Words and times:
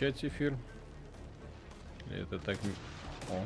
начать 0.00 0.24
эфир. 0.24 0.54
Это 2.16 2.38
так... 2.38 2.56
О. 3.30 3.42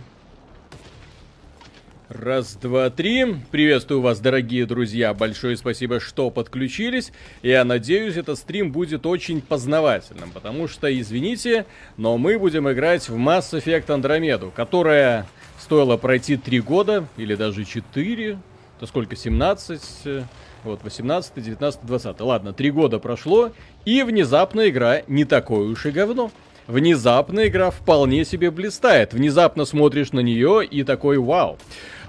Раз, 2.09 2.57
два, 2.57 2.91
три. 2.91 3.37
Приветствую 3.51 4.03
вас, 4.03 4.21
дорогие 4.21 4.67
друзья. 4.67 5.15
Большое 5.15 5.57
спасибо, 5.57 5.99
что 5.99 6.31
подключились. 6.31 7.11
Я 7.43 7.65
надеюсь, 7.65 8.19
этот 8.19 8.39
стрим 8.39 8.71
будет 8.71 9.07
очень 9.07 9.41
познавательным, 9.41 10.31
потому 10.31 10.69
что, 10.69 10.93
извините, 10.93 11.65
но 11.97 12.19
мы 12.19 12.39
будем 12.39 12.71
играть 12.71 13.09
в 13.09 13.17
Mass 13.17 13.53
Effect 13.53 13.87
Andromeda, 13.87 14.53
которая 14.55 15.27
стоила 15.59 15.97
пройти 15.97 16.37
три 16.37 16.61
года, 16.61 17.09
или 17.17 17.35
даже 17.35 17.65
четыре. 17.65 18.39
То 18.83 18.89
сколько, 18.89 19.15
17? 19.15 20.25
Вот, 20.65 20.83
18, 20.83 21.41
19, 21.41 21.87
20. 21.87 22.21
Ладно, 22.21 22.53
три 22.53 22.73
года 22.73 22.99
прошло, 22.99 23.53
и 23.85 24.03
внезапно 24.03 24.69
игра 24.69 25.03
не 25.07 25.25
такое 25.25 25.69
уж 25.69 25.87
и 25.87 25.93
говно. 25.93 26.33
Внезапно 26.67 27.47
игра 27.47 27.71
вполне 27.71 28.25
себе 28.25 28.51
блистает. 28.51 29.13
Внезапно 29.15 29.67
смотришь 29.67 30.11
на 30.11 30.19
нее 30.19 30.67
и 30.67 30.83
такой 30.83 31.19
вау. 31.19 31.59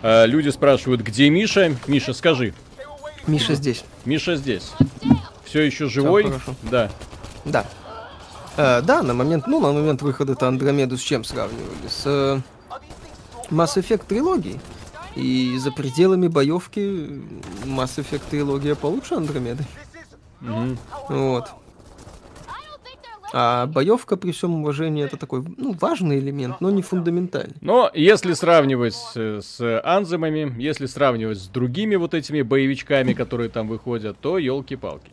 Э, 0.01 0.25
люди 0.25 0.49
спрашивают, 0.49 1.01
где 1.01 1.29
Миша? 1.29 1.75
Миша, 1.85 2.11
скажи. 2.13 2.55
Миша 3.27 3.53
здесь. 3.53 3.85
Миша 4.03 4.35
здесь. 4.35 4.71
Все 5.45 5.61
еще 5.61 5.87
живой? 5.89 6.23
хорошо. 6.23 6.55
Да. 6.63 6.89
Да. 7.45 7.65
Э, 8.57 8.81
да, 8.81 9.03
на 9.03 9.13
момент, 9.13 9.45
ну, 9.45 9.59
на 9.59 9.73
момент 9.73 10.01
выхода-то 10.01 10.47
Андромеду 10.47 10.97
с 10.97 11.01
чем 11.01 11.23
сравнивали? 11.23 11.87
С 11.87 12.01
э, 12.07 12.39
Mass 13.51 13.77
Effect 13.77 14.07
трилогией. 14.07 14.59
И 15.15 15.57
за 15.57 15.71
пределами 15.71 16.27
боевки 16.27 16.79
Mass 17.65 17.97
Effect 17.97 18.23
трилогия 18.29 18.75
получше 18.75 19.15
Андромеды. 19.15 19.63
Мгм. 20.41 20.77
Вот. 21.09 21.45
А 23.35 23.65
боевка, 23.65 24.15
при 24.15 24.31
всем 24.31 24.61
уважении, 24.61 25.03
это 25.03 25.17
такой, 25.17 25.43
ну, 25.57 25.75
важный 25.81 26.19
элемент, 26.19 26.61
но 26.61 26.69
не 26.69 26.83
фундаментальный. 26.83 27.55
Но 27.61 27.89
если 27.95 28.33
сравнивать 28.33 28.93
с, 28.93 29.41
с 29.41 29.81
анземами, 29.83 30.53
если 30.61 30.85
сравнивать 30.85 31.39
с 31.39 31.47
другими 31.47 31.95
вот 31.95 32.13
этими 32.13 32.43
боевичками, 32.43 33.13
которые 33.13 33.49
там 33.49 33.67
выходят, 33.67 34.19
то 34.19 34.37
елки-палки. 34.37 35.09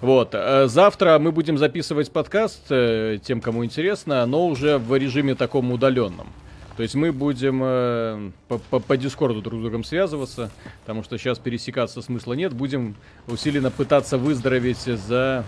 Вот, 0.00 0.30
э, 0.32 0.66
завтра 0.66 1.20
мы 1.20 1.30
будем 1.30 1.56
записывать 1.56 2.10
подкаст 2.10 2.62
э, 2.70 3.18
тем, 3.22 3.40
кому 3.40 3.64
интересно, 3.64 4.26
но 4.26 4.48
уже 4.48 4.78
в 4.78 4.96
режиме 4.96 5.36
таком 5.36 5.70
удаленном. 5.70 6.26
То 6.76 6.82
есть 6.82 6.94
мы 6.94 7.12
будем 7.12 7.60
э, 7.62 8.30
по, 8.48 8.58
по, 8.58 8.80
по 8.80 8.96
Дискорду 8.96 9.42
друг 9.42 9.60
с 9.60 9.62
другом 9.62 9.84
связываться, 9.84 10.50
потому 10.80 11.02
что 11.02 11.18
сейчас 11.18 11.38
пересекаться 11.38 12.00
смысла 12.00 12.32
нет. 12.32 12.52
Будем 12.54 12.96
усиленно 13.26 13.70
пытаться 13.70 14.16
выздороветь 14.16 14.78
за 14.78 15.44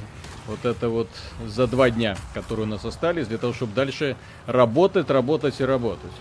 вот 0.46 0.64
это 0.64 0.88
вот 0.88 1.08
за 1.46 1.66
два 1.66 1.90
дня, 1.90 2.16
которые 2.34 2.66
у 2.66 2.68
нас 2.68 2.84
остались, 2.84 3.26
для 3.26 3.38
того, 3.38 3.52
чтобы 3.52 3.74
дальше 3.74 4.16
работать, 4.46 5.08
работать 5.08 5.60
и 5.60 5.64
работать. 5.64 6.12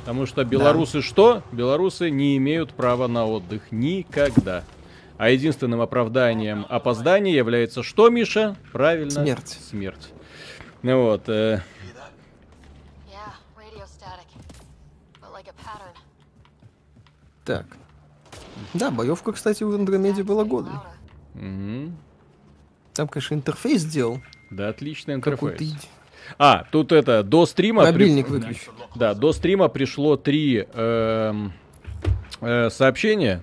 Потому 0.00 0.26
что 0.26 0.44
белорусы 0.44 1.00
что? 1.00 1.42
Белорусы 1.52 2.10
не 2.10 2.36
имеют 2.36 2.72
права 2.72 3.06
на 3.06 3.26
отдых 3.26 3.62
никогда. 3.70 4.64
А 5.16 5.30
единственным 5.30 5.80
оправданием 5.80 6.66
опоздания 6.68 7.32
является 7.32 7.84
что, 7.84 8.08
Миша? 8.08 8.56
Правильно? 8.72 9.22
Смерть. 9.22 9.58
Смерть. 9.70 10.08
Ну 10.82 11.02
вот. 11.02 11.28
э, 11.28 11.60
Так. 17.44 17.66
Да, 18.74 18.90
боевка, 18.90 19.32
кстати, 19.32 19.62
в 19.64 19.74
Андромеде 19.74 20.22
была 20.22 20.44
годной. 20.44 20.74
мгм. 21.34 21.96
Там, 22.94 23.08
конечно, 23.08 23.34
интерфейс 23.34 23.80
сделал. 23.82 24.20
Да, 24.50 24.68
отличный 24.68 25.14
интерфейс. 25.14 25.72
А, 26.38 26.64
тут 26.70 26.92
это, 26.92 27.22
до 27.22 27.46
стрима... 27.46 27.84
при- 27.84 27.92
Мобильник 27.92 28.28
выключи. 28.28 28.68
Да, 28.94 29.14
до 29.14 29.32
стрима 29.32 29.68
пришло 29.68 30.16
три 30.16 30.66
эм, 30.74 31.52
э, 32.40 32.68
сообщения. 32.70 33.42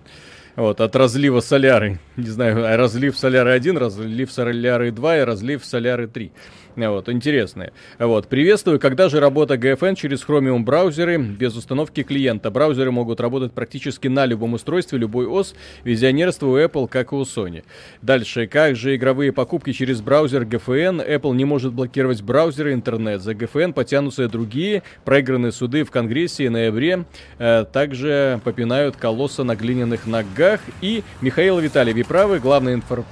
Вот, 0.55 0.81
от 0.81 0.95
разлива 0.95 1.39
соляры. 1.39 1.99
Не 2.15 2.27
знаю, 2.29 2.63
а 2.65 2.77
разлив 2.77 3.17
соляры 3.17 3.51
1, 3.51 3.77
разлив 3.77 4.31
соляры 4.31 4.91
2 4.91 5.17
и 5.17 5.21
разлив 5.21 5.65
соляры 5.65 6.07
3. 6.07 6.31
Вот, 6.75 7.09
интересные. 7.09 7.73
Вот, 7.97 8.27
приветствую. 8.27 8.79
Когда 8.79 9.09
же 9.09 9.19
работа 9.19 9.55
GFN 9.55 9.95
через 9.95 10.25
Chromium 10.25 10.63
браузеры 10.63 11.17
без 11.17 11.55
установки 11.55 12.03
клиента? 12.03 12.51
Браузеры 12.51 12.91
могут 12.91 13.19
работать 13.19 13.51
практически 13.51 14.07
на 14.07 14.25
любом 14.25 14.53
устройстве, 14.53 14.97
любой 14.97 15.27
ОС. 15.27 15.55
Визионерство 15.83 16.47
у 16.47 16.57
Apple, 16.57 16.87
как 16.87 17.11
и 17.11 17.15
у 17.15 17.23
Sony. 17.23 17.63
Дальше. 18.01 18.47
Как 18.47 18.75
же 18.75 18.95
игровые 18.95 19.31
покупки 19.33 19.73
через 19.73 20.01
браузер 20.01 20.43
GFN? 20.43 21.05
Apple 21.05 21.35
не 21.35 21.45
может 21.45 21.73
блокировать 21.73 22.21
браузеры 22.21 22.73
интернет. 22.73 23.21
За 23.21 23.33
GFN 23.33 23.73
потянутся 23.73 24.23
и 24.23 24.27
другие. 24.27 24.83
Проигранные 25.05 25.51
суды 25.51 25.83
в 25.83 25.91
Конгрессе 25.91 26.45
и 26.45 26.49
ноябре. 26.49 27.05
Э, 27.39 27.65
также 27.65 28.39
попинают 28.43 28.95
колосса 28.95 29.43
на 29.43 29.55
глиняных 29.55 30.07
ногах. 30.07 30.61
И 30.81 31.03
Михаил 31.21 31.59
Виталий, 31.59 31.93
вы 31.93 32.03
правы, 32.03 32.39
главный 32.39 32.75
информ... 32.75 33.05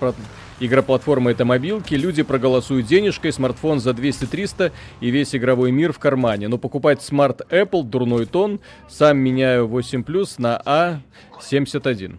Игроплатформа 0.59 1.31
это 1.31 1.45
мобилки, 1.45 1.93
люди 1.93 2.23
проголосуют 2.23 2.87
денежкой, 2.87 3.31
смартфон 3.31 3.79
за 3.79 3.91
200-300 3.91 4.71
и 5.01 5.11
весь 5.11 5.35
игровой 5.35 5.71
мир 5.71 5.93
в 5.93 5.99
кармане. 5.99 6.47
Но 6.47 6.57
покупать 6.57 7.03
смарт 7.03 7.41
Apple 7.51 7.83
дурной 7.83 8.25
тон, 8.25 8.59
сам 8.89 9.17
меняю 9.17 9.67
8 9.67 10.01
Plus 10.01 10.35
на 10.39 10.59
A71. 10.65 12.17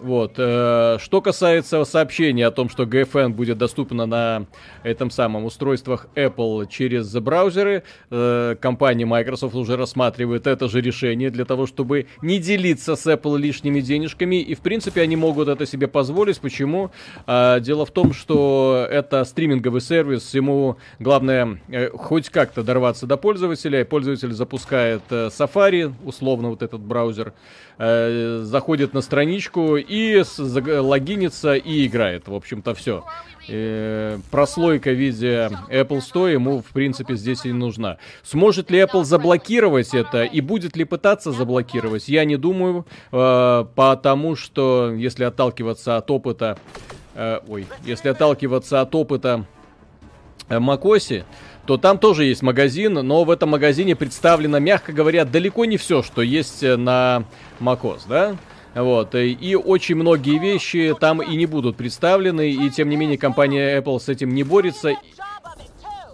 Вот. 0.00 0.34
э, 0.36 0.98
Что 1.00 1.20
касается 1.20 1.84
сообщения 1.84 2.46
о 2.46 2.50
том, 2.50 2.68
что 2.68 2.84
GFN 2.84 3.30
будет 3.30 3.58
доступна 3.58 4.06
на 4.06 4.46
этом 4.82 5.10
самом 5.10 5.44
устройствах 5.44 6.06
Apple 6.14 6.68
через 6.68 7.12
браузеры, 7.14 7.82
э, 8.10 8.56
компания 8.60 9.06
Microsoft 9.06 9.54
уже 9.54 9.76
рассматривает 9.76 10.46
это 10.46 10.68
же 10.68 10.80
решение 10.80 11.30
для 11.30 11.44
того, 11.44 11.66
чтобы 11.66 12.06
не 12.22 12.38
делиться 12.38 12.96
с 12.96 13.06
Apple 13.06 13.38
лишними 13.38 13.80
денежками. 13.80 14.36
И, 14.36 14.54
в 14.54 14.60
принципе, 14.60 15.02
они 15.02 15.16
могут 15.16 15.48
это 15.48 15.66
себе 15.66 15.88
позволить. 15.88 16.40
Почему? 16.40 16.90
А, 17.26 17.60
Дело 17.60 17.86
в 17.86 17.90
том, 17.90 18.12
что 18.12 18.86
это 18.90 19.24
стриминговый 19.24 19.80
сервис, 19.80 20.34
ему 20.34 20.76
главное 20.98 21.58
э, 21.68 21.90
хоть 21.90 22.28
как-то 22.28 22.62
дорваться 22.62 23.06
до 23.06 23.16
пользователя. 23.16 23.84
Пользователь 23.84 24.32
запускает 24.32 25.02
э, 25.10 25.28
Safari, 25.28 25.92
условно 26.04 26.50
вот 26.50 26.62
этот 26.62 26.80
браузер, 26.80 27.32
э, 27.78 28.40
заходит 28.42 28.94
на 28.94 29.00
страничку 29.00 29.76
и 29.76 30.22
логинится 30.38 31.54
и 31.54 31.86
играет. 31.86 32.28
В 32.28 32.34
общем-то, 32.34 32.74
все. 32.74 33.04
прослойка 34.30 34.90
в 34.90 34.94
виде 34.94 35.50
Apple 35.70 36.00
Store 36.00 36.32
ему, 36.32 36.60
в 36.60 36.72
принципе, 36.72 37.14
здесь 37.14 37.44
и 37.44 37.52
нужна. 37.52 37.98
Сможет 38.22 38.70
ли 38.70 38.80
Apple 38.80 39.04
заблокировать 39.04 39.94
это 39.94 40.24
и 40.24 40.40
будет 40.40 40.76
ли 40.76 40.84
пытаться 40.84 41.32
заблокировать? 41.32 42.08
Я 42.08 42.24
не 42.24 42.36
думаю, 42.36 42.86
э, 43.12 43.64
потому 43.74 44.36
что, 44.36 44.92
если 44.92 45.24
отталкиваться 45.24 45.96
от 45.96 46.10
опыта... 46.10 46.58
э, 47.14 47.40
ой, 47.48 47.66
если 47.84 48.08
отталкиваться 48.08 48.80
от 48.80 48.94
опыта 48.94 49.46
э, 50.48 50.58
Макоси, 50.58 51.24
то 51.66 51.76
там 51.76 51.98
тоже 51.98 52.24
есть 52.24 52.42
магазин, 52.42 52.94
но 52.94 53.24
в 53.24 53.30
этом 53.30 53.50
магазине 53.50 53.96
представлено, 53.96 54.58
мягко 54.58 54.92
говоря, 54.92 55.24
далеко 55.24 55.64
не 55.64 55.76
все, 55.76 56.02
что 56.02 56.22
есть 56.22 56.62
э, 56.62 56.76
на 56.76 57.24
Макос, 57.58 58.04
да? 58.08 58.36
Вот, 58.74 59.14
э, 59.14 59.28
и 59.28 59.54
очень 59.56 59.96
многие 59.96 60.38
вещи 60.38 60.94
там 61.00 61.20
и 61.20 61.34
не 61.36 61.46
будут 61.46 61.76
представлены, 61.76 62.50
и 62.50 62.70
тем 62.70 62.88
не 62.88 62.96
менее 62.96 63.18
компания 63.18 63.78
Apple 63.78 63.98
с 63.98 64.08
этим 64.08 64.34
не 64.34 64.44
борется. 64.44 64.94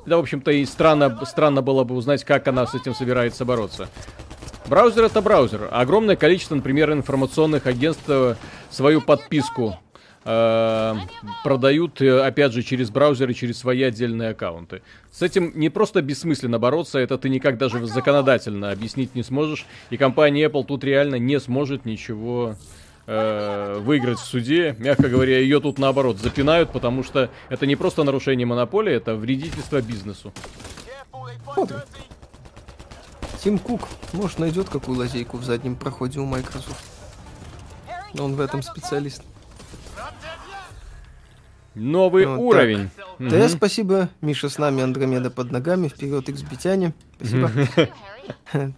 Да, 0.07 0.17
в 0.17 0.21
общем-то, 0.21 0.51
и 0.51 0.65
странно, 0.65 1.21
странно 1.25 1.63
было 1.63 1.85
бы 1.85 1.95
узнать, 1.95 2.25
как 2.25 2.49
она 2.49 2.67
с 2.67 2.75
этим 2.75 2.95
собирается 2.95 3.45
бороться. 3.45 3.89
Браузер 4.67 5.05
это 5.05 5.21
браузер. 5.21 5.69
Огромное 5.71 6.17
количество, 6.17 6.55
например, 6.55 6.93
информационных 6.93 7.67
агентств 7.67 8.05
э, 8.09 8.37
свою 8.71 9.01
подписку 9.01 9.79
продают, 10.25 12.01
э, 12.01 12.21
опять 12.21 12.53
же, 12.53 12.63
через 12.63 12.91
браузеры, 12.91 13.35
через 13.35 13.59
свои 13.59 13.83
отдельные 13.83 14.31
аккаунты. 14.31 14.83
С 15.11 15.23
этим 15.23 15.53
не 15.55 15.69
просто 15.69 16.01
бессмысленно 16.01 16.59
бороться, 16.59 16.99
это 16.99 17.19
ты 17.19 17.29
никак 17.29 17.59
даже 17.59 17.85
законодательно 17.87 18.71
объяснить 18.71 19.15
не 19.15 19.23
сможешь. 19.23 19.67
И 19.91 19.97
компания 19.97 20.47
Apple 20.47 20.65
тут 20.65 20.85
реально 20.85 21.17
не 21.17 21.41
сможет 21.41 21.85
ничего 21.85 22.57
э, 23.07 23.79
выиграть 23.81 24.19
в 24.19 24.25
суде. 24.25 24.77
Мягко 24.79 25.09
говоря, 25.09 25.39
ее 25.39 25.61
тут 25.61 25.79
наоборот 25.79 26.19
запинают, 26.19 26.71
потому 26.71 27.03
что 27.03 27.31
это 27.49 27.67
не 27.67 27.75
просто 27.75 28.05
нарушение 28.05 28.47
монополии, 28.47 28.95
это 28.95 29.17
вредительство 29.17 29.83
бизнесу. 29.83 30.33
Смотрим. 31.53 31.81
Тим 33.43 33.59
Кук, 33.59 33.89
может, 34.13 34.39
найдет 34.39 34.69
какую 34.69 34.99
лазейку 34.99 35.37
в 35.37 35.45
заднем 35.45 35.75
проходе 35.75 36.21
у 36.21 36.25
Microsoft. 36.25 36.85
Он 38.17 38.37
в 38.37 38.41
этом 38.41 38.63
специалист. 38.63 39.23
Новый 41.75 42.27
Вот 42.27 42.35
так. 42.37 42.41
уровень. 42.43 42.91
Да, 43.19 43.39
Мгм. 43.39 43.49
спасибо. 43.49 44.09
Миша 44.21 44.49
с 44.51 44.59
нами, 44.59 44.83
Андромеда 44.83 45.31
под 45.31 45.51
ногами. 45.53 45.89
Вперед, 45.89 46.29
XBTяне. 46.29 46.93
Спасибо. 47.17 47.51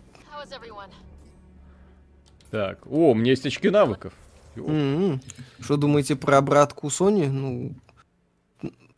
Так, 2.50 2.86
о, 2.86 3.10
у 3.10 3.14
меня 3.14 3.30
есть 3.32 3.44
очки 3.46 3.68
навыков. 3.68 4.12
М-м. 4.54 5.20
Что 5.60 5.76
думаете 5.76 6.14
про 6.14 6.38
обратку 6.38 6.86
Sony? 6.86 7.28
Ну, 7.28 7.74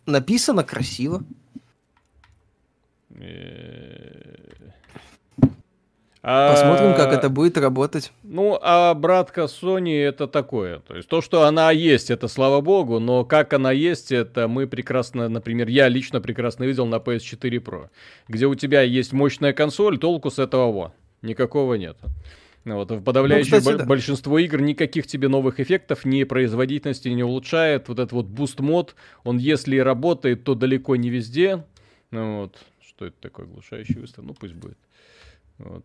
написано 0.04 0.62
красиво. 0.62 1.22
А, 6.28 6.50
Посмотрим, 6.50 6.96
как 6.96 7.12
это 7.12 7.28
будет 7.30 7.56
работать. 7.56 8.10
Ну, 8.24 8.58
а 8.60 8.92
братка 8.94 9.42
Sony 9.42 9.96
это 9.96 10.26
такое. 10.26 10.80
То 10.80 10.96
есть 10.96 11.08
то, 11.08 11.20
что 11.20 11.44
она 11.44 11.70
есть, 11.70 12.10
это 12.10 12.26
слава 12.26 12.60
богу, 12.60 12.98
но 12.98 13.24
как 13.24 13.52
она 13.52 13.70
есть, 13.70 14.10
это 14.10 14.48
мы 14.48 14.66
прекрасно, 14.66 15.28
например, 15.28 15.68
я 15.68 15.86
лично 15.86 16.20
прекрасно 16.20 16.64
видел 16.64 16.84
на 16.86 16.96
PS4 16.96 17.62
Pro, 17.62 17.90
где 18.26 18.46
у 18.46 18.56
тебя 18.56 18.82
есть 18.82 19.12
мощная 19.12 19.52
консоль, 19.52 19.98
толку 19.98 20.32
с 20.32 20.40
этого 20.40 20.72
во. 20.72 20.92
Никакого 21.22 21.74
нет. 21.74 21.96
Вот, 22.64 22.90
в 22.90 23.00
подавляющее 23.02 23.52
Ну, 23.52 23.58
кстати, 23.60 23.74
бо- 23.76 23.78
да. 23.78 23.86
большинство 23.86 24.40
игр 24.40 24.60
никаких 24.60 25.06
тебе 25.06 25.28
новых 25.28 25.60
эффектов, 25.60 26.04
ни 26.04 26.24
производительности 26.24 27.06
не 27.08 27.22
улучшает. 27.22 27.86
Вот 27.88 28.00
этот 28.00 28.10
вот 28.10 28.26
boost 28.26 28.58
mode, 28.58 28.96
он 29.22 29.38
если 29.38 29.76
и 29.76 29.78
работает, 29.78 30.42
то 30.42 30.56
далеко 30.56 30.96
не 30.96 31.08
везде. 31.08 31.64
Ну 32.10 32.40
вот, 32.40 32.56
что 32.84 33.06
это 33.06 33.14
такое, 33.20 33.46
глушающий 33.46 34.00
выстрел? 34.00 34.24
Ну 34.24 34.34
пусть 34.34 34.54
будет. 34.54 34.78
Вот. 35.58 35.84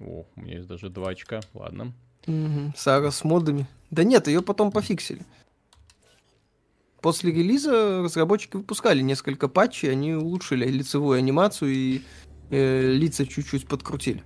О, 0.00 0.24
у 0.36 0.40
меня 0.40 0.56
есть 0.56 0.68
даже 0.68 0.90
два 0.90 1.10
очка, 1.10 1.40
ладно. 1.54 1.92
Мгм. 2.26 2.72
Сара 2.76 3.10
с 3.10 3.24
модами. 3.24 3.66
Да 3.90 4.04
нет, 4.04 4.28
ее 4.28 4.42
потом 4.42 4.70
пофиксили. 4.70 5.22
После 7.00 7.32
релиза 7.32 8.02
разработчики 8.02 8.56
выпускали 8.56 9.00
несколько 9.00 9.48
патчей, 9.48 9.92
они 9.92 10.14
улучшили 10.14 10.66
лицевую 10.66 11.18
анимацию 11.18 11.70
и 11.72 12.02
э, 12.50 12.92
лица 12.92 13.24
чуть-чуть 13.26 13.68
подкрутили. 13.68 14.22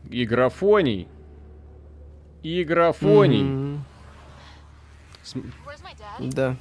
Игрофоний. 2.43 3.43
Мгм. 3.43 3.85
С-? 5.23 5.35
Да. 6.19 6.57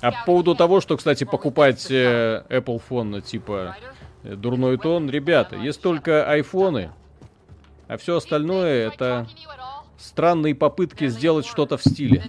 А 0.00 0.12
по 0.12 0.24
поводу 0.26 0.54
того, 0.54 0.80
что, 0.80 0.96
кстати, 0.96 1.24
покупать 1.24 1.90
э, 1.90 2.44
Apple 2.48 2.80
Phone, 2.88 3.22
типа 3.22 3.76
э, 4.22 4.36
дурной 4.36 4.78
тон, 4.78 5.10
ребята, 5.10 5.56
есть 5.56 5.80
только 5.80 6.30
айфоны, 6.30 6.92
а 7.88 7.96
все 7.96 8.16
остальное 8.16 8.88
это 8.88 9.28
странные 9.98 10.54
попытки 10.54 11.08
сделать 11.08 11.46
что-то 11.46 11.76
в 11.76 11.82
стиле. 11.82 12.24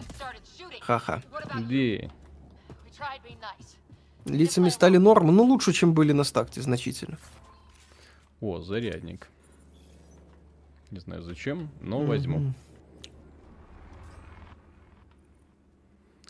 Ха-ха. 0.82 1.22
Nice. 1.54 2.12
Лицами 4.26 4.70
стали 4.70 4.98
нормы, 4.98 5.32
но 5.32 5.44
лучше, 5.44 5.74
чем 5.74 5.94
были 5.94 6.12
на 6.12 6.24
старте, 6.24 6.62
значительно. 6.62 7.18
О, 8.42 8.62
зарядник. 8.62 9.30
Не 10.92 11.00
знаю 11.00 11.24
зачем, 11.24 11.70
но 11.82 12.02
возьму. 12.04 12.40
Мгм. 12.40 12.56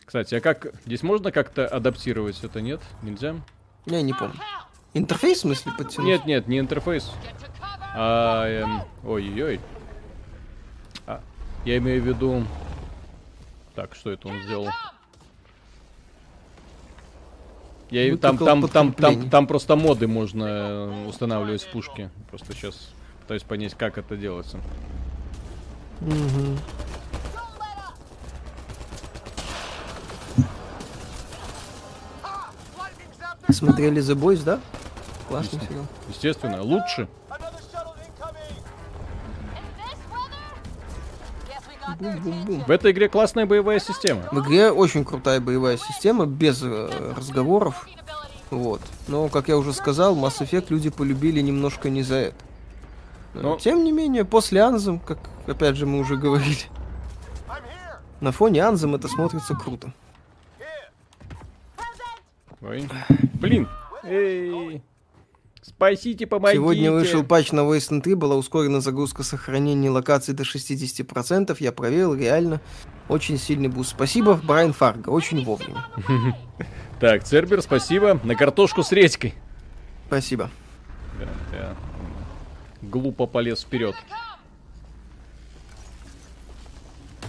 Кстати, 0.04 0.36
а 0.36 0.40
как 0.40 0.72
здесь 0.84 1.02
можно 1.02 1.32
как-то 1.32 1.66
адаптировать 1.66 2.42
это? 2.44 2.60
Нет, 2.60 2.80
нельзя. 3.02 3.36
Я 3.86 4.02
не 4.02 4.12
помню. 4.12 4.36
Интерфейс, 4.94 5.38
в 5.38 5.40
смысле, 5.42 5.72
подтянуть? 5.76 6.06
Нет, 6.08 6.26
нет, 6.26 6.48
не 6.48 6.58
интерфейс. 6.58 7.10
А, 7.94 8.46
эм, 8.46 8.82
ой-ой-ой. 9.04 9.60
А, 11.06 11.20
я 11.64 11.76
имею 11.78 12.02
в 12.02 12.06
виду... 12.06 12.44
Так, 13.74 13.94
что 13.94 14.10
это 14.10 14.28
он 14.28 14.40
сделал? 14.42 14.68
Я 17.90 18.08
и- 18.08 18.16
там, 18.16 18.38
там, 18.38 18.66
там, 18.68 18.92
там, 18.92 19.30
там 19.30 19.46
просто 19.46 19.76
моды 19.76 20.08
можно 20.08 20.44
э, 20.44 21.06
устанавливать 21.06 21.62
в 21.62 21.70
пушке. 21.70 22.10
Просто 22.30 22.52
сейчас 22.54 22.90
пытаюсь 23.20 23.42
понять, 23.42 23.74
как 23.74 23.98
это 23.98 24.16
делается. 24.16 24.58
Мгм. 26.00 26.58
Смотрели 33.50 34.02
The 34.02 34.14
Boys, 34.14 34.42
да? 34.44 34.60
Классный 35.28 35.60
сериал. 35.68 35.86
Естественно, 36.08 36.62
лучше. 36.62 37.08
Got 37.28 37.40
their 37.40 37.56
Бум-бум-бум. 41.98 42.64
В 42.64 42.70
этой 42.70 42.90
игре 42.92 43.08
классная 43.08 43.46
боевая 43.46 43.78
система. 43.78 44.22
В 44.32 44.40
игре 44.40 44.70
очень 44.70 45.04
крутая 45.04 45.40
боевая 45.40 45.76
система, 45.76 46.26
без 46.26 46.60
э, 46.62 47.12
разговоров. 47.16 47.86
Вот. 48.50 48.80
Но, 49.08 49.28
как 49.28 49.48
я 49.48 49.56
уже 49.56 49.72
сказал, 49.72 50.16
Mass 50.16 50.40
Effect 50.40 50.66
люди 50.70 50.90
полюбили 50.90 51.40
немножко 51.40 51.88
не 51.88 52.02
за 52.02 52.16
это. 52.16 52.36
Но- 53.34 53.56
Тем 53.56 53.84
не 53.84 53.92
менее, 53.92 54.24
после 54.24 54.62
Анзем, 54.62 54.98
как 54.98 55.18
опять 55.46 55.76
же 55.76 55.86
мы 55.86 55.98
уже 56.00 56.16
говорили, 56.16 56.64
на 58.20 58.32
фоне 58.32 58.64
Анзем 58.64 58.94
это 58.94 59.08
смотрится 59.08 59.54
круто. 59.54 59.92
Ой. 62.62 62.88
Блин. 63.34 63.68
Эй. 64.04 64.82
Спасите, 65.62 66.26
помогите. 66.28 66.58
Сегодня 66.58 66.92
вышел 66.92 67.24
патч 67.24 67.50
на 67.50 67.60
Wasteland 67.60 68.02
3, 68.02 68.14
была 68.14 68.36
ускорена 68.36 68.80
загрузка 68.80 69.24
сохранения 69.24 69.90
локаций 69.90 70.32
до 70.32 70.44
60%. 70.44 71.56
Я 71.58 71.72
проверил, 71.72 72.14
реально. 72.14 72.60
Очень 73.08 73.36
сильный 73.36 73.68
boost. 73.68 73.90
Спасибо, 73.90 74.40
Брайан 74.42 74.72
Фарго, 74.72 75.10
очень 75.10 75.44
вовремя. 75.44 75.86
Так, 76.98 77.24
Цербер, 77.24 77.60
спасибо. 77.60 78.18
На 78.24 78.34
картошку 78.34 78.82
с 78.82 78.90
редькой. 78.90 79.34
Спасибо. 80.06 80.48
Да, 81.20 81.28
да. 81.52 81.76
Глупо 82.80 83.26
полез 83.26 83.60
вперед. 83.60 83.94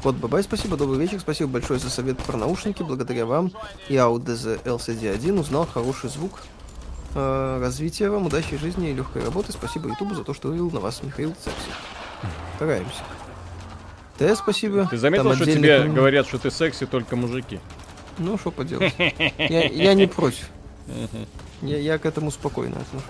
Кот 0.04 0.16
Бабай, 0.16 0.44
спасибо, 0.44 0.78
добрый 0.78 1.00
вечер, 1.00 1.20
спасибо 1.20 1.50
большое 1.50 1.80
за 1.80 1.90
совет 1.90 2.18
про 2.20 2.38
наушники. 2.38 2.84
Благодаря 2.84 3.26
вам 3.26 3.52
я 3.90 4.10
Audeze 4.10 4.64
LCD1 4.64 5.40
узнал 5.40 5.66
хороший 5.66 6.10
звук. 6.10 6.40
Э, 7.16 7.60
развития 7.60 8.10
вам, 8.10 8.28
удачи 8.28 8.58
жизни 8.58 8.92
и 8.92 8.94
легкой 8.94 9.24
работы. 9.24 9.52
Спасибо 9.52 9.90
Ютубу 9.90 10.14
за 10.16 10.24
то, 10.24 10.34
что 10.34 10.50
вывел 10.50 10.70
на 10.72 10.80
вас 10.80 11.02
Михаил 11.04 11.34
Цепси. 11.44 11.72
Стараемся. 12.56 13.04
Т, 14.18 14.36
спасибо. 14.36 14.88
Ты 14.90 14.98
заметил, 14.98 15.24
Там 15.26 15.36
что 15.36 15.46
тебе 15.46 15.78
коммен- 15.80 15.94
говорят, 15.94 16.28
что 16.28 16.38
ты 16.38 16.52
секси 16.52 16.86
только 16.86 17.16
мужики? 17.16 17.60
Ну, 18.18 18.38
что 18.38 18.52
поделать. 18.52 18.94
Я, 19.38 19.68
я 19.68 19.94
не 19.94 20.08
против. 20.08 20.50
Я, 21.62 21.78
я 21.78 21.98
к 21.98 22.06
этому 22.06 22.32
спокойно 22.32 22.78
отношусь. 22.80 23.10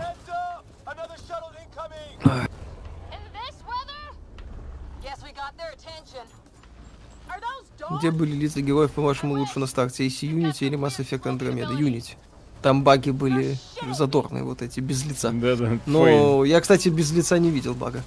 Где 7.89 8.11
были 8.11 8.33
лица 8.33 8.61
героев, 8.61 8.91
по-вашему, 8.91 9.35
лучше 9.35 9.59
на 9.59 9.67
старте? 9.67 10.05
AC 10.05 10.29
Unity 10.29 10.67
или 10.67 10.77
Mass 10.77 10.99
Effect 10.99 11.23
Andromeda? 11.23 11.77
Unity. 11.77 12.15
Там 12.61 12.83
баги 12.83 13.11
были 13.11 13.57
задорные, 13.93 14.43
вот 14.43 14.61
эти, 14.61 14.79
без 14.79 15.05
лица. 15.05 15.31
Да-да. 15.31 15.79
Но 15.85 16.43
я, 16.43 16.59
кстати, 16.59 16.89
без 16.89 17.11
лица 17.11 17.37
не 17.37 17.49
видел 17.49 17.73
бага. 17.73 18.03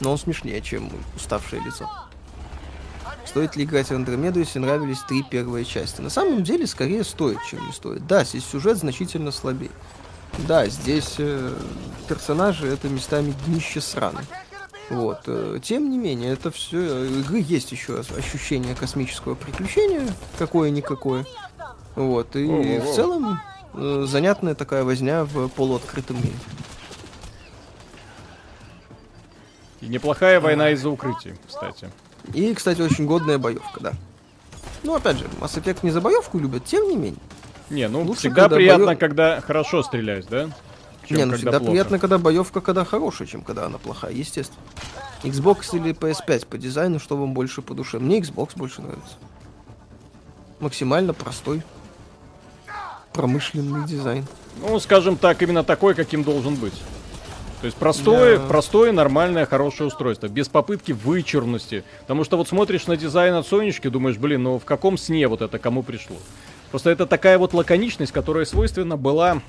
Но 0.00 0.12
он 0.12 0.18
смешнее, 0.18 0.60
чем 0.60 0.90
уставшее 1.14 1.62
лицо. 1.62 1.88
Стоит 3.24 3.56
ли 3.56 3.64
играть 3.64 3.88
в 3.88 3.94
Андромеду, 3.94 4.40
если 4.40 4.58
нравились 4.58 5.00
три 5.08 5.22
первые 5.22 5.64
части? 5.64 6.00
На 6.00 6.10
самом 6.10 6.44
деле, 6.44 6.66
скорее 6.66 7.04
стоит, 7.04 7.38
чем 7.48 7.66
не 7.66 7.72
стоит. 7.72 8.06
Да, 8.06 8.24
здесь 8.24 8.44
сюжет 8.44 8.78
значительно 8.78 9.30
слабее. 9.30 9.70
Да, 10.48 10.66
здесь 10.66 11.14
э, 11.18 11.54
персонажи 12.08 12.66
это 12.66 12.88
местами 12.88 13.34
днище 13.46 13.80
сраны. 13.80 14.20
Вот. 14.90 15.20
э, 15.26 15.58
Тем 15.62 15.90
не 15.90 15.98
менее, 15.98 16.32
это 16.32 16.50
все. 16.50 17.04
Игры 17.04 17.38
есть 17.46 17.72
еще 17.72 18.00
ощущение 18.16 18.74
космического 18.74 19.34
приключения, 19.34 20.06
какое-никакое. 20.38 21.24
Вот. 21.96 22.34
И 22.36 22.44
Воу-воу-воу. 22.44 22.80
в 22.92 22.94
целом 22.94 23.40
э, 23.74 24.04
занятная 24.06 24.54
такая 24.54 24.84
возня 24.84 25.24
в 25.24 25.48
полуоткрытом 25.48 26.16
мире. 26.16 26.34
И 29.80 29.86
неплохая 29.88 30.40
война 30.40 30.70
из-за 30.70 30.88
укрытий, 30.88 31.34
кстати. 31.46 31.90
И, 32.32 32.54
кстати, 32.54 32.80
очень 32.80 33.06
годная 33.06 33.38
боевка, 33.38 33.80
да. 33.80 33.92
Ну, 34.82 34.94
опять 34.94 35.18
же, 35.18 35.24
Mass 35.40 35.60
Effect 35.62 35.78
не 35.82 35.90
за 35.90 36.00
боевку 36.00 36.38
любят, 36.38 36.64
тем 36.64 36.88
не 36.88 36.96
менее. 36.96 37.20
Не, 37.70 37.88
ну 37.88 38.02
Лучше, 38.02 38.20
всегда 38.20 38.42
когда 38.42 38.56
приятно, 38.56 38.86
боё- 38.86 38.98
когда 38.98 39.40
хорошо 39.40 39.82
стреляешь, 39.82 40.24
да? 40.26 40.50
Чем 41.06 41.16
не, 41.18 41.24
ну 41.24 41.36
всегда 41.36 41.58
плохо. 41.58 41.70
приятно, 41.70 41.98
когда 41.98 42.18
боевка, 42.18 42.60
когда 42.60 42.84
хорошая, 42.84 43.28
чем 43.28 43.42
когда 43.42 43.66
она 43.66 43.78
плохая, 43.78 44.12
естественно. 44.12 44.60
Xbox 45.22 45.74
или 45.76 45.94
PS5 45.94 46.46
по 46.46 46.58
дизайну, 46.58 46.98
что 46.98 47.16
вам 47.16 47.32
больше 47.34 47.62
по 47.62 47.74
душе? 47.74 47.98
Мне 47.98 48.18
Xbox 48.20 48.50
больше 48.56 48.82
нравится. 48.82 49.14
Максимально 50.60 51.12
простой, 51.14 51.62
промышленный 53.12 53.86
дизайн. 53.86 54.26
Ну, 54.60 54.78
скажем 54.80 55.16
так, 55.16 55.42
именно 55.42 55.64
такой, 55.64 55.94
каким 55.94 56.22
должен 56.24 56.54
быть. 56.56 56.74
То 57.60 57.66
есть 57.66 57.76
простое, 57.78 58.38
Да. 58.38 58.46
простое, 58.46 58.92
нормальное, 58.92 59.46
хорошее 59.46 59.88
устройство, 59.88 60.28
без 60.28 60.48
попытки 60.48 60.92
вычурности. 60.92 61.82
Потому 62.00 62.24
что 62.24 62.36
вот 62.36 62.46
смотришь 62.48 62.86
на 62.86 62.96
дизайн 62.96 63.34
от 63.34 63.46
Сонечки, 63.46 63.88
думаешь, 63.88 64.18
блин, 64.18 64.42
ну 64.42 64.58
в 64.58 64.64
каком 64.64 64.98
сне 64.98 65.26
вот 65.28 65.40
это 65.40 65.58
кому 65.58 65.82
пришло? 65.82 66.16
Просто 66.70 66.90
это 66.90 67.06
такая 67.06 67.38
вот 67.38 67.54
лаконичность, 67.54 68.12
которая 68.12 68.44
свойственна 68.44 68.96
была 68.96 69.40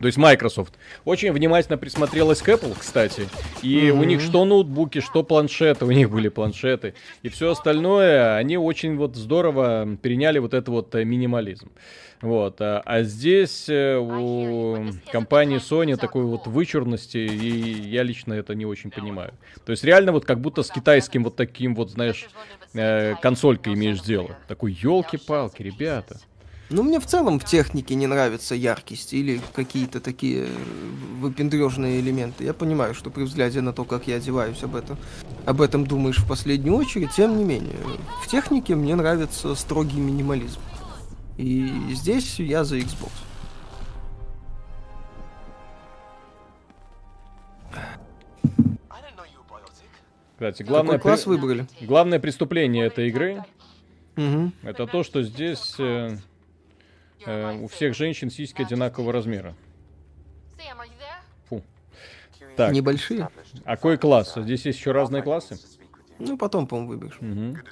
То 0.00 0.06
есть 0.06 0.18
Microsoft 0.18 0.74
очень 1.04 1.32
внимательно 1.32 1.78
присмотрелась 1.78 2.42
к 2.42 2.48
Apple, 2.48 2.76
кстати. 2.78 3.28
И 3.62 3.90
у 3.90 4.02
них 4.02 4.20
что 4.20 4.44
ноутбуки, 4.44 5.00
что 5.00 5.22
планшеты, 5.22 5.84
у 5.86 5.90
них 5.90 6.10
были 6.10 6.28
планшеты. 6.28 6.94
И 7.22 7.28
все 7.28 7.52
остальное, 7.52 8.36
они 8.36 8.56
очень 8.56 8.96
вот 8.96 9.16
здорово 9.16 9.96
переняли 10.02 10.38
вот 10.38 10.54
этот 10.54 10.68
вот 10.68 10.94
э, 10.94 11.04
минимализм. 11.04 11.70
Вот. 12.22 12.60
А, 12.60 12.80
а 12.84 13.02
здесь 13.02 13.68
э, 13.68 13.96
у 13.96 14.92
компании 15.10 15.58
Sony 15.58 15.96
такой 15.96 16.24
вот 16.24 16.46
вычурности, 16.46 17.18
и 17.18 17.88
я 17.88 18.04
лично 18.04 18.32
это 18.32 18.54
не 18.54 18.64
очень 18.64 18.90
понимаю. 18.90 19.34
То 19.66 19.72
есть 19.72 19.84
реально 19.84 20.12
вот 20.12 20.24
как 20.24 20.40
будто 20.40 20.62
с 20.62 20.70
китайским 20.70 21.24
вот 21.24 21.36
таким 21.36 21.74
вот, 21.74 21.90
знаешь, 21.90 22.28
э, 22.74 23.14
консолькой 23.20 23.74
имеешь 23.74 24.00
дело. 24.00 24.36
Такой, 24.46 24.72
елки-палки, 24.72 25.62
ребята. 25.62 26.20
Ну, 26.72 26.82
мне 26.82 26.98
в 27.00 27.06
целом 27.06 27.38
в 27.38 27.44
технике 27.44 27.94
не 27.94 28.06
нравится 28.06 28.54
яркость 28.54 29.12
или 29.12 29.42
какие-то 29.54 30.00
такие 30.00 30.48
выпендрежные 31.20 32.00
элементы. 32.00 32.44
Я 32.44 32.54
понимаю, 32.54 32.94
что 32.94 33.10
при 33.10 33.24
взгляде 33.24 33.60
на 33.60 33.74
то, 33.74 33.84
как 33.84 34.06
я 34.06 34.16
одеваюсь, 34.16 34.62
об 34.62 34.74
этом, 34.76 34.96
об 35.44 35.60
этом 35.60 35.86
думаешь 35.86 36.18
в 36.18 36.26
последнюю 36.26 36.74
очередь. 36.76 37.10
Тем 37.14 37.36
не 37.36 37.44
менее, 37.44 37.76
в 38.22 38.28
технике 38.28 38.74
мне 38.74 38.94
нравится 38.94 39.54
строгий 39.54 40.00
минимализм. 40.00 40.60
И 41.36 41.70
здесь 41.92 42.38
я 42.40 42.64
за 42.64 42.78
Xbox. 42.78 43.10
Кстати, 50.34 50.62
главное, 50.62 50.98
Какой 50.98 51.10
класс 51.12 51.22
при- 51.24 51.28
выбрали? 51.30 51.66
главное 51.82 52.18
преступление 52.18 52.86
этой 52.86 53.08
игры 53.08 53.44
Мгм. 54.16 54.52
это 54.62 54.86
то, 54.86 55.04
что 55.04 55.22
здесь 55.22 55.74
э, 55.78 56.16
э, 57.26 57.58
у 57.58 57.68
всех 57.68 57.94
женщин 57.94 58.30
сиськи 58.30 58.62
одинакового 58.62 59.12
размера. 59.12 59.54
Фу. 61.48 61.62
Так, 62.56 62.72
Небольшие. 62.72 63.28
а 63.64 63.76
какой 63.76 63.98
класс? 63.98 64.34
Здесь 64.36 64.66
есть 64.66 64.78
еще 64.78 64.92
разные 64.92 65.22
классы? 65.22 65.58
Ну, 66.18 66.36
потом, 66.36 66.66
по-моему? 66.66 67.04
Liam 67.04 67.62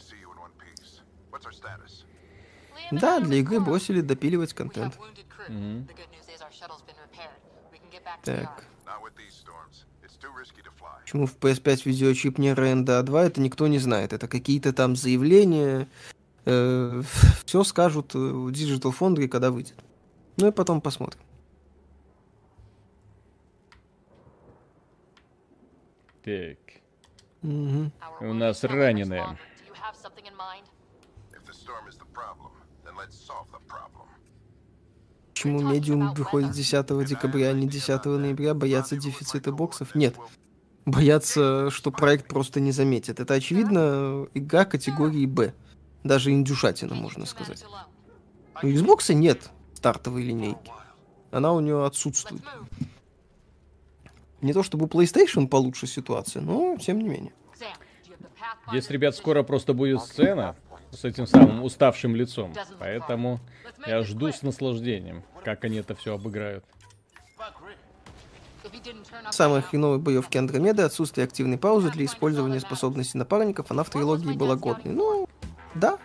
and 2.90 2.98
Да, 3.00 3.20
для 3.20 3.36
игры 3.36 3.60
бросили 3.60 4.00
допиливать 4.00 4.52
контент. 4.54 4.98
Так. 8.24 8.64
Почему 11.02 11.26
в 11.26 11.36
PS5 11.38 11.82
видеочип 11.86 12.38
не 12.38 12.50
RNDA 12.50 13.02
2, 13.02 13.24
это 13.24 13.40
никто 13.40 13.66
не 13.66 13.78
знает. 13.78 14.12
Это 14.12 14.28
какие-то 14.28 14.72
там 14.72 14.94
заявления. 14.94 15.88
все 17.44 17.64
скажут 17.64 18.14
э, 18.14 18.18
в 18.18 18.48
Digital 18.50 18.94
Foundry, 18.98 19.28
когда 19.28 19.50
выйдет. 19.50 19.76
Ну 20.36 20.48
и 20.48 20.52
потом 20.52 20.80
посмотрим. 20.80 21.20
Так. 26.22 26.58
Our 27.42 27.90
У 28.20 28.34
нас 28.34 28.62
раненые. 28.64 29.38
Почему 35.40 35.62
медиум 35.62 36.12
выходит 36.12 36.50
10 36.50 37.06
декабря, 37.06 37.48
а 37.48 37.52
не 37.54 37.66
10 37.66 38.04
ноября? 38.04 38.52
Боятся 38.52 38.96
дефицита 38.96 39.52
боксов? 39.52 39.94
Нет. 39.94 40.14
Боятся, 40.84 41.70
что 41.70 41.90
проект 41.90 42.28
просто 42.28 42.60
не 42.60 42.72
заметит. 42.72 43.20
Это, 43.20 43.34
очевидно, 43.34 44.28
игра 44.34 44.66
категории 44.66 45.24
Б. 45.24 45.54
Даже 46.04 46.30
индюшатина, 46.30 46.94
можно 46.94 47.26
сказать. 47.26 47.64
У 48.62 48.66
Xbox 48.66 49.12
нет 49.12 49.50
стартовой 49.74 50.22
линейки. 50.22 50.72
Она 51.30 51.52
у 51.52 51.60
нее 51.60 51.84
отсутствует. 51.84 52.42
Не 54.40 54.52
то 54.52 54.62
чтобы 54.62 54.86
у 54.86 54.88
PlayStation 54.88 55.46
получше 55.48 55.86
ситуация, 55.86 56.42
но 56.42 56.76
тем 56.78 56.98
не 56.98 57.08
менее. 57.08 57.32
Здесь, 58.68 58.88
ребят, 58.90 59.16
скоро 59.16 59.42
просто 59.42 59.74
будет 59.74 60.02
сцена 60.02 60.56
с 60.92 61.04
этим 61.04 61.26
самым 61.26 61.62
уставшим 61.62 62.16
лицом. 62.16 62.52
Поэтому 62.78 63.40
я 63.86 64.02
жду 64.02 64.32
с 64.32 64.42
наслаждением, 64.42 65.22
как 65.44 65.64
они 65.64 65.78
это 65.78 65.94
все 65.94 66.14
обыграют. 66.14 66.64
Самой 69.30 69.62
хреновой 69.62 69.98
боевке 69.98 70.38
Андромеды 70.38 70.82
отсутствие 70.82 71.24
активной 71.24 71.58
паузы 71.58 71.90
для 71.90 72.04
использования 72.04 72.60
способностей 72.60 73.18
напарников, 73.18 73.70
она 73.70 73.84
в 73.84 73.90
трилогии 73.90 74.32
была 74.32 74.56
годной. 74.56 74.92
Ну, 74.92 75.19
да, 75.74 75.98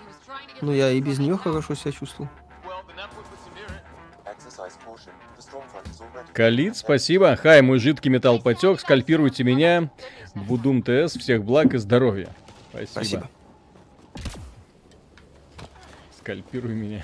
но 0.61 0.73
я 0.73 0.91
и 0.91 1.01
без 1.01 1.19
нее 1.19 1.37
хорошо 1.37 1.75
себя 1.75 1.91
чувствовал. 1.91 2.29
Калит, 6.33 6.75
спасибо. 6.75 7.35
Хай, 7.35 7.61
мой 7.61 7.79
жидкий 7.79 8.11
металл 8.11 8.39
потек. 8.41 8.79
Скальпируйте 8.79 9.43
меня. 9.43 9.91
Будум 10.33 10.83
ТС. 10.83 11.17
Всех 11.17 11.43
благ 11.43 11.73
и 11.73 11.77
здоровья. 11.77 12.29
Спасибо. 12.71 12.89
Спасибо. 12.91 13.29
Скальпируй 16.19 16.73
меня. 16.73 17.03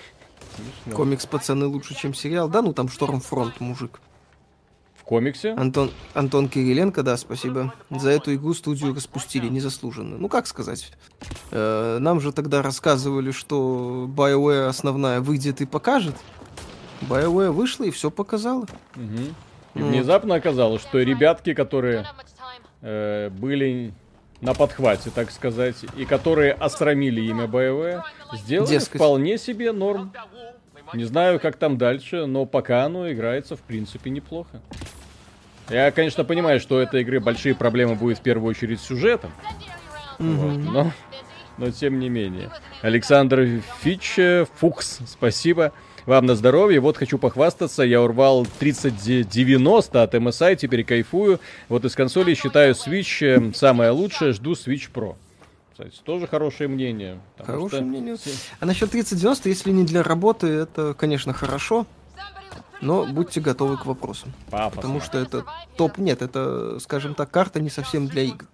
Смешно. 0.56 0.98
Комикс 0.98 1.26
«Пацаны» 1.26 1.66
лучше, 1.68 1.96
чем 1.96 2.14
сериал. 2.14 2.50
Да, 2.50 2.62
ну 2.62 2.74
там 2.74 2.90
Штормфронт, 2.90 3.60
мужик. 3.60 4.02
Комиксе? 5.12 5.52
Антон, 5.58 5.92
Антон 6.14 6.48
Кириленко, 6.48 7.04
да, 7.04 7.18
спасибо. 7.18 7.74
За 7.90 8.12
эту 8.12 8.34
игру 8.34 8.54
студию 8.54 8.96
распустили 8.96 9.50
незаслуженно. 9.50 10.18
Ну, 10.18 10.30
как 10.30 10.48
сказать? 10.48 10.90
Э, 11.52 11.98
нам 12.00 12.22
же 12.22 12.32
тогда 12.32 12.62
рассказывали, 12.62 13.32
что 13.32 14.10
BioWare 14.10 14.68
основная 14.68 15.20
выйдет 15.20 15.60
и 15.60 15.66
покажет. 15.66 16.16
BioWare 17.02 17.52
вышла 17.52 17.84
и 17.84 17.92
все 17.92 18.10
показала. 18.10 18.66
Мгм. 18.96 19.36
И 19.74 19.80
Ну. 19.80 19.88
внезапно 19.90 20.36
оказалось, 20.36 20.82
что 20.82 21.00
ребятки, 21.00 21.54
которые 21.54 22.06
э, 22.82 23.30
были 23.32 23.94
на 24.40 24.54
подхвате, 24.54 25.10
так 25.14 25.30
сказать, 25.32 25.76
и 25.98 26.06
которые 26.06 26.54
осрамили 26.54 27.20
имя 27.20 27.48
БВ, 27.48 28.02
сделали 28.46 28.70
Дескать. 28.70 28.96
вполне 29.02 29.38
себе 29.38 29.74
норм. 29.74 30.14
Не 30.94 31.04
знаю, 31.04 31.40
как 31.42 31.58
там 31.58 31.78
дальше, 31.78 32.26
но 32.28 32.46
пока 32.46 32.86
оно 32.86 33.12
играется, 33.12 33.58
в 33.58 33.62
принципе, 33.62 34.10
неплохо. 34.10 34.62
Я, 35.72 35.92
конечно, 35.92 36.26
понимаю, 36.26 36.60
что 36.60 36.76
у 36.76 36.80
этой 36.80 37.02
игры 37.02 37.22
большие 37.22 37.56
проблемы 37.56 37.96
будет 37.96 38.20
в 38.20 38.22
первую 38.22 38.50
очередь 38.50 38.82
с 38.82 38.88
сюжетом, 38.88 39.32
вот, 40.20 40.58
но, 40.58 40.92
но 41.58 41.72
тем 41.72 41.98
не 42.00 42.10
менее. 42.10 42.52
Александр 42.82 43.62
Фич, 43.82 44.20
э, 44.20 44.46
Фукс, 44.58 45.00
спасибо. 45.08 45.72
Вам 46.06 46.26
на 46.26 46.36
здоровье. 46.36 46.80
Вот 46.80 46.98
хочу 46.98 47.18
похвастаться, 47.18 47.84
я 47.84 48.02
урвал 48.02 48.46
3090 48.60 50.02
от 50.04 50.16
MSI, 50.16 50.56
теперь 50.56 50.84
кайфую. 50.84 51.40
Вот 51.70 51.86
из 51.86 51.96
консолей 51.96 52.36
считаю 52.36 52.74
Switch 52.74 53.24
э, 53.26 53.54
самое 53.54 53.92
лучшее, 53.92 54.34
жду 54.34 54.54
Switch 54.54 54.90
Pro. 54.94 55.16
Кстати, 55.72 55.96
тоже 56.04 56.28
хорошее 56.28 56.70
мнение. 56.70 57.20
Хорошее 57.38 57.82
что 57.82 57.90
мнение. 57.90 58.18
А 58.60 58.66
насчет 58.66 58.92
3090, 58.92 59.48
если 59.48 59.72
не 59.72 59.86
для 59.86 60.04
работы, 60.04 60.48
это, 60.48 60.94
конечно, 60.96 61.34
хорошо, 61.34 61.86
но 62.82 63.06
будьте 63.06 63.40
готовы 63.42 63.78
к 63.78 63.86
вопросам. 63.86 64.34
Пафосно. 64.50 64.76
Потому 64.76 65.02
что 65.02 65.18
это 65.20 65.46
топ... 65.78 65.98
Нет, 65.98 66.22
это, 66.22 66.80
скажем 66.80 67.14
так, 67.16 67.30
карта 67.32 67.60
не 67.62 67.70
совсем 67.70 68.08
для 68.08 68.24
игр. 68.24 68.46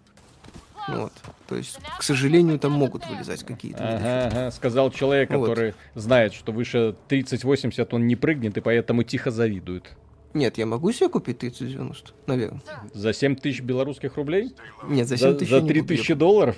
Вот. 0.88 1.12
То 1.48 1.55
есть, 1.55 1.79
к 2.00 2.03
сожалению, 2.03 2.60
там 2.60 2.72
могут 2.72 3.05
вылезать 3.07 3.43
какие-то. 3.43 3.79
Ага, 3.79 4.27
ага, 4.27 4.51
сказал 4.51 4.89
человек, 4.91 5.29
Вот. 5.31 5.50
который 5.50 5.74
знает, 5.96 6.34
что 6.34 6.51
выше 6.51 6.96
3080 7.10 7.93
он 7.93 8.07
не 8.07 8.15
прыгнет, 8.15 8.57
и 8.57 8.62
поэтому 8.62 9.03
тихо 9.03 9.31
завидует. 9.31 9.91
Нет, 10.34 10.57
я 10.57 10.65
могу 10.65 10.91
себе 10.91 11.10
купить 11.10 11.39
3090, 11.39 12.12
наверное. 12.27 12.62
За 12.93 13.12
7 13.12 13.36
тысяч 13.36 13.62
белорусских 13.62 14.15
рублей? 14.17 14.53
Нет, 14.88 15.07
за 15.07 15.15
За, 15.17 15.29
7 15.29 15.38
тысяч 15.39 15.50
за 15.51 15.62
не 15.62 15.67
3 15.67 15.81
куплю. 15.81 15.98
тысячи 15.98 16.13
долларов? 16.13 16.55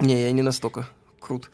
Не, 0.00 0.22
я 0.22 0.32
не 0.32 0.42
настолько 0.42 0.88
крут. 1.22 1.50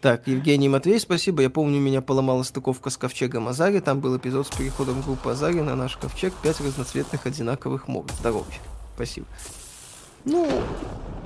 Так, 0.00 0.26
Евгений 0.26 0.68
Матвей, 0.68 0.98
спасибо. 0.98 1.42
Я 1.42 1.50
помню, 1.50 1.80
меня 1.80 2.00
поломала 2.00 2.42
стыковка 2.42 2.90
с 2.90 2.96
ковчегом 2.96 3.48
Азари. 3.48 3.80
Там 3.80 4.00
был 4.00 4.16
эпизод 4.16 4.46
с 4.46 4.56
переходом 4.56 5.02
группы 5.02 5.30
Азари 5.30 5.60
на 5.60 5.76
наш 5.76 5.96
ковчег. 5.96 6.32
Пять 6.42 6.60
разноцветных 6.60 7.26
одинаковых 7.26 7.88
морд. 7.88 8.10
Здоровья. 8.18 8.60
Спасибо. 8.94 9.26
Ну, 10.24 10.48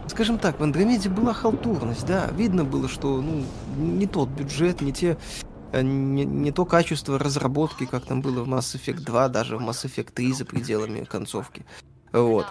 скажем 0.09 0.39
так, 0.39 0.61
в 0.61 0.63
Андромеде 0.63 1.09
была 1.09 1.33
халтурность, 1.33 2.07
да. 2.07 2.29
Видно 2.37 2.65
было, 2.65 2.89
что, 2.89 3.21
ну, 3.21 3.45
не 3.77 4.07
тот 4.07 4.29
бюджет, 4.29 4.81
не 4.81 4.93
те 4.93 5.17
э, 5.73 5.83
не, 5.83 6.25
не 6.25 6.53
то 6.53 6.65
качество 6.65 7.19
разработки, 7.19 7.87
как 7.87 8.05
там 8.05 8.23
было 8.23 8.45
в 8.45 8.49
Mass 8.49 8.77
Effect 8.77 9.01
2, 9.01 9.29
даже 9.29 9.57
в 9.57 9.61
Mass 9.61 9.85
Effect 9.85 10.13
3 10.13 10.33
за 10.33 10.45
пределами 10.45 11.05
концовки. 11.05 11.65
Вот. 12.13 12.47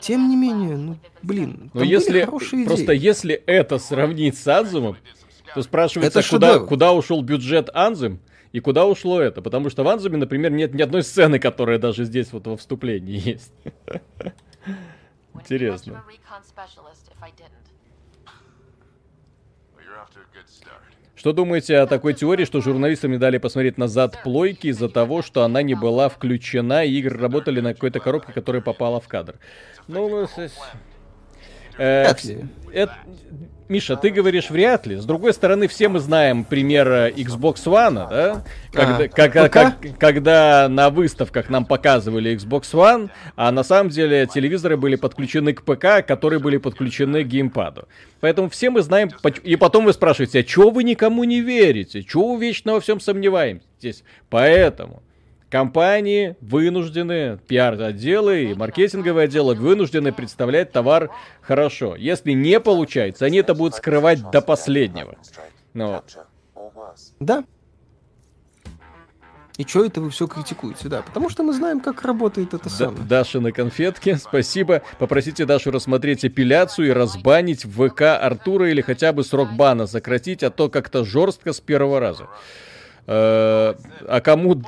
Тем 0.00 0.28
не 0.28 0.36
менее, 0.36 0.76
ну, 0.76 0.96
блин, 1.22 1.70
Но 1.74 1.82
если 1.82 2.22
хорошие 2.22 2.64
просто 2.66 2.96
идеи. 2.96 3.04
если 3.06 3.34
это 3.34 3.78
сравнить 3.78 4.36
с 4.38 4.46
Анзумом, 4.48 4.96
то 5.54 5.62
спрашивается, 5.62 6.20
Это 6.20 6.28
куда, 6.28 6.52
шедевр. 6.52 6.66
куда 6.66 6.92
ушел 6.92 7.22
бюджет 7.22 7.68
Анзум 7.74 8.20
и 8.52 8.60
куда 8.60 8.86
ушло 8.86 9.20
это. 9.20 9.42
Потому 9.42 9.70
что 9.70 9.84
в 9.84 9.88
Анзуме, 9.88 10.16
например, 10.16 10.50
нет 10.52 10.74
ни 10.74 10.82
одной 10.82 11.02
сцены, 11.02 11.38
которая 11.38 11.78
даже 11.78 12.04
здесь 12.04 12.32
вот 12.32 12.46
во 12.46 12.56
вступлении 12.56 13.20
есть. 13.30 13.52
Интересно. 15.34 16.02
Что 21.22 21.32
думаете 21.32 21.78
о 21.78 21.86
такой 21.86 22.14
теории, 22.14 22.44
что 22.44 22.60
журналистам 22.60 23.12
не 23.12 23.16
дали 23.16 23.38
посмотреть 23.38 23.78
назад 23.78 24.24
плойки 24.24 24.66
из-за 24.66 24.88
того, 24.88 25.22
что 25.22 25.44
она 25.44 25.62
не 25.62 25.74
была 25.74 26.08
включена, 26.08 26.84
и 26.84 26.90
игры 26.98 27.16
работали 27.16 27.60
на 27.60 27.74
какой-то 27.74 28.00
коробке, 28.00 28.32
которая 28.32 28.60
попала 28.60 29.00
в 29.00 29.06
кадр? 29.06 29.36
Ну, 29.86 30.26
с- 30.26 30.36
э, 31.78 32.06
это- 32.72 32.92
Миша, 33.72 33.96
ты 33.96 34.10
говоришь 34.10 34.50
вряд 34.50 34.86
ли. 34.86 34.96
С 34.96 35.04
другой 35.06 35.32
стороны, 35.32 35.66
все 35.66 35.88
мы 35.88 35.98
знаем 35.98 36.44
пример 36.44 36.86
э, 36.88 37.10
Xbox 37.12 37.54
One, 37.64 37.94
да? 38.10 38.44
Когда, 38.70 38.96
А, 39.04 39.08
когда- 39.08 39.44
ПК? 39.46 39.52
как- 39.52 39.98
когда 39.98 40.68
на 40.68 40.90
выставках 40.90 41.48
нам 41.48 41.64
показывали 41.64 42.36
Xbox 42.36 42.64
One, 42.74 43.08
а 43.34 43.50
на 43.50 43.62
самом 43.62 43.88
деле 43.88 44.26
телевизоры 44.26 44.76
были 44.76 44.96
подключены 44.96 45.54
к 45.54 45.62
ПК, 45.62 46.06
которые 46.06 46.38
были 46.38 46.58
подключены 46.58 47.24
к 47.24 47.28
геймпаду. 47.28 47.88
Поэтому 48.20 48.50
все 48.50 48.68
мы 48.68 48.82
знаем... 48.82 49.08
И 49.42 49.56
потом 49.56 49.86
вы 49.86 49.94
спрашиваете, 49.94 50.40
а 50.40 50.42
чего 50.42 50.68
вы 50.70 50.84
никому 50.84 51.24
не 51.24 51.40
верите? 51.40 52.02
Чего 52.02 52.34
вы 52.34 52.46
вечно 52.46 52.74
во 52.74 52.80
всем 52.80 53.00
сомневаетесь? 53.00 54.04
Поэтому 54.28 55.02
компании 55.52 56.34
вынуждены, 56.40 57.38
пиар-отделы 57.46 58.44
и 58.44 58.54
маркетинговые 58.54 59.26
отделы 59.26 59.54
вынуждены 59.54 60.10
представлять 60.10 60.72
товар 60.72 61.10
хорошо. 61.42 61.94
Если 61.94 62.32
не 62.32 62.58
получается, 62.58 63.26
они 63.26 63.36
это 63.36 63.54
будут 63.54 63.74
скрывать 63.74 64.30
до 64.30 64.40
последнего. 64.40 65.14
Ну. 65.74 66.00
Да. 67.20 67.44
И 69.58 69.64
чё 69.66 69.84
это 69.84 70.00
вы 70.00 70.08
все 70.08 70.26
критикуете? 70.26 70.88
Да, 70.88 71.02
потому 71.02 71.28
что 71.28 71.42
мы 71.42 71.52
знаем, 71.52 71.80
как 71.80 72.02
работает 72.02 72.54
это 72.54 72.64
Да, 72.64 72.70
самое. 72.70 73.04
Даша 73.04 73.40
на 73.40 73.52
конфетке, 73.52 74.16
спасибо. 74.22 74.80
Попросите 74.98 75.44
Дашу 75.44 75.70
рассмотреть 75.70 76.24
апелляцию 76.24 76.88
и 76.88 76.92
разбанить 76.92 77.66
в 77.66 77.88
ВК 77.88 78.02
Артура 78.18 78.70
или 78.70 78.80
хотя 78.80 79.12
бы 79.12 79.22
срок 79.22 79.52
бана 79.52 79.86
сократить, 79.86 80.42
а 80.42 80.48
то 80.48 80.70
как-то 80.70 81.04
жестко 81.04 81.52
с 81.52 81.60
первого 81.60 82.00
раза. 82.00 82.28
Э, 83.06 83.74
А 84.08 84.20
кому 84.20 84.62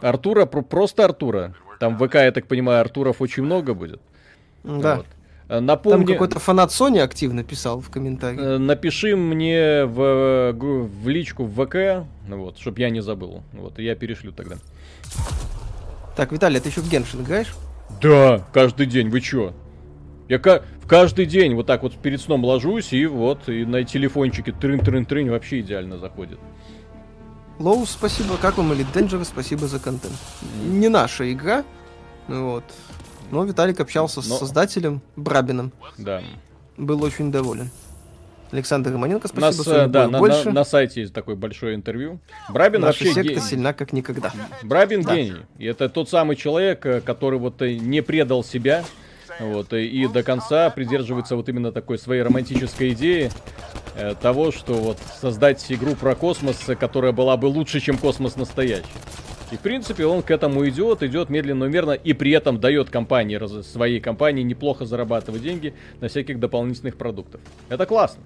Артура? 0.00 0.46
Про- 0.46 0.62
Просто 0.62 1.04
Артура. 1.04 1.54
Там 1.80 1.96
в 1.96 2.06
ВК, 2.06 2.14
я 2.16 2.32
так 2.32 2.46
понимаю, 2.46 2.80
Артуров 2.80 3.20
очень 3.20 3.44
много 3.44 3.74
будет. 3.74 4.00
Да. 4.64 4.96
Вот. 4.96 5.06
Э, 5.48 5.54
Там 5.56 5.64
Напомни, 5.66 6.12
какой-то 6.12 6.38
фанат 6.40 6.70
Sony 6.70 6.98
активно 7.00 7.44
писал 7.44 7.80
в 7.80 7.88
комментариях. 7.90 8.40
э, 8.40 8.58
напиши 8.58 9.16
мне 9.16 9.84
в, 9.84 10.52
в 10.52 11.08
личку 11.08 11.44
в 11.44 11.64
ВК, 11.66 12.04
вот, 12.28 12.58
чтобы 12.58 12.80
я 12.80 12.90
не 12.90 13.00
забыл. 13.00 13.42
Вот, 13.52 13.78
и 13.78 13.84
я 13.84 13.94
перешлю 13.94 14.32
тогда. 14.32 14.56
Так, 16.16 16.32
Виталий, 16.32 16.58
а 16.58 16.60
ты 16.60 16.68
еще 16.68 16.80
в 16.80 16.90
Геншин 16.90 17.22
играешь? 17.22 17.54
Да, 18.02 18.44
каждый 18.52 18.86
день, 18.86 19.08
вы 19.08 19.20
чё? 19.20 19.54
Я 20.28 20.38
в 20.38 20.86
каждый 20.88 21.24
день 21.26 21.54
вот 21.54 21.66
так 21.66 21.82
вот 21.82 21.94
перед 21.94 22.20
сном 22.20 22.44
ложусь, 22.44 22.92
и 22.92 23.06
вот, 23.06 23.48
и 23.48 23.64
на 23.64 23.84
телефончике 23.84 24.50
трын-трын-трын 24.52 25.30
вообще 25.30 25.60
идеально 25.60 25.96
заходит. 25.98 26.38
Лоу, 27.58 27.84
спасибо. 27.86 28.36
Как 28.40 28.56
вам 28.56 28.72
Elite 28.72 28.92
Dangerous? 28.92 29.24
Спасибо 29.24 29.66
за 29.66 29.78
контент. 29.78 30.14
Не 30.64 30.88
наша 30.88 31.30
игра. 31.32 31.64
Вот. 32.28 32.64
Но 33.30 33.44
Виталик 33.44 33.80
общался 33.80 34.22
с 34.22 34.28
Но- 34.28 34.36
создателем 34.36 35.00
Брабином. 35.16 35.72
Да. 35.98 36.22
Был 36.76 37.02
очень 37.02 37.32
доволен. 37.32 37.70
Александр 38.52 38.92
Романенко, 38.92 39.28
У 39.34 39.40
нас, 39.40 39.54
спасибо. 39.56 39.74
э, 39.76 39.78
Соню 39.80 39.90
да, 39.92 40.08
на, 40.08 40.18
больше. 40.20 40.46
на- 40.46 40.52
на 40.52 40.64
сайте 40.64 41.02
есть 41.02 41.12
такое 41.12 41.36
большое 41.36 41.74
интервью. 41.74 42.18
Брабин 42.48 42.80
Наша 42.80 43.04
вообще 43.04 43.12
секта 43.22 43.34
ге- 43.34 43.46
сильна 43.46 43.72
как 43.74 43.92
никогда. 43.92 44.32
Брабин 44.62 45.02
Да. 45.02 45.14
гений. 45.16 45.42
И 45.58 45.66
это 45.66 45.90
тот 45.90 46.08
самый 46.08 46.34
человек, 46.36 46.86
э, 46.86 47.00
который 47.02 47.38
вот 47.38 47.60
э, 47.60 47.74
не 47.76 48.00
предал 48.00 48.42
себя, 48.42 48.84
вот, 49.38 49.72
э, 49.72 49.84
и 49.84 50.06
до 50.08 50.22
конца 50.22 50.70
придерживается 50.70 51.36
вот 51.36 51.48
именно 51.48 51.72
такой 51.72 51.98
своей 51.98 52.22
романтической 52.22 52.92
идеи 52.92 53.30
э, 53.94 54.14
того, 54.20 54.52
что 54.52 54.74
вот 54.74 54.98
создать 55.20 55.64
игру 55.70 55.94
про 55.94 56.14
космос, 56.14 56.68
э, 56.68 56.74
которая 56.74 57.12
была 57.12 57.36
бы 57.36 57.46
лучше, 57.46 57.80
чем 57.80 57.98
космос 57.98 58.36
настоящий. 58.36 58.86
И 59.50 59.56
в 59.56 59.60
принципе 59.60 60.04
он 60.04 60.22
к 60.22 60.30
этому 60.30 60.68
идет, 60.68 61.02
идет 61.02 61.30
медленно, 61.30 61.68
но 61.68 61.94
и 61.94 62.12
при 62.12 62.32
этом 62.32 62.60
дает 62.60 62.90
компании, 62.90 63.62
своей 63.62 63.98
компании 64.00 64.42
неплохо 64.42 64.84
зарабатывать 64.84 65.42
деньги 65.42 65.74
на 66.00 66.08
всяких 66.08 66.38
дополнительных 66.38 66.96
продуктах. 66.96 67.40
Это 67.68 67.86
классно. 67.86 68.22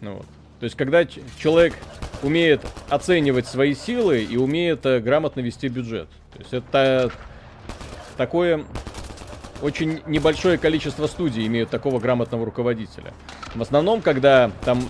Ну 0.00 0.14
вот. 0.14 0.26
То 0.60 0.64
есть, 0.64 0.76
когда 0.76 1.04
человек 1.04 1.74
умеет 2.22 2.62
оценивать 2.88 3.46
свои 3.46 3.74
силы 3.74 4.24
и 4.24 4.36
умеет 4.36 4.84
э, 4.86 4.98
грамотно 4.98 5.40
вести 5.40 5.68
бюджет. 5.68 6.08
То 6.32 6.38
есть, 6.40 6.52
это 6.52 7.12
такое 8.16 8.64
очень 9.62 10.00
небольшое 10.06 10.58
количество 10.58 11.06
студий 11.06 11.46
имеют 11.46 11.70
такого 11.70 11.98
грамотного 11.98 12.44
руководителя. 12.44 13.12
В 13.54 13.62
основном, 13.62 14.02
когда 14.02 14.50
там 14.64 14.82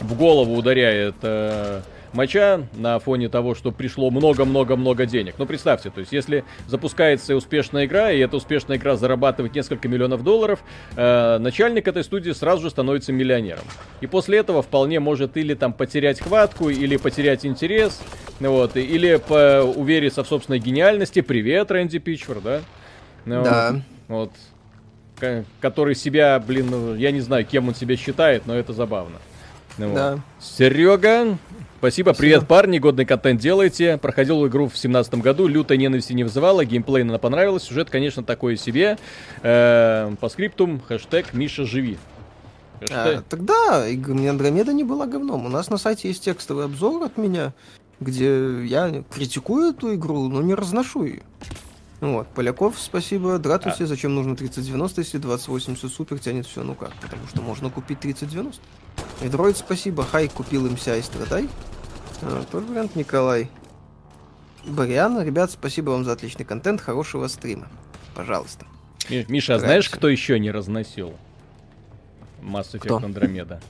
в 0.00 0.16
голову 0.16 0.54
ударяет 0.54 1.16
э, 1.22 1.82
моча 2.12 2.62
на 2.74 2.98
фоне 2.98 3.28
того, 3.28 3.54
что 3.54 3.70
пришло 3.70 4.10
много-много-много 4.10 5.06
денег. 5.06 5.34
Ну, 5.38 5.46
представьте, 5.46 5.90
то 5.90 6.00
есть, 6.00 6.12
если 6.12 6.44
запускается 6.66 7.36
успешная 7.36 7.84
игра, 7.84 8.10
и 8.10 8.18
эта 8.18 8.36
успешная 8.36 8.78
игра 8.78 8.96
зарабатывает 8.96 9.54
несколько 9.54 9.88
миллионов 9.88 10.24
долларов, 10.24 10.60
э, 10.96 11.38
начальник 11.38 11.86
этой 11.86 12.04
студии 12.04 12.30
сразу 12.32 12.62
же 12.62 12.70
становится 12.70 13.12
миллионером. 13.12 13.64
И 14.00 14.06
после 14.06 14.38
этого 14.38 14.62
вполне 14.62 15.00
может 15.00 15.36
или 15.36 15.54
там 15.54 15.72
потерять 15.72 16.20
хватку, 16.20 16.70
или 16.70 16.96
потерять 16.96 17.44
интерес, 17.44 18.00
вот, 18.40 18.76
или 18.76 19.16
по- 19.16 19.62
увериться 19.62 20.24
в 20.24 20.28
собственной 20.28 20.58
гениальности. 20.58 21.20
Привет, 21.20 21.70
Рэнди 21.70 21.98
Пичфор, 21.98 22.40
да? 22.40 22.60
Ну, 23.24 23.42
Да. 23.44 23.80
Вот. 24.08 24.32
Ко- 25.18 25.44
Который 25.60 25.94
себя, 25.94 26.38
блин, 26.38 26.68
ну, 26.70 26.94
я 26.94 27.10
не 27.10 27.20
знаю, 27.20 27.44
кем 27.44 27.68
он 27.68 27.74
себя 27.74 27.96
считает, 27.96 28.46
но 28.46 28.54
это 28.54 28.72
забавно. 28.72 29.18
Ну 29.78 29.88
вот. 29.88 29.94
Да. 29.94 30.18
Серега, 30.40 31.38
спасибо, 31.78 32.12
привет, 32.14 32.48
парни, 32.48 32.78
годный 32.78 33.04
контент 33.04 33.40
делаете. 33.40 33.98
Проходил 33.98 34.46
игру 34.46 34.68
в 34.68 34.76
семнадцатом 34.76 35.20
году, 35.20 35.46
лютой 35.46 35.76
ненависти 35.78 36.12
не 36.14 36.24
вызывала, 36.24 36.64
геймплей 36.64 37.02
она 37.02 37.18
понравилась, 37.18 37.64
сюжет, 37.64 37.90
конечно, 37.90 38.22
такой 38.24 38.56
себе. 38.56 38.98
Э, 39.42 40.12
по 40.20 40.28
скриптум, 40.28 40.80
хэштег 40.80 41.34
Миша 41.34 41.64
живи. 41.66 41.98
А, 42.90 43.06
Хэштег- 43.06 43.22
тогда 43.28 43.92
игра 43.94 44.14
мне 44.14 44.30
Андромеда 44.30 44.72
не 44.72 44.84
была 44.84 45.06
говном. 45.06 45.44
У 45.46 45.48
нас 45.50 45.68
на 45.70 45.76
сайте 45.76 46.08
есть 46.08 46.24
текстовый 46.24 46.64
обзор 46.64 47.02
от 47.04 47.16
меня, 47.18 47.52
где 48.00 48.64
я 48.64 49.04
критикую 49.14 49.72
эту 49.74 49.94
игру, 49.94 50.28
но 50.28 50.40
не 50.42 50.54
разношу 50.54 51.04
ее. 51.04 51.20
Вот, 52.00 52.28
Поляков, 52.28 52.78
спасибо. 52.78 53.38
Дратусе, 53.38 53.84
зачем 53.86 54.14
нужно 54.14 54.34
3090, 54.34 55.00
если 55.02 55.18
2080 55.18 55.92
супер 55.92 56.18
тянет 56.18 56.46
все? 56.46 56.62
Ну 56.62 56.74
как? 56.74 56.92
Потому 56.94 57.26
что 57.28 57.42
можно 57.42 57.68
купить 57.68 58.00
3090. 58.00 58.60
И 59.22 59.28
дроид, 59.28 59.58
спасибо. 59.58 60.04
Хай, 60.04 60.28
купил 60.28 60.66
MCI 60.66 61.00
и 61.00 61.02
страдай. 61.02 61.48
А, 62.22 62.42
тот 62.50 62.64
вариант, 62.64 62.96
Николай. 62.96 63.50
Бариан, 64.64 65.20
ребят, 65.22 65.50
спасибо 65.50 65.90
вам 65.90 66.04
за 66.04 66.12
отличный 66.12 66.44
контент, 66.46 66.80
хорошего 66.80 67.28
стрима. 67.28 67.68
Пожалуйста. 68.14 68.64
Ми- 69.10 69.26
Миша, 69.28 69.56
а 69.56 69.58
знаешь, 69.58 69.88
кто 69.90 70.08
еще 70.08 70.38
не 70.38 70.50
разносил 70.50 71.14
Mass 72.42 72.72
Effect? 72.72 73.02
Andromeda? 73.02 73.60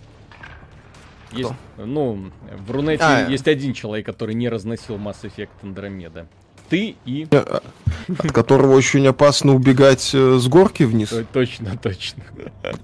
Есть, 1.32 1.52
ну, 1.76 2.30
в 2.66 2.70
Рунете 2.72 3.04
А. 3.04 3.28
есть 3.28 3.46
один 3.46 3.72
человек, 3.72 4.04
который 4.06 4.34
не 4.34 4.48
разносил 4.48 4.96
Mass 4.96 5.22
Effect 5.22 5.48
Andromeda. 5.62 6.26
Ты 6.70 6.94
и... 7.04 7.26
от 7.30 8.32
которого 8.32 8.74
очень 8.74 9.06
опасно 9.06 9.54
убегать 9.54 10.10
э, 10.14 10.38
с 10.38 10.46
горки 10.46 10.84
вниз, 10.84 11.08
Т- 11.10 11.26
Точно, 11.32 11.76
точно. 11.76 12.22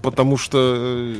потому 0.01 0.37
что 0.37 0.75
э, 0.77 1.15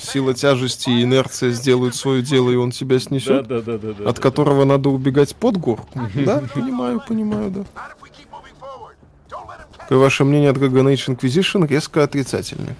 сила 0.00 0.34
тяжести 0.34 0.90
и 0.90 1.04
инерция 1.04 1.50
сделают 1.50 1.94
свое 1.94 2.20
дело, 2.22 2.50
и 2.50 2.56
он 2.56 2.72
тебя 2.72 2.98
снесет. 2.98 3.46
да, 3.46 3.60
да, 3.60 3.78
да, 3.78 3.92
да. 3.92 4.10
От 4.10 4.18
которого 4.18 4.64
надо 4.64 4.90
убегать 4.90 5.34
под 5.36 5.56
горку. 5.58 6.00
Да, 6.14 6.42
понимаю, 6.52 7.00
понимаю, 7.06 7.50
да. 7.50 7.64
Какое 9.78 9.98
ваше 9.98 10.24
мнение 10.24 10.50
от 10.50 10.56
Dragon 10.58 10.92
Age 10.92 11.16
Inquisition? 11.16 11.66
Резко 11.66 12.02
отрицательное. 12.02 12.76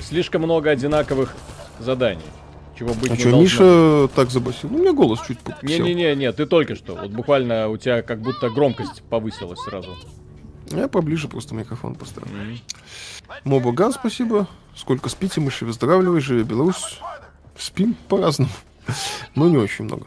Слишком 0.00 0.42
много 0.42 0.70
одинаковых 0.70 1.34
заданий. 1.78 2.22
Чего 2.80 2.94
быть 2.94 3.10
А 3.10 3.14
не 3.14 3.20
что, 3.20 3.30
должно. 3.30 3.42
Миша 3.42 4.08
так 4.14 4.30
забасил? 4.30 4.70
Ну, 4.70 4.78
у 4.78 4.80
меня 4.80 4.94
голос 4.94 5.20
чуть 5.28 5.38
подсел. 5.40 5.84
Не-не-не, 5.84 6.32
ты 6.32 6.46
только 6.46 6.74
что. 6.74 6.94
Вот 6.94 7.10
буквально 7.10 7.68
у 7.68 7.76
тебя 7.76 8.00
как 8.00 8.22
будто 8.22 8.48
громкость 8.48 9.02
повысилась 9.02 9.60
сразу. 9.60 9.94
Я 10.70 10.88
поближе 10.88 11.28
просто 11.28 11.54
микрофон 11.54 11.94
поставил. 11.94 12.28
Моба 13.44 13.72
Ган, 13.72 13.92
спасибо. 13.92 14.48
Сколько 14.74 15.10
спите, 15.10 15.42
мыши, 15.42 15.66
выздоравливай, 15.66 16.22
живи 16.22 16.42
Беларусь. 16.42 17.00
Спим 17.58 17.94
по-разному. 18.08 18.50
Но 19.34 19.46
не 19.50 19.58
очень 19.58 19.84
много. 19.84 20.06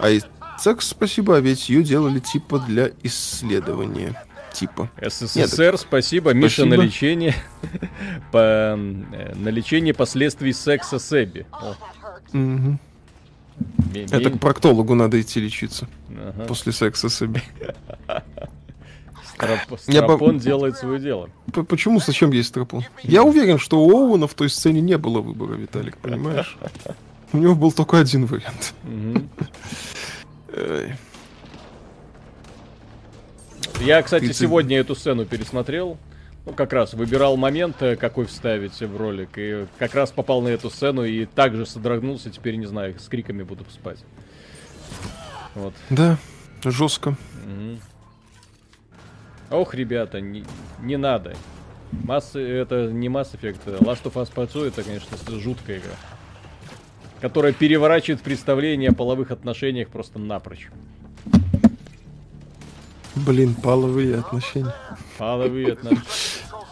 А 0.00 0.10
и 0.10 0.20
секс, 0.58 0.88
спасибо, 0.88 1.36
а 1.36 1.40
ведь 1.40 1.68
ее 1.68 1.84
делали 1.84 2.18
типа 2.18 2.58
для 2.58 2.90
исследования. 3.04 4.20
Типа. 4.52 4.90
СССР, 5.00 5.78
спасибо. 5.78 6.34
Миша 6.34 6.64
на 6.64 6.74
Спасибо. 6.74 6.82
лечение. 6.82 7.34
По, 8.32 8.38
э, 8.38 8.74
на 8.76 9.48
лечение 9.48 9.94
последствий 9.94 10.52
секса 10.52 10.98
с 10.98 11.12
Эбби. 11.12 11.46
О, 11.52 11.76
Ми- 12.32 12.78
Это 14.10 14.30
к 14.30 14.38
проктологу 14.40 14.94
надо 14.94 15.20
идти 15.20 15.40
лечиться. 15.40 15.88
Ага. 16.10 16.44
После 16.46 16.72
секса 16.72 17.08
с 17.08 17.22
Эбби. 17.22 17.42
Я 19.40 19.56
по- 19.68 19.78
Страпон 19.78 20.38
делает 20.38 20.76
свое 20.76 20.98
дело. 21.00 21.28
Почему, 21.68 21.98
зачем 22.00 22.30
есть 22.30 22.50
Страпон? 22.50 22.84
Я 23.02 23.22
уверен, 23.22 23.58
что 23.58 23.80
у 23.82 23.90
Оуэна 23.90 24.26
в 24.26 24.34
той 24.34 24.50
сцене 24.50 24.80
не 24.82 24.98
было 24.98 25.20
выбора, 25.22 25.54
Виталик, 25.54 25.96
понимаешь? 25.96 26.56
У 27.32 27.38
него 27.38 27.54
был 27.54 27.72
только 27.72 27.98
один 27.98 28.26
вариант. 28.26 28.74
Я, 33.80 34.02
кстати, 34.02 34.32
сегодня 34.32 34.78
эту 34.78 34.94
сцену 34.94 35.24
пересмотрел. 35.24 35.96
Ну, 36.46 36.52
как 36.52 36.72
раз 36.72 36.94
выбирал 36.94 37.36
момент, 37.36 37.82
э, 37.82 37.96
какой 37.96 38.26
вставить 38.26 38.80
в 38.80 38.96
ролик. 38.96 39.30
И 39.36 39.66
как 39.78 39.94
раз 39.94 40.10
попал 40.10 40.40
на 40.40 40.48
эту 40.48 40.70
сцену 40.70 41.04
и 41.04 41.26
также 41.26 41.66
содрогнулся. 41.66 42.30
Теперь, 42.30 42.56
не 42.56 42.66
знаю, 42.66 42.98
с 42.98 43.08
криками 43.08 43.42
буду 43.42 43.64
спать. 43.70 43.98
Вот. 45.54 45.74
Да, 45.90 46.16
жестко. 46.64 47.16
Мгм. 47.44 47.80
Ох, 49.50 49.74
ребята, 49.74 50.20
не, 50.20 50.44
не 50.80 50.96
надо. 50.96 51.34
Масс, 51.92 52.36
это 52.36 52.86
не 52.90 53.08
Mass 53.08 53.34
Effect. 53.34 53.80
Last 53.80 54.04
of 54.04 54.14
Us 54.14 54.32
Part 54.32 54.52
2 54.52 54.68
это, 54.68 54.82
конечно, 54.82 55.16
жуткая 55.38 55.78
игра. 55.78 55.94
Которая 57.20 57.52
переворачивает 57.52 58.22
представление 58.22 58.90
о 58.90 58.94
половых 58.94 59.30
отношениях 59.30 59.88
просто 59.88 60.18
напрочь. 60.18 60.68
Блин, 63.26 63.54
половые 63.54 64.18
отношения. 64.18 64.74
Половые 65.18 65.72
отношения. 65.72 66.02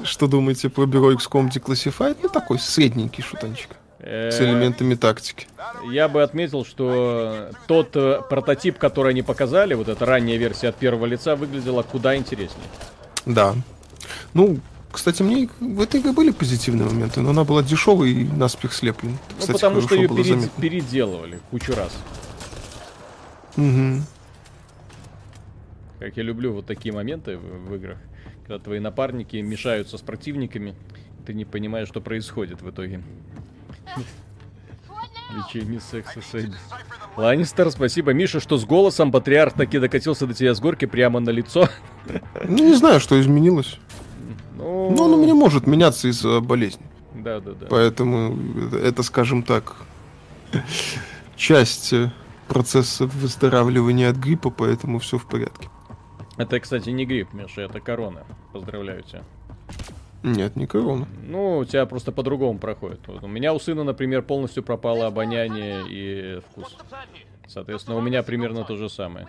Что 0.04 0.26
думаете 0.28 0.68
про 0.68 0.86
бюро 0.86 1.12
XCOM 1.12 1.50
Declassified? 1.50 2.18
Ну, 2.22 2.28
такой 2.28 2.58
средненький 2.58 3.22
шутанчик. 3.22 3.70
Э, 3.98 4.30
С 4.30 4.40
элементами 4.40 4.94
тактики. 4.94 5.46
Я 5.90 6.08
бы 6.08 6.22
отметил, 6.22 6.64
что 6.64 7.50
тот 7.66 7.90
э, 7.96 8.20
прототип, 8.30 8.78
который 8.78 9.10
они 9.10 9.22
показали, 9.22 9.74
вот 9.74 9.88
эта 9.88 10.06
ранняя 10.06 10.38
версия 10.38 10.68
от 10.68 10.76
первого 10.76 11.04
лица, 11.06 11.34
выглядела 11.34 11.82
куда 11.82 12.14
интереснее. 12.16 12.64
Да. 13.26 13.54
Ну, 14.34 14.58
кстати, 14.92 15.22
мне 15.22 15.48
в 15.58 15.80
этой 15.82 16.00
игре 16.00 16.12
были 16.12 16.30
позитивные 16.30 16.86
моменты, 16.88 17.20
но 17.20 17.30
она 17.30 17.42
была 17.44 17.62
дешевой 17.64 18.10
и 18.12 18.24
наспех 18.24 18.72
слеплена. 18.72 19.14
Ну, 19.30 19.36
Кстати, 19.40 19.52
потому 19.56 19.80
что 19.82 19.96
ее 19.96 20.08
перед- 20.08 20.52
переделывали 20.52 21.40
кучу 21.50 21.74
раз. 21.74 21.90
Мгм. 23.56 24.04
Как 25.98 26.16
я 26.16 26.22
люблю 26.22 26.52
вот 26.52 26.66
такие 26.66 26.94
моменты 26.94 27.36
в, 27.36 27.68
в 27.68 27.74
играх, 27.74 27.98
когда 28.46 28.58
твои 28.58 28.78
напарники 28.78 29.36
мешаются 29.36 29.98
с 29.98 30.00
противниками, 30.00 30.74
ты 31.26 31.34
не 31.34 31.44
понимаешь, 31.44 31.88
что 31.88 32.00
происходит 32.00 32.62
в 32.62 32.70
итоге. 32.70 33.02
Лечение 35.34 35.80
секса 35.80 36.20
Сэдди. 36.22 36.56
Ланнистер, 37.16 37.70
спасибо. 37.70 38.12
Миша, 38.12 38.40
что 38.40 38.56
с 38.56 38.64
голосом 38.64 39.12
патриарх 39.12 39.54
таки 39.54 39.78
докатился 39.78 40.26
до 40.26 40.34
тебя 40.34 40.54
с 40.54 40.60
горки 40.60 40.86
прямо 40.86 41.20
на 41.20 41.30
лицо. 41.30 41.68
Ну, 42.44 42.56
не 42.56 42.74
знаю, 42.74 43.00
что 43.00 43.20
изменилось. 43.20 43.78
Ну, 44.56 44.90
Но 44.96 45.04
он 45.04 45.14
у 45.14 45.22
меня 45.22 45.34
может 45.34 45.66
меняться 45.66 46.08
из-за 46.08 46.40
болезни. 46.40 46.86
Да, 47.14 47.40
да, 47.40 47.52
да. 47.52 47.66
Поэтому 47.68 48.38
это, 48.72 49.02
скажем 49.02 49.42
так, 49.42 49.76
часть 51.36 51.92
э, 51.92 52.10
процесса 52.46 53.06
выздоравливания 53.06 54.10
от 54.10 54.16
гриппа, 54.16 54.50
поэтому 54.50 54.98
все 54.98 55.18
в 55.18 55.26
порядке. 55.26 55.68
Это, 56.38 56.60
кстати, 56.60 56.90
не 56.90 57.04
грипп, 57.04 57.32
Миша, 57.34 57.62
это 57.62 57.80
корона. 57.80 58.24
Поздравляю 58.52 59.02
тебя. 59.02 59.24
Нет, 60.22 60.56
не 60.56 60.66
корона. 60.66 61.06
Ну, 61.26 61.58
у 61.58 61.64
тебя 61.64 61.84
просто 61.86 62.12
по-другому 62.12 62.58
проходит. 62.58 63.06
Вот 63.06 63.22
у 63.22 63.28
меня 63.28 63.52
у 63.52 63.58
сына, 63.58 63.84
например, 63.84 64.22
полностью 64.22 64.62
пропало 64.62 65.06
обоняние 65.06 65.84
и 65.88 66.40
вкус. 66.40 66.76
Соответственно, 67.46 67.96
у 67.96 68.00
меня 68.00 68.22
примерно 68.22 68.64
то 68.64 68.76
же 68.76 68.88
самое. 68.88 69.26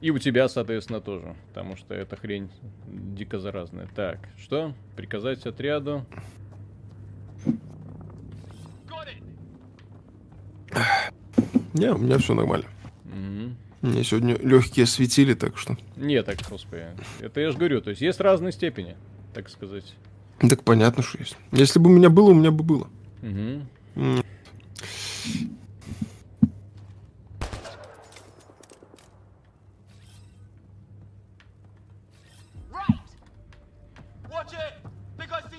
И 0.00 0.10
у 0.10 0.18
тебя, 0.18 0.48
соответственно, 0.48 1.00
тоже. 1.00 1.36
Потому 1.48 1.76
что 1.76 1.94
эта 1.94 2.16
хрень 2.16 2.50
дико 2.86 3.38
заразная. 3.38 3.88
Так, 3.94 4.18
что? 4.38 4.74
Приказать 4.96 5.44
отряду. 5.44 6.06
Не, 11.72 11.92
у 11.92 11.98
меня 11.98 12.18
все 12.18 12.34
нормально. 12.34 12.66
Мне 13.82 14.04
сегодня 14.04 14.36
легкие 14.36 14.86
светили, 14.86 15.34
так 15.34 15.56
что. 15.56 15.76
Не, 15.96 16.22
так, 16.22 16.38
господи. 16.48 16.86
Это 17.20 17.40
я 17.40 17.50
же 17.50 17.56
говорю, 17.56 17.80
то 17.80 17.90
есть 17.90 18.02
есть 18.02 18.20
разные 18.20 18.52
степени, 18.52 18.96
так 19.32 19.48
сказать. 19.48 19.94
Так 20.38 20.62
понятно, 20.64 21.02
что 21.02 21.18
есть. 21.18 21.36
Если 21.52 21.78
бы 21.78 21.90
у 21.90 21.92
меня 21.92 22.10
было, 22.10 22.30
у 22.30 22.34
меня 22.34 22.50
бы 22.50 22.62
было. 22.62 22.88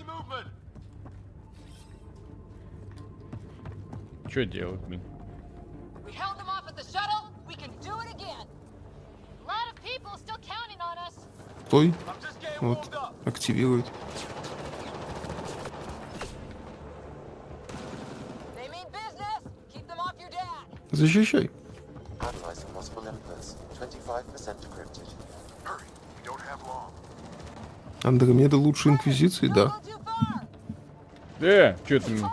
Movement! 0.04 0.48
Что 4.30 4.46
делать, 4.46 4.80
блин? 4.88 5.02
We 26.18 26.28
don't 26.28 26.42
have 26.42 26.62
long. 26.68 26.92
Андромеда 28.04 28.58
лучше 28.58 28.90
Инквизиции, 28.90 29.48
да. 29.48 29.78
Э, 31.40 31.76
что 31.86 32.00
ты... 32.00 32.14
Both 32.16 32.32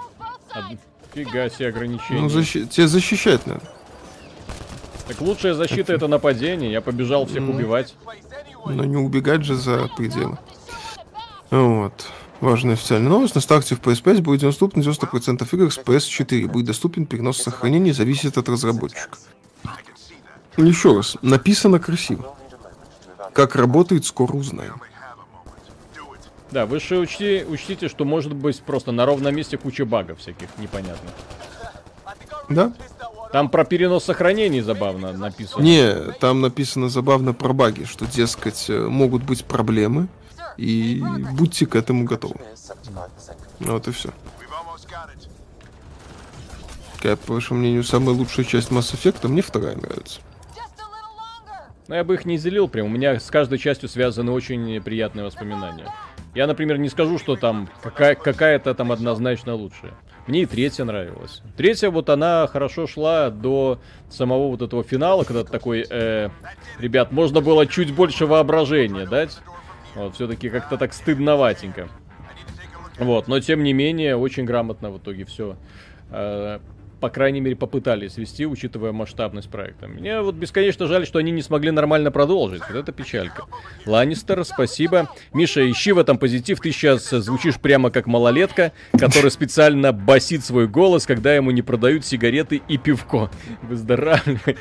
sides. 0.54 0.78
Фига 1.14 1.48
себе 1.50 1.68
ограничения. 1.68 2.20
Ну, 2.20 2.28
защи- 2.28 2.66
тебе 2.66 2.88
защищать 2.88 3.46
надо. 3.46 3.62
Так 5.06 5.20
лучшая 5.20 5.54
защита 5.54 5.94
это 5.94 6.06
нападение. 6.08 6.70
Я 6.70 6.80
побежал 6.80 7.24
всех 7.26 7.48
убивать. 7.48 7.94
Но 8.68 8.84
не 8.84 8.96
убегать 8.96 9.44
же 9.44 9.54
за 9.54 9.88
пределы. 9.96 10.38
Вот. 11.50 12.06
Важная 12.40 12.74
официальная 12.74 13.08
новость. 13.08 13.34
На 13.34 13.40
старте 13.40 13.74
в 13.74 13.80
PS5 13.80 14.20
будет 14.20 14.40
доступен 14.40 14.82
90% 14.82 15.48
игр 15.52 15.72
с 15.72 15.78
PS4. 15.78 16.46
Будет 16.46 16.66
доступен 16.66 17.06
перенос 17.06 17.38
сохранения, 17.42 17.92
зависит 17.92 18.38
от 18.38 18.48
разработчика. 18.48 19.18
Еще 20.56 20.94
раз. 20.94 21.16
Написано 21.22 21.78
красиво. 21.78 22.36
Как 23.32 23.56
работает, 23.56 24.04
скоро 24.04 24.32
узнаем. 24.32 24.80
Да, 26.50 26.64
вы 26.64 26.80
же 26.80 26.98
учти, 26.98 27.44
учтите, 27.46 27.88
что 27.88 28.04
может 28.04 28.34
быть 28.34 28.60
просто 28.62 28.90
на 28.90 29.04
ровном 29.04 29.34
месте 29.34 29.58
куча 29.58 29.84
багов 29.84 30.18
всяких 30.20 30.48
непонятных. 30.58 31.12
Да? 32.48 32.72
Там 33.32 33.48
про 33.50 33.64
перенос 33.64 34.04
сохранений 34.04 34.60
забавно 34.60 35.12
написано. 35.12 35.62
Не, 35.62 36.12
там 36.20 36.40
написано 36.40 36.88
забавно 36.88 37.34
про 37.34 37.52
баги, 37.52 37.84
что, 37.84 38.06
дескать, 38.06 38.66
э, 38.70 38.86
могут 38.88 39.22
быть 39.22 39.44
проблемы, 39.44 40.08
и 40.56 41.02
будьте 41.32 41.66
к 41.66 41.76
этому 41.76 42.04
готовы. 42.04 42.36
75% 42.54 43.36
Вот 43.60 43.88
и 43.88 43.92
все. 43.92 44.10
Какая, 46.96 47.16
по 47.16 47.34
вашему 47.34 47.60
мнению, 47.60 47.84
самая 47.84 48.14
лучшая 48.14 48.44
часть 48.44 48.70
Mass 48.70 48.92
Effect? 48.94 49.26
Мне 49.28 49.42
вторая 49.42 49.76
нравится. 49.76 50.20
Но 51.86 51.94
я 51.94 52.04
бы 52.04 52.14
их 52.14 52.26
не 52.26 52.36
делил 52.36 52.68
прям. 52.68 52.86
У 52.86 52.90
меня 52.90 53.18
с 53.18 53.30
каждой 53.30 53.58
частью 53.58 53.88
связаны 53.88 54.30
очень 54.32 54.80
приятные 54.82 55.24
воспоминания. 55.24 55.86
Я, 56.34 56.46
например, 56.46 56.76
не 56.76 56.88
скажу, 56.90 57.18
что 57.18 57.36
там 57.36 57.68
какая- 57.82 58.14
какая-то 58.14 58.74
там 58.74 58.92
однозначно 58.92 59.54
лучшая. 59.54 59.94
Мне 60.28 60.42
и 60.42 60.46
третья 60.46 60.84
нравилась. 60.84 61.40
Третья 61.56 61.88
вот 61.88 62.10
она 62.10 62.46
хорошо 62.48 62.86
шла 62.86 63.30
до 63.30 63.80
самого 64.10 64.48
вот 64.48 64.60
этого 64.60 64.84
финала, 64.84 65.24
когда 65.24 65.42
такой, 65.42 65.86
э, 65.88 66.28
ребят, 66.78 67.12
можно 67.12 67.40
было 67.40 67.66
чуть 67.66 67.94
больше 67.94 68.26
воображения 68.26 69.06
дать. 69.06 69.38
Вот, 69.94 70.14
все-таки 70.16 70.50
как-то 70.50 70.76
так 70.76 70.92
стыдноватенько. 70.92 71.88
Вот, 72.98 73.26
но 73.26 73.40
тем 73.40 73.62
не 73.62 73.72
менее, 73.72 74.16
очень 74.16 74.44
грамотно 74.44 74.90
в 74.90 74.98
итоге 74.98 75.24
все. 75.24 75.56
По 77.00 77.10
крайней 77.10 77.40
мере, 77.40 77.56
попытались 77.56 78.16
вести, 78.16 78.46
учитывая 78.46 78.92
масштабность 78.92 79.48
проекта. 79.48 79.86
Мне 79.86 80.20
вот 80.20 80.34
бесконечно 80.34 80.86
жаль, 80.86 81.06
что 81.06 81.18
они 81.18 81.30
не 81.30 81.42
смогли 81.42 81.70
нормально 81.70 82.10
продолжить. 82.10 82.62
Вот 82.68 82.76
это 82.76 82.92
печалька. 82.92 83.44
Ланнистер, 83.86 84.44
спасибо. 84.44 85.08
Миша, 85.32 85.70
ищи 85.70 85.92
в 85.92 85.98
этом 85.98 86.18
позитив. 86.18 86.60
Ты 86.60 86.72
сейчас 86.72 87.08
звучишь 87.08 87.58
прямо 87.58 87.90
как 87.90 88.06
малолетка, 88.06 88.72
который 88.98 89.30
специально 89.30 89.92
басит 89.92 90.44
свой 90.44 90.66
голос, 90.66 91.06
когда 91.06 91.34
ему 91.34 91.50
не 91.50 91.62
продают 91.62 92.04
сигареты 92.04 92.62
и 92.68 92.76
пивко. 92.78 93.30
Выздоравливай. 93.62 94.56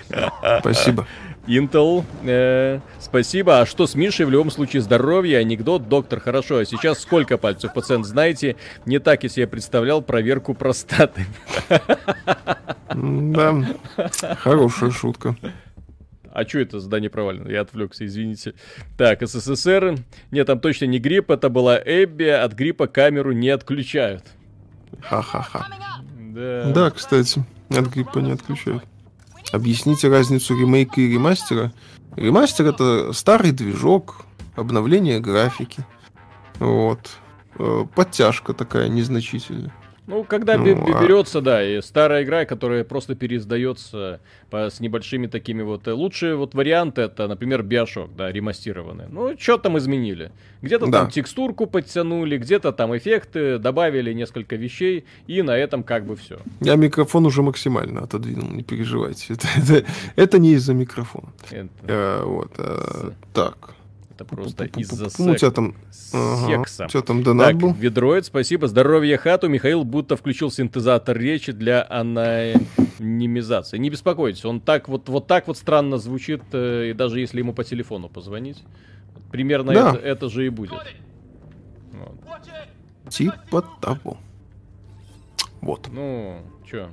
Спасибо. 0.59 1.07
Intel, 1.47 2.03
э, 2.23 2.79
спасибо. 2.99 3.61
А 3.61 3.65
что 3.65 3.87
с 3.87 3.95
Мишей? 3.95 4.25
В 4.25 4.29
любом 4.29 4.51
случае 4.51 4.81
здоровье, 4.81 5.37
анекдот, 5.37 5.87
доктор, 5.87 6.19
хорошо. 6.19 6.57
А 6.57 6.65
сейчас 6.65 6.99
сколько 6.99 7.37
пальцев 7.37 7.73
пациент 7.73 8.05
знаете? 8.05 8.57
Не 8.85 8.99
так, 8.99 9.23
если 9.23 9.41
я 9.41 9.47
представлял 9.47 10.01
проверку 10.01 10.53
простаты. 10.53 11.25
Да, 12.93 13.55
хорошая 14.39 14.91
шутка. 14.91 15.35
А 16.31 16.45
что 16.47 16.59
это 16.59 16.79
задание 16.79 17.09
провалено? 17.09 17.49
Я 17.49 17.61
отвлекся, 17.61 18.05
извините. 18.05 18.53
Так, 18.97 19.27
СССР. 19.27 19.97
Нет, 20.29 20.45
там 20.45 20.59
точно 20.59 20.85
не 20.85 20.99
грипп, 20.99 21.31
это 21.31 21.49
была 21.49 21.79
Эбби. 21.83 22.25
От 22.25 22.53
гриппа 22.53 22.87
камеру 22.87 23.31
не 23.31 23.49
отключают. 23.49 24.23
Ха-ха-ха. 25.01 25.65
Да. 26.19 26.71
Да, 26.71 26.91
кстати, 26.91 27.43
от 27.69 27.87
гриппа 27.87 28.19
не 28.19 28.31
отключают. 28.31 28.83
Объясните 29.51 30.09
разницу 30.09 30.55
ремейка 30.55 30.99
и 31.01 31.07
ремастера. 31.07 31.71
Ремастер 32.15 32.67
это 32.67 33.13
старый 33.13 33.51
движок, 33.51 34.25
обновление 34.55 35.19
графики. 35.19 35.85
Вот. 36.59 37.09
Э, 37.59 37.85
Подтяжка 37.95 38.53
такая 38.53 38.89
незначительная. 38.89 39.73
Ну, 40.07 40.23
когда 40.23 40.57
Ну, 40.57 40.63
бе- 40.63 40.73
а- 40.93 41.03
берется, 41.03 41.41
да, 41.41 41.61
и 41.63 41.81
старая 41.81 42.23
игра, 42.23 42.45
которая 42.45 42.83
просто 42.85 43.13
переиздается 43.15 44.19
по- 44.49 44.69
с 44.69 44.79
небольшими 44.79 45.27
такими 45.27 45.61
вот... 45.63 45.87
э, 45.87 45.91
Лучшие 45.91 46.35
вот 46.35 46.53
варианты 46.55 47.01
это, 47.01 47.27
например, 47.27 47.61
Биошок, 47.63 48.15
да, 48.15 48.31
ремастированный. 48.31 49.05
Ну, 49.09 49.35
что 49.37 49.57
там 49.57 49.77
изменили? 49.77 50.31
Где-то 50.61 50.85
Да. 50.87 50.99
там 51.01 51.09
текстурку 51.11 51.67
подтянули, 51.67 52.37
где-то 52.37 52.71
там 52.71 52.95
эффекты, 52.97 53.57
добавили 53.59 54.13
несколько 54.13 54.55
вещей, 54.55 55.03
и 55.27 55.41
на 55.41 55.57
этом 55.57 55.83
как 55.83 56.05
бы 56.05 56.15
все. 56.15 56.37
Я 56.61 56.75
микрофон 56.75 57.25
уже 57.25 57.41
максимально 57.41 58.01
отодвинул, 58.03 58.49
не 58.49 58.63
переживайте. 58.63 59.33
Это, 59.33 59.47
это- 59.57 59.85
это 60.15 60.39
не 60.39 60.53
из-за 60.53 60.73
микрофона. 60.73 61.27
Это, 61.51 61.67
Э, 61.87 62.23
вот. 62.23 62.51
э, 62.57 63.11
так. 63.33 63.73
Это 64.17 64.25
просто 64.25 64.65
из-за 64.65 65.09
Ну, 65.23 65.31
у 65.31 65.35
тебя 65.35 65.47
сек- 65.49 65.53
там... 65.53 65.75
Ага. 66.13 66.47
секса. 66.47 66.85
У 66.85 66.87
тебя 66.89 67.01
там 67.03 67.23
донат 67.23 67.47
Так, 67.47 67.57
был? 67.57 67.73
Ведроид, 67.73 68.25
спасибо. 68.25 68.67
Здоровье 68.67 69.17
хату. 69.17 69.47
Михаил 69.47 69.83
будто 69.83 70.15
включил 70.17 70.49
синтезатор 70.51 71.15
речи 71.17 71.51
для 71.51 71.85
анонимизации. 71.87 73.77
Не 73.77 73.89
беспокойтесь, 73.89 74.43
он 74.45 74.59
так 74.59 74.87
вот, 74.89 75.07
вот 75.09 75.27
так 75.27 75.47
вот 75.47 75.57
странно 75.57 75.97
звучит, 75.97 76.41
э, 76.51 76.89
и 76.89 76.93
даже 76.93 77.19
если 77.19 77.39
ему 77.39 77.53
по 77.53 77.63
телефону 77.63 78.09
позвонить. 78.09 78.63
Примерно 79.31 79.73
Да. 79.73 79.89
это, 79.91 79.99
это 79.99 80.29
же 80.29 80.45
и 80.47 80.49
будет. 80.49 80.71
Вот. 81.91 82.15
Типа 83.09 83.63
того. 83.81 84.17
Вот. 85.61 85.87
Ну, 85.91 86.41
чё? 86.69 86.89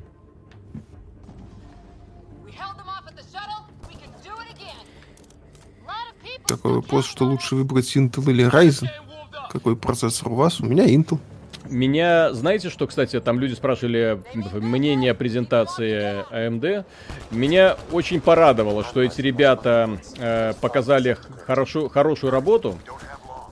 Такой 6.46 6.74
вопрос, 6.74 7.07
что 7.07 7.24
лучше 7.24 7.54
выбрать 7.54 7.96
Intel 7.96 8.30
или 8.30 8.46
Ryzen? 8.46 8.88
Какой 9.50 9.76
процессор 9.76 10.33
у 10.33 10.35
вас? 10.35 10.61
У 10.61 10.66
меня 10.66 10.87
Intel. 10.87 11.18
Меня, 11.70 12.35
знаете, 12.35 12.68
что, 12.68 12.87
кстати, 12.87 13.18
там 13.20 13.40
люди 13.40 13.54
спрашивали 13.54 14.20
мнение 14.52 15.12
о 15.12 15.14
презентации 15.14 16.24
AMD. 16.30 16.85
Меня 17.30 17.76
очень 17.90 18.20
порадовало, 18.20 18.85
что 18.85 19.02
эти 19.02 19.22
ребята 19.22 19.98
э, 20.18 20.52
показали 20.61 21.16
хорошую, 21.46 21.88
хорошую 21.88 22.30
работу 22.30 22.78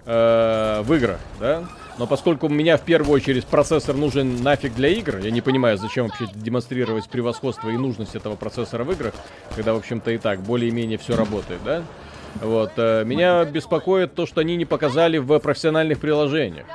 э, 0.05 0.83
в 0.85 0.93
играх, 0.93 1.21
да. 1.41 1.65
Но 1.99 2.07
поскольку 2.07 2.47
у 2.47 2.51
меня 2.51 2.77
в 2.77 2.83
первую 2.83 3.15
очередь 3.15 3.47
процессор 3.47 3.97
нужен 3.97 4.43
нафиг 4.43 4.75
для 4.75 4.89
игр, 4.89 5.19
я 5.19 5.31
не 5.31 5.41
понимаю, 5.41 5.79
зачем 5.79 6.09
вообще 6.09 6.27
демонстрировать 6.35 7.09
превосходство 7.09 7.71
и 7.71 7.77
нужность 7.79 8.15
этого 8.15 8.37
процессора 8.37 8.85
в 8.85 8.93
играх, 8.93 9.15
когда, 9.55 9.73
в 9.73 9.79
общем-то, 9.79 10.11
и 10.11 10.19
так 10.19 10.41
более-менее 10.41 10.99
все 10.99 11.17
работает, 11.17 11.61
да. 11.65 11.83
Вот, 12.41 12.73
э, 12.77 13.05
меня 13.05 13.45
беспокоит 13.45 14.15
то, 14.15 14.27
что 14.27 14.41
они 14.41 14.57
не 14.57 14.65
показали 14.65 15.19
в 15.19 15.39
профессиональных 15.39 15.99
приложениях. 15.99 16.67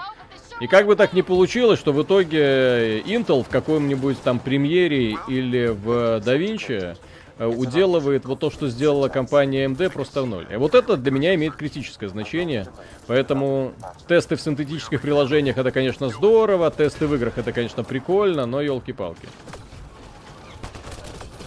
И 0.60 0.68
как 0.68 0.88
бы 0.88 0.96
так 0.96 1.14
ни 1.14 1.22
получилось, 1.22 1.80
что 1.80 1.94
в 1.94 2.02
итоге 2.02 3.02
Intel 3.02 3.44
в 3.44 3.50
каком-нибудь 3.50 4.20
там 4.22 4.40
премьере 4.40 5.18
или 5.28 5.68
в 5.68 6.18
DaVinci 6.18 6.98
э, 7.38 7.46
уделывает 7.46 8.26
вот 8.26 8.40
то, 8.40 8.50
что 8.50 8.68
сделала 8.68 9.08
компания 9.08 9.66
AMD 9.66 9.92
просто 9.92 10.24
в 10.24 10.28
ноль. 10.28 10.48
И 10.52 10.56
вот 10.56 10.74
это 10.74 10.98
для 10.98 11.12
меня 11.12 11.36
имеет 11.36 11.56
критическое 11.56 12.10
значение. 12.10 12.68
Поэтому 13.06 13.74
тесты 14.08 14.36
в 14.36 14.42
синтетических 14.42 15.00
приложениях 15.02 15.58
это, 15.58 15.72
конечно, 15.72 16.10
здорово, 16.10 16.72
тесты 16.72 17.06
в 17.06 17.14
играх 17.14 17.38
это, 17.38 17.52
конечно, 17.52 17.84
прикольно, 17.84 18.46
но 18.48 18.62
елки-палки. 18.62 19.28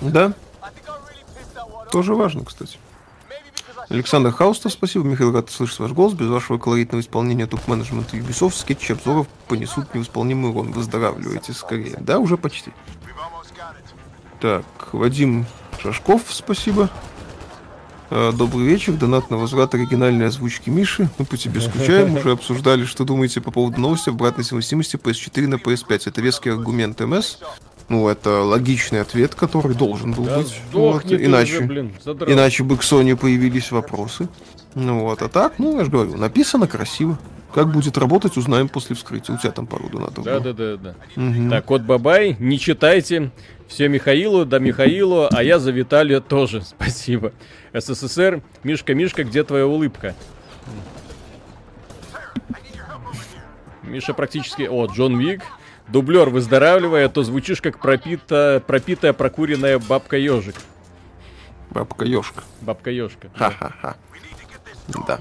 Да, 0.01 0.33
тоже 1.91 2.15
важно, 2.15 2.45
кстати. 2.45 2.79
Александр 3.91 4.31
Хаустов, 4.31 4.73
спасибо. 4.73 5.05
Михаил, 5.05 5.33
рад 5.33 5.51
слышать 5.51 5.81
ваш 5.81 5.91
голос. 5.91 6.15
Без 6.15 6.29
вашего 6.29 6.59
колоритного 6.59 7.03
исполнения 7.03 7.47
топ-менеджмента 7.47 8.17
Ubisoft 8.17 8.57
скетчи 8.57 8.93
обзоров 8.93 9.27
понесут 9.49 9.93
невосполнимый 9.95 10.53
урон. 10.53 10.71
Выздоравливайте 10.71 11.53
скорее. 11.53 11.97
Да, 11.99 12.21
уже 12.21 12.37
почти. 12.37 12.73
Так, 14.41 14.65
Вадим 14.93 15.45
Шашков, 15.83 16.23
спасибо. 16.29 16.89
А, 18.11 18.31
Добрый 18.31 18.65
вечер. 18.65 18.93
Донат 18.93 19.29
на 19.29 19.39
возврат 19.39 19.75
оригинальной 19.75 20.29
озвучки 20.29 20.71
Миши. 20.71 21.11
Мы 21.19 21.25
по 21.25 21.37
тебе 21.37 21.61
скучаем. 21.61 22.15
Уже 22.15 22.31
обсуждали, 22.31 22.85
что 22.85 23.05
думаете 23.05 23.41
по 23.41 23.51
поводу 23.51 23.81
новости 23.81 24.11
обратной 24.11 24.45
совместимости 24.45 24.95
PS4 24.95 25.49
на 25.49 25.57
PS5. 25.57 26.03
Это 26.07 26.21
веский 26.21 26.51
аргумент 26.51 27.01
МС. 27.01 27.39
Ну, 27.91 28.09
это 28.09 28.43
логичный 28.45 29.01
ответ, 29.01 29.35
который 29.35 29.75
должен 29.75 30.13
был 30.13 30.25
Да 30.25 30.39
быть. 30.39 30.61
Вот, 30.73 31.07
Иначе, 31.07 31.59
уже, 31.59 31.67
блин, 31.67 31.93
задрал. 32.01 32.33
иначе 32.33 32.63
бы 32.63 32.77
к 32.77 32.83
Sony 32.83 33.17
появились 33.17 33.73
вопросы. 33.73 34.29
Ну 34.77 35.01
вот, 35.01 35.23
а 35.23 35.29
так, 35.29 35.59
ну, 35.59 35.77
я 35.77 35.85
же 35.85 35.91
говорю, 35.91 36.17
написано 36.17 36.69
красиво. 36.69 37.19
Как 37.53 37.73
будет 37.73 37.99
работать, 37.99 38.37
узнаем 38.37 38.69
после 38.69 38.95
вскрытия. 38.95 39.35
У 39.35 39.39
тебя 39.39 39.51
там 39.51 39.67
пару 39.67 39.89
донатов 39.89 40.23
Да, 40.25 40.39
да, 40.39 40.53
да, 40.53 40.77
да. 40.77 40.95
Мгм. 41.17 41.51
Так, 41.51 41.65
кот 41.65 41.83
Бабай, 41.83 42.37
не 42.39 42.61
читайте. 42.61 43.33
Все 43.67 43.89
Михаилу, 43.89 44.45
да 44.45 44.61
Михаилу, 44.61 45.27
а 45.29 45.43
я 45.43 45.59
за 45.59 45.73
Виталия 45.73 46.21
тоже. 46.21 46.63
Спасибо. 46.79 47.33
СССР, 47.75 48.41
Мишка, 48.63 48.95
Мишка, 48.95 49.25
где 49.25 49.43
твоя 49.43 49.67
улыбка? 49.67 50.15
Миша 53.83 54.15
практически... 54.15 54.69
О, 54.71 54.87
Джон 54.87 55.19
Вик. 55.19 55.43
Дублер, 55.91 56.31
выздоравливая, 56.31 57.09
то 57.09 57.23
звучишь 57.23 57.61
как 57.61 57.81
пропита... 57.81 58.63
пропитая 58.67 59.13
прокуренная 59.13 59.79
бабка 59.79 60.17
ежик. 60.17 60.57
Бабка 61.71 62.05
Ёшка. 62.05 62.43
Бабка 62.61 62.91
ежка. 62.91 63.31
Ха-ха-ха. 63.35 63.97
Да. 65.07 65.21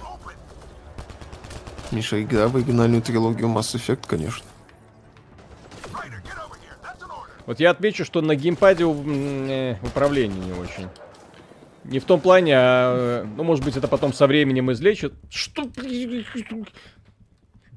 Миша, 1.92 2.22
игра 2.22 2.48
в 2.48 2.56
оригинальную 2.56 3.02
трилогию 3.02 3.48
Mass 3.48 3.76
Effect, 3.76 4.06
конечно. 4.08 4.46
Вот 7.46 7.60
я 7.60 7.72
отмечу, 7.72 8.06
что 8.06 8.22
на 8.22 8.36
геймпаде 8.36 8.84
э, 8.86 9.76
управление 9.82 10.40
не 10.40 10.54
очень. 10.54 10.88
Не 11.84 11.98
в 11.98 12.06
том 12.06 12.22
плане, 12.22 12.54
а, 12.56 13.24
э, 13.24 13.28
ну, 13.38 13.44
может 13.44 13.66
быть, 13.66 13.76
это 13.76 13.88
потом 13.88 14.14
со 14.14 14.28
временем 14.28 14.72
излечит. 14.72 15.14
Что, 15.32 15.68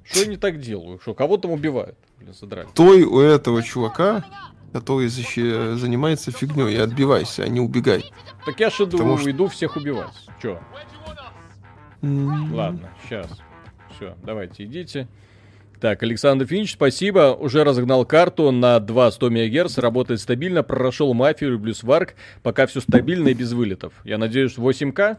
что 0.04 0.20
я 0.20 0.26
не 0.26 0.36
так 0.36 0.60
делаю? 0.60 0.98
Что, 1.00 1.14
кого 1.14 1.38
там 1.38 1.52
убивают? 1.52 1.96
Блин, 2.22 2.34
задрали. 2.34 2.68
Той 2.74 3.02
у 3.02 3.18
этого 3.20 3.62
чувака, 3.62 4.24
который 4.72 5.06
защи- 5.08 5.74
занимается 5.76 6.30
фигней, 6.30 6.74
и 6.74 6.76
отбивайся, 6.78 7.42
а 7.44 7.48
не 7.48 7.60
убегай. 7.60 8.12
Так 8.46 8.60
я 8.60 8.70
ж 8.70 8.74
иду, 8.80 8.98
Потому 8.98 9.18
что- 9.18 9.30
иду 9.30 9.48
всех 9.48 9.76
убивать. 9.76 10.12
Че? 10.40 10.60
us? 12.02 12.52
Ладно, 12.54 12.90
сейчас. 13.04 13.28
Все, 13.96 14.16
давайте, 14.24 14.64
идите. 14.64 15.08
Так, 15.80 16.02
Александр 16.04 16.46
Финч, 16.46 16.72
спасибо. 16.74 17.34
Уже 17.38 17.64
разогнал 17.64 18.04
карту 18.06 18.52
на 18.52 18.78
2 18.78 19.10
100 19.10 19.30
МГц, 19.30 19.78
работает 19.78 20.20
стабильно, 20.20 20.62
прошел 20.62 21.12
мафию, 21.12 21.52
люблю 21.52 21.74
сварк, 21.74 22.14
пока 22.44 22.66
все 22.66 22.80
стабильно 22.80 23.28
и 23.28 23.34
без 23.34 23.52
вылетов. 23.52 23.92
Я 24.04 24.16
надеюсь, 24.18 24.56
8К? 24.56 25.18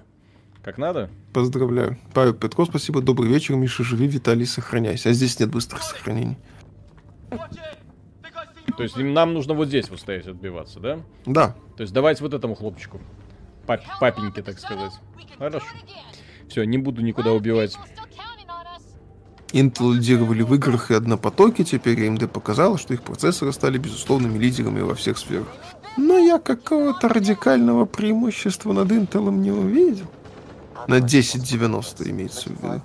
Как 0.63 0.77
надо? 0.77 1.09
Поздравляю. 1.33 1.97
Павел 2.13 2.33
Петков, 2.33 2.69
спасибо. 2.69 3.01
Добрый 3.01 3.27
вечер, 3.29 3.55
Миша, 3.55 3.83
живи, 3.83 4.07
Виталий, 4.07 4.45
сохраняйся. 4.45 5.09
А 5.09 5.11
здесь 5.13 5.37
нет 5.37 5.49
быстрых 5.51 5.83
сохранений. 5.83 6.37
Watch 6.37 6.37
it! 6.37 6.37
Think 6.37 6.51
I 6.51 7.22
see 7.22 7.22
То 8.77 8.83
есть 8.83 8.97
им- 8.97 9.13
нам 9.13 9.33
нужно 9.33 9.53
вот 9.53 9.67
здесь 9.67 9.89
вот 9.89 9.99
стоять 9.99 10.27
отбиваться, 10.27 10.79
да? 10.79 10.99
Да, 11.25 11.55
То 11.77 11.81
есть 11.83 11.93
давайте 11.93 12.23
вот 12.23 12.33
этому 12.33 12.55
хлопчику. 12.55 12.99
Пап- 13.67 13.83
папеньке, 13.99 14.41
так 14.41 14.59
сказать. 14.59 14.91
Хорошо. 15.37 15.65
Все, 16.49 16.63
не 16.63 16.77
буду 16.77 17.01
никуда 17.01 17.31
убивать. 17.33 17.77
Intel 19.51 19.93
лидировали 19.93 20.41
в 20.41 20.53
играх 20.55 20.89
и 20.89 20.95
однопотоке, 20.95 21.63
теперь 21.63 21.99
AMD 22.07 22.27
показала, 22.27 22.77
что 22.79 22.93
их 22.95 23.03
процессоры 23.03 23.53
стали 23.53 23.77
безусловными 23.77 24.39
лидерами 24.39 24.81
во 24.81 24.95
всех 24.95 25.19
сферах. 25.19 25.47
Но 25.95 26.17
я 26.17 26.39
какого-то 26.39 27.07
радикального 27.07 27.85
преимущества 27.85 28.73
над 28.73 28.91
Intel 28.91 29.31
не 29.31 29.51
увидел. 29.51 30.07
На 30.87 30.95
1090 30.97 32.09
имеется 32.09 32.49
в 32.49 32.53
виду. 32.53 32.81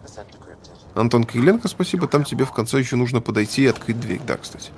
5% 0.98 1.00
encrypted. 1.00 1.00
Антон 1.00 1.24
Кириленко, 1.24 1.68
спасибо. 1.68 2.08
Там 2.08 2.24
тебе 2.24 2.44
в 2.44 2.52
конце 2.52 2.78
еще 2.78 2.96
нужно 2.96 3.20
подойти 3.20 3.62
и 3.62 3.66
открыть 3.66 4.00
дверь. 4.00 4.20
Да, 4.26 4.36
кстати. 4.36 4.70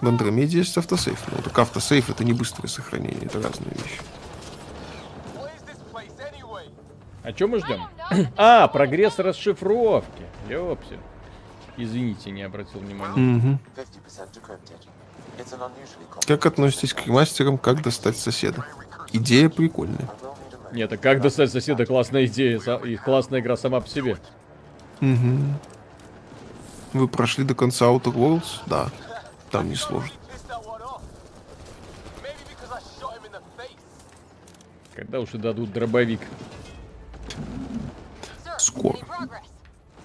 В 0.00 0.06
Андромеде 0.06 0.58
есть 0.58 0.76
автосейф. 0.78 1.20
Ну, 1.32 1.42
так 1.42 1.58
автосейф 1.58 2.08
это 2.08 2.22
не 2.24 2.32
быстрое 2.32 2.68
сохранение, 2.68 3.24
это 3.24 3.42
разные 3.42 3.72
вещи. 3.72 4.00
А 7.24 7.32
что 7.32 7.48
мы 7.48 7.58
ждем? 7.58 7.82
А, 8.36 8.68
прогресс 8.68 9.18
расшифровки. 9.18 10.22
Ёпси. 10.48 10.98
Извините, 11.76 12.30
не 12.30 12.42
обратил 12.42 12.80
внимания. 12.80 13.16
Мгм. 13.16 13.60
50% 13.76 14.30
decrypted. 14.32 14.86
It's 15.38 15.52
an 15.52 15.60
unusually 15.60 16.08
complex 16.10 16.26
Как 16.26 16.46
относитесь 16.46 16.94
к 16.94 17.06
мастерам, 17.06 17.58
как 17.58 17.82
достать 17.82 18.16
соседа? 18.16 18.64
Идея 19.12 19.48
прикольная. 19.48 20.08
Нет, 20.72 20.92
а 20.92 20.96
как 20.96 21.20
достать 21.20 21.50
соседа? 21.50 21.86
Классная 21.86 22.26
идея. 22.26 22.58
И 22.84 22.96
классная 22.96 23.40
игра 23.40 23.56
сама 23.56 23.80
по 23.80 23.88
себе. 23.88 24.16
Мгм. 25.00 25.58
Вы 26.92 27.08
прошли 27.08 27.44
до 27.44 27.54
конца 27.54 27.86
Outer 27.86 28.12
Worlds? 28.14 28.60
Да. 28.66 28.88
Там 29.50 29.68
не 29.68 29.76
сложно. 29.76 30.10
Когда 34.94 35.20
уж 35.20 35.32
и 35.32 35.38
дадут 35.38 35.72
дробовик. 35.72 36.20
Sir, 38.44 38.58
Score. 38.58 38.94
any 38.94 39.04
progress? 39.04 39.46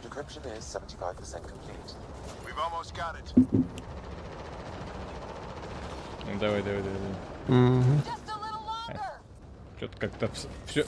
Decryption 0.04 0.44
is 0.56 0.64
75% 0.64 1.48
complete. 1.48 1.96
We've 2.46 2.60
almost 2.60 2.94
got 2.96 3.16
it. 3.16 3.34
Ну, 6.26 6.40
давай, 6.40 6.62
давай, 6.62 6.84
давай. 6.84 7.00
давай. 7.48 7.60
Мгм. 7.60 8.02
Что-то 9.84 9.98
как-то 9.98 10.30
все. 10.66 10.86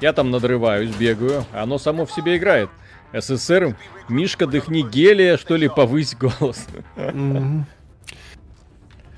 Я 0.00 0.12
там 0.12 0.30
надрываюсь, 0.30 0.94
бегаю, 0.94 1.44
а 1.52 1.64
оно 1.64 1.76
само 1.76 2.06
в 2.06 2.12
себе 2.12 2.36
играет. 2.36 2.70
СССР, 3.12 3.76
Мишка, 4.08 4.46
дыхни 4.46 4.82
гелия, 4.88 5.36
что 5.36 5.56
ли, 5.56 5.68
повысь 5.68 6.14
голос. 6.14 6.64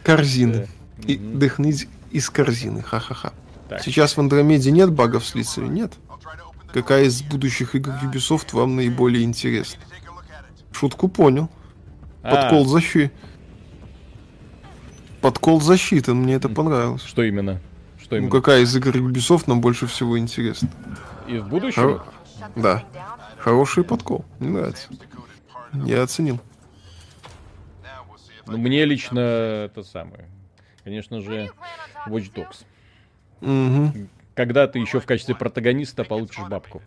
Корзины. 0.03 0.69
И 1.05 1.19
Мгм. 1.19 1.39
дыхнуть 1.39 1.87
из 2.11 2.31
корзины. 2.31 2.83
Ха-ха-ха. 2.83 3.35
Так. 3.69 3.83
Сейчас 3.83 4.17
в 4.17 4.21
Андромеде 4.21 4.71
нет 4.71 4.91
багов 4.91 5.27
с 5.27 5.35
лицами? 5.35 5.69
Нет. 5.69 5.93
Какая 6.73 7.05
из 7.05 7.21
будущих 7.23 7.75
игр 7.75 7.91
Ubisoft 8.03 8.49
вам 8.53 8.77
наиболее 8.77 9.25
интересна? 9.25 9.83
Шутку 10.73 11.09
понял. 11.09 11.51
А, 12.23 12.37
Подкол 12.37 12.65
защиты. 12.65 13.11
Подкол 15.21 15.61
засчитан, 15.61 16.17
мне 16.17 16.35
это 16.37 16.49
понравилось. 16.49 17.03
Что 17.03 17.23
именно? 17.23 17.61
Что 18.11 18.17
Ну, 18.17 18.23
именно? 18.23 18.31
какая 18.33 18.63
из 18.63 18.75
игр 18.75 18.91
Ubisoft 18.97 19.45
нам 19.47 19.61
больше 19.61 19.87
всего 19.87 20.19
интересна? 20.19 20.69
И 21.29 21.39
в 21.39 21.47
будущем? 21.47 21.81
Хоро- 21.83 22.03
Да. 22.57 22.85
Хороший 23.39 23.85
подкол. 23.85 24.25
Мне 24.41 24.51
нравится. 24.51 24.89
Я 25.87 26.03
оценил. 26.03 26.41
Ну, 28.49 28.59
мне 28.59 28.85
лично 28.85 29.21
это 29.21 29.85
самое. 29.85 30.29
Конечно 30.83 31.21
же, 31.21 31.53
Watch 32.09 32.33
Dogs. 32.35 32.65
Угу. 33.43 34.09
Когда 34.35 34.67
ты 34.67 34.81
еще 34.81 34.99
в 34.99 35.07
качестве 35.07 35.37
протагониста 35.37 36.03
получишь 36.03 36.49
бабку. 36.49 36.83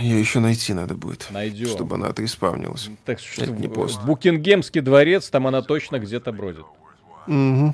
Ее 0.00 0.18
еще 0.18 0.40
найти 0.40 0.74
надо 0.74 0.94
будет. 0.96 1.28
Найдем. 1.30 1.68
Чтобы 1.68 1.94
она 1.94 2.08
отреспавнилась. 2.08 2.90
Так 3.04 3.20
что 3.20 3.44
Это 3.44 3.52
не 3.52 3.68
поздно. 3.68 4.02
Букингемский 4.04 4.80
дворец, 4.80 5.30
там 5.30 5.46
она 5.46 5.62
точно 5.62 6.00
где-то 6.00 6.32
бродит. 6.32 6.64
Угу. 7.28 7.72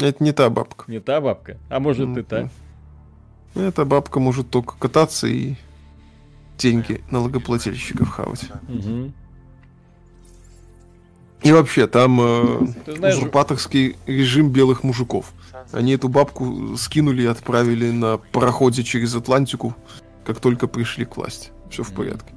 Это 0.00 0.22
не 0.24 0.32
та 0.32 0.48
бабка. 0.50 0.84
Не 0.88 1.00
та 1.00 1.20
бабка? 1.20 1.56
А 1.68 1.78
может 1.80 2.16
и 2.16 2.22
та. 2.22 2.48
Эта 3.54 3.84
бабка 3.84 4.20
может 4.20 4.48
только 4.50 4.76
кататься 4.78 5.26
и 5.26 5.54
деньги 6.58 7.02
налогоплательщиков 7.10 8.08
хавать. 8.08 8.48
Мгм. 8.68 9.12
И 11.42 11.52
вообще, 11.52 11.86
там 11.86 12.20
э, 12.20 12.66
знаешь- 12.86 13.16
узурпаторский 13.16 13.96
режим 14.06 14.50
белых 14.50 14.84
мужиков. 14.84 15.32
Они 15.72 15.92
эту 15.94 16.08
бабку 16.08 16.76
скинули 16.76 17.22
и 17.22 17.26
отправили 17.26 17.90
на 17.90 18.18
пароходе 18.18 18.82
через 18.84 19.14
Атлантику, 19.14 19.74
как 20.24 20.38
только 20.40 20.66
пришли 20.68 21.04
к 21.04 21.16
власти. 21.16 21.50
Все 21.70 21.82
в 21.82 21.92
порядке. 21.92 22.32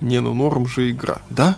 Не, 0.00 0.20
ну 0.20 0.34
норм 0.34 0.66
же 0.66 0.90
игра. 0.90 1.18
Да? 1.30 1.56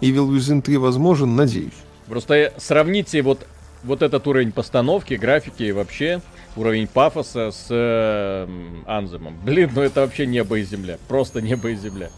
Evil 0.00 0.28
Within 0.30 0.62
3 0.62 0.76
возможен, 0.78 1.36
надеюсь. 1.36 1.72
Просто 2.08 2.52
сравните 2.56 3.22
вот, 3.22 3.46
вот 3.84 4.02
этот 4.02 4.26
уровень 4.26 4.52
постановки, 4.52 5.14
графики 5.14 5.62
и 5.64 5.72
вообще 5.72 6.20
уровень 6.56 6.86
пафоса 6.88 7.50
с 7.52 7.66
э, 7.70 8.46
Анземом. 8.86 9.36
Блин, 9.44 9.70
ну 9.74 9.82
это 9.82 10.00
вообще 10.00 10.26
небо 10.26 10.58
и 10.58 10.62
земля. 10.62 10.98
Просто 11.08 11.40
небо 11.40 11.70
и 11.70 11.76
земля. 11.76 12.08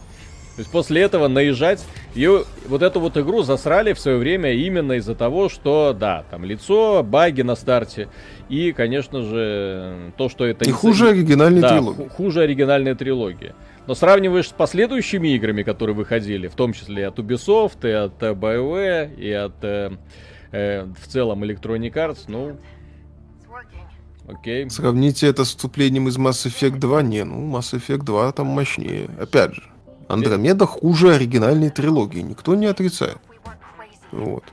То 0.55 0.59
есть 0.59 0.71
после 0.71 1.01
этого 1.01 1.27
наезжать, 1.27 1.83
и 2.13 2.27
вот 2.67 2.83
эту 2.83 2.99
вот 2.99 3.17
игру 3.17 3.41
засрали 3.41 3.93
в 3.93 3.99
свое 3.99 4.17
время 4.19 4.53
именно 4.53 4.93
из-за 4.93 5.15
того, 5.15 5.49
что, 5.49 5.95
да, 5.99 6.25
там 6.29 6.45
лицо, 6.45 7.01
баги 7.01 7.41
на 7.41 7.55
старте, 7.55 8.07
и, 8.49 8.71
конечно 8.71 9.23
же, 9.23 10.11
то, 10.15 10.29
что 10.29 10.45
это 10.45 10.63
И 10.65 10.71
хуже 10.71 11.09
оригинальной 11.09 11.61
да, 11.61 11.69
трилогии. 11.69 12.03
ху- 12.03 12.09
хуже 12.09 12.41
оригинальной 12.41 12.93
трилогии. 12.93 13.53
Но 13.85 13.95
сравниваешь 13.95 14.49
с 14.49 14.53
последующими 14.53 15.35
играми, 15.35 15.63
которые 15.63 15.95
выходили, 15.95 16.47
в 16.47 16.55
том 16.55 16.73
числе 16.73 17.03
и 17.03 17.05
от 17.05 17.19
Ubisoft, 17.19 17.87
и 17.87 17.91
от 17.91 18.21
э, 18.23 18.31
BioWare, 18.33 19.15
и 19.15 19.31
от 19.31 19.63
э, 19.63 19.91
э, 20.51 20.83
в 20.85 21.07
целом 21.07 21.43
Electronic 21.43 21.93
Arts, 21.93 22.19
ну, 22.27 22.57
окей. 24.27 24.69
Сравните 24.69 25.27
это 25.27 25.43
с 25.43 25.49
вступлением 25.49 26.07
из 26.07 26.17
Mass 26.17 26.47
Effect 26.47 26.79
2. 26.79 27.01
Не, 27.01 27.23
ну 27.25 27.51
Mass 27.51 27.73
Effect 27.77 28.03
2 28.03 28.31
там 28.31 28.47
мощнее. 28.47 29.09
Опять 29.19 29.55
же, 29.55 29.63
Андромеда 30.07 30.65
хуже 30.65 31.13
оригинальной 31.13 31.69
трилогии. 31.69 32.19
Никто 32.21 32.55
не 32.55 32.67
отрицает. 32.67 33.17
Вот. 34.11 34.43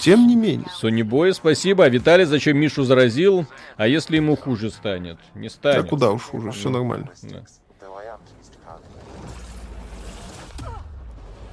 Тем 0.00 0.26
не 0.26 0.36
менее. 0.36 0.66
Sony 0.80 1.02
Boy, 1.02 1.32
спасибо. 1.32 1.84
А 1.84 1.88
Виталий 1.88 2.24
зачем 2.24 2.58
Мишу 2.58 2.84
заразил? 2.84 3.46
А 3.76 3.88
если 3.88 4.16
ему 4.16 4.36
хуже 4.36 4.70
станет? 4.70 5.18
Не 5.34 5.48
Да 5.48 5.54
станет. 5.54 5.88
куда 5.88 6.10
уж 6.10 6.22
хуже, 6.22 6.50
все 6.50 6.70
нормально. 6.70 7.10
Да. 7.22 7.42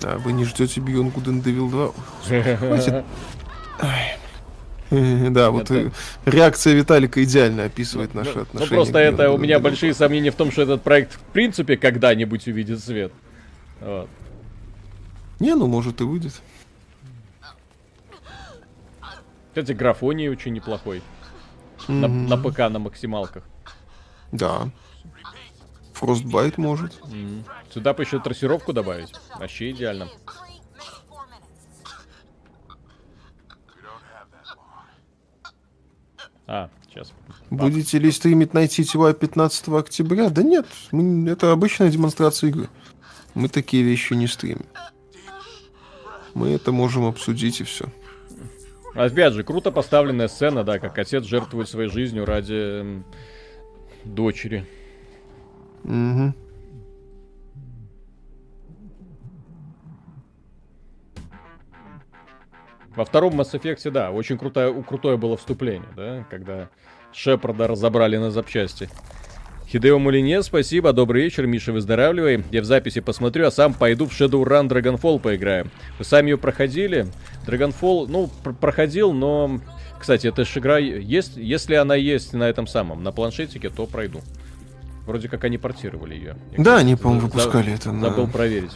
А 0.03 0.17
вы 0.17 0.33
не 0.33 0.45
ждете 0.45 0.81
Beyond 0.81 1.13
Good 1.13 1.25
and 1.25 1.43
Evil 1.43 1.69
2? 1.69 2.57
Хватит. 2.57 3.05
Да, 5.33 5.49
вот 5.49 5.71
Это- 5.71 5.91
реакция 6.25 6.73
Виталика 6.73 7.23
идеально 7.23 7.63
описывает 7.65 8.13
наши 8.13 8.33
Ну, 8.35 8.41
отношения. 8.43 8.69
Ну 8.69 8.75
просто 8.75 8.99
это 8.99 9.31
у 9.31 9.37
меня 9.39 9.59
большие 9.59 9.93
сомнения 9.95 10.29
в 10.31 10.35
том, 10.35 10.51
что 10.51 10.61
этот 10.61 10.83
проект 10.83 11.13
в 11.13 11.19
принципе 11.19 11.77
когда-нибудь 11.77 12.47
увидит 12.47 12.79
свет. 12.83 13.11
Вот. 13.81 14.07
2. 15.39 15.45
Не, 15.47 15.55
ну 15.55 15.67
может 15.67 15.99
и 16.01 16.03
выйдет. 16.03 16.33
Кстати, 19.49 19.71
графоний 19.71 20.29
очень 20.29 20.53
неплохой. 20.53 21.01
На, 21.87 22.07
на 22.07 22.37
ПК 22.37 22.59
на 22.69 22.79
максималках. 22.79 23.43
Да. 24.31 24.69
Frostbite 26.03 26.55
может. 26.57 26.99
М. 27.11 27.45
Сюда 27.73 27.93
бы 27.93 28.03
еще 28.03 28.19
трассировку 28.19 28.73
добавить. 28.73 29.13
Вообще 29.39 29.71
идеально. 29.71 30.09
А, 36.45 36.69
сейчас. 36.89 37.13
Будете 37.49 37.99
ли 37.99 38.11
стримить 38.11 38.51
Night 38.51 38.67
City 38.69 38.95
Wire 38.95 39.13
15 39.13 39.79
октября? 39.79 40.29
Да 40.29 40.43
нет, 40.43 40.65
мы- 40.91 41.29
это 41.29 41.51
обычная 41.51 41.89
демонстрация 41.89 42.49
игры. 42.49 42.69
Мы 43.33 43.47
такие 43.47 43.83
вещи 43.83 44.13
не 44.13 44.27
стримим. 44.27 44.65
Мы 46.33 46.49
это 46.49 46.71
можем 46.71 47.05
обсудить 47.05 47.61
и 47.61 47.63
все. 47.63 47.85
Опять 48.95 49.33
же, 49.33 49.43
круто 49.43 49.71
поставленная 49.71 50.27
сцена, 50.27 50.63
да, 50.63 50.79
как 50.79 50.97
отец 50.99 51.23
жертвует 51.23 51.69
своей 51.69 51.89
жизнью 51.89 52.25
ради 52.25 52.53
м, 52.81 53.05
дочери. 54.03 54.67
Угу. 55.83 56.33
Во 62.95 63.05
втором 63.05 63.39
Mass 63.39 63.53
Effect, 63.53 63.89
да, 63.89 64.11
очень 64.11 64.37
крутое, 64.37 64.83
крутое 64.83 65.17
было 65.17 65.35
вступление, 65.35 65.89
да, 65.95 66.25
когда 66.29 66.69
Шепарда 67.11 67.67
разобрали 67.67 68.17
на 68.17 68.29
запчасти. 68.29 68.87
Хидео 69.67 69.97
Мулине, 69.97 70.43
спасибо, 70.43 70.93
добрый 70.93 71.23
вечер, 71.23 71.47
Миша, 71.47 71.71
выздоравливай. 71.71 72.43
Я 72.51 72.61
в 72.61 72.65
записи 72.65 73.01
посмотрю, 73.01 73.47
а 73.47 73.51
сам 73.51 73.73
пойду 73.73 74.05
в 74.05 74.11
Shadowrun 74.11 74.67
Dragonfall 74.67 75.19
поиграю. 75.19 75.71
Вы 75.97 76.05
сами 76.05 76.29
ее 76.29 76.37
проходили? 76.37 77.07
Dragonfall, 77.47 78.05
ну, 78.07 78.29
пр- 78.43 78.53
проходил, 78.53 79.13
но... 79.13 79.59
Кстати, 79.99 80.27
эта 80.27 80.45
же 80.45 80.59
игра 80.59 80.77
есть, 80.77 81.37
если 81.37 81.73
она 81.73 81.95
есть 81.95 82.33
на 82.33 82.43
этом 82.43 82.67
самом, 82.67 83.01
на 83.01 83.11
планшетике, 83.11 83.69
то 83.69 83.87
пройду. 83.87 84.21
Вроде 85.05 85.27
как 85.27 85.43
они 85.43 85.57
портировали 85.57 86.15
ее. 86.15 86.35
Я, 86.57 86.63
Да, 86.63 86.77
они, 86.77 86.95
по-моему, 86.95 87.27
выпускали 87.27 87.73
это 87.73 87.91
на- 87.91 88.09
Забыл 88.09 88.27
проверить. 88.27 88.71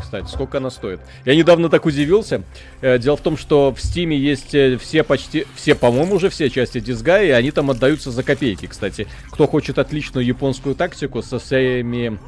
Кстати, 0.00 0.26
сколько 0.28 0.58
она 0.58 0.70
стоит? 0.70 1.00
Я 1.24 1.34
недавно 1.34 1.70
так 1.70 1.86
удивился. 1.86 2.42
Э, 2.82 2.98
Дело 2.98 3.16
в 3.16 3.22
том, 3.22 3.38
что 3.38 3.72
в 3.74 3.80
Стиме 3.80 4.16
есть 4.16 4.54
э, 4.54 4.76
все 4.76 5.02
почти, 5.04 5.46
все, 5.54 5.74
по-моему, 5.74 6.16
уже 6.16 6.28
все 6.28 6.50
части 6.50 6.80
Дисгая, 6.80 7.26
и 7.28 7.30
они 7.30 7.50
там 7.50 7.70
отдаются 7.70 8.10
за 8.10 8.22
копейки. 8.22 8.66
Кстати, 8.66 9.06
кто 9.30 9.46
хочет 9.46 9.78
отличную 9.78 10.24
японскую 10.26 10.74
тактику 10.74 11.22
со 11.22 11.38
всеми 11.38 12.18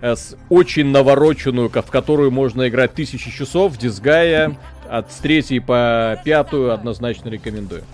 э, 0.00 0.16
с 0.16 0.36
очень 0.48 0.86
навороченную, 0.86 1.68
в 1.68 1.90
которую 1.90 2.32
можно 2.32 2.68
играть 2.68 2.94
тысячи 2.94 3.30
часов, 3.30 3.78
Дисгая 3.78 4.58
от 4.88 5.12
с 5.12 5.16
третьей 5.18 5.60
по 5.60 6.20
пятую 6.24 6.72
однозначно 6.74 7.28
рекомендую. 7.28 7.84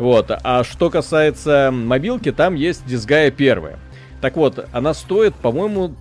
Вот. 0.00 0.30
А 0.30 0.64
что 0.64 0.90
касается 0.90 1.70
мобилки, 1.72 2.32
там 2.32 2.54
есть 2.54 2.86
Дисгая 2.86 3.30
первая. 3.30 3.78
Так 4.20 4.36
вот, 4.36 4.66
она 4.72 4.94
стоит, 4.94 5.34
по-моему, 5.34 5.94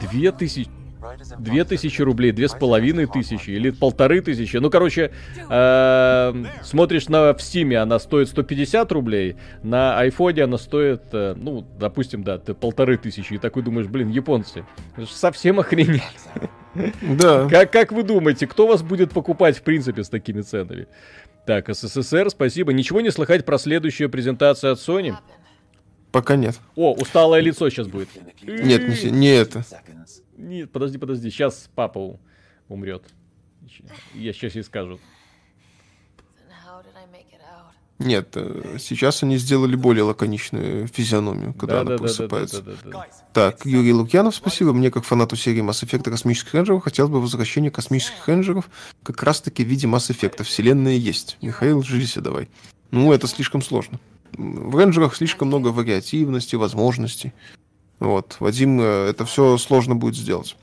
2000, 0.00 0.68
Riders 1.00 1.32
in 1.32 1.40
Две 1.40 1.64
тысячи 1.64 2.02
рублей, 2.02 2.30
две 2.32 2.48
с 2.48 2.52
половиной 2.52 3.06
тысячи 3.06 3.50
или 3.50 3.70
полторы 3.70 4.20
тысячи. 4.20 4.58
Ну, 4.58 4.70
короче, 4.70 5.10
э, 5.48 6.44
смотришь 6.62 7.08
на 7.08 7.34
в 7.34 7.42
Стиме, 7.42 7.78
она 7.78 7.98
стоит 7.98 8.28
150 8.28 8.92
рублей, 8.92 9.36
на 9.62 9.98
айфоне 9.98 10.44
она 10.44 10.58
стоит, 10.58 11.02
э, 11.12 11.34
ну, 11.36 11.66
допустим, 11.78 12.22
да, 12.22 12.38
ты 12.38 12.54
полторы 12.54 12.98
тысячи. 12.98 13.34
И 13.34 13.38
такой 13.38 13.62
думаешь, 13.62 13.86
блин, 13.86 14.10
японцы, 14.10 14.64
совсем 15.10 15.58
охренели. 15.58 16.02
Да. 17.02 17.48
Как, 17.48 17.72
как 17.72 17.92
вы 17.92 18.04
думаете, 18.04 18.46
кто 18.46 18.68
вас 18.68 18.82
будет 18.82 19.10
покупать, 19.10 19.58
в 19.58 19.62
принципе, 19.62 20.04
с 20.04 20.08
такими 20.08 20.42
ценами? 20.42 20.86
Так, 21.46 21.68
СССР, 21.74 22.30
спасибо. 22.30 22.72
Ничего 22.72 23.00
не 23.00 23.10
слыхать 23.10 23.44
про 23.44 23.58
следующую 23.58 24.10
презентацию 24.10 24.72
от 24.72 24.78
Sony? 24.78 25.14
Пока 26.12 26.36
нет. 26.36 26.58
О, 26.76 26.92
усталое 26.92 27.40
лицо 27.40 27.68
сейчас 27.70 27.86
будет. 27.86 28.08
Нет, 28.42 28.88
не, 28.88 29.10
не 29.10 29.28
это. 29.28 29.64
Нет, 30.36 30.70
подожди, 30.72 30.98
подожди, 30.98 31.30
сейчас 31.30 31.70
папа 31.74 32.18
умрет. 32.68 33.04
Я 34.14 34.32
сейчас 34.32 34.54
ей 34.54 34.64
скажу. 34.64 34.98
Нет, 38.00 38.30
э, 38.34 38.78
сейчас 38.78 39.22
они 39.22 39.36
сделали 39.36 39.76
более 39.76 40.04
лаконичную 40.04 40.88
физиономию, 40.88 41.52
когда 41.52 41.82
она 41.82 41.98
просыпается. 41.98 42.62
Да-да-да-да-да-да. 42.62 43.06
Так, 43.34 43.66
Юрий 43.66 43.92
Лукьянов, 43.92 44.34
спасибо. 44.34 44.72
Мне, 44.72 44.90
как 44.90 45.04
фанату 45.04 45.36
серии 45.36 45.62
Mass 45.62 45.84
Effect 45.84 46.10
космических 46.10 46.54
рейнджеров, 46.54 46.82
хотелось 46.82 47.12
бы 47.12 47.20
возвращения 47.20 47.70
космических 47.70 48.26
рейнджеров 48.26 48.70
как 49.02 49.22
раз-таки 49.22 49.62
в 49.62 49.68
виде 49.68 49.86
Mass 49.86 50.10
Effect. 50.10 50.42
Вселенная 50.44 50.94
есть. 50.94 51.36
Михаил, 51.42 51.82
жилися 51.82 52.22
давай. 52.22 52.48
Ну, 52.90 53.12
это 53.12 53.26
слишком 53.26 53.60
сложно. 53.60 54.00
В 54.32 54.76
рейнджерах 54.78 55.14
слишком 55.14 55.48
много 55.48 55.68
вариативности, 55.68 56.56
возможностей. 56.56 57.34
Вот, 57.98 58.36
Вадим, 58.40 58.80
э, 58.80 59.10
это 59.10 59.26
все 59.26 59.58
сложно 59.58 59.94
будет 59.94 60.16
сделать. 60.16 60.56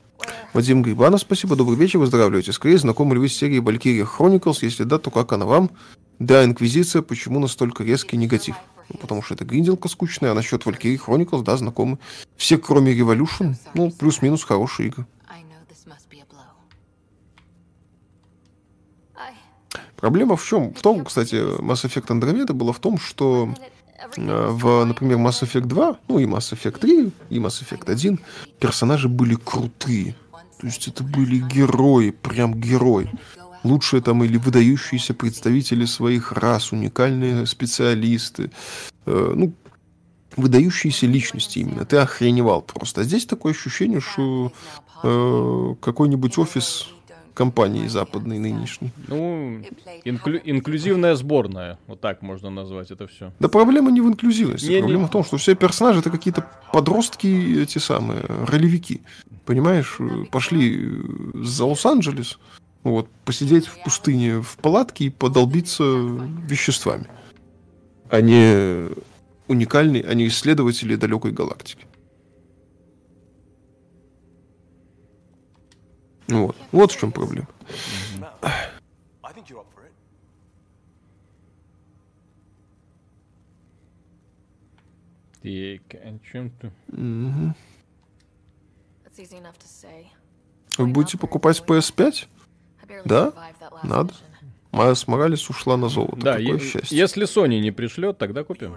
Вадим 0.52 0.82
Грибанов, 0.82 1.20
спасибо, 1.20 1.56
добрый 1.56 1.76
вечер, 1.76 1.98
выздоравливайте. 1.98 2.52
Скорее, 2.52 2.78
знакомы 2.78 3.14
ли 3.14 3.20
вы 3.20 3.28
с 3.28 3.36
серией 3.36 3.60
Valkyria 3.60 4.06
Chronicles? 4.06 4.58
Если 4.62 4.84
да, 4.84 4.98
то 4.98 5.10
как 5.10 5.32
она 5.32 5.46
вам? 5.46 5.70
Да, 6.18 6.44
Инквизиция, 6.44 7.02
почему 7.02 7.38
настолько 7.38 7.84
резкий 7.84 8.16
негатив? 8.16 8.56
Ну, 8.88 8.98
потому 8.98 9.22
что 9.22 9.34
это 9.34 9.44
гринделка 9.44 9.88
скучная, 9.88 10.32
а 10.32 10.34
насчет 10.34 10.64
Valkyrie 10.64 10.98
Chronicles, 10.98 11.42
да, 11.42 11.56
знакомы. 11.56 11.98
Все, 12.36 12.58
кроме 12.58 12.98
Revolution, 12.98 13.54
ну, 13.74 13.90
плюс-минус 13.90 14.44
хорошие 14.44 14.88
игры. 14.88 15.06
Проблема 19.96 20.36
в 20.36 20.44
чем? 20.44 20.72
В 20.74 20.80
том, 20.80 21.04
кстати, 21.04 21.34
Mass 21.60 21.84
Effect 21.84 22.06
Andromeda 22.06 22.52
было 22.52 22.72
в 22.72 22.78
том, 22.78 22.98
что 22.98 23.52
в, 24.16 24.84
например, 24.84 25.18
Mass 25.18 25.42
Effect 25.42 25.66
2, 25.66 25.98
ну 26.08 26.18
и 26.18 26.24
Mass 26.24 26.52
Effect 26.52 26.78
3, 26.78 27.10
и 27.30 27.38
Mass 27.38 27.62
Effect 27.62 27.90
1 27.90 28.20
персонажи 28.60 29.08
были 29.08 29.34
крутые. 29.34 30.14
То 30.60 30.66
есть 30.66 30.88
это 30.88 31.04
были 31.04 31.38
герои, 31.38 32.10
прям 32.10 32.54
герои. 32.54 33.10
Лучшие 33.64 34.02
там 34.02 34.22
или 34.24 34.36
выдающиеся 34.36 35.14
представители 35.14 35.84
своих 35.84 36.32
рас, 36.32 36.72
уникальные 36.72 37.46
специалисты. 37.46 38.50
Э, 39.06 39.32
ну, 39.36 39.52
выдающиеся 40.36 41.06
личности 41.06 41.60
именно. 41.60 41.84
Ты 41.84 41.96
охреневал 41.96 42.62
просто. 42.62 43.00
А 43.00 43.04
здесь 43.04 43.26
такое 43.26 43.52
ощущение, 43.52 44.00
что 44.00 44.52
э, 45.02 45.74
какой-нибудь 45.80 46.38
офис 46.38 46.88
компании 47.38 47.86
западной 47.86 48.40
нынешней. 48.40 48.90
Ну, 49.06 49.62
инклю- 50.04 50.40
инклюзивная 50.44 51.14
сборная. 51.14 51.78
Вот 51.86 52.00
так 52.00 52.20
можно 52.20 52.50
назвать 52.50 52.90
это 52.90 53.06
все. 53.06 53.32
Да 53.38 53.48
проблема 53.48 53.92
не 53.92 54.00
в 54.00 54.08
инклюзивности. 54.08 54.66
Не-не. 54.66 54.80
Проблема 54.80 55.06
в 55.06 55.10
том, 55.10 55.24
что 55.24 55.36
все 55.36 55.54
персонажи 55.54 56.00
это 56.00 56.10
какие-то 56.10 56.44
подростки, 56.72 57.62
эти 57.62 57.78
самые, 57.78 58.22
ролевики. 58.46 59.02
Понимаешь, 59.44 59.96
э, 60.00 60.24
пошли 60.32 60.90
э, 60.90 61.42
за 61.44 61.64
Лос-Анджелес, 61.64 62.40
вот, 62.82 63.08
посидеть 63.24 63.68
в 63.68 63.84
пустыне 63.84 64.40
в 64.40 64.56
палатке 64.56 65.04
и 65.04 65.10
подолбиться 65.10 65.84
веществами. 65.84 67.06
Они 68.10 68.88
уникальные, 69.46 70.02
они 70.02 70.26
исследователи 70.26 70.96
далекой 70.96 71.30
галактики. 71.30 71.84
Вот. 76.28 76.56
Вот 76.72 76.92
в 76.92 76.98
чем 76.98 77.10
проблема. 77.12 77.48
Так, 85.42 85.94
о 85.94 86.18
чем 86.30 86.50
ты? 86.50 86.70
Вы 90.76 90.86
будете 90.88 91.16
покупать 91.18 91.60
PS5? 91.66 92.26
I 92.82 92.88
barely 92.88 93.02
Да? 93.04 93.32
Надо. 93.82 94.14
Майас 94.70 95.08
Моралес 95.08 95.48
ушла 95.48 95.76
на 95.76 95.88
золото. 95.88 96.16
Да, 96.16 96.32
Какое 96.36 96.54
е- 96.54 96.58
счастье. 96.58 96.98
если 96.98 97.26
Sony 97.26 97.58
не 97.60 97.70
пришлет, 97.70 98.18
тогда 98.18 98.44
купим. 98.44 98.76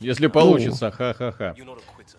Если 0.00 0.26
получится, 0.26 0.90
ха-ха-ха. 0.90 1.54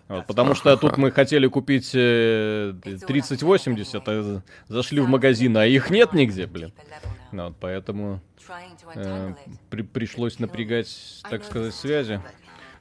Вот, 0.08 0.26
потому 0.26 0.56
что 0.56 0.76
тут 0.78 0.98
мы 0.98 1.12
хотели 1.12 1.48
купить 1.48 1.92
э, 1.94 2.74
3080, 3.08 4.04
а 4.08 4.42
зашли 4.68 5.00
в 5.02 5.08
магазин, 5.08 5.56
а 5.58 5.66
их 5.66 5.90
нет 5.90 6.14
нигде, 6.14 6.48
блин. 6.48 6.74
Ну, 7.32 7.46
вот, 7.48 7.56
поэтому 7.60 8.22
э, 8.96 9.34
при- 9.70 9.82
пришлось 9.84 10.40
напрягать, 10.40 11.22
так 11.30 11.44
сказать, 11.44 11.76
связи. 11.76 12.22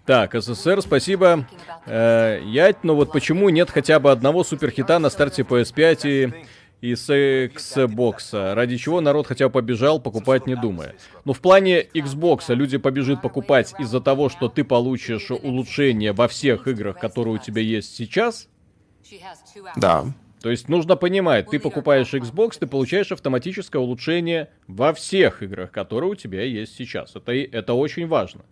Так, 0.05 0.35
СССР, 0.41 0.83
спасибо. 0.83 1.47
Э, 1.85 2.41
Ять, 2.45 2.85
но 2.85 2.95
вот 2.95 3.11
почему 3.13 3.49
нет 3.49 3.71
хотя 3.71 3.99
бы 3.99 4.13
одного 4.13 4.45
суперхита 4.45 4.99
на 5.01 5.11
старте 5.11 5.43
PS5 5.43 6.01
и, 6.05 6.47
и 6.81 6.95
с 6.95 7.09
Xbox? 7.11 8.55
Ради 8.55 8.77
чего 8.77 9.01
народ 9.01 9.27
хотя 9.27 9.49
бы 9.49 9.53
побежал 9.53 10.01
покупать, 10.01 10.47
не 10.47 10.57
думая? 10.57 10.95
Ну, 11.25 11.33
в 11.33 11.41
плане 11.41 11.83
Xbox 11.83 12.55
люди 12.55 12.79
побежит 12.79 13.23
покупать 13.23 13.75
из-за 13.79 14.01
того, 14.01 14.29
что 14.29 14.49
ты 14.49 14.65
получишь 14.65 15.31
улучшение 15.31 16.13
во 16.13 16.29
всех 16.29 16.69
играх, 16.69 16.99
которые 16.99 17.35
у 17.35 17.39
тебя 17.39 17.63
есть 17.63 17.95
сейчас. 17.95 18.49
Да. 19.77 20.07
То 20.47 20.51
есть 20.51 20.69
нужно 20.69 20.95
понимать, 20.95 21.47
ты 21.51 21.59
покупаешь 21.59 22.15
Xbox, 22.15 22.59
ты 22.61 22.69
получаешь 22.69 23.11
автоматическое 23.11 23.83
улучшение 23.83 24.49
во 24.69 24.95
всех 24.95 25.43
играх, 25.43 25.73
которые 25.73 26.09
у 26.13 26.15
тебя 26.15 26.45
есть 26.45 26.77
сейчас. 26.77 27.17
Это, 27.17 27.33
это 27.33 27.75
очень 27.75 28.07
важно. 28.07 28.43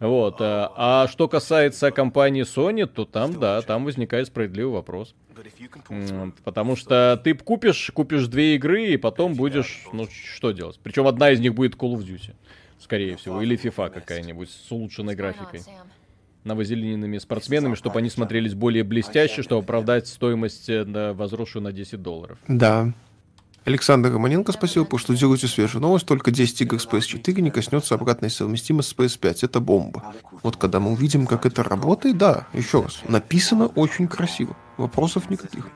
Вот. 0.00 0.36
а- 0.40 0.70
А 0.76 1.08
что 1.08 1.28
касается 1.28 1.92
компании 1.92 2.42
Sony, 2.42 2.84
то 2.84 3.06
там, 3.06 3.40
да, 3.40 3.62
там 3.62 3.86
возникает 3.86 4.26
справедливый 4.26 4.74
вопрос. 4.74 5.14
Потому 6.44 6.76
что 6.76 7.18
ты 7.24 7.32
купишь, 7.32 7.90
купишь 7.94 8.26
две 8.26 8.56
игры, 8.56 8.88
и 8.88 8.98
потом 8.98 9.32
будешь, 9.32 9.80
ну, 9.94 10.06
что 10.34 10.50
делать? 10.50 10.78
Причем 10.82 11.06
одна 11.06 11.30
из 11.30 11.40
них 11.40 11.54
будет 11.54 11.74
Call 11.74 11.94
of 11.94 12.00
Duty, 12.04 12.34
скорее 12.78 13.16
всего, 13.16 13.40
или 13.40 13.56
FIFA 13.56 13.88
какая-нибудь 13.88 14.50
с 14.50 14.70
улучшенной 14.70 15.14
графикой. 15.14 15.60
Sam? 16.44 16.48
Новозелеными 16.48 17.18
спортсменами, 17.18 17.74
чтобы 17.74 17.98
они 17.98 18.10
смотрелись 18.10 18.54
более 18.54 18.84
блестяще, 18.84 19.42
чтобы 19.42 19.62
оправдать 19.62 20.08
стоимость 20.08 20.68
э, 20.68 20.84
на- 20.84 21.12
возросшую 21.12 21.62
на 21.62 21.72
10 21.72 22.00
долларов. 22.02 22.38
Да. 22.48 22.92
Александр 23.66 24.10
Романенко, 24.10 24.52
спасибо, 24.52 24.84
потому 24.86 24.98
что 25.00 25.14
делаете 25.14 25.46
свежую 25.46 25.82
новость. 25.82 26.06
Только 26.06 26.30
10 26.30 26.62
игр 26.62 26.80
с 26.80 26.86
PS4 26.86 27.40
не 27.42 27.50
коснется 27.50 27.94
обратной 27.94 28.30
совместимости 28.30 28.94
с 28.94 28.96
PS5. 28.96 29.38
Это 29.42 29.60
бомба. 29.60 30.14
Вот 30.42 30.56
когда 30.56 30.80
мы 30.80 30.92
увидим, 30.92 31.26
как 31.26 31.44
это 31.44 31.62
работает, 31.62 32.16
да, 32.16 32.46
еще 32.54 32.82
раз, 32.82 33.00
написано 33.06 33.66
очень 33.66 34.08
красиво. 34.08 34.56
Вопросов 34.78 35.28
никаких. 35.28 35.68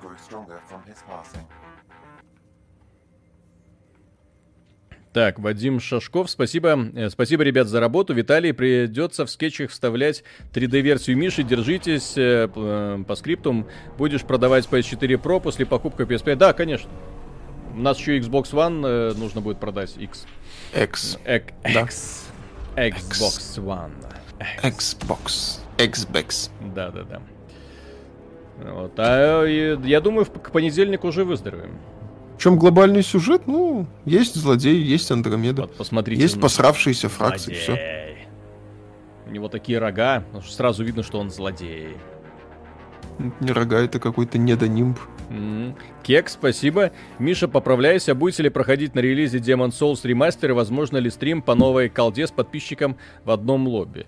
Так, 5.14 5.38
Вадим 5.38 5.78
Шашков, 5.78 6.28
спасибо. 6.28 6.76
Э, 6.92 7.08
Спасибо, 7.08 7.44
ребят, 7.44 7.68
за 7.68 7.78
работу. 7.78 8.12
Виталий, 8.14 8.52
придется 8.52 9.24
в 9.24 9.30
скетчах 9.30 9.70
вставлять 9.70 10.24
3D-версию 10.52 11.16
Миши. 11.16 11.44
Держитесь 11.44 12.18
э, 12.18 12.48
э, 12.52 13.04
по 13.06 13.14
скриптум. 13.14 13.68
Будешь 13.96 14.22
продавать 14.22 14.66
PS4 14.66 15.22
Pro 15.22 15.38
после 15.38 15.66
покупки 15.66 16.02
PS5. 16.02 16.34
Да, 16.34 16.52
конечно. 16.52 16.90
У 17.74 17.78
нас 17.78 17.96
еще 18.00 18.18
Xbox 18.18 18.50
One 18.50 19.14
нужно 19.16 19.40
будет 19.40 19.60
продать 19.60 19.96
X. 19.96 20.26
X. 20.74 21.16
Эк- 21.24 21.52
Да. 21.62 21.82
X. 21.82 22.26
Xbox 22.74 23.62
One. 23.64 23.92
Xbox. 24.64 25.60
Xbox. 25.78 26.50
Да-да-да. 26.74 27.22
Вот. 28.58 28.94
А 28.96 29.44
я 29.44 30.00
думаю, 30.00 30.26
к 30.26 30.50
понедельнику 30.50 31.06
уже 31.06 31.24
выздоровеем. 31.24 31.78
В 32.36 32.38
чем 32.42 32.58
глобальный 32.58 33.02
сюжет? 33.02 33.42
Ну, 33.46 33.86
есть 34.04 34.34
злодей, 34.34 34.76
есть 34.82 35.10
Андромеда. 35.10 35.62
Вот, 35.62 35.76
посмотрите. 35.76 36.20
Есть 36.20 36.36
на- 36.36 36.42
посравшиеся 36.42 37.08
фракции, 37.08 37.54
все. 37.54 38.16
У 39.26 39.30
него 39.30 39.48
такие 39.48 39.78
рога, 39.78 40.24
ну, 40.32 40.42
сразу 40.42 40.84
видно, 40.84 41.02
что 41.02 41.18
он 41.18 41.30
злодей. 41.30 41.96
Не 43.40 43.52
рога, 43.52 43.78
это 43.78 44.00
какой-то 44.00 44.38
недонимб. 44.38 44.98
М, 45.30 45.76
Кек, 46.02 46.28
спасибо. 46.28 46.90
Миша, 47.18 47.46
поправляйся. 47.48 48.14
Будете 48.14 48.42
ли 48.42 48.48
проходить 48.50 48.94
на 48.94 49.00
релизе 49.00 49.38
Demon 49.38 49.70
Souls 49.70 50.00
и 50.04 50.52
возможно 50.52 50.96
ли 50.98 51.10
стрим 51.10 51.40
по 51.40 51.54
новой 51.54 51.88
колде 51.88 52.26
с 52.26 52.30
подписчиком 52.32 52.96
в 53.24 53.30
одном 53.30 53.66
лобби? 53.68 54.00
Э, 54.00 54.06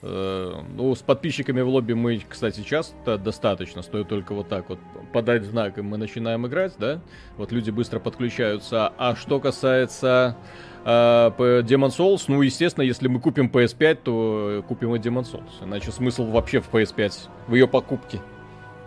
Ну, 0.00 0.94
с 0.94 1.02
подписчиками 1.02 1.60
в 1.60 1.68
лобби 1.68 1.92
мы, 1.92 2.20
кстати, 2.28 2.60
часто 2.62 3.18
достаточно. 3.18 3.82
Стоит 3.82 4.08
только 4.08 4.32
вот 4.32 4.48
так 4.48 4.68
вот 4.68 4.78
подать 5.12 5.42
знак, 5.44 5.78
и 5.78 5.82
мы 5.82 5.96
начинаем 5.96 6.46
играть, 6.46 6.74
да? 6.78 7.00
Вот 7.36 7.50
люди 7.50 7.70
быстро 7.70 7.98
подключаются. 7.98 8.92
А 8.96 9.16
что 9.16 9.40
касается 9.40 10.36
э, 10.84 10.88
Demon 10.88 11.88
Souls, 11.88 12.24
ну, 12.28 12.42
естественно, 12.42 12.84
если 12.84 13.08
мы 13.08 13.18
купим 13.18 13.48
PS5, 13.48 13.94
то 14.04 14.64
купим 14.68 14.94
и 14.94 15.00
Demon 15.00 15.24
Souls. 15.24 15.64
Иначе 15.64 15.90
смысл 15.90 16.26
вообще 16.26 16.60
в 16.60 16.70
PS5, 16.72 17.28
в 17.48 17.54
ее 17.54 17.66
покупке. 17.66 18.20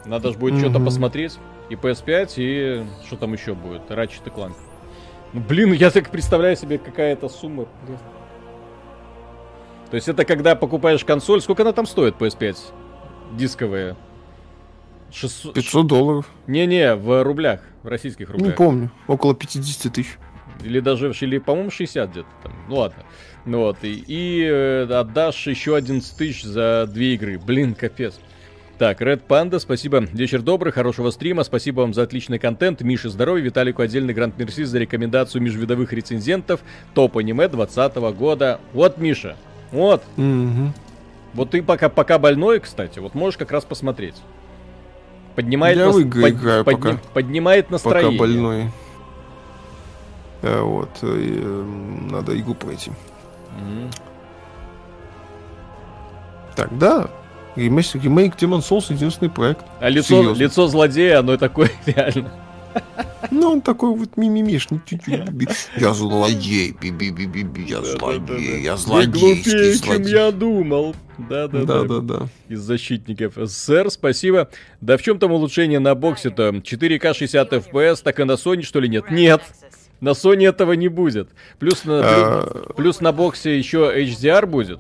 Надо 0.06 0.32
же 0.32 0.38
будет 0.38 0.60
что-то 0.60 0.78
Мгм. 0.80 0.86
посмотреть. 0.86 1.38
И 1.70 1.76
PS5, 1.76 2.34
и 2.38 2.84
что 3.06 3.18
там 3.18 3.34
еще 3.34 3.54
будет? 3.54 3.82
Ratchet 3.90 4.22
и 4.26 4.30
Clank. 4.30 4.54
Ну, 5.34 5.42
блин, 5.42 5.74
я 5.74 5.92
так 5.92 6.10
представляю 6.10 6.56
себе, 6.56 6.78
какая 6.78 7.14
это 7.14 7.28
сумма. 7.30 7.66
То 9.92 9.96
есть 9.96 10.08
это 10.08 10.24
когда 10.24 10.56
покупаешь 10.56 11.04
консоль, 11.04 11.42
сколько 11.42 11.64
она 11.64 11.74
там 11.74 11.86
стоит, 11.86 12.16
PS5? 12.16 12.58
Дисковая. 13.34 13.98
600... 15.12 15.54
500 15.54 15.88
долларов. 15.88 16.30
Не-не, 16.48 16.96
в 16.96 17.24
рублях, 17.24 17.60
в 17.84 17.90
российских 17.90 18.30
Не 18.30 18.34
рублях. 18.34 18.56
помню. 18.56 18.90
Около 19.08 19.36
50 19.36 19.92
тысяч. 19.92 20.18
Или 20.64 20.80
даже, 20.80 21.12
или, 21.20 21.40
по-моему, 21.40 21.72
60 21.72 22.10
где-то 22.10 22.30
там. 22.42 22.54
Ну 22.70 22.76
ладно. 22.78 23.04
Ну 23.44 23.60
вот, 23.60 23.80
и, 23.82 24.02
и, 24.08 24.44
э, 24.46 24.84
отдашь 24.84 25.48
еще 25.48 25.76
11 25.76 26.16
тысяч 26.16 26.44
за 26.44 26.88
две 26.90 27.16
игры. 27.16 27.38
Блин, 27.38 27.74
капец. 27.74 28.18
Так, 28.78 29.02
Red 29.02 29.24
Panda, 29.28 29.60
спасибо. 29.60 30.00
Вечер 30.14 30.42
добрый, 30.42 30.72
хорошего 30.72 31.10
стрима. 31.10 31.44
Спасибо 31.44 31.82
вам 31.82 31.94
за 31.94 32.04
отличный 32.04 32.40
контент. 32.40 32.82
Мише 32.82 33.10
здоровья, 33.10 33.44
Виталику 33.44 33.82
отдельный 33.82 34.14
грант 34.14 34.38
мерси 34.40 34.64
за 34.64 34.80
рекомендацию 34.80 35.42
межвидовых 35.42 35.92
рецензентов. 35.92 36.62
Топ 36.94 37.18
аниме 37.18 37.50
2020 37.50 37.98
года. 38.18 38.60
Вот, 38.74 38.98
Миша, 38.98 39.36
вот. 39.72 40.04
Мгм. 40.18 40.74
Вот 41.34 41.52
ты 41.52 41.64
пока, 41.64 41.90
пока 41.90 42.20
больной, 42.20 42.60
кстати, 42.60 43.00
вот 43.00 43.16
можешь 43.16 43.38
как 43.38 43.52
раз 43.52 43.64
посмотреть. 43.64 44.16
Поднимает, 45.36 45.78
Я 45.78 45.86
нас- 45.88 45.96
под- 45.96 46.04
играю 46.04 46.64
подни- 46.66 46.82
пока. 46.82 46.98
поднимает 47.14 47.66
Пока 47.68 47.74
настроение. 47.74 48.20
больной. 48.20 48.72
А 50.44 50.64
вот. 50.64 50.90
и, 51.04 51.40
э, 51.42 51.64
надо 52.12 52.38
игру 52.38 52.54
пройти. 52.54 52.92
Мгм. 53.58 53.90
Так, 56.56 56.78
да. 56.78 57.10
Ремейк, 57.56 57.86
ремейк 57.96 58.36
Demon 58.36 58.60
Souls 58.60 58.92
единственный 58.94 59.30
проект. 59.30 59.66
А 59.80 59.90
лицо, 59.90 60.20
Серьезно. 60.22 60.42
лицо 60.42 60.68
злодея, 60.68 61.20
оно 61.20 61.38
такое 61.38 61.70
реально. 61.86 62.32
Ну, 63.30 63.52
он 63.54 63.62
такой 63.62 63.96
вот 63.96 64.18
мимимишный. 64.18 64.82
Я 65.78 65.94
злодей, 65.94 66.72
би-би-би-би-би, 66.82 67.64
я 67.64 67.82
злодей, 67.82 68.62
я 68.62 68.76
злодейский 68.78 69.52
глупее, 69.54 69.74
чем 69.78 69.86
злодей. 69.96 70.12
я 70.14 70.32
думал. 70.32 70.96
Да-да-да. 71.18 71.84
Да-да-да. 71.84 72.28
Из 72.50 72.60
защитников 72.60 73.34
СССР, 73.36 73.90
спасибо. 73.92 74.50
Да 74.82 74.98
в 74.98 75.02
чем 75.02 75.20
там 75.20 75.32
улучшение 75.32 75.80
на 75.80 75.94
боксе-то? 75.96 76.50
4К 76.50 77.14
60 77.14 77.54
FPS, 77.54 78.02
так 78.04 78.20
и 78.20 78.24
на 78.24 78.34
Sony, 78.34 78.64
что 78.64 78.80
ли, 78.80 78.90
нет? 78.90 79.10
Нет. 79.12 79.42
На 80.02 80.10
Sony 80.10 80.50
этого 80.50 80.74
не 80.74 80.88
будет. 80.88 81.30
Плюс 81.60 81.86
на, 81.86 82.00
А. 82.04 82.74
плюс 82.76 83.02
на 83.02 83.12
боксе 83.12 83.58
еще 83.58 83.92
HDR 83.96 84.46
будет. 84.48 84.80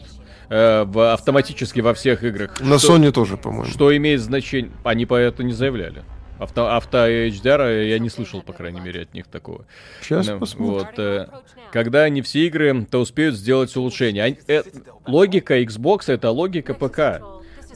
э, 0.49 0.83
в, 0.83 1.13
автоматически 1.13 1.79
во 1.79 1.93
всех 1.93 2.23
играх. 2.25 2.59
На 2.59 2.77
Что- 2.77 2.97
Sony 2.97 3.11
тоже, 3.13 3.37
по-моему. 3.37 3.65
Что 3.71 3.95
имеет 3.95 4.19
значение... 4.19 4.69
Они 4.83 5.05
по 5.05 5.15
это 5.15 5.43
не 5.43 5.53
заявляли. 5.53 6.03
Авто, 6.41 6.73
авто 6.75 7.07
HDR 7.07 7.85
я 7.87 7.99
не 7.99 8.09
слышал, 8.09 8.41
по 8.41 8.51
крайней 8.51 8.79
мере, 8.81 9.03
от 9.03 9.13
них 9.13 9.27
такого. 9.27 9.65
Сейчас 10.01 10.25
Да, 10.25 10.37
посмотрим. 10.37 10.73
вот, 10.87 10.97
э, 10.99 11.27
когда 11.71 12.01
они 12.01 12.23
все 12.23 12.47
игры, 12.47 12.83
то 12.89 12.99
успеют 12.99 13.35
сделать 13.35 13.75
улучшение. 13.75 14.23
Они- 14.23 14.37
э, 14.47 14.63
логика 15.05 15.61
Xbox 15.61 16.11
это 16.11 16.31
логика 16.31 16.73
ПК. 16.73 17.21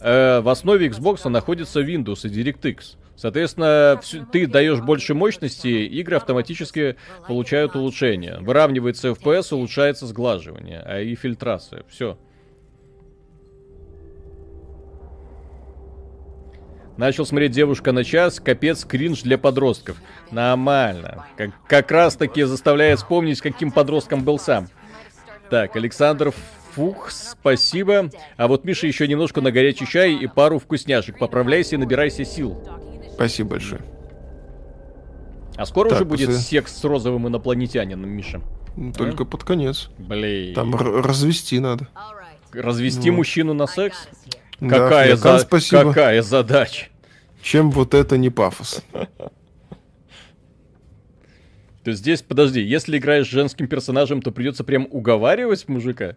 Э, 0.01 0.39
в 0.41 0.49
основе 0.49 0.87
Xbox 0.87 1.29
находится 1.29 1.81
Windows 1.81 2.27
и 2.27 2.29
DirectX. 2.29 2.95
Соответственно, 3.15 3.99
всю- 4.01 4.25
ты 4.25 4.47
даешь 4.47 4.81
больше 4.81 5.13
мощности, 5.13 5.67
игры 5.67 6.15
автоматически 6.17 6.95
получают 7.27 7.75
улучшение. 7.75 8.39
Выравнивается 8.41 9.09
FPS, 9.09 9.53
улучшается 9.53 10.07
сглаживание, 10.07 10.81
а 10.83 10.99
и 11.01 11.13
фильтрация. 11.13 11.83
Все. 11.87 12.17
Начал 16.97 17.25
смотреть 17.25 17.51
девушка 17.51 17.91
на 17.91 18.03
час, 18.03 18.39
капец, 18.39 18.85
кринж 18.85 19.21
для 19.23 19.37
подростков. 19.37 19.97
Нормально. 20.31 21.25
Как, 21.35 21.49
как 21.67 21.91
раз 21.91 22.15
таки 22.15 22.43
заставляет 22.43 22.99
вспомнить, 22.99 23.41
каким 23.41 23.71
подростком 23.71 24.23
был 24.23 24.39
сам. 24.39 24.69
Так, 25.49 25.75
Александр 25.75 26.33
Фух, 26.73 27.11
спасибо. 27.11 28.09
А 28.37 28.47
вот 28.47 28.63
Миша 28.63 28.87
еще 28.87 29.07
немножко 29.07 29.41
на 29.41 29.51
горячий 29.51 29.85
чай 29.87 30.13
и 30.13 30.27
пару 30.27 30.57
вкусняшек. 30.59 31.17
Поправляйся 31.19 31.75
и 31.75 31.77
набирайся 31.77 32.23
сил. 32.25 32.61
Спасибо 33.13 33.51
большое. 33.51 33.81
А 35.57 35.65
скоро 35.65 35.89
Так, 35.89 35.97
уже 35.99 36.05
будет 36.05 36.25
после- 36.27 36.41
секс 36.41 36.75
с 36.77 36.83
розовым 36.83 37.27
инопланетянином, 37.27 38.09
Миша. 38.09 38.41
Только 38.97 39.23
под 39.23 39.43
конец. 39.45 39.89
Блин. 39.97 40.53
Там 40.53 40.75
развести 40.75 41.59
надо. 41.59 41.87
Развести 42.51 43.09
Ну. 43.09 43.17
мужчину 43.17 43.53
на 43.53 43.67
секс? 43.67 44.07
Да, 44.59 44.69
Какая, 44.69 45.15
Фиакан, 45.15 45.39
за- 45.39 45.45
спасибо. 45.45 45.83
какая 45.89 46.21
задача? 46.21 46.87
Чем 47.41 47.71
вот 47.71 47.93
это 47.93 48.17
не 48.17 48.29
пафос? 48.29 48.81
То 51.83 51.91
есть 51.91 51.99
здесь, 52.01 52.21
подожди, 52.23 52.61
если 52.61 52.97
играешь 52.97 53.27
женским 53.27 53.67
персонажем, 53.67 54.21
то 54.21 54.31
придется 54.31 54.63
прям 54.63 54.87
уговаривать 54.89 55.67
мужика? 55.67 56.15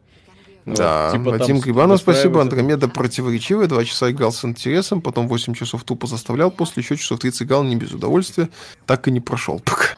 Вот, 0.65 0.77
Да, 0.79 1.11
типа 1.13 1.25
там 1.33 1.39
Вадим 1.39 1.61
Грибанов, 1.61 2.01
спасибо. 2.01 2.41
Андромеда 2.41 2.89
противоречивая. 2.89 3.67
Два 3.67 3.85
часа 3.85 4.11
играл 4.11 4.33
с 4.33 4.45
интересом, 4.45 5.03
потом 5.03 5.29
8 5.29 5.55
часов 5.55 5.85
тупо 5.85 6.07
заставлял, 6.07 6.51
после 6.51 6.83
еще 6.83 6.97
часов 6.97 7.21
30 7.21 7.43
играл 7.43 7.65
не 7.65 7.77
без 7.77 7.93
удовольствия. 7.93 8.49
Так 8.87 9.09
и 9.09 9.11
не 9.11 9.21
прошел 9.21 9.61
пока. 9.61 9.89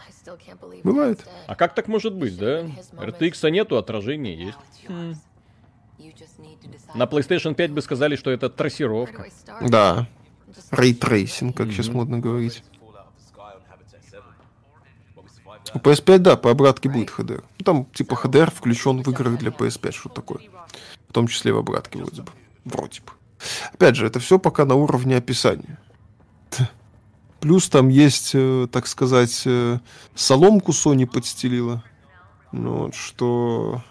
Бывает. 0.83 1.21
А 1.47 1.55
как 1.57 1.75
так 1.75 1.89
может 1.89 2.15
быть, 2.15 2.37
да? 2.39 2.63
RTX 2.97 3.51
нету, 3.51 3.77
отражения 3.77 4.35
есть. 4.35 4.59
На 6.95 7.05
PlayStation 7.05 7.55
5 7.55 7.71
бы 7.73 7.83
сказали, 7.83 8.17
что 8.17 8.31
это 8.31 8.49
трассировка. 8.49 9.27
Да. 9.61 10.07
Ray 10.71 10.94
tracing, 10.94 11.57
как 11.57 11.69
сейчас 11.69 11.89
модно 11.89 12.19
говорить. 12.19 12.63
У 15.75 15.79
PS5, 15.79 16.19
да, 16.19 16.37
по 16.37 16.51
обратке 16.51 16.89
будет 16.89 17.11
HDR. 17.11 17.45
Ну, 17.59 17.65
Там, 17.65 17.85
типа, 17.87 18.15
HDR 18.15 18.51
включен 18.53 19.03
в 19.03 19.09
играх 19.11 19.39
для 19.39 19.51
PS5, 19.51 19.93
что 19.93 20.09
такое. 20.09 20.41
В 21.09 21.13
том 21.13 21.29
числе 21.29 21.53
в 21.53 21.59
обратке, 21.59 21.99
вроде 21.99 22.23
бы. 22.23 22.33
Вроде 22.65 23.01
бы. 23.01 23.13
Опять 23.73 23.97
же, 23.97 24.07
это 24.07 24.19
все 24.19 24.39
пока 24.39 24.65
на 24.65 24.75
уровне 24.75 25.17
описания. 25.17 25.79
Плюс 27.41 27.69
там 27.69 27.89
есть, 27.89 28.33
э, 28.35 28.67
так 28.71 28.87
сказать, 28.87 29.43
э, 29.45 29.79
соломку 30.15 30.73
Sony 30.73 31.07
подстелила. 31.07 31.85
Ну, 32.53 32.87
вот, 32.87 32.95
что... 32.95 33.83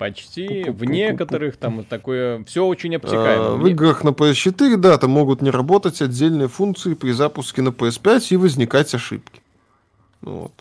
Почти. 0.00 0.64
В 0.70 0.84
некоторых 0.84 1.58
там 1.58 1.84
такое... 1.84 2.42
Все 2.44 2.64
очень 2.64 2.94
А, 2.94 2.96
обтекаемо. 2.96 3.50
в 3.56 3.66
играх 3.68 4.02
на 4.02 4.08
PS4, 4.08 4.78
да, 4.78 4.96
там 4.96 5.10
могут 5.10 5.42
не 5.42 5.50
работать 5.50 6.00
отдельные 6.00 6.48
функции 6.48 6.94
при 6.94 7.12
запуске 7.12 7.60
на 7.60 7.68
PS5 7.68 8.28
и 8.30 8.36
возникать 8.38 8.94
ошибки. 8.94 9.42
Ну 10.22 10.36
Вот. 10.38 10.52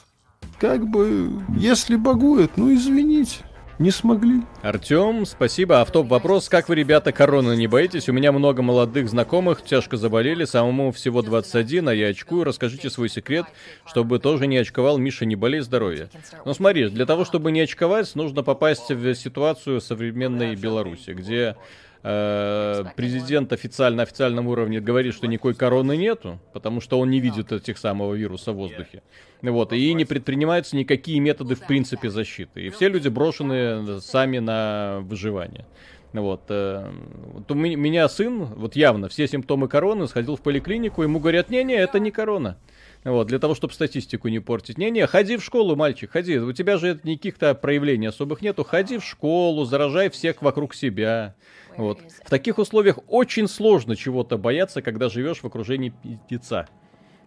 Как 0.59 0.85
бы, 0.85 1.31
если 1.57 1.95
багует, 1.95 2.57
ну 2.57 2.73
извините, 2.73 3.37
не 3.79 3.91
смогли. 3.91 4.41
Артем, 4.61 5.25
спасибо. 5.25 5.81
Автоп 5.81 6.07
вопрос. 6.07 6.49
Как 6.49 6.67
вы, 6.69 6.75
ребята, 6.75 7.11
короны 7.11 7.55
не 7.55 7.67
боитесь? 7.67 8.09
У 8.09 8.13
меня 8.13 8.31
много 8.31 8.61
молодых 8.61 9.09
знакомых, 9.09 9.63
тяжко 9.63 9.95
заболели, 9.97 10.43
самому 10.43 10.91
всего 10.91 11.21
21, 11.21 11.87
а 11.89 11.93
я 11.93 12.07
очкую. 12.07 12.43
Расскажите 12.43 12.89
свой 12.89 13.09
секрет, 13.09 13.45
чтобы 13.85 14.19
тоже 14.19 14.47
не 14.47 14.57
очковал. 14.57 14.97
Миша, 14.97 15.25
не 15.25 15.35
болей 15.37 15.61
здоровья. 15.61 16.09
Ну 16.45 16.53
смотри, 16.53 16.89
для 16.89 17.05
того, 17.05 17.23
чтобы 17.23 17.51
не 17.51 17.61
очковать, 17.61 18.13
нужно 18.15 18.43
попасть 18.43 18.89
в 18.89 19.15
ситуацию 19.15 19.79
современной 19.79 20.55
Беларуси, 20.55 21.11
где 21.11 21.55
президент 22.01 23.51
официально 23.51 23.97
на 23.97 24.03
официальном 24.03 24.47
уровне 24.47 24.79
говорит, 24.79 25.13
что 25.13 25.27
никакой 25.27 25.53
короны 25.53 25.97
нету, 25.97 26.39
потому 26.53 26.79
что 26.79 26.99
он 26.99 27.09
не 27.09 27.19
видит 27.19 27.51
этих 27.51 27.77
самого 27.77 28.13
вируса 28.13 28.51
в 28.51 28.55
воздухе. 28.55 29.01
Вот, 29.41 29.73
и 29.73 29.93
не 29.93 30.05
предпринимаются 30.05 30.75
никакие 30.75 31.19
методы 31.19 31.55
в 31.55 31.65
принципе 31.65 32.09
защиты. 32.09 32.67
И 32.67 32.69
все 32.69 32.89
люди 32.89 33.07
брошены 33.07 34.01
сами 34.01 34.39
на 34.39 34.99
выживание. 35.01 35.65
Вот, 36.11 36.41
э, 36.49 36.91
вот 37.33 37.51
у 37.51 37.53
ме- 37.53 37.75
меня 37.75 38.09
сын, 38.09 38.45
вот 38.45 38.75
явно, 38.75 39.09
все 39.09 39.27
симптомы 39.27 39.67
короны, 39.67 40.07
сходил 40.07 40.35
в 40.37 40.41
поликлинику, 40.41 41.03
ему 41.03 41.19
говорят, 41.19 41.51
не-не, 41.51 41.75
это 41.75 41.99
не 41.99 42.09
корона. 42.09 42.57
Вот, 43.03 43.27
для 43.27 43.39
того, 43.39 43.53
чтобы 43.55 43.73
статистику 43.73 44.27
не 44.27 44.39
портить. 44.39 44.77
Не-не, 44.77 45.05
ходи 45.07 45.37
в 45.37 45.43
школу, 45.43 45.75
мальчик, 45.75 46.11
ходи. 46.11 46.37
У 46.39 46.51
тебя 46.51 46.77
же 46.77 46.99
никаких-то 47.03 47.53
проявлений 47.53 48.07
особых 48.07 48.41
нету. 48.41 48.63
Ходи 48.63 48.97
в 48.97 49.05
школу, 49.05 49.65
заражай 49.65 50.09
всех 50.09 50.41
вокруг 50.41 50.73
себя. 50.73 51.35
Вот. 51.79 52.01
В 52.25 52.29
таких 52.29 52.57
условиях 52.57 52.99
очень 53.07 53.47
сложно 53.47 53.95
чего-то 53.95 54.37
бояться, 54.37 54.81
когда 54.81 55.07
живешь 55.07 55.39
в 55.39 55.45
окружении 55.45 55.93
пиздеца. 56.27 56.67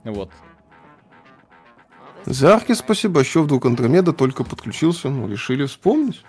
Вот. 0.04 0.30
Зарки, 2.26 2.74
спасибо. 2.74 3.20
Еще 3.20 3.40
вдруг 3.40 3.64
Андромеда 3.64 4.12
только 4.12 4.44
подключился. 4.44 5.08
Ну, 5.08 5.26
решили 5.26 5.64
вспомнить. 5.64 6.22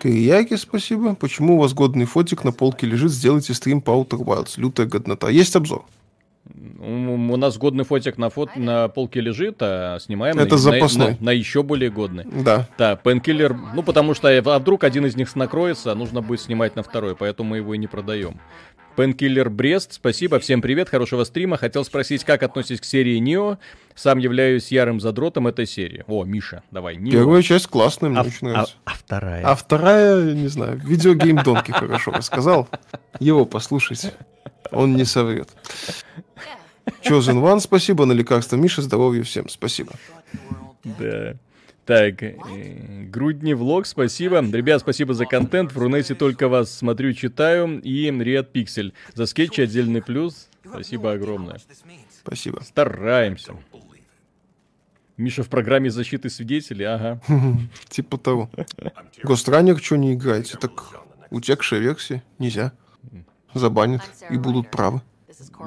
Кирияки, 0.00 0.54
спасибо. 0.54 1.16
Почему 1.16 1.56
у 1.56 1.60
вас 1.60 1.74
годный 1.74 2.04
фотик 2.04 2.44
на 2.44 2.52
полке 2.52 2.86
лежит? 2.86 3.10
Сделайте 3.10 3.54
стрим 3.54 3.80
по 3.80 3.90
Outer 3.90 4.20
Wilds. 4.24 4.60
Лютая 4.60 4.86
годнота. 4.86 5.30
Есть 5.30 5.56
обзор. 5.56 5.84
У, 6.78 7.36
нас 7.36 7.56
годный 7.56 7.84
фотик 7.84 8.18
на, 8.18 8.28
фот... 8.28 8.56
на 8.56 8.88
полке 8.88 9.20
лежит, 9.20 9.56
а 9.60 9.98
снимаем 9.98 10.38
Это 10.38 10.52
на, 10.52 10.58
запасной. 10.58 11.16
на, 11.20 11.26
на 11.26 11.30
еще 11.30 11.62
более 11.62 11.90
годный. 11.90 12.26
Да. 12.30 12.68
Да, 12.76 12.96
Пенкиллер, 12.96 13.56
ну 13.74 13.82
потому 13.82 14.14
что 14.14 14.28
а 14.28 14.58
вдруг 14.58 14.84
один 14.84 15.06
из 15.06 15.16
них 15.16 15.34
накроется, 15.36 15.92
а 15.92 15.94
нужно 15.94 16.20
будет 16.20 16.40
снимать 16.40 16.76
на 16.76 16.82
второй, 16.82 17.16
поэтому 17.16 17.50
мы 17.50 17.56
его 17.58 17.74
и 17.74 17.78
не 17.78 17.86
продаем. 17.86 18.38
Пенкиллер 18.96 19.48
Брест, 19.48 19.94
спасибо, 19.94 20.38
всем 20.40 20.60
привет, 20.60 20.88
хорошего 20.88 21.24
стрима. 21.24 21.56
Хотел 21.56 21.84
спросить, 21.84 22.24
как 22.24 22.42
относитесь 22.42 22.80
к 22.80 22.84
серии 22.84 23.16
Нио? 23.18 23.58
Сам 23.94 24.18
являюсь 24.18 24.70
ярым 24.70 25.00
задротом 25.00 25.46
этой 25.46 25.66
серии. 25.66 26.04
О, 26.06 26.24
Миша, 26.24 26.62
давай, 26.70 26.96
Нио. 26.96 27.12
Первая 27.12 27.42
часть 27.42 27.66
классная, 27.68 28.10
мне 28.10 28.18
а, 28.20 28.22
очень 28.24 28.48
нравится. 28.48 28.74
а- 28.84 28.90
а 28.90 28.94
вторая? 28.94 29.46
А 29.46 29.54
вторая, 29.54 30.34
не 30.34 30.48
знаю, 30.48 30.78
видеогейм 30.84 31.36
Донки 31.42 31.70
хорошо 31.70 32.10
рассказал. 32.10 32.68
Его 33.20 33.44
послушайте. 33.46 34.12
Он 34.70 34.94
не 34.96 35.04
соврет. 35.04 35.48
Chosen 37.02 37.40
One, 37.42 37.60
спасибо. 37.60 38.04
На 38.04 38.12
лекарство 38.12 38.56
Миша, 38.56 38.82
здоровья 38.82 39.22
всем. 39.22 39.48
Спасибо. 39.48 39.92
Да. 40.84 41.34
Так, 41.86 42.22
э, 42.22 42.36
Грудни 43.10 43.52
влог, 43.54 43.86
спасибо. 43.86 44.40
Ребят, 44.40 44.80
спасибо 44.80 45.14
за 45.14 45.26
контент. 45.26 45.72
В 45.72 45.78
Рунете 45.78 46.14
только 46.14 46.48
вас 46.48 46.72
смотрю, 46.72 47.12
читаю. 47.12 47.80
И 47.80 48.08
Red 48.10 48.52
Pixel. 48.52 48.92
За 49.14 49.26
скетчи 49.26 49.62
отдельный 49.62 50.02
плюс. 50.02 50.48
Спасибо 50.64 51.12
огромное. 51.12 51.58
Спасибо. 52.22 52.60
Стараемся. 52.62 53.54
Миша 55.16 55.42
в 55.42 55.48
программе 55.48 55.90
защиты 55.90 56.30
свидетелей, 56.30 56.86
ага. 56.86 57.20
Типа 57.88 58.16
того. 58.16 58.50
Гостранер 59.22 59.78
что 59.78 59.96
не 59.96 60.14
играете? 60.14 60.56
Так 60.58 60.70
утекшая 61.30 61.80
версия. 61.80 62.22
Нельзя. 62.38 62.72
Забанят. 63.52 64.02
И 64.30 64.38
будут 64.38 64.70
правы. 64.70 65.02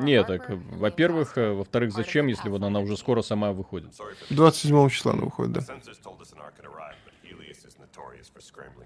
Не, 0.03 0.24
так, 0.24 0.49
э, 0.49 0.55
во-первых, 0.55 1.38
э, 1.38 1.53
во-вторых, 1.53 1.91
зачем, 1.93 2.28
если 2.28 2.49
вот 2.49 2.61
она 2.63 2.80
уже 2.80 2.97
скоро 2.97 3.21
сама 3.21 3.51
выходит? 3.51 3.93
27 4.30 4.89
числа 4.89 5.13
она 5.13 5.24
выходит, 5.24 5.53
да. 5.53 5.61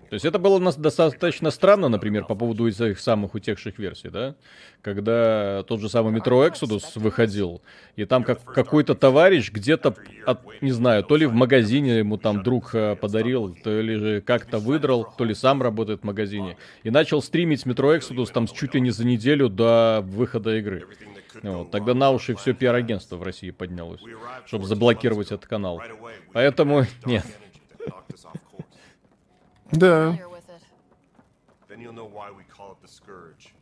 То 0.09 0.13
есть 0.13 0.25
это 0.25 0.39
было 0.39 0.59
нас 0.59 0.75
достаточно 0.77 1.51
странно, 1.51 1.89
например, 1.89 2.25
по 2.25 2.35
поводу 2.35 2.67
этих 2.67 2.99
самых 2.99 3.35
утекших 3.35 3.77
версий, 3.79 4.09
да? 4.09 4.35
Когда 4.81 5.63
тот 5.67 5.81
же 5.81 5.89
самый 5.89 6.17
Metro 6.17 6.49
Exodus 6.49 6.83
выходил, 6.95 7.61
и 7.95 8.05
там 8.05 8.23
как 8.23 8.43
какой-то 8.43 8.95
товарищ 8.95 9.51
где-то, 9.51 9.95
от- 10.25 10.61
не 10.61 10.71
знаю, 10.71 11.03
то 11.03 11.17
ли 11.17 11.25
в 11.25 11.33
магазине 11.33 11.99
ему 11.99 12.17
там 12.17 12.43
друг 12.43 12.73
э, 12.73 12.95
подарил, 12.95 13.55
то 13.63 13.81
ли 13.81 13.95
же 13.95 14.21
как-то 14.21 14.59
выдрал, 14.59 15.05
то 15.17 15.25
ли 15.25 15.33
сам 15.33 15.61
работает 15.61 16.01
в 16.01 16.03
магазине, 16.03 16.57
и 16.83 16.89
начал 16.89 17.21
стримить 17.21 17.65
Metro 17.65 17.97
Exodus 17.97 18.31
там 18.31 18.47
чуть 18.47 18.73
ли 18.75 18.81
не 18.81 18.91
за 18.91 19.05
неделю 19.05 19.49
до 19.49 20.01
выхода 20.05 20.55
игры. 20.57 20.85
Вот, 21.43 21.69
тогда 21.71 21.93
на 21.93 22.11
уши 22.11 22.35
все 22.35 22.53
пиар-агентство 22.53 23.15
в 23.17 23.23
России 23.23 23.51
поднялось, 23.51 24.01
чтобы 24.45 24.65
заблокировать 24.65 25.27
этот 25.27 25.45
канал. 25.45 25.81
Поэтому, 26.33 26.85
нет. 27.05 27.25
Да. 29.72 30.12
Familiar 30.12 30.28
with 30.28 30.48
it. 30.48 30.62
Then 31.68 31.80
you'll 31.80 31.94
know 31.94 32.04
why 32.04 32.30
we 32.30 32.44
call 32.44 32.72
it 32.72 32.80
the 32.82 32.88
Scourge. 32.88 33.54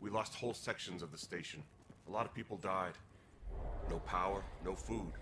We 0.00 0.10
lost 0.10 0.34
whole 0.34 0.54
sections 0.54 1.02
of 1.02 1.10
the 1.10 1.18
station. 1.18 1.62
A 2.08 2.10
lot 2.10 2.26
of 2.26 2.34
people 2.34 2.58
died. 2.58 2.94
No 3.88 3.98
power, 4.00 4.42
no 4.64 4.74
food. 4.74 5.12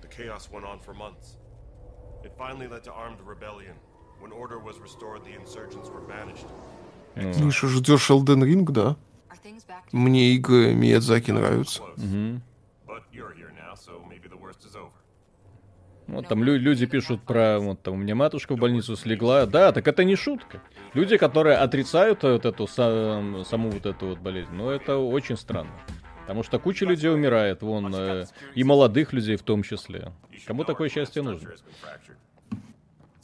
The 0.00 0.08
chaos 0.08 0.48
went 0.50 0.64
on 0.64 0.80
for 0.80 0.94
months. 0.94 1.36
It 2.24 2.32
finally 2.38 2.66
led 2.66 2.82
to 2.84 2.92
armed 2.92 3.20
rebellion. 3.20 3.74
When 4.20 4.32
order 4.32 4.58
was 4.58 4.78
restored, 4.78 5.24
the 5.24 5.34
insurgents 5.34 5.90
were 5.90 6.00
banished. 6.00 6.46
Миша, 7.16 7.66
ждешь 7.68 8.10
Elden 8.10 8.42
Ring, 8.42 8.64
да? 8.64 8.96
Are 9.30 9.36
things 9.36 9.64
back 9.66 9.90
to 9.90 9.96
Мне 9.96 10.34
игры 10.36 10.74
Миядзаки 10.74 11.30
нравятся. 11.30 11.82
Close. 11.82 12.40
But 12.86 13.02
you're 13.12 13.34
here 13.34 13.52
now, 13.52 13.74
so 13.74 14.02
maybe 14.08 14.28
the 14.28 14.36
worst 14.36 14.64
is 14.64 14.74
over. 14.76 14.92
Вот 16.07 16.27
там 16.27 16.43
лю- 16.43 16.57
люди 16.57 16.85
пишут 16.85 17.21
про, 17.21 17.59
вот 17.59 17.81
там 17.81 17.95
у 17.95 17.97
меня 17.97 18.15
матушка 18.15 18.55
в 18.55 18.59
больницу 18.59 18.95
слегла. 18.95 19.45
Да, 19.45 19.71
так 19.71 19.87
это 19.87 20.03
не 20.03 20.15
шутка. 20.15 20.61
Люди, 20.93 21.17
которые 21.17 21.57
отрицают 21.57 22.23
вот 22.23 22.45
эту 22.45 22.63
са- 22.65 23.43
саму 23.45 23.69
вот 23.69 23.85
эту 23.85 24.07
вот 24.07 24.19
болезнь, 24.19 24.51
ну 24.53 24.69
это 24.69 24.97
очень 24.97 25.35
странно. 25.37 25.71
Потому 26.21 26.43
что 26.43 26.59
куча 26.59 26.85
людей 26.85 27.09
умирает, 27.09 27.61
вон, 27.61 27.93
э, 27.95 28.25
и 28.55 28.63
молодых 28.63 29.13
людей 29.13 29.35
в 29.37 29.43
том 29.43 29.63
числе. 29.63 30.11
Кому 30.45 30.63
такое 30.65 30.89
счастье 30.89 31.21
нужно? 31.21 31.47
Has 31.49 31.53
been 31.55 31.73
fractured. 31.83 32.17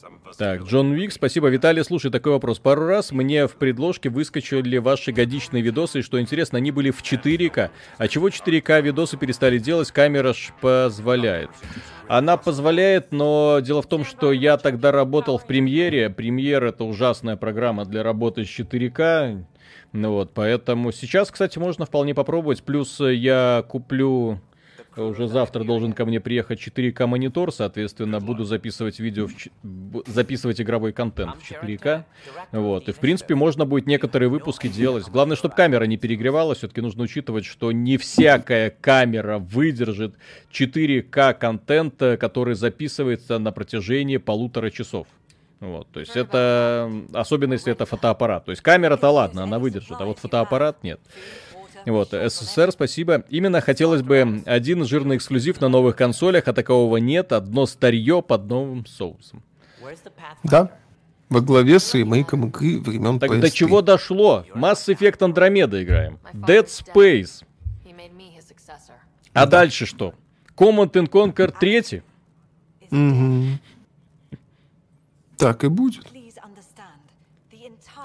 Some 0.01 0.13
of 0.15 0.22
us 0.22 0.22
Так. 0.37 0.63
Джон 0.63 0.93
Вик, 0.93 1.11
спасибо. 1.11 1.47
Виталий, 1.49 1.83
слушай, 1.83 2.09
такой 2.09 2.33
вопрос. 2.33 2.59
Пару 2.59 2.85
раз 2.85 3.11
мне 3.11 3.47
в 3.47 3.53
предложке 3.53 4.09
выскочили 4.09 4.77
ваши 4.77 5.11
годичные 5.11 5.61
видосы, 5.61 5.99
и 5.99 6.01
что 6.01 6.19
интересно, 6.19 6.57
они 6.57 6.71
были 6.71 6.91
в 6.91 7.01
4К. 7.03 7.69
А 7.97 8.07
чего 8.07 8.29
4К 8.29 8.81
видосы 8.81 9.17
перестали 9.17 9.59
делать, 9.59 9.91
камера 9.91 10.33
ж 10.33 10.51
позволяет. 10.61 11.49
Она 12.07 12.37
позволяет, 12.37 13.11
но 13.11 13.59
дело 13.61 13.81
в 13.81 13.87
том, 13.87 14.05
что 14.05 14.31
я 14.31 14.57
тогда 14.57 14.91
работал 14.91 15.37
в 15.37 15.45
премьере. 15.45 16.09
Премьер 16.09 16.63
это 16.63 16.83
ужасная 16.83 17.35
программа 17.35 17.85
для 17.85 18.03
работы 18.03 18.45
с 18.45 18.47
4К. 18.47 19.43
Ну 19.91 20.11
вот, 20.11 20.33
поэтому 20.33 20.91
сейчас, 20.91 21.29
кстати, 21.29 21.59
можно 21.59 21.85
вполне 21.85 22.15
попробовать. 22.15 22.63
Плюс 22.63 22.99
я 22.99 23.63
куплю 23.67 24.41
уже 24.97 25.27
завтра 25.27 25.63
должен 25.63 25.93
ко 25.93 26.05
мне 26.05 26.19
приехать 26.19 26.59
4К 26.65 27.05
монитор, 27.05 27.51
соответственно, 27.51 28.19
буду 28.19 28.43
записывать 28.43 28.99
видео, 28.99 29.27
в 29.27 29.35
ч- 29.35 29.49
записывать 30.05 30.61
игровой 30.61 30.93
контент 30.93 31.35
в 31.41 31.51
4К. 31.51 32.03
Вот, 32.51 32.89
и 32.89 32.91
в 32.91 32.97
принципе 32.97 33.35
можно 33.35 33.65
будет 33.65 33.87
некоторые 33.87 34.29
выпуски 34.29 34.67
делать. 34.67 35.07
Главное, 35.09 35.35
чтобы 35.35 35.55
камера 35.55 35.85
не 35.85 35.97
перегревалась. 35.97 36.59
Все-таки 36.59 36.81
нужно 36.81 37.03
учитывать, 37.03 37.45
что 37.45 37.71
не 37.71 37.97
всякая 37.97 38.69
камера 38.69 39.37
выдержит 39.39 40.15
4К 40.51 41.33
контента, 41.33 42.17
который 42.17 42.55
записывается 42.55 43.39
на 43.39 43.51
протяжении 43.51 44.17
полутора 44.17 44.69
часов. 44.69 45.07
Вот, 45.59 45.87
то 45.93 46.01
есть 46.01 46.17
это, 46.17 46.91
особенно 47.13 47.53
если 47.53 47.71
это 47.71 47.85
фотоаппарат. 47.85 48.43
То 48.43 48.51
есть 48.51 48.61
камера-то 48.61 49.09
ладно, 49.09 49.43
она 49.43 49.59
выдержит, 49.59 49.95
а 49.97 50.03
вот 50.05 50.19
фотоаппарат 50.19 50.83
нет. 50.83 50.99
Вот, 51.85 52.09
СССР, 52.11 52.71
спасибо. 52.71 53.23
Именно 53.29 53.61
хотелось 53.61 54.01
бы 54.01 54.41
один 54.45 54.85
жирный 54.85 55.17
эксклюзив 55.17 55.59
на 55.61 55.69
новых 55.69 55.95
консолях, 55.95 56.47
а 56.47 56.53
такового 56.53 56.97
нет. 56.97 57.31
Одно 57.33 57.65
старье 57.65 58.21
под 58.21 58.45
новым 58.45 58.85
соусом. 58.85 59.43
Да. 60.43 60.71
Во 61.29 61.41
главе 61.41 61.79
с 61.79 61.93
ремейком 61.93 62.47
игры 62.47 62.79
времен 62.79 63.19
Так 63.19 63.31
PS3. 63.31 63.39
до 63.39 63.51
чего 63.51 63.81
дошло? 63.81 64.45
Mass 64.53 64.87
Effect 64.87 65.19
Andromeda 65.19 65.81
играем. 65.81 66.19
Dead 66.33 66.65
Space. 66.65 67.43
А 69.33 69.45
дальше 69.47 69.85
что? 69.85 70.13
Command 70.55 70.91
and 70.91 71.09
Conquer 71.09 71.53
3? 71.59 72.03
Мгм. 72.91 73.59
Так 75.37 75.63
и 75.63 75.67
будет. 75.67 76.05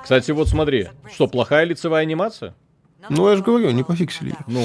Кстати, 0.03 0.31
вот 0.31 0.49
смотри. 0.49 0.89
Что, 1.13 1.27
плохая 1.29 1.65
лицевая 1.65 2.03
анимация? 2.03 2.55
Ну, 3.09 3.29
я 3.29 3.37
же 3.37 3.43
говорю, 3.43 3.71
не 3.71 3.83
пофиксили. 3.83 4.35
Ну, 4.47 4.65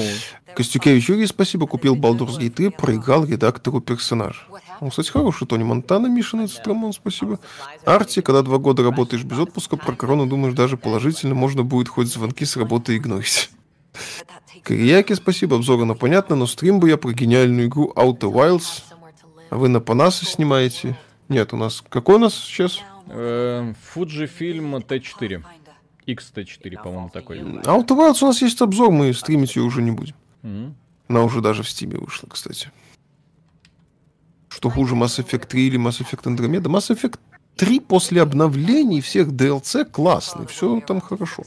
Костюкевич 0.54 1.08
Юрий, 1.08 1.26
спасибо, 1.26 1.66
купил 1.66 1.96
Baldur's 1.96 2.38
Gate 2.38 2.50
3, 2.50 2.70
проиграл 2.70 3.24
редактору 3.24 3.80
персонаж. 3.80 4.48
Он, 4.80 4.90
кстати, 4.90 5.10
хороший, 5.10 5.46
Тони 5.46 5.62
Монтана, 5.62 6.08
Мишин, 6.08 6.48
Стромон, 6.48 6.92
спасибо. 6.92 7.38
Арти, 7.84 8.20
когда 8.20 8.42
два 8.42 8.58
года 8.58 8.82
работаешь 8.82 9.24
без 9.24 9.38
отпуска, 9.38 9.76
про 9.76 9.94
корону 9.94 10.26
думаешь 10.26 10.54
даже 10.54 10.76
положительно, 10.76 11.34
можно 11.34 11.62
будет 11.62 11.88
хоть 11.88 12.08
звонки 12.08 12.44
с 12.44 12.56
работы 12.56 12.96
игнорить. 12.96 13.50
Кирияки, 14.64 15.12
спасибо, 15.12 15.56
обзоры 15.56 15.84
на 15.84 15.94
понятно, 15.94 16.36
но 16.36 16.46
стрим 16.46 16.80
бы 16.80 16.88
я 16.88 16.96
про 16.96 17.12
гениальную 17.12 17.68
игру 17.68 17.92
Outer 17.94 18.32
Wilds. 18.32 18.82
А 19.50 19.56
вы 19.56 19.68
на 19.68 19.80
Панасы 19.80 20.24
снимаете? 20.24 20.98
Нет, 21.28 21.52
у 21.52 21.56
нас... 21.56 21.82
Какой 21.88 22.16
у 22.16 22.18
нас 22.18 22.34
сейчас? 22.34 22.82
э, 23.08 23.72
Fujifilm 23.94 24.84
T4. 24.86 25.42
XT4, 26.06 26.82
по-моему, 26.82 27.10
такой. 27.10 27.40
Outer 27.40 27.88
Wilds 27.88 28.22
у 28.22 28.26
нас 28.26 28.42
есть 28.42 28.60
обзор, 28.60 28.90
мы 28.90 29.12
стримить 29.14 29.56
ее 29.56 29.62
уже 29.62 29.82
не 29.82 29.90
будем. 29.90 30.14
Мгм. 30.42 30.74
Она 31.08 31.22
уже 31.22 31.40
даже 31.40 31.62
в 31.62 31.68
Стиме 31.68 31.98
вышла, 31.98 32.28
кстати. 32.28 32.70
Что 34.48 34.70
хуже, 34.70 34.94
Mass 34.94 35.22
Effect 35.22 35.46
3 35.46 35.66
или 35.66 35.78
Mass 35.78 36.00
Effect 36.00 36.24
Andromeda? 36.24 36.68
Mass 36.68 36.94
Effect 36.94 37.18
3 37.56 37.80
после 37.80 38.22
обновлений 38.22 39.00
всех 39.00 39.28
DLC 39.28 39.84
классный, 39.84 40.46
все 40.46 40.80
там 40.80 41.00
хорошо. 41.00 41.44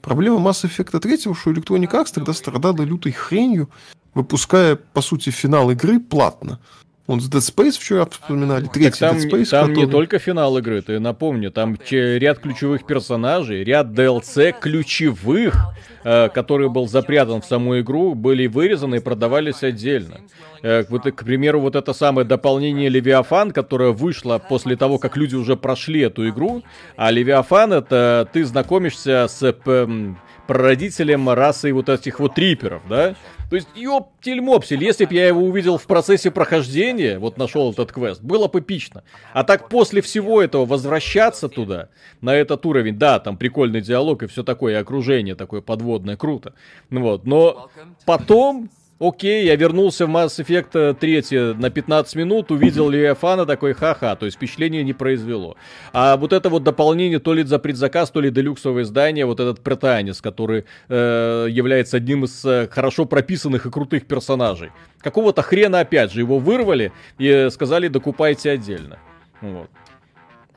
Проблема 0.00 0.36
Mass 0.38 0.64
Effect 0.64 0.98
3, 0.98 1.18
что 1.34 1.52
Electronic 1.52 1.90
Arts 1.90 2.12
тогда 2.14 2.32
страдала 2.32 2.82
лютой 2.82 3.12
хренью, 3.12 3.70
выпуская, 4.14 4.76
по 4.76 5.02
сути, 5.02 5.30
финал 5.30 5.70
игры 5.70 6.00
платно. 6.00 6.60
Он 7.06 7.20
с 7.20 7.28
Dead 7.28 7.40
Space 7.40 7.72
вчера 7.78 8.06
вспоминали, 8.06 8.64
третий 8.72 8.98
Так 9.00 9.10
там, 9.10 9.16
Dead 9.18 9.30
Space, 9.30 9.50
там 9.50 9.68
не 9.68 9.74
который- 9.74 9.90
только 9.90 10.18
финал 10.18 10.56
игры, 10.56 10.80
ты 10.80 10.98
напомню, 10.98 11.50
там 11.50 11.76
ряд 11.90 12.38
ключевых 12.38 12.86
персонажей, 12.86 13.62
ряд 13.62 13.88
DLC 13.88 14.54
ключевых, 14.58 15.54
э, 16.02 16.30
который 16.30 16.70
был 16.70 16.88
запрятан 16.88 17.42
в 17.42 17.44
саму 17.44 17.78
игру, 17.80 18.14
были 18.14 18.46
вырезаны 18.46 18.96
и 18.96 19.00
продавались 19.00 19.62
отдельно. 19.62 20.20
Э, 20.62 20.84
вот, 20.88 21.02
к 21.02 21.24
примеру, 21.24 21.60
вот 21.60 21.76
это 21.76 21.92
самое 21.92 22.26
дополнение 22.26 22.88
Левиафан, 22.88 23.50
которое 23.50 23.90
вышло 23.90 24.38
после 24.38 24.74
того, 24.76 24.96
как 24.98 25.18
люди 25.18 25.34
уже 25.34 25.56
прошли 25.56 26.00
эту 26.00 26.26
игру. 26.30 26.62
А 26.96 27.10
Левиафан 27.10 27.74
это 27.74 28.26
ты 28.32 28.46
знакомишься 28.46 29.26
с 29.28 29.42
м, 29.66 30.16
прародителем 30.46 31.28
расы 31.30 31.72
вот 31.74 31.88
этих 31.90 32.18
вот 32.20 32.34
триперов, 32.34 32.80
да? 32.88 33.14
То 33.50 33.56
есть, 33.56 33.68
ёптель-мопсель, 33.74 34.82
если 34.82 35.04
бы 35.04 35.14
я 35.14 35.28
его 35.28 35.42
увидел 35.42 35.78
в 35.78 35.86
процессе 35.86 36.30
прохождения, 36.30 37.18
вот 37.18 37.36
нашел 37.36 37.72
этот 37.72 37.92
квест, 37.92 38.22
было 38.22 38.48
бы 38.48 38.60
эпично. 38.60 39.04
А 39.32 39.44
так 39.44 39.68
после 39.68 40.00
всего 40.00 40.42
этого 40.42 40.64
возвращаться 40.66 41.48
туда, 41.48 41.88
на 42.20 42.34
этот 42.34 42.64
уровень, 42.66 42.98
да, 42.98 43.20
там 43.20 43.36
прикольный 43.36 43.80
диалог 43.80 44.22
и 44.22 44.26
все 44.26 44.42
такое, 44.42 44.74
и 44.74 44.76
окружение 44.76 45.34
такое 45.34 45.60
подводное, 45.60 46.16
круто. 46.16 46.54
Ну 46.90 47.02
Вот, 47.02 47.26
но 47.26 47.70
потом, 48.06 48.70
окей, 48.98 49.44
я 49.46 49.56
вернулся 49.56 50.06
в 50.06 50.10
Mass 50.10 50.42
Effect 50.42 50.94
3 50.94 51.54
на 51.54 51.70
15 51.70 52.16
минут, 52.16 52.50
увидел 52.50 52.88
Левиафана, 52.88 53.46
такой 53.46 53.74
ха-ха, 53.74 54.16
то 54.16 54.26
есть 54.26 54.36
впечатление 54.36 54.82
не 54.84 54.92
произвело. 54.92 55.56
А 55.92 56.16
вот 56.16 56.32
это 56.32 56.48
вот 56.48 56.62
дополнение, 56.62 57.18
то 57.18 57.34
ли 57.34 57.42
за 57.42 57.58
предзаказ, 57.58 58.10
то 58.10 58.20
ли 58.20 58.30
делюксовое 58.30 58.82
издание, 58.82 59.26
вот 59.26 59.40
этот 59.40 59.60
Претанис, 59.60 60.20
который 60.20 60.64
э, 60.88 61.46
является 61.50 61.96
одним 61.96 62.24
из 62.24 62.44
э, 62.44 62.68
хорошо 62.70 63.04
прописанных 63.04 63.66
и 63.66 63.70
крутых 63.70 64.06
персонажей. 64.06 64.70
Какого-то 65.00 65.42
хрена 65.42 65.80
опять 65.80 66.12
же 66.12 66.20
его 66.20 66.38
вырвали 66.38 66.92
и 67.18 67.28
э, 67.28 67.50
сказали 67.50 67.88
докупайте 67.88 68.50
отдельно. 68.50 68.98
Вот. 69.40 69.68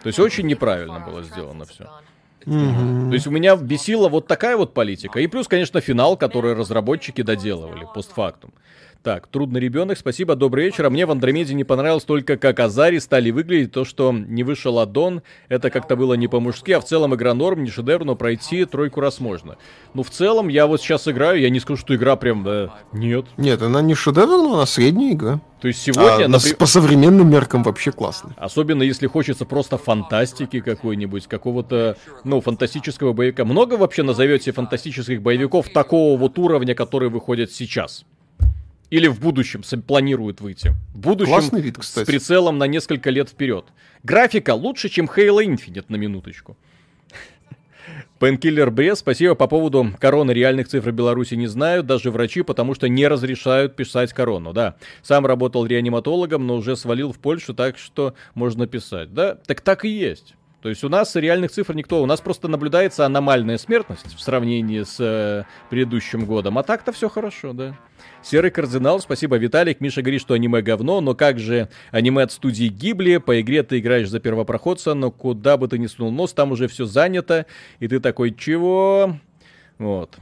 То 0.02 0.08
есть 0.08 0.20
очень 0.20 0.48
неправильно 0.48 1.00
было 1.00 1.24
сделано 1.24 1.66
все. 1.66 1.90
То 2.48 3.14
есть 3.14 3.28
у 3.28 3.32
меня 3.32 3.56
бесила 3.58 4.08
вот 4.08 4.28
такая 4.28 4.56
вот 4.56 4.74
политика. 4.74 5.20
И 5.20 5.28
плюс, 5.28 5.48
конечно, 5.48 5.82
финал, 5.82 6.16
который 6.16 6.54
разработчики 6.54 7.22
доделывали 7.22 7.86
постфактум. 7.94 8.54
Так, 9.08 9.28
трудный 9.28 9.62
ребенок, 9.62 9.98
спасибо, 9.98 10.36
добрый 10.36 10.66
вечер. 10.66 10.86
А 10.86 10.90
мне 10.90 11.06
в 11.06 11.12
Андромеде 11.12 11.54
не 11.54 11.64
понравилось 11.64 12.04
только, 12.04 12.36
как 12.36 12.60
Азари 12.60 12.98
стали 12.98 13.32
выглядеть. 13.32 13.72
То, 13.72 13.86
что 13.86 14.12
не 14.12 14.44
вышел 14.44 14.80
аддон, 14.80 15.22
это 15.48 15.70
как-то 15.70 15.96
было 15.96 16.16
не 16.16 16.28
по-мужски. 16.28 16.72
А 16.72 16.82
в 16.82 16.84
целом 16.84 17.16
игра 17.16 17.34
норм, 17.34 17.64
не 17.64 17.70
шедевр, 17.70 18.04
но 18.04 18.18
пройти 18.18 18.66
тройку 18.66 19.00
раз 19.00 19.22
можно. 19.22 19.56
Ну, 19.94 20.04
в 20.04 20.10
целом, 20.10 20.50
я 20.50 20.68
вот 20.68 20.82
сейчас 20.82 21.08
играю, 21.08 21.40
я 21.40 21.50
не 21.50 21.62
скажу, 21.62 21.80
что 21.80 21.96
игра 21.96 22.18
прям... 22.18 22.46
э, 22.46 22.68
нет. 22.92 23.28
Нет, 23.38 23.62
она 23.62 23.82
не 23.82 23.96
шедевр, 23.96 24.28
но 24.28 24.56
она 24.56 24.66
средняя 24.66 25.14
игра. 25.14 25.40
То 25.62 25.70
есть 25.70 25.82
сегодня... 25.82 26.26
А 26.26 26.28
на- 26.28 26.36
напри- 26.38 26.58
по 26.58 26.66
современным 26.66 27.30
меркам 27.30 27.64
вообще 27.64 27.94
классно. 27.94 28.36
Особенно 28.36 28.84
если 28.84 29.08
хочется 29.08 29.46
просто 29.46 29.78
фантастики 29.78 30.60
какой-нибудь, 30.60 31.28
какого-то, 31.28 31.96
ну, 32.26 32.42
фантастического 32.42 33.14
боевика. 33.14 33.46
Много 33.46 33.76
вообще 33.76 34.04
назовете 34.04 34.52
фантастических 34.52 35.22
боевиков 35.22 35.70
такого 35.70 36.18
вот 36.18 36.38
уровня, 36.38 36.76
которые 36.76 37.10
выходят 37.10 37.54
сейчас? 37.54 38.04
Или 38.90 39.08
в 39.08 39.20
будущем 39.20 39.64
с- 39.64 39.76
планируют 39.78 40.40
выйти? 40.42 40.74
В 40.94 41.00
будущем 41.00 41.32
Классный 41.34 41.62
вид, 41.62 41.76
с 41.78 41.80
кстати. 41.80 42.06
прицелом 42.08 42.58
на 42.58 42.66
несколько 42.68 43.10
лет 43.10 43.30
вперед. 43.30 43.66
Графика 44.04 44.54
лучше, 44.54 44.88
чем 44.90 45.06
Halo 45.08 45.44
Infinite 45.46 45.86
на 45.90 45.98
минуточку. 45.98 46.56
Пенкиллер 48.20 48.72
Брес, 48.72 49.00
спасибо 49.00 49.36
по 49.36 49.48
поводу 49.48 49.94
короны 50.00 50.32
реальных 50.32 50.68
цифр 50.68 50.92
Беларуси 50.92 51.36
не 51.36 51.46
знаю, 51.48 51.84
даже 51.84 52.10
врачи, 52.10 52.42
потому 52.42 52.74
что 52.74 52.90
не 52.90 53.08
разрешают 53.08 53.76
писать 53.76 54.12
корону, 54.12 54.54
да. 54.54 54.76
Сам 55.04 55.26
работал 55.28 55.66
реаниматологом, 55.66 56.48
но 56.48 56.56
уже 56.56 56.76
свалил 56.76 57.14
в 57.14 57.20
Польшу, 57.20 57.54
так 57.54 57.78
что 57.78 58.16
можно 58.34 58.66
писать, 58.66 59.14
да. 59.14 59.36
Так 59.36 59.62
так 59.62 59.86
и 59.86 59.90
есть. 59.90 60.34
То 60.62 60.70
есть 60.70 60.84
у 60.84 60.90
нас 60.90 61.16
реальных 61.16 61.52
цифр 61.52 61.76
никто, 61.76 62.02
у 62.02 62.06
нас 62.08 62.20
просто 62.20 62.48
наблюдается 62.48 63.06
аномальная 63.06 63.58
смертность 63.60 64.16
в 64.16 64.20
сравнении 64.20 64.82
с 64.82 64.98
э, 65.00 65.44
предыдущим 65.70 66.26
годом, 66.26 66.58
а 66.58 66.64
так-то 66.64 66.92
все 66.92 67.10
хорошо, 67.10 67.54
да. 67.54 67.78
Серый 68.24 68.50
кардинал, 68.50 69.00
спасибо, 69.00 69.38
Виталик. 69.38 69.82
Миша 69.82 70.02
говорит, 70.02 70.22
что 70.22 70.34
аниме 70.34 70.62
говно, 70.62 71.00
но 71.00 71.14
как 71.14 71.38
же 71.38 71.70
аниме 71.92 72.24
от 72.24 72.32
студии 72.32 72.68
Гибли? 72.68 73.18
По 73.18 73.40
игре 73.40 73.62
ты 73.62 73.78
играешь 73.80 74.10
за 74.10 74.20
первопроходца, 74.20 74.96
но 74.96 75.12
куда 75.12 75.58
бы 75.58 75.68
ты 75.68 75.78
ни 75.78 75.86
сунул 75.86 76.12
нос, 76.12 76.34
там 76.34 76.52
уже 76.52 76.68
все 76.68 76.86
занято, 76.86 77.46
и 77.80 77.88
ты 77.88 78.00
такой, 78.00 78.34
чего? 78.34 79.16
Вот. 79.78 80.18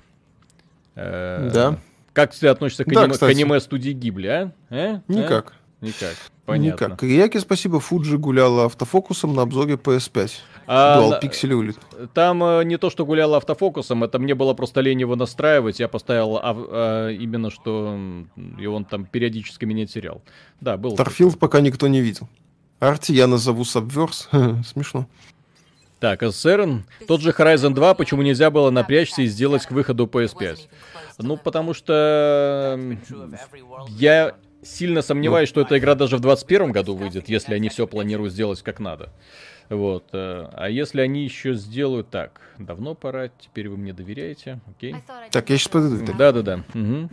Э, 0.95 1.49
Да. 1.53 1.79
Как 2.11 2.33
ты 2.33 2.47
относишься 2.47 2.85
к 2.85 2.93
Да, 2.93 3.03
аниме, 3.03 3.17
к 3.17 3.23
аниме 3.23 3.59
студии 3.59 3.91
Гибли, 3.91 4.27
а? 4.27 4.51
Э? 4.69 4.99
Никак. 5.07 5.53
А? 5.57 5.64
Никак. 5.85 6.15
Понятно. 6.45 6.85
Никак. 6.85 7.03
Рияки, 7.03 7.37
спасибо, 7.39 7.79
Фуджи 7.79 8.17
гуляла 8.17 8.65
автофокусом 8.65 9.33
на 9.33 9.41
обзоре 9.43 9.75
PS5. 9.75 10.31
А, 10.67 11.09
на- 11.09 11.19
пиксели 11.19 11.53
улит. 11.53 11.77
Там 12.13 12.43
э, 12.43 12.63
не 12.63 12.77
то, 12.77 12.89
что 12.89 13.05
гулял 13.05 13.33
автофокусом, 13.35 14.03
это 14.03 14.19
мне 14.19 14.35
было 14.35 14.53
просто 14.53 14.81
лень 14.81 14.99
его 15.01 15.15
настраивать. 15.15 15.79
Я 15.79 15.87
поставил 15.87 16.37
ав- 16.37 16.57
э, 16.69 17.13
именно, 17.19 17.49
что 17.51 17.97
и 18.59 18.65
он 18.65 18.85
там 18.85 19.05
периодически 19.05 19.65
меня 19.65 19.85
терял. 19.85 20.21
Да, 20.61 20.77
был. 20.77 20.91
Старфилд 20.93 21.39
пока 21.39 21.61
никто 21.61 21.87
не 21.87 22.01
видел. 22.01 22.27
Арти 22.79 23.11
я 23.13 23.27
назову 23.27 23.63
Subverse. 23.63 24.63
Смешно. 24.63 25.07
Так, 25.99 26.21
ССР, 26.21 26.83
тот 27.07 27.21
же 27.21 27.29
Horizon 27.31 27.73
2, 27.73 27.93
почему 27.95 28.21
нельзя 28.21 28.51
было 28.51 28.69
напрячься 28.69 29.21
и 29.23 29.27
сделать 29.27 29.65
к 29.65 29.71
выходу 29.71 30.05
PS5? 30.05 30.59
Ну, 31.19 31.37
потому 31.37 31.73
что 31.73 32.77
я 33.89 34.35
сильно 34.65 35.01
сомневаюсь, 35.01 35.49
что 35.49 35.61
эта 35.61 35.77
игра 35.77 35.95
даже 35.95 36.17
в 36.17 36.21
2021 36.21 36.71
году 36.71 36.95
выйдет, 36.95 37.29
если 37.29 37.53
они 37.53 37.69
все 37.69 37.87
планируют 37.87 38.33
сделать 38.33 38.61
как 38.61 38.79
надо. 38.79 39.09
Вот. 39.69 40.05
э, 40.13 40.47
А 40.53 40.69
если 40.69 41.01
они 41.01 41.23
еще 41.23 41.55
сделают 41.55 42.09
так, 42.09 42.39
давно 42.59 42.93
пора, 42.93 43.29
теперь 43.39 43.67
вы 43.69 43.77
мне 43.77 43.93
доверяете, 43.93 44.59
окей? 44.69 44.95
Так, 45.31 45.49
я 45.49 45.57
сейчас 45.57 45.69
подойду. 45.69 46.13
Да-да-да. 46.17 46.63
мгм. 46.73 47.09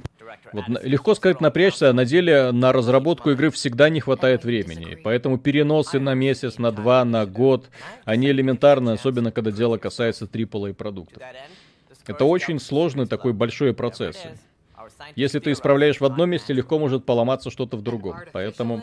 Вот 0.52 0.68
на- 0.68 0.78
легко 0.82 1.14
сказать 1.14 1.40
напрячься, 1.40 1.90
а 1.90 1.92
на 1.92 2.04
деле 2.04 2.52
на 2.52 2.72
разработку 2.72 3.30
игры 3.30 3.50
всегда 3.50 3.88
не 3.88 4.00
хватает 4.00 4.44
времени. 4.44 4.98
Поэтому 5.02 5.38
переносы 5.38 5.98
на 5.98 6.14
месяц, 6.14 6.58
на 6.58 6.72
два, 6.72 7.04
на 7.04 7.24
год, 7.26 7.70
они 8.04 8.28
элементарны, 8.30 8.90
особенно 8.90 9.30
когда 9.32 9.50
дело 9.50 9.76
касается 9.78 10.26
AAA 10.26 10.74
продуктов. 10.74 11.22
Это 12.06 12.24
очень 12.24 12.58
сложный 12.58 13.06
такой 13.06 13.32
большой 13.32 13.72
процесс. 13.74 14.16
Если 15.16 15.38
ты 15.38 15.52
исправляешь 15.52 16.00
в 16.00 16.04
одном 16.04 16.30
месте, 16.30 16.52
легко 16.52 16.78
может 16.78 17.04
поломаться 17.04 17.50
что-то 17.50 17.76
в 17.76 17.82
другом. 17.82 18.16
Поэтому 18.32 18.82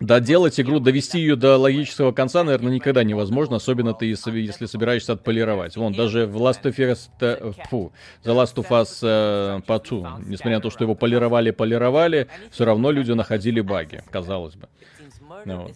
доделать 0.00 0.58
игру, 0.58 0.80
довести 0.80 1.20
ее 1.20 1.36
до 1.36 1.58
логического 1.58 2.12
конца, 2.12 2.42
наверное, 2.42 2.72
никогда 2.72 3.04
невозможно, 3.04 3.56
особенно 3.56 3.94
ты, 3.94 4.06
если 4.06 4.66
собираешься 4.66 5.12
отполировать. 5.12 5.76
Вон, 5.76 5.92
даже 5.92 6.26
в 6.26 6.36
Last 6.38 6.62
of 6.62 6.76
Us, 6.76 7.54
фу, 7.68 7.92
The 8.24 8.34
Last 8.34 8.54
of 8.54 8.68
Us 8.70 8.98
э, 9.02 9.60
Part 9.66 9.88
2, 9.88 10.20
несмотря 10.26 10.56
на 10.56 10.62
то, 10.62 10.70
что 10.70 10.84
его 10.84 10.94
полировали, 10.94 11.50
полировали, 11.50 12.28
все 12.50 12.64
равно 12.64 12.90
люди 12.90 13.12
находили 13.12 13.60
баги, 13.60 14.02
казалось 14.10 14.56
бы. 14.56 14.68
Ну 15.44 15.62
вот. 15.62 15.72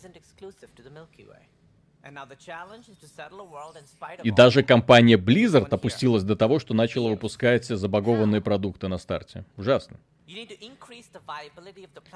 И 4.23 4.31
даже 4.31 4.63
компания 4.63 5.17
Blizzard 5.17 5.69
опустилась 5.71 6.23
до 6.23 6.37
того, 6.37 6.59
что 6.59 6.75
начала 6.75 7.09
выпускать 7.09 7.67
забагованные 7.67 8.41
продукты 8.41 8.89
на 8.89 8.99
старте. 8.99 9.45
Ужасно. 9.57 9.99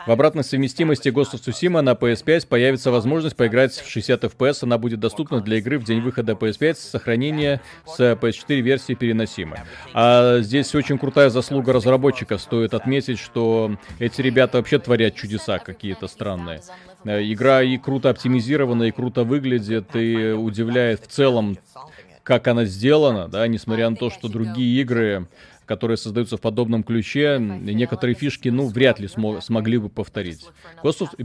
В 0.07 0.11
обратной 0.11 0.43
совместимости 0.43 1.09
Ghost 1.09 1.35
of 1.35 1.41
Tsushima 1.41 1.83
на 1.83 1.93
PS5 1.93 2.47
появится 2.47 2.91
возможность 2.91 3.37
поиграть 3.37 3.75
в 3.75 3.89
60 3.89 4.25
FPS. 4.25 4.61
Она 4.63 4.79
будет 4.79 4.99
доступна 4.99 5.43
для 5.43 5.59
игры 5.59 5.79
в 5.79 5.85
день 5.85 6.01
выхода 6.01 6.33
PS5 6.33 6.75
с 6.75 6.79
сохранения 6.79 7.61
с 7.87 8.01
PS4 8.01 8.61
версии 8.61 8.95
переносимой. 8.95 9.59
А 9.93 10.39
здесь 10.41 10.75
очень 10.75 10.99
крутая 10.99 11.29
заслуга 11.29 11.75
разработчиков. 11.75 12.41
Стоит 12.41 12.73
отметить, 12.73 13.19
что 13.19 13.77
эти 13.99 14.23
ребята 14.23 14.57
вообще 14.57 14.79
творят 14.79 15.15
чудеса 15.15 15.59
какие-то 15.59 16.09
странные. 16.09 16.63
Э, 17.05 17.23
Игра 17.23 17.63
и 17.63 17.79
круто 17.79 18.11
оптимизирована, 18.11 18.85
и 18.85 18.91
круто 18.91 19.25
выглядит, 19.25 19.95
и 19.95 20.33
удивляет 20.33 21.03
в 21.03 21.07
целом, 21.07 21.59
как 22.23 22.47
она 22.49 22.65
сделана, 22.65 23.29
да, 23.29 23.47
несмотря 23.47 23.89
на 23.91 23.97
то, 23.97 24.11
что 24.11 24.29
другие 24.29 24.81
игры, 24.83 25.27
которые 25.65 25.97
создаются 25.97 26.37
в 26.37 26.41
подобном 26.41 26.83
ключе, 26.83 27.39
некоторые 27.41 28.15
фишки, 28.15 28.49
ну, 28.49 28.67
вряд 28.69 29.01
ли 29.01 29.07
смо- 29.07 29.41
смогли 29.41 29.79
бы 29.79 29.89
повторить. 29.89 30.47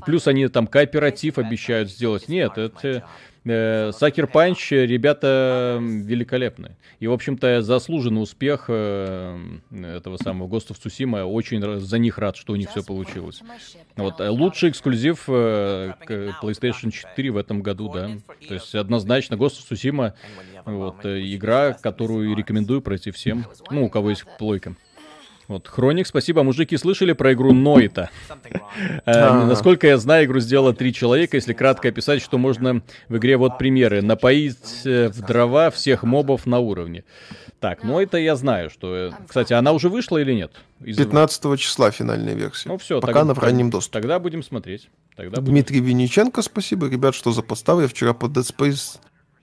Плюс 0.06 0.28
они 0.28 0.48
там 0.48 0.68
кооператив 0.68 1.38
обещают 1.38 1.90
сделать. 1.90 2.28
Нет, 2.30 2.58
это... 2.58 3.06
Сакер 3.46 4.28
Панч, 4.28 4.72
ребята 4.72 5.78
великолепные. 5.82 6.78
И, 7.00 7.08
в 7.08 7.12
общем-то, 7.12 7.62
заслуженный 7.62 8.22
успех 8.22 8.66
э, 8.70 9.38
этого 9.72 10.16
самого 10.16 10.48
of 10.48 10.78
Tsushima. 10.82 11.24
Очень 11.24 11.82
за 11.82 11.98
них 11.98 12.18
рад, 12.18 12.38
что 12.38 12.54
у 12.54 12.56
них 12.56 12.70
все 12.70 12.84
получилось. 12.84 13.42
Вот, 13.98 14.22
э, 14.22 14.30
лучший 14.30 14.70
эксклюзив 14.70 15.26
э, 15.28 15.94
PlayStation 16.42 16.92
4 16.92 17.32
в 17.32 17.38
этом 17.38 17.62
году, 17.62 17.92
да. 17.94 18.12
То 18.48 18.54
есть 18.54 18.74
однозначно 18.76 19.36
of 19.36 19.52
Tsushima 19.70 20.14
вот, 20.66 21.06
э, 21.06 21.22
игра, 21.34 21.74
которую 21.74 22.36
рекомендую 22.36 22.82
пройти 22.82 23.12
всем, 23.12 23.46
ну, 23.70 23.86
у 23.86 23.90
кого 23.90 24.12
есть 24.12 24.24
плойка. 24.38 24.76
Вот, 25.48 25.68
Хроник, 25.68 26.08
спасибо. 26.08 26.44
Мужики, 26.44 26.78
слышали 26.78 27.12
про 27.14 27.34
игру 27.34 27.52
Нойта? 27.54 28.10
Э, 29.06 29.12
А. 29.12 29.46
Насколько 29.46 29.88
я 29.88 29.98
знаю, 29.98 30.26
игру 30.26 30.40
сделало 30.40 30.74
три 30.74 30.94
человека. 30.94 31.36
Если 31.38 31.54
кратко 31.54 31.90
описать, 31.90 32.22
что 32.22 32.38
можно 32.38 32.82
в 33.10 33.18
игре, 33.18 33.36
вот 33.38 33.58
примеры. 33.58 34.02
Напоить 34.02 34.86
э, 34.86 35.10
в 35.10 35.22
дрова 35.22 35.70
всех 35.70 36.04
мобов 36.04 36.46
на 36.46 36.60
уровне. 36.60 37.04
Так, 37.60 37.84
Нойта 37.84 38.18
я 38.18 38.36
знаю, 38.36 38.70
что... 38.70 38.96
э, 38.96 39.12
Кстати, 39.28 39.54
она 39.54 39.74
уже 39.74 39.90
вышла 39.90 40.18
или 40.18 40.34
нет? 40.34 40.52
Из- 40.82 40.98
15 40.98 41.60
числа 41.60 41.92
финальная 41.92 42.34
версия. 42.36 42.70
Ну 42.70 42.78
все, 42.78 43.00
Пока 43.02 43.22
она 43.22 43.34
в 43.34 43.40
раннем 43.40 43.70
доступе. 43.70 44.00
Тогда 44.00 44.20
будем 44.20 44.44
смотреть. 44.44 44.90
Тогда 45.16 45.42
будем 45.42 45.54
Дмитрий 45.54 45.80
Винниченко, 45.82 46.42
спасибо. 46.42 46.88
Ребят, 46.90 47.16
что 47.16 47.32
за 47.32 47.42
подставы? 47.42 47.84
Я 47.84 47.88
вчера 47.88 48.14
под 48.14 48.32
Dead 48.32 48.44
Space 48.56 48.98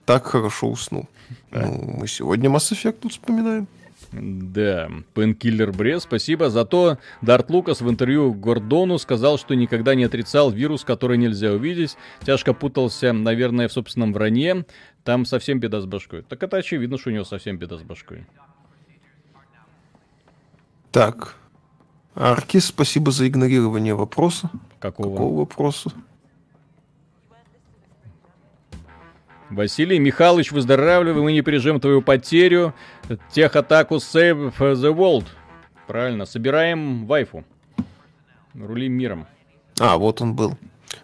так 0.07 0.25
хорошо 0.27 0.69
уснул. 0.69 1.09
Ну, 1.51 1.97
мы 2.01 2.09
сегодня 2.09 2.49
Mass 2.51 2.73
Effect 2.73 2.93
тут 3.03 3.13
вспоминаем. 3.13 3.69
Да, 4.13 4.91
Пенкиллер 5.15 5.73
Брес, 5.73 6.03
спасибо. 6.03 6.51
Зато 6.51 6.99
Дарт 7.23 7.49
Лукас 7.51 7.81
в 7.81 7.89
интервью 7.89 8.35
Гордону 8.35 8.99
сказал, 8.99 9.39
что 9.39 9.55
никогда 9.55 9.95
не 9.95 10.05
отрицал 10.05 10.51
вирус, 10.51 10.85
который 10.85 11.17
нельзя 11.17 11.53
увидеть. 11.53 11.97
Тяжко 12.25 12.53
путался, 12.53 13.13
наверное, 13.13 13.69
в 13.69 13.73
собственном 13.73 14.13
вранье. 14.13 14.67
Там 15.05 15.25
совсем 15.25 15.61
беда 15.61 15.81
с 15.81 15.87
башкой. 15.87 16.23
Так 16.23 16.43
это 16.43 16.57
очевидно, 16.57 16.99
что 16.99 17.11
у 17.11 17.13
него 17.13 17.25
совсем 17.25 17.57
беда 17.57 17.79
с 17.79 17.83
башкой. 17.83 18.27
Так. 20.91 21.37
Аркис, 22.15 22.67
спасибо 22.67 23.13
за 23.13 23.29
игнорирование 23.29 23.95
вопроса. 23.95 24.51
Какого? 24.81 25.13
Какого 25.13 25.39
вопроса? 25.41 25.93
Василий 29.51 29.99
Михайлович, 29.99 30.53
выздоравливай, 30.53 31.23
мы 31.23 31.33
не 31.33 31.43
пережим 31.43 31.81
твою 31.81 32.03
потерю. 32.03 32.73
Техатаку 33.33 33.97
Save 33.97 34.53
the 34.57 34.95
World. 34.95 35.27
Правильно, 35.89 36.25
собираем 36.25 37.07
вайфу. 37.07 37.45
Рулим 38.55 38.93
миром. 38.93 39.27
А, 39.81 39.97
вот 39.97 40.21
он 40.21 40.35
был. 40.35 40.57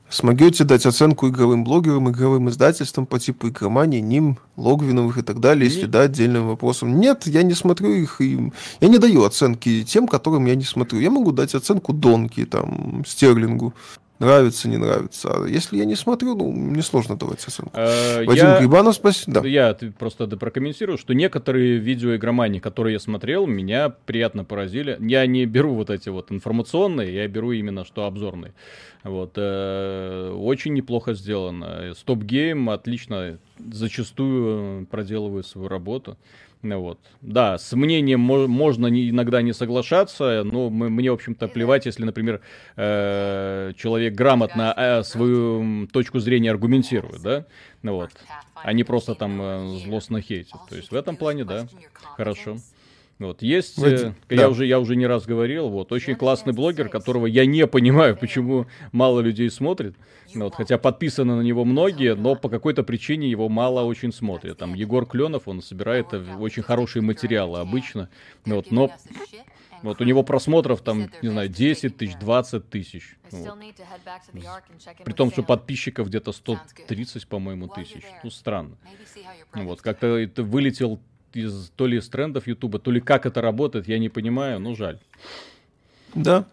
Смогете 0.08 0.64
дать 0.64 0.86
оценку 0.86 1.28
игровым 1.28 1.64
блогерам, 1.64 2.10
игровым 2.10 2.48
издательствам 2.48 3.06
по 3.06 3.18
типу 3.18 3.48
игромании, 3.48 4.00
ним, 4.00 4.38
логвиновых 4.56 5.18
и 5.18 5.22
так 5.22 5.40
далее, 5.40 5.66
если 5.66 5.82
Не- 5.82 5.86
да, 5.88 6.02
отдельным 6.02 6.48
вопросом. 6.48 7.00
Нет, 7.00 7.26
я 7.26 7.42
не 7.42 7.54
смотрю 7.54 7.92
их, 7.92 8.20
и 8.20 8.52
я 8.80 8.88
не 8.88 8.98
даю 8.98 9.24
оценки 9.24 9.84
тем, 9.84 10.06
которым 10.06 10.46
я 10.46 10.54
не 10.54 10.64
смотрю. 10.64 11.00
Я 11.00 11.10
могу 11.10 11.32
дать 11.32 11.54
оценку 11.54 11.92
Донки, 11.92 12.44
там, 12.44 13.04
Стерлингу. 13.06 13.74
Нравится, 14.18 14.68
не 14.68 14.78
нравится. 14.78 15.28
А 15.30 15.46
если 15.46 15.76
я 15.76 15.84
не 15.84 15.94
смотрю, 15.94 16.34
ну, 16.34 16.50
мне 16.50 16.82
сложно 16.82 17.16
давать 17.16 17.44
оценку. 17.46 17.72
Э, 17.74 18.24
Вадим 18.24 18.44
я- 18.44 18.58
Грибанов, 18.60 18.94
спасибо. 18.94 19.42
Да. 19.42 19.46
Я 19.48 19.76
просто 19.98 20.26
прокомментирую, 20.26 20.96
что 20.96 21.12
некоторые 21.12 21.76
видеоигромании, 21.76 22.58
которые 22.58 22.94
я 22.94 22.98
смотрел, 23.00 23.46
меня 23.46 23.90
приятно 23.90 24.44
поразили. 24.44 24.96
Я 25.00 25.26
не 25.26 25.44
беру 25.44 25.74
вот 25.74 25.90
эти 25.90 26.08
вот 26.08 26.32
информационные, 26.32 27.14
я 27.14 27.28
беру 27.28 27.52
именно 27.52 27.84
что 27.84 28.04
обзорные. 28.06 28.54
Вот. 29.04 29.32
э, 29.36 30.32
Очень 30.34 30.72
неплохо 30.72 31.14
сделано. 31.14 31.92
Стоп 31.94 32.22
Гейм 32.22 32.70
отлично 32.70 33.38
зачастую 33.72 34.86
проделывает 34.86 35.46
свою 35.46 35.68
работу. 35.68 36.16
Ну 36.68 36.80
Вот. 36.80 36.98
Да, 37.22 37.58
с 37.58 37.72
мнением 37.76 38.20
мо- 38.20 38.48
можно 38.48 38.88
не- 38.88 39.10
иногда 39.10 39.40
не 39.42 39.52
соглашаться, 39.52 40.42
но 40.44 40.68
мы- 40.68 40.90
мне, 40.90 41.10
в 41.10 41.14
общем-то, 41.14 41.46
плевать, 41.48 41.86
если, 41.86 42.04
например, 42.04 42.40
э, 42.76 43.72
человек 43.76 44.14
грамотно 44.14 44.74
э, 44.76 45.02
свою 45.04 45.86
точку 45.86 46.18
зрения 46.18 46.50
аргументирует, 46.50 47.22
да, 47.22 47.44
ну 47.82 47.94
вот, 47.94 48.10
а 48.64 48.72
не 48.72 48.82
просто 48.84 49.14
там 49.14 49.40
э, 49.40 49.78
злостно 49.84 50.20
хейтит. 50.20 50.54
То 50.68 50.76
есть 50.76 50.90
в 50.90 50.94
этом 50.96 51.16
плане, 51.16 51.44
да, 51.44 51.60
хорошо. 52.16 52.56
Вот, 53.18 53.40
есть, 53.40 53.78
Вадим, 53.78 54.14
э, 54.28 54.34
я, 54.34 54.42
да. 54.42 54.48
уже, 54.50 54.66
я 54.66 54.78
уже 54.78 54.94
не 54.94 55.06
раз 55.06 55.24
говорил, 55.24 55.70
вот, 55.70 55.90
очень 55.90 56.16
классный 56.16 56.52
блогер, 56.52 56.90
которого 56.90 57.24
я 57.24 57.46
не 57.46 57.66
понимаю, 57.66 58.14
почему 58.14 58.66
мало 58.92 59.20
людей 59.20 59.50
смотрит, 59.50 59.94
вот, 60.34 60.54
хотя 60.54 60.76
подписаны 60.76 61.34
на 61.34 61.40
него 61.40 61.64
многие, 61.64 62.14
но 62.14 62.36
по 62.36 62.50
какой-то 62.50 62.82
причине 62.82 63.30
его 63.30 63.48
мало 63.48 63.84
очень 63.84 64.12
смотрят. 64.12 64.58
Там 64.58 64.74
Егор 64.74 65.06
Кленов, 65.06 65.48
он 65.48 65.62
собирает 65.62 66.12
э, 66.12 66.22
очень 66.38 66.62
хорошие 66.62 67.00
материалы 67.00 67.60
обычно, 67.60 68.10
вот, 68.44 68.70
но 68.70 68.90
вот 69.82 70.00
у 70.00 70.04
него 70.04 70.22
просмотров 70.22 70.82
там, 70.82 71.10
не 71.22 71.28
знаю, 71.28 71.48
10 71.48 71.96
тысяч, 71.96 72.16
20 72.18 72.68
тысяч. 72.68 73.16
Вот. 73.30 73.58
При 75.04 75.12
том, 75.12 75.30
что 75.30 75.42
подписчиков 75.42 76.08
где-то 76.08 76.32
130, 76.32 77.26
по-моему, 77.28 77.68
тысяч. 77.68 78.02
Ну, 78.22 78.30
странно. 78.30 78.76
Вот, 79.54 79.80
как-то 79.80 80.18
это 80.18 80.42
вылетел 80.42 81.00
из 81.36 81.70
то 81.76 81.86
ли 81.86 81.98
из 81.98 82.08
трендов 82.08 82.46
Ютуба, 82.46 82.78
то 82.78 82.90
ли 82.90 83.00
как 83.00 83.26
это 83.26 83.40
работает, 83.40 83.86
я 83.88 83.98
не 83.98 84.08
понимаю, 84.08 84.58
ну 84.58 84.74
жаль. 84.74 84.98
Да. 86.14 86.46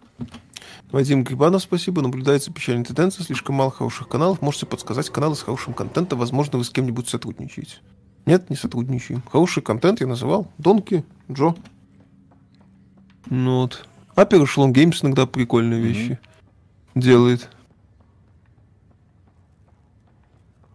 Вадим 0.92 1.24
Грибанов, 1.24 1.64
спасибо. 1.64 2.02
Наблюдается 2.02 2.54
печальная 2.54 2.86
тенденция, 2.86 3.24
слишком 3.24 3.56
мало 3.56 3.72
хороших 3.72 4.08
каналов. 4.08 4.42
Можете 4.42 4.66
подсказать 4.66 5.10
каналы 5.10 5.36
с 5.36 5.42
хорошим 5.42 5.74
контентом. 5.74 6.20
Возможно, 6.20 6.60
вы 6.60 6.64
с 6.64 6.70
кем-нибудь 6.70 7.10
сотрудничаете. 7.10 7.78
Нет, 8.26 8.50
не 8.50 8.56
сотрудничаем. 8.56 9.24
Хороший 9.32 9.64
контент 9.64 10.02
я 10.02 10.08
называл. 10.08 10.52
Донки, 10.58 11.04
Джо. 11.32 11.56
Ну 13.30 13.62
вот. 13.62 13.88
Апер 14.16 14.44
Эшелон 14.44 14.72
Геймс 14.72 15.04
иногда 15.04 15.26
прикольные 15.26 15.82
вещи 15.82 16.20
делает. 16.94 17.50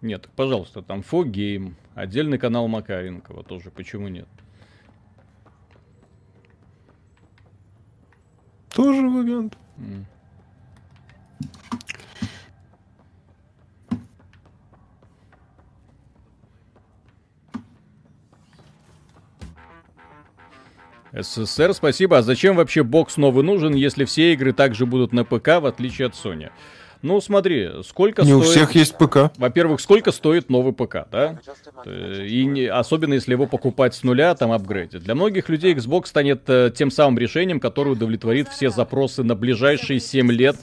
Нет, 0.00 0.28
пожалуйста, 0.34 0.82
там 0.82 1.02
Фогейм, 1.02 1.76
отдельный 2.01 2.38
канал 2.38 2.68
Макаренкова 2.68 3.42
тоже, 3.42 3.70
почему 3.70 4.09
нет? 4.09 4.28
Тоже 8.70 9.09
вариант. 9.09 9.57
СССР, 21.12 21.74
спасибо. 21.74 22.18
А 22.18 22.22
зачем 22.22 22.57
вообще 22.57 22.84
бокс 22.84 23.16
новый 23.16 23.42
нужен, 23.42 23.74
если 23.74 24.05
все 24.05 24.32
игры 24.34 24.53
также 24.53 24.86
будут 24.86 25.12
на 25.12 25.24
ПК, 25.24 25.61
в 25.61 25.66
отличие 25.66 26.07
от 26.07 26.14
Sony? 26.14 26.51
Ну, 27.03 27.20
смотри, 27.20 27.70
сколько 27.84 28.22
Не 28.22 28.34
у 28.34 28.42
стоит... 28.42 28.57
всех 28.57 28.74
есть 28.74 28.96
ПК. 28.99 29.30
Во-первых, 29.36 29.80
сколько 29.80 30.11
стоит 30.11 30.51
новый 30.51 30.72
ПК, 30.72 31.07
да? 31.11 31.38
Э, 31.84 32.26
И 32.26 32.44
не- 32.44 32.66
особенно 32.66 33.14
если 33.14 33.32
его 33.32 33.46
покупать 33.46 33.94
с 33.94 34.03
нуля, 34.03 34.34
там 34.34 34.51
апгрейдить. 34.51 35.03
Для 35.05 35.14
многих 35.14 35.49
людей 35.49 35.74
Xbox 35.74 36.07
станет 36.07 36.42
э, 36.49 36.72
тем 36.74 36.90
самым 36.90 37.18
решением, 37.18 37.61
которое 37.61 37.90
удовлетворит 37.92 38.49
все 38.49 38.70
запросы 38.70 39.22
на 39.22 39.36
ближайшие 39.36 40.01
7 40.01 40.32
лет, 40.32 40.57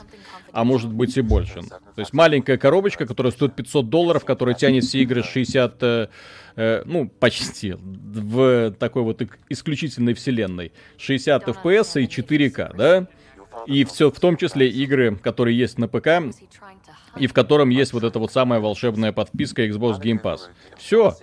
а 0.52 0.64
может 0.66 0.92
быть 0.92 1.16
и 1.18 1.22
больше. 1.22 1.62
То 1.96 2.00
есть 2.02 2.12
маленькая 2.14 2.58
коробочка, 2.58 3.06
которая 3.06 3.32
стоит 3.32 3.56
500 3.56 3.90
долларов, 3.90 4.26
которая 4.26 4.56
тянет 4.56 4.84
все 4.84 5.00
игры 5.00 5.24
60, 5.24 5.78
э, 5.84 6.08
э, 6.58 6.84
ну, 6.86 7.08
почти, 7.08 7.76
в 7.80 8.72
такой 8.78 9.04
вот 9.04 9.22
исключительной 9.50 10.14
вселенной. 10.14 10.74
60 10.98 11.48
FPS 11.48 12.02
и 12.02 12.08
4К, 12.08 12.76
да? 12.76 13.08
И 13.66 13.84
все, 13.86 14.12
в 14.12 14.20
том 14.20 14.38
числе 14.38 14.70
игры, 14.70 15.16
которые 15.16 15.58
есть 15.58 15.78
на 15.78 15.88
ПК, 15.88 16.08
и 17.18 17.28
в 17.28 17.34
котором 17.34 17.70
есть 17.70 17.94
вот 17.94 18.04
эта 18.04 18.20
вот 18.20 18.32
самая 18.32 18.60
волшебная 18.60 19.12
подписка 19.12 19.66
Xbox 19.66 20.00
Game 20.02 20.22
Pass. 20.22 20.42
Все. 20.78 21.16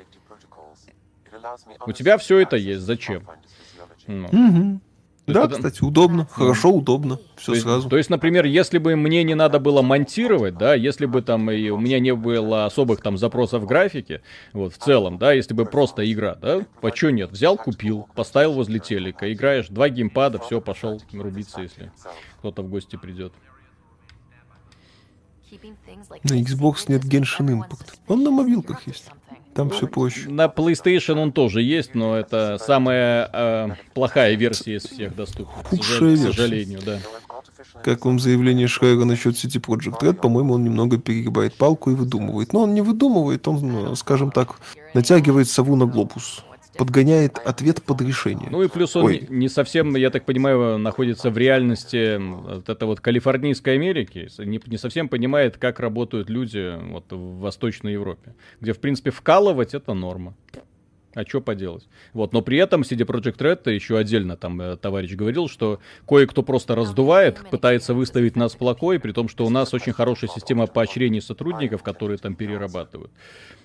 У 1.86 1.92
тебя 1.92 2.18
все 2.18 2.38
это 2.38 2.56
есть. 2.56 2.82
Зачем? 2.82 3.26
Ну. 4.06 4.28
Мгм. 4.32 4.80
Да, 5.32 5.40
есть 5.42 5.52
это- 5.52 5.62
кстати, 5.68 5.84
удобно. 5.84 6.26
Хорошо, 6.30 6.70
удобно. 6.70 7.18
Все 7.36 7.46
То 7.46 7.52
есть, 7.52 7.64
сразу. 7.64 7.88
то 7.88 7.96
есть, 7.96 8.10
например, 8.10 8.44
если 8.44 8.78
бы 8.78 8.94
мне 8.96 9.22
не 9.24 9.34
надо 9.34 9.58
было 9.58 9.82
монтировать, 9.82 10.56
да, 10.56 10.74
если 10.74 11.06
бы 11.06 11.22
там 11.22 11.50
и 11.50 11.68
у 11.70 11.78
меня 11.78 11.98
не 12.00 12.14
было 12.14 12.66
особых 12.66 13.00
там 13.00 13.16
запросов 13.18 13.62
в 13.62 13.66
графике, 13.66 14.22
вот 14.52 14.74
в 14.74 14.78
целом, 14.78 15.18
да, 15.18 15.32
если 15.32 15.54
бы 15.54 15.64
просто 15.66 16.10
игра, 16.10 16.34
да, 16.34 16.66
почему 16.80 17.10
нет? 17.10 17.30
Взял, 17.32 17.56
купил, 17.56 18.08
поставил 18.14 18.52
возле 18.54 18.78
телека, 18.78 19.32
играешь, 19.32 19.68
два 19.68 19.88
геймпада, 19.88 20.38
все, 20.38 20.60
пошел 20.60 21.00
рубиться, 21.12 21.60
если 21.62 21.92
кто-то 22.38 22.62
в 22.62 22.68
гости 22.68 22.96
придет. 22.96 23.32
На 26.24 26.40
Xbox 26.40 26.84
нет 26.88 27.04
Genshin 27.04 27.48
Impact. 27.48 27.98
Он 28.08 28.22
на 28.22 28.30
мобилках 28.30 28.86
есть. 28.86 29.10
Там 29.54 29.70
все 29.70 29.86
проще. 29.86 30.28
На 30.28 30.46
PlayStation 30.46 31.18
он 31.18 31.32
тоже 31.32 31.62
есть, 31.62 31.94
но 31.94 32.16
это 32.16 32.58
самая 32.58 33.28
э, 33.32 33.68
плохая 33.92 34.34
версия 34.34 34.76
из 34.76 34.84
всех 34.84 35.14
доступных. 35.14 35.66
Худшая. 35.66 36.16
К 36.16 36.18
сожалению, 36.18 36.80
да. 36.84 36.98
Как 37.84 38.04
вам 38.04 38.18
заявление 38.18 38.66
Шрайера 38.68 39.04
насчет 39.04 39.34
City 39.34 39.60
Project 39.60 40.00
Red? 40.00 40.14
По-моему, 40.14 40.54
он 40.54 40.64
немного 40.64 40.98
перегибает 40.98 41.54
палку 41.54 41.90
и 41.90 41.94
выдумывает. 41.94 42.52
Но 42.52 42.62
он 42.62 42.74
не 42.74 42.80
выдумывает, 42.80 43.46
он, 43.48 43.60
ну, 43.60 43.94
скажем 43.94 44.30
так, 44.30 44.60
натягивает 44.94 45.48
сову 45.48 45.76
на 45.76 45.86
глобус. 45.86 46.44
Подгоняет 46.76 47.38
ответ 47.38 47.82
под 47.82 48.00
решение. 48.00 48.48
Ну 48.50 48.62
и 48.62 48.68
плюс 48.68 48.96
он 48.96 49.04
Ой. 49.06 49.26
не, 49.28 49.48
совсем, 49.48 49.94
я 49.96 50.10
так 50.10 50.24
понимаю, 50.24 50.78
находится 50.78 51.30
в 51.30 51.36
реальности 51.36 52.18
вот 52.18 52.68
это 52.68 52.86
вот 52.86 53.00
калифорнийской 53.00 53.74
Америки, 53.74 54.28
не, 54.38 54.60
не 54.64 54.78
совсем 54.78 55.08
понимает, 55.08 55.58
как 55.58 55.80
работают 55.80 56.30
люди 56.30 56.78
вот 56.90 57.04
в 57.10 57.40
Восточной 57.40 57.92
Европе, 57.92 58.34
где, 58.60 58.72
в 58.72 58.78
принципе, 58.78 59.10
вкалывать 59.10 59.74
это 59.74 59.92
норма. 59.92 60.34
А 61.14 61.24
что 61.24 61.40
поделать? 61.40 61.86
Вот, 62.14 62.32
но 62.32 62.40
при 62.40 62.58
этом 62.58 62.82
CD 62.82 63.04
Projekt 63.04 63.38
Red 63.38 63.70
еще 63.70 63.98
отдельно 63.98 64.36
там 64.36 64.60
э, 64.60 64.76
товарищ 64.76 65.12
говорил, 65.12 65.48
что 65.48 65.78
кое-кто 66.08 66.42
просто 66.42 66.74
раздувает, 66.74 67.40
пытается 67.50 67.92
выставить 67.92 68.34
нас 68.34 68.54
плохой, 68.54 68.98
при 68.98 69.12
том, 69.12 69.28
что 69.28 69.44
у 69.44 69.50
нас 69.50 69.74
очень 69.74 69.92
хорошая 69.92 70.30
система 70.30 70.66
поощрений 70.66 71.20
сотрудников, 71.20 71.82
которые 71.82 72.16
там 72.16 72.34
перерабатывают. 72.34 73.10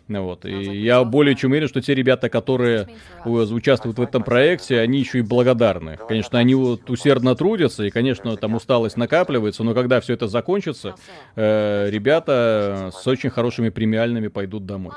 Ну 0.07 0.23
Вот. 0.23 0.45
И 0.45 0.81
я 0.81 1.03
более 1.03 1.35
чем 1.35 1.51
уверен, 1.51 1.67
что 1.67 1.81
те 1.81 1.93
ребята, 1.93 2.29
которые 2.29 2.87
участвуют 3.25 3.97
в 3.97 4.01
этом 4.01 4.23
проекте, 4.23 4.79
они 4.79 4.99
еще 4.99 5.19
и 5.19 5.21
благодарны. 5.21 5.97
Конечно, 6.07 6.39
они 6.39 6.55
вот 6.55 6.89
усердно 6.89 7.35
трудятся, 7.35 7.83
и, 7.83 7.89
конечно, 7.89 8.35
там 8.37 8.55
усталость 8.55 8.97
накапливается, 8.97 9.63
но 9.63 9.73
когда 9.73 10.01
все 10.01 10.13
это 10.13 10.27
закончится, 10.27 10.95
э, 11.35 11.89
ребята 11.89 12.91
с 12.93 13.05
очень 13.07 13.29
хорошими 13.29 13.69
премиальными 13.69 14.27
пойдут 14.27 14.65
домой. 14.65 14.93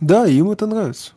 Да, 0.00 0.26
им 0.26 0.50
это 0.50 0.66
нравится. 0.66 1.12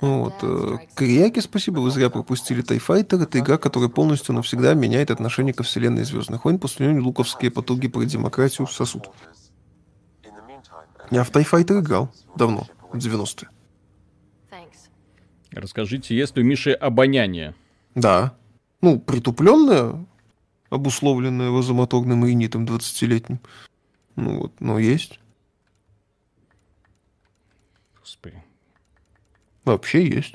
Вот. 0.00 0.34
э, 0.42 0.78
Кореяки, 0.96 1.38
спасибо, 1.38 1.78
вы 1.78 1.92
зря 1.92 2.10
пропустили 2.10 2.60
Тайфайтер. 2.60 3.20
Это 3.20 3.38
игра, 3.38 3.56
которая 3.56 3.88
полностью 3.88 4.34
навсегда 4.34 4.74
меняет 4.74 5.12
отношение 5.12 5.54
ко 5.54 5.62
вселенной 5.62 6.02
Звездных 6.02 6.44
войн, 6.44 6.58
после 6.58 6.88
нее 6.88 7.00
луковские 7.00 7.52
потуги 7.52 7.86
про 7.86 8.04
демократию 8.04 8.66
сосуд. 8.66 9.10
Я 11.12 11.22
в 11.22 11.30
Тайфайтер 11.30 11.78
играл 11.78 12.12
давно, 12.34 12.66
в 12.90 12.96
90-е. 12.96 13.48
Thanks. 14.50 14.88
Расскажите, 15.52 16.16
есть 16.16 16.36
ли 16.36 16.42
у 16.42 16.46
Миши 16.46 16.72
обоняние? 16.72 17.54
Да. 17.94 18.34
Ну, 18.80 18.98
притупленное, 18.98 20.04
обусловленное 20.68 21.50
вазомоторным 21.50 22.24
ринитом 22.24 22.64
20-летним. 22.64 23.38
Ну 24.16 24.40
вот, 24.40 24.52
но 24.58 24.80
есть. 24.80 25.20
Господи. 28.12 28.42
Вообще 29.64 30.06
есть. 30.06 30.34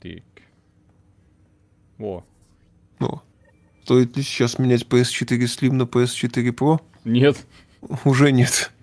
Так. 0.00 0.22
О. 1.98 2.22
Ну. 2.98 3.22
Стоит 3.84 4.14
ли 4.14 4.22
сейчас 4.22 4.58
менять 4.58 4.82
PS4 4.82 5.38
Slim 5.44 5.72
на 5.72 5.84
PS4 5.84 6.54
Pro? 6.54 6.82
Нет. 7.04 7.46
Уже 8.04 8.30
нет. 8.30 8.73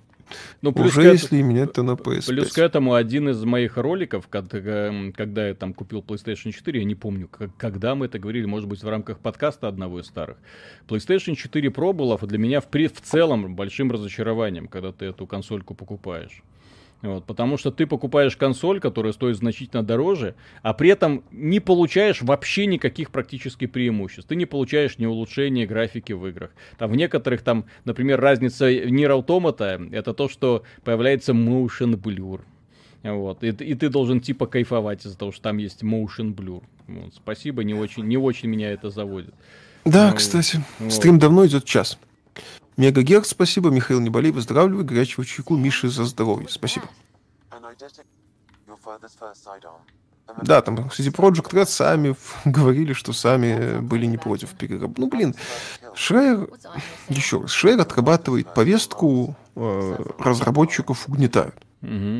Ну, 0.61 0.71
плюс 0.73 0.95
Уже 0.95 1.07
если 1.07 1.41
менять, 1.41 1.73
то 1.73 1.81
на 1.81 1.91
PS5. 1.93 2.27
Плюс 2.27 2.51
к 2.53 2.57
этому 2.59 2.93
один 2.93 3.29
из 3.29 3.43
моих 3.43 3.77
роликов, 3.77 4.27
кад- 4.27 4.53
э, 4.53 5.11
когда 5.15 5.47
я 5.47 5.55
там 5.55 5.73
купил 5.73 6.01
PlayStation 6.01 6.51
4, 6.51 6.79
я 6.79 6.85
не 6.85 6.93
помню, 6.93 7.27
как- 7.27 7.55
когда 7.57 7.95
мы 7.95 8.05
это 8.05 8.19
говорили, 8.19 8.45
может 8.45 8.69
быть, 8.69 8.83
в 8.83 8.87
рамках 8.87 9.17
подкаста 9.19 9.67
одного 9.67 9.99
из 10.01 10.05
старых. 10.05 10.37
PlayStation 10.87 11.35
4 11.35 11.69
Pro 11.69 11.93
была 11.93 12.17
для 12.17 12.37
меня 12.37 12.61
в, 12.61 12.67
при- 12.67 12.87
в 12.87 13.01
целом 13.01 13.55
большим 13.55 13.91
разочарованием, 13.91 14.67
когда 14.67 14.91
ты 14.91 15.05
эту 15.05 15.25
консольку 15.25 15.73
покупаешь. 15.73 16.43
Вот, 17.01 17.25
потому 17.25 17.57
что 17.57 17.71
ты 17.71 17.87
покупаешь 17.87 18.37
консоль, 18.37 18.79
которая 18.79 19.11
стоит 19.11 19.37
значительно 19.37 19.81
дороже, 19.81 20.35
а 20.61 20.73
при 20.73 20.89
этом 20.89 21.23
не 21.31 21.59
получаешь 21.59 22.21
вообще 22.21 22.67
никаких 22.67 23.09
практически 23.09 23.65
преимуществ. 23.65 24.29
Ты 24.29 24.35
не 24.35 24.45
получаешь 24.45 24.99
ни 24.99 25.07
улучшения 25.07 25.65
графики 25.65 26.13
в 26.13 26.27
играх. 26.27 26.51
Там 26.77 26.91
в 26.91 26.95
некоторых, 26.95 27.41
там, 27.41 27.65
например, 27.85 28.21
разница 28.21 28.71
Nier 28.71 29.19
Automata, 29.19 29.89
это 29.91 30.13
то, 30.13 30.29
что 30.29 30.63
появляется 30.83 31.31
motion 31.31 31.95
blur. 31.95 32.41
Вот. 33.03 33.43
И, 33.43 33.47
и 33.47 33.73
ты 33.73 33.89
должен 33.89 34.21
типа 34.21 34.45
кайфовать 34.45 35.05
из-за 35.05 35.17
того, 35.17 35.31
что 35.31 35.41
там 35.41 35.57
есть 35.57 35.81
motion 35.81 36.35
blur. 36.35 36.61
Вот. 36.87 37.15
Спасибо, 37.15 37.63
не 37.63 37.73
очень, 37.73 38.05
не 38.05 38.17
очень 38.17 38.49
меня 38.49 38.71
это 38.71 38.91
заводит. 38.91 39.33
Да, 39.85 40.11
Ну, 40.11 40.17
кстати, 40.17 40.63
вот. 40.77 40.93
стрим 40.93 41.17
давно 41.17 41.47
идет 41.47 41.65
час. 41.65 41.97
Мегагерц, 42.77 43.29
спасибо. 43.29 43.69
Михаил, 43.69 43.99
не 43.99 44.09
болей, 44.09 44.31
выздоравливай. 44.31 44.83
Горячего 44.83 45.25
чайку 45.25 45.55
Миши 45.57 45.89
за 45.89 46.05
здоровье. 46.05 46.47
Спасибо. 46.49 46.85
Да, 50.41 50.61
там 50.61 50.75
CD 50.75 51.11
Projekt 51.11 51.51
Red 51.51 51.65
сами 51.65 52.15
говорили, 52.45 52.93
что 52.93 53.13
сами 53.13 53.79
были 53.79 54.05
не 54.05 54.17
против 54.17 54.51
перераб. 54.51 54.97
Ну, 54.97 55.07
блин, 55.07 55.35
your 55.97 56.49
еще 57.09 57.41
раз, 57.41 57.51
Шрайер 57.51 57.81
отрабатывает 57.81 58.53
повестку, 58.53 59.35
э, 59.55 59.95
разработчиков 60.19 61.07
угнетают. 61.07 61.55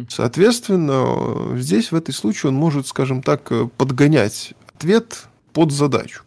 Соответственно, 0.10 1.54
э, 1.54 1.58
здесь 1.58 1.91
в 1.91 1.95
этой 1.95 2.14
случае 2.14 2.49
он 2.49 2.56
может, 2.56 2.88
скажем 2.88 3.22
так, 3.22 3.52
э, 3.52 3.70
подгонять 3.78 4.54
ответ 4.76 5.26
под 5.54 5.72
задачу. 5.72 6.24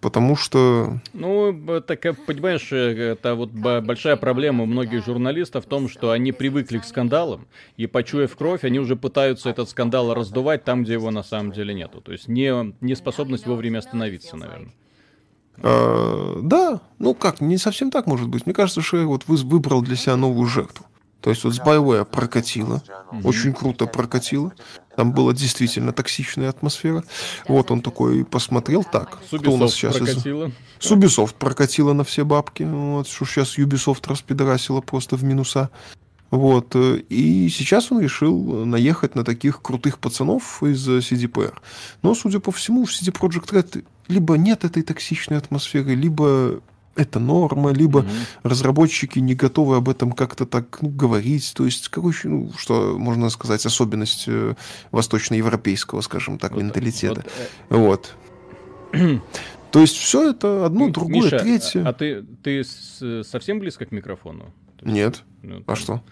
Потому 0.00 0.34
что 0.34 0.98
Ну, 1.12 1.52
б- 1.52 1.80
так, 1.82 2.06
э, 2.06 2.14
понимаешь, 2.14 2.72
э, 2.72 3.12
это 3.12 3.34
вот 3.34 3.50
большая 3.50 4.16
проблема 4.16 4.62
у 4.62 4.66
многих 4.66 5.04
журналистов 5.04 5.66
в 5.66 5.68
том, 5.68 5.88
что 5.90 6.10
они 6.10 6.32
привыкли 6.32 6.78
к 6.78 6.84
скандалам, 6.84 7.46
и 7.76 7.86
почуяв 7.86 8.34
кровь, 8.34 8.64
они 8.64 8.78
уже 8.78 8.96
пытаются 8.96 9.50
этот 9.50 9.68
скандал 9.68 10.14
раздувать 10.14 10.64
там, 10.64 10.84
где 10.84 10.94
его 10.94 11.10
на 11.10 11.22
самом 11.22 11.52
деле 11.52 11.74
нету. 11.74 12.00
То 12.00 12.12
есть 12.12 12.28
не, 12.28 12.74
не 12.80 12.94
способность 12.94 13.46
вовремя 13.46 13.78
остановиться, 13.80 14.36
наверное. 14.36 14.72
Э, 15.62 16.38
да, 16.42 16.80
ну 16.98 17.14
как, 17.14 17.42
не 17.42 17.58
совсем 17.58 17.90
так 17.90 18.06
может 18.06 18.28
быть. 18.28 18.46
Мне 18.46 18.54
кажется, 18.54 18.80
что 18.80 19.04
вот 19.06 19.24
вы- 19.26 19.36
выбрал 19.36 19.82
для 19.82 19.96
себя 19.96 20.16
новую 20.16 20.46
жертву. 20.46 20.86
То 21.20 21.30
есть 21.30 21.44
вот 21.44 21.54
с 21.54 21.60
BioWare 21.60 22.04
прокатило, 22.04 22.82
очень 23.24 23.52
круто 23.52 23.86
прокатило. 23.86 24.52
Там 24.96 25.12
была 25.12 25.32
действительно 25.32 25.92
токсичная 25.92 26.48
атмосфера. 26.48 27.04
Вот 27.46 27.70
он 27.70 27.80
такой 27.80 28.24
посмотрел, 28.24 28.84
так, 28.84 29.18
С 29.30 29.38
кто 29.38 29.52
у 29.52 29.56
нас 29.56 29.72
сейчас 29.72 29.96
из... 29.96 30.04
прокатило. 30.04 30.52
С 30.78 30.90
Ubisoft 30.90 31.34
прокатило 31.38 31.92
на 31.92 32.04
все 32.04 32.24
бабки. 32.24 32.62
Вот, 32.64 33.06
что 33.06 33.24
сейчас 33.24 33.58
Ubisoft 33.58 34.08
распидорасило 34.08 34.80
просто 34.80 35.16
в 35.16 35.24
минуса. 35.24 35.70
Вот. 36.30 36.74
э, 36.74 37.02
И 37.08 37.48
сейчас 37.48 37.90
он 37.92 38.00
решил 38.00 38.64
наехать 38.64 39.14
на 39.14 39.24
таких 39.24 39.62
крутых 39.62 39.98
пацанов 39.98 40.62
из 40.62 40.88
э, 40.88 40.98
CDPR. 40.98 41.54
Но, 42.02 42.14
судя 42.14 42.40
по 42.40 42.52
всему, 42.52 42.84
в 42.84 42.90
CD 42.90 43.12
Projekt 43.12 43.50
Red 43.52 43.84
либо 44.08 44.36
нет 44.36 44.64
этой 44.64 44.82
токсичной 44.82 45.38
атмосферы, 45.38 45.94
либо 45.94 46.60
это 47.00 47.18
норма, 47.18 47.70
либо 47.72 48.04
разработчики 48.42 49.18
не 49.18 49.34
готовы 49.34 49.76
об 49.76 49.88
этом 49.88 50.12
как-то 50.12 50.46
так 50.46 50.80
ну, 50.82 50.88
говорить. 50.90 51.52
То 51.54 51.64
есть, 51.64 51.88
короче, 51.88 52.28
ну, 52.28 52.52
что 52.56 52.96
можно 52.98 53.30
сказать, 53.30 53.64
особенность 53.66 54.24
э, 54.28 54.54
восточноевропейского, 54.92 56.00
скажем 56.02 56.38
так, 56.38 56.52
Вот, 56.52 56.62
менталитета. 56.62 57.24
вот, 57.68 57.76
э, 57.76 57.76
Вот. 57.76 58.14
То 59.72 59.80
есть 59.80 59.96
все 59.96 60.30
это 60.30 60.66
одно, 60.66 60.86
М- 60.86 60.92
другое, 60.92 61.22
Миша, 61.22 61.38
третье. 61.38 61.84
а 61.86 61.92
ты, 61.92 62.22
ты 62.42 62.64
совсем 63.24 63.60
близко 63.60 63.86
к 63.86 63.92
микрофону? 63.92 64.52
Нет. 64.82 65.22
ну, 65.42 65.58
А 65.58 65.62
там- 65.62 65.76
что? 65.76 66.02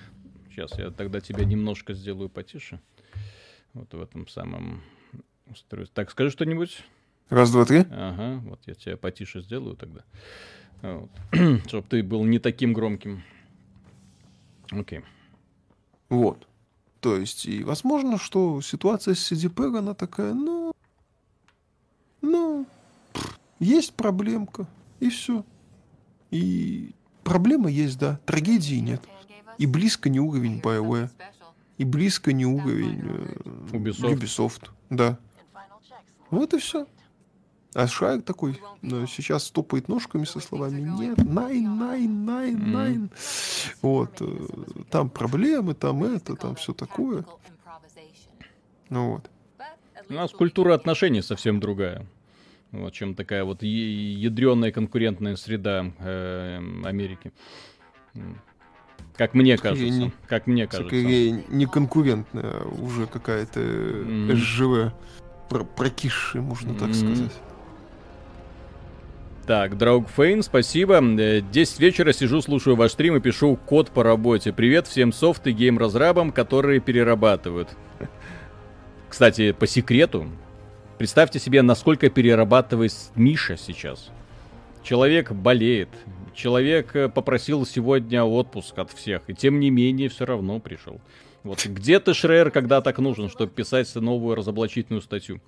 Сейчас 0.51 0.79
я 0.79 0.91
тогда 0.91 1.21
тебя 1.21 1.45
немножко 1.45 1.95
сделаю 1.95 2.29
потише. 2.29 2.81
Вот 3.75 3.93
в 3.93 4.01
этом 4.03 4.27
самом 4.29 4.83
устройстве. 5.51 5.93
Так, 5.95 6.11
скажи 6.11 6.31
что-нибудь. 6.31 6.85
Раз, 7.31 7.51
два, 7.51 7.65
три. 7.65 7.81
Ага, 7.91 8.41
вот 8.45 8.61
я 8.67 8.75
тебя 8.75 8.97
потише 8.97 9.43
сделаю 9.43 9.77
тогда. 9.77 10.01
Вот. 10.83 11.11
Чтоб 11.67 11.87
ты 11.87 12.03
был 12.03 12.25
не 12.25 12.39
таким 12.39 12.73
громким. 12.73 13.23
Окей. 14.71 15.01
Вот. 16.09 16.47
То 17.01 17.17
есть, 17.17 17.47
и 17.47 17.63
возможно, 17.63 18.19
что 18.19 18.61
ситуация 18.61 19.15
с 19.15 19.33
CDPR, 19.33 19.79
она 19.79 19.95
такая, 19.95 20.35
ну, 20.35 20.73
ну, 22.23 22.67
есть 23.61 23.95
проблемка, 23.95 24.67
и 25.01 25.11
все. 25.11 25.45
И 26.31 26.95
проблема 27.23 27.71
есть, 27.71 27.99
да, 27.99 28.19
трагедии 28.27 28.77
нет. 28.77 29.03
И 29.59 29.67
близко 29.67 30.09
не 30.09 30.21
уровень 30.21 30.61
BioWare, 30.61 31.11
и 31.79 31.85
близко 31.85 32.33
не 32.33 32.47
уровень 32.47 33.01
э, 33.05 33.77
Ubisoft. 33.77 34.15
Ubisoft. 34.15 34.71
Да. 34.91 35.19
Вот 36.31 36.53
и 36.55 36.59
все. 36.59 36.87
А 37.79 37.87
Шрайер 37.87 38.23
такой 38.23 38.61
э, 38.83 39.07
сейчас 39.09 39.49
топает 39.53 39.87
ножками 39.87 40.25
со 40.25 40.41
словами 40.41 40.81
«Нет, 40.81 41.19
найн, 41.19 41.79
найн, 41.79 42.25
найн, 42.25 42.73
найн». 42.73 43.11
Вот. 43.83 44.21
э, 44.21 44.47
Там 44.91 45.09
проблемы, 45.09 45.75
там 45.75 46.03
это, 46.03 46.35
там 46.35 46.57
все 46.57 46.73
такое. 46.73 47.25
Ну 48.89 49.13
вот. 49.13 49.31
У 50.09 50.13
нас 50.13 50.33
культура 50.33 50.75
отношений 50.75 51.23
совсем 51.23 51.61
другая. 51.61 52.05
Вот, 52.73 52.93
чем 52.95 53.15
такая 53.15 53.45
вот 53.45 53.63
ядреная 53.63 54.73
конкурентная 54.73 55.37
среда 55.37 55.93
э, 56.01 56.57
Америки. 56.85 57.33
Как 59.15 59.35
мне 59.35 59.57
кажется. 59.57 59.85
не- 59.89 60.13
Как 60.27 60.49
мне 60.49 60.67
кажется. 60.67 60.89
Скорее, 60.89 61.45
не 61.49 61.67
конкурентная, 61.67 62.63
а 62.63 62.69
уже 62.69 63.07
какая-то 63.07 63.61
Мгм. 63.61 64.37
СЖВ 64.37 64.93
про- 65.49 65.65
прокисшая, 65.65 66.43
можно 66.43 66.75
так 66.75 66.93
сказать. 66.93 67.33
Так, 69.49 69.79
Драуг 69.79 70.11
Фейн, 70.11 70.43
спасибо. 70.43 71.01
Э, 71.01 71.41
10 71.41 71.81
вечера 71.81 72.13
сижу, 72.13 72.43
слушаю 72.43 72.77
ваш 72.77 72.93
стрим 72.93 73.17
и 73.17 73.21
пишу 73.21 73.57
код 73.57 73.91
по 73.91 74.03
работе. 74.03 74.53
Привет 74.53 74.87
всем 74.87 75.11
софт 75.11 75.47
и 75.47 75.53
гейм-разрабам, 75.53 76.33
которые 76.33 76.81
перерабатывают. 76.81 77.71
Кстати, 79.09 79.53
по 79.53 79.67
секрету, 79.67 80.29
Представьте 80.99 81.39
себе, 81.39 81.63
насколько 81.63 82.11
перерабатывает 82.11 82.93
Миша 83.15 83.57
сейчас. 83.57 84.11
Человек 84.83 85.33
болеет. 85.33 85.89
Человек 86.35 86.95
э, 86.95 87.09
попросил 87.09 87.65
сегодня 87.65 88.25
отпуск 88.25 88.77
от 88.79 88.91
всех. 88.91 89.23
И 89.29 89.35
тем 89.35 89.61
не 89.61 89.71
менее, 89.71 90.11
все 90.11 90.27
равно 90.27 90.59
пришел. 90.61 91.01
Вот 91.43 91.65
где 91.65 92.01
ты, 92.01 92.13
Шрейер, 92.13 92.51
когда 92.51 92.83
так 92.83 92.99
нужен, 92.99 93.31
чтобы 93.31 93.51
писать 93.51 93.95
новую 93.95 94.35
разоблачительную 94.35 95.01
статью? 95.01 95.41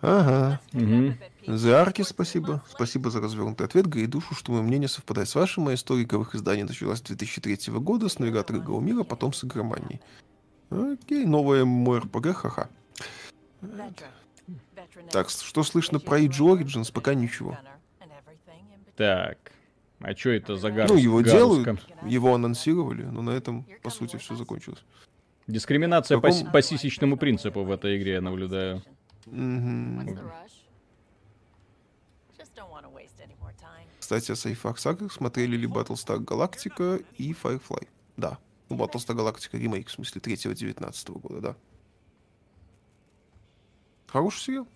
Ага. 0.00 0.60
Мгм. 0.72 1.16
За 1.46 1.80
арки 1.80 2.02
спасибо. 2.02 2.62
Спасибо 2.70 3.10
за 3.10 3.20
развернутый 3.20 3.66
ответ. 3.66 3.86
Грей 3.86 4.06
душу, 4.06 4.34
что 4.34 4.52
мое 4.52 4.62
мнение 4.62 4.88
совпадает 4.88 5.28
с 5.28 5.34
вашим. 5.34 5.64
Моя 5.64 5.76
история 5.76 6.02
игровых 6.02 6.34
изданий 6.34 6.62
началась 6.62 6.98
с 6.98 7.02
2003 7.02 7.72
года 7.78 8.08
с 8.08 8.18
навигатора 8.18 8.58
игрового 8.58 8.82
мира, 8.82 9.02
потом 9.02 9.32
с 9.32 9.44
игроманией. 9.44 10.00
Окей, 10.70 11.24
новое 11.26 11.64
МРПГ, 11.64 12.34
ха-ха. 12.34 12.68
Так, 15.10 15.28
что 15.30 15.62
слышно 15.62 16.00
про 16.00 16.20
Age 16.20 16.38
Origins? 16.40 16.92
Пока 16.92 17.14
ничего. 17.14 17.58
Так. 18.96 19.38
А 20.00 20.16
что 20.16 20.30
это 20.30 20.56
за 20.56 20.70
гарус? 20.70 20.90
Ну, 20.90 20.96
его 20.96 21.18
гаруска? 21.18 21.36
делают, 21.36 21.80
его 22.04 22.34
анонсировали, 22.34 23.04
но 23.04 23.22
на 23.22 23.30
этом, 23.30 23.64
по 23.82 23.90
сути, 23.90 24.16
все 24.16 24.34
закончилось. 24.34 24.82
Дискриминация 25.46 26.18
по, 26.18 26.28
Каком- 26.28 26.38
си- 26.46 26.52
по 26.52 26.62
сисечному 26.62 27.16
принципу 27.16 27.62
в 27.62 27.70
этой 27.70 27.98
игре 27.98 28.14
я 28.14 28.20
наблюдаю. 28.20 28.82
Мгм. 29.26 30.08
Кстати, 34.00 34.32
о 34.32 34.36
сейфах 34.36 34.78
сагах 34.78 35.12
смотрели 35.12 35.56
ли 35.56 35.66
Battlestar 35.66 36.18
Galactica 36.18 37.04
и 37.18 37.32
Firefly? 37.32 37.86
Да. 38.16 38.38
Ну, 38.68 38.76
Battlestar 38.76 39.14
Galactica 39.16 39.58
ремейк, 39.58 39.88
в 39.88 39.92
смысле, 39.92 40.20
3 40.20 40.54
19 40.54 41.08
года, 41.10 41.40
да. 41.40 41.56
Хороший 44.06 44.40
сериал. 44.40 44.68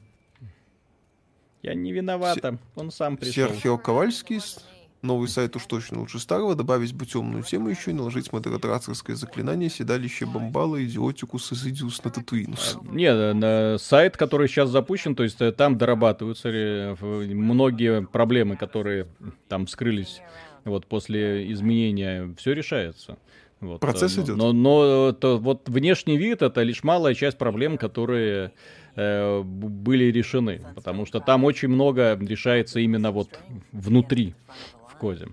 Я 1.63 1.75
не 1.75 1.93
виновата. 1.93 2.59
Он 2.77 2.91
сам 2.91 3.17
пришел. 3.17 3.49
Серхио 3.49 3.77
Ковальский, 3.77 4.41
с- 4.41 4.65
новый 5.03 5.29
сайт 5.29 5.57
уж 5.57 5.65
точно 5.67 6.01
лучше 6.01 6.19
старого, 6.19 6.55
добавить 6.55 6.95
бы 6.95 7.07
темную 7.07 7.43
тему 7.43 7.69
еще 7.69 7.91
и 7.91 7.95
наложить 7.95 8.33
модераторское 8.33 9.17
заклинание 9.17 9.71
седалище 9.71 10.27
Бомбала 10.27 10.83
Идиотикус 10.83 11.53
Изидиус 11.53 12.03
на 12.05 12.11
Татуинус. 12.11 12.79
Не, 12.91 13.07
э, 13.07 13.33
на 13.33 13.79
сайт, 13.79 14.17
который 14.17 14.49
сейчас 14.49 14.71
запущен, 14.71 15.15
то 15.15 15.23
есть 15.23 15.41
э, 15.41 15.53
там 15.53 15.79
дорабатываются 15.79 16.49
э, 16.49 16.97
многие 17.01 18.03
проблемы, 18.03 18.57
которые 18.57 19.07
там 19.49 19.67
вскрылись 19.67 20.21
вот 20.65 20.87
после 20.87 21.51
изменения, 21.53 22.35
все 22.39 22.53
решается. 22.53 23.17
Вот, 23.61 23.81
Процесс 23.81 24.17
но, 24.17 24.23
идет. 24.23 24.37
Но, 24.37 24.53
но 24.53 25.13
то 25.13 25.39
вот 25.39 25.69
внешний 25.69 26.19
вид 26.19 26.43
это 26.43 26.63
лишь 26.63 26.85
малая 26.85 27.15
часть 27.15 27.39
проблем, 27.39 27.79
которые 27.79 28.53
э, 28.97 29.43
были 29.43 30.05
решены, 30.05 30.61
потому 30.75 31.07
что 31.07 31.21
там 31.21 31.45
очень 31.45 31.69
много 31.69 32.19
решается 32.21 32.81
именно 32.81 33.13
вот 33.13 33.39
внутри 33.73 34.35
в 34.97 34.99
коде. 34.99 35.29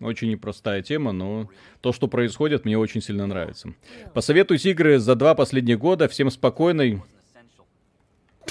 Очень 0.00 0.30
непростая 0.30 0.82
тема, 0.82 1.12
но 1.12 1.48
то, 1.80 1.92
что 1.92 2.06
происходит, 2.06 2.64
мне 2.64 2.78
очень 2.78 3.00
сильно 3.00 3.26
нравится. 3.26 3.72
Посоветуйте 4.14 4.70
игры 4.70 4.98
за 4.98 5.14
два 5.14 5.34
последних 5.34 5.78
года. 5.78 6.06
Всем 6.08 6.30
спокойной. 6.30 7.02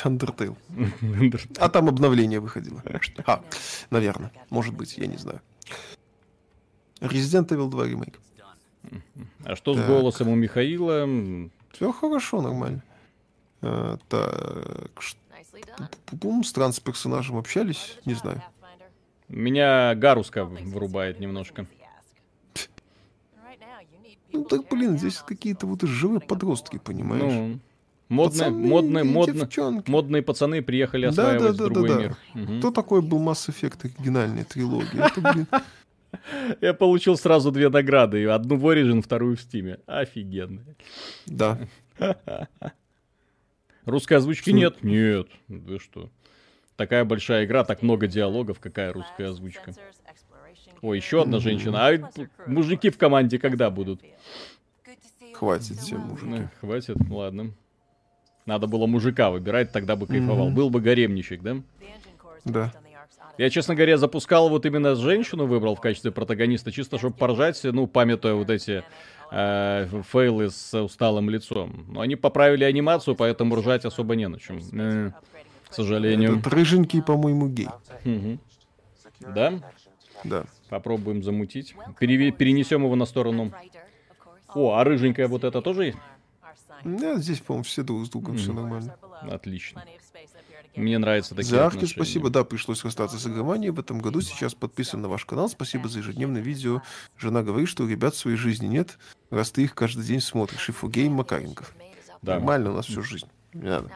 Undertale. 0.04 0.58
А 1.60 1.70
там 1.70 1.88
обновление 1.88 2.40
выходило. 2.40 2.84
А, 3.26 3.44
наверное. 3.92 4.32
Может 4.50 4.74
быть, 4.74 4.98
я 4.98 5.08
не 5.08 5.18
знаю. 5.18 5.42
Resident 7.00 7.48
Evil 7.48 7.70
2 7.70 7.86
ремейк. 7.88 8.20
А 9.46 9.56
что 9.56 9.74
с 9.74 9.78
Так. 9.78 9.88
голосом 9.88 10.28
у 10.28 10.36
Михаила? 10.36 11.08
Все 11.72 11.92
хорошо, 11.92 12.42
нормально. 12.42 12.84
А, 13.62 13.98
так, 14.10 14.92
странно 16.44 16.74
с 16.74 16.80
персонажем 16.80 17.38
общались, 17.38 17.98
не 18.06 18.14
знаю. 18.16 18.44
Меня 19.28 19.96
Гаруска 19.96 20.46
вырубает 20.46 21.20
немножко. 21.20 21.66
Ну 24.32 24.44
так, 24.44 24.68
блин, 24.70 24.98
здесь 24.98 25.18
какие-то 25.18 25.66
вот 25.66 25.82
живые 25.84 26.20
подростки, 26.20 26.78
понимаешь? 26.78 27.24
Ну, 27.24 27.60
модные, 28.10 28.40
Пацаны 28.46 28.68
модные, 28.68 29.04
модные, 29.06 29.42
девчонки. 29.46 29.90
модные 29.90 30.22
пацаны 30.22 30.62
приехали 30.62 31.04
Да, 31.06 31.10
осваивать 31.10 31.58
да, 31.58 31.64
да, 31.68 31.74
другой 31.74 31.88
да, 31.90 31.96
да. 31.96 32.02
мир. 32.02 32.18
Мгм. 32.34 32.60
Кто 32.60 32.72
такой 32.72 33.02
был 33.02 33.20
Mass 33.20 33.50
Effect 33.50 33.86
оригинальной 33.86 34.44
трилогии? 34.44 35.06
Это, 35.06 35.22
блин, 35.22 35.48
Я 36.62 36.74
получил 36.74 37.18
сразу 37.18 37.52
две 37.52 37.70
награды. 37.70 38.26
Одну 38.28 38.58
в 38.58 38.66
Origin, 38.66 39.02
вторую 39.02 39.38
в 39.38 39.40
Steam. 39.40 39.80
Офигенно. 39.86 40.62
да. 41.26 41.58
Русской 43.86 44.16
озвучки 44.16 44.50
нет? 44.50 44.84
Нет. 44.84 45.28
Вы 45.48 45.80
что? 45.80 46.10
Такая 46.78 47.06
большая 47.06 47.46
игра, 47.46 47.64
так 47.64 47.82
много 47.82 48.08
диалогов, 48.08 48.60
какая 48.60 48.92
русская 48.92 49.30
озвучка. 49.30 49.74
О, 50.82 50.94
еще 50.94 51.22
одна 51.22 51.40
женщина. 51.40 51.88
А 51.88 52.10
мужики 52.46 52.90
в 52.90 52.98
команде 52.98 53.40
когда 53.40 53.70
будут? 53.70 54.02
Хватит 55.34 55.78
всем, 55.78 56.02
мужики. 56.02 56.48
Хватит, 56.60 56.98
ладно. 57.10 57.52
Надо 58.46 58.68
было 58.68 58.86
мужика 58.86 59.32
выбирать, 59.32 59.72
тогда 59.72 59.96
бы 59.96 60.06
кайфовал. 60.06 60.50
Был 60.52 60.70
бы 60.70 60.82
гаремничек, 60.82 61.42
да? 61.42 61.58
Да. 62.44 62.74
Я, 63.38 63.50
честно 63.50 63.76
говоря, 63.76 63.98
запускал 63.98 64.50
вот 64.50 64.66
именно 64.66 64.96
женщину, 64.96 65.46
выбрал 65.46 65.76
в 65.76 65.82
качестве 65.82 66.12
протагониста, 66.12 66.72
чисто 66.72 66.98
чтобы 66.98 67.18
поржать, 67.18 67.60
ну, 67.64 67.86
памятуя 67.86 68.34
вот 68.34 68.50
эти 68.50 68.84
э, 69.32 69.88
фейлы 70.10 70.50
с 70.52 70.74
усталым 70.82 71.30
лицом. 71.30 71.86
Но 71.90 72.00
они 72.00 72.16
поправили 72.16 72.64
анимацию, 72.64 73.16
поэтому 73.16 73.56
ржать 73.56 73.84
особо 73.84 74.16
не 74.16 74.30
на 74.30 74.40
чем. 74.40 74.60
Э, 74.72 75.12
сожалению. 75.76 76.40
Этот 76.40 76.54
рыженький, 76.54 77.02
по-моему, 77.02 77.48
гей. 77.48 77.68
Мгм. 78.04 78.40
Да? 79.20 79.62
Да. 80.24 80.46
Попробуем 80.70 81.24
замутить. 81.24 81.76
Переве- 82.00 82.32
перенесем 82.32 82.84
его 82.84 82.96
на 82.96 83.06
сторону. 83.06 83.52
О, 84.54 84.74
а 84.76 84.84
рыженькая 84.84 85.28
вот 85.28 85.44
это 85.44 85.62
тоже? 85.62 85.86
есть? 85.86 85.98
Да, 86.84 87.16
здесь, 87.18 87.40
по-моему, 87.40 87.64
все 87.64 87.84
друг 87.84 88.06
с 88.06 88.10
другом, 88.10 88.38
все 88.38 88.54
нормально. 88.54 88.96
Отлично. 89.24 89.84
Мне 90.76 90.98
нравятся 90.98 91.36
такие 91.36 91.52
За 91.52 91.66
арки 91.66 91.78
отношения. 91.78 91.96
спасибо. 92.04 92.30
Да, 92.30 92.44
пришлось 92.44 92.84
расстаться 92.84 93.18
с 93.18 93.26
игроманией 93.26 93.72
в 93.72 93.80
этом 93.80 94.00
году. 94.00 94.20
Сейчас 94.22 94.54
подписан 94.54 95.02
на 95.02 95.08
ваш 95.08 95.24
канал. 95.26 95.48
Спасибо 95.50 95.88
за 95.88 96.00
ежедневное 96.00 96.42
видео. 96.42 96.82
Жена 97.18 97.44
говорит, 97.44 97.70
что 97.70 97.84
у 97.86 97.88
ребят 97.88 98.14
своей 98.14 98.36
жизни 98.36 98.68
нет, 98.68 98.98
раз 99.30 99.52
ты 99.52 99.64
их 99.64 99.74
каждый 99.74 100.04
день 100.06 100.20
смотришь. 100.20 100.68
И 100.68 100.74
фугейм 100.74 101.14
Макаренков. 101.14 101.74
Да. 102.22 102.34
Нормально 102.34 102.72
у 102.72 102.74
нас 102.74 102.88
всю 102.88 103.02
жизнь. 103.04 103.28
Не 103.54 103.70
надо. 103.70 103.90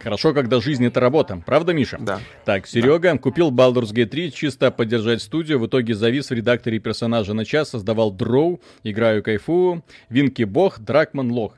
Хорошо, 0.00 0.32
когда 0.32 0.60
жизнь 0.60 0.86
это 0.86 1.00
работа. 1.00 1.42
Правда, 1.44 1.74
Миша? 1.74 1.98
Да. 2.00 2.20
Так, 2.44 2.66
Серега 2.66 3.18
купил 3.18 3.50
Baldur's 3.50 3.92
Gate 3.92 4.06
3, 4.06 4.32
чисто 4.32 4.70
поддержать 4.70 5.22
студию, 5.22 5.58
в 5.58 5.66
итоге 5.66 5.94
завис 5.94 6.30
в 6.30 6.32
редакторе 6.32 6.78
персонажа 6.78 7.34
на 7.34 7.44
час, 7.44 7.70
создавал 7.70 8.12
дроу, 8.12 8.60
играю 8.84 9.22
кайфу, 9.22 9.84
Винки 10.08 10.44
Бог, 10.44 10.78
Дракман 10.78 11.32
Лох. 11.32 11.54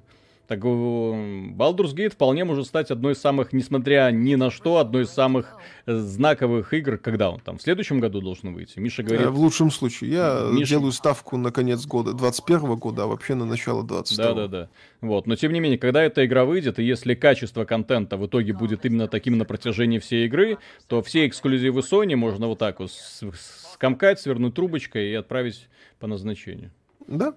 Так, 0.51 0.65
э, 0.65 0.67
Baldur's 0.67 1.95
Gate 1.95 2.09
вполне 2.11 2.45
может 2.45 2.67
стать 2.67 2.91
одной 2.91 3.13
из 3.13 3.19
самых, 3.19 3.53
несмотря 3.53 4.11
ни 4.11 4.35
на 4.35 4.51
что, 4.51 4.79
одной 4.79 5.05
из 5.05 5.11
самых 5.11 5.55
э, 5.87 5.95
знаковых 5.95 6.75
игр, 6.75 6.99
когда 6.99 7.31
он 7.31 7.39
там, 7.39 7.59
в 7.59 7.63
следующем 7.63 8.01
году 8.01 8.21
должен 8.21 8.53
выйти. 8.53 8.81
Миша 8.81 9.05
говорит, 9.05 9.29
Э, 9.29 9.31
В 9.31 9.39
лучшем 9.39 9.71
случае. 9.71 10.11
Я 10.11 10.49
Миша- 10.51 10.71
делаю 10.71 10.91
ставку 10.91 11.37
на 11.37 11.53
конец 11.53 11.87
года 11.87 12.15
21 12.15 12.75
года, 12.75 13.05
а 13.05 13.07
вообще 13.07 13.35
на 13.37 13.45
начало 13.45 13.85
22 13.85 14.25
Да-да-да. 14.25 14.69
Вот. 15.01 15.29
Но 15.29 15.37
тем 15.37 15.53
не 15.53 15.61
менее, 15.61 15.79
когда 15.79 16.03
эта 16.03 16.27
игра 16.27 16.45
выйдет, 16.45 16.81
и 16.81 16.83
если 16.83 17.15
качество 17.15 17.65
контента 17.65 18.17
в 18.17 18.27
итоге 18.27 18.53
будет 18.53 18.85
именно 18.85 19.07
таким 19.07 19.39
на 19.39 19.45
протяжении 19.45 20.01
всей 20.01 20.27
игры, 20.27 20.59
то 20.89 21.01
все 21.01 21.29
эксклюзивы 21.29 21.83
Sony 21.83 22.17
можно 22.17 22.49
вот 22.49 22.59
так 22.59 22.81
вот 22.81 22.91
скомкать, 22.91 24.19
свернуть 24.19 24.55
трубочкой 24.55 25.13
и 25.13 25.15
отправить 25.15 25.69
по 26.01 26.09
назначению. 26.09 26.73
Да? 27.07 27.37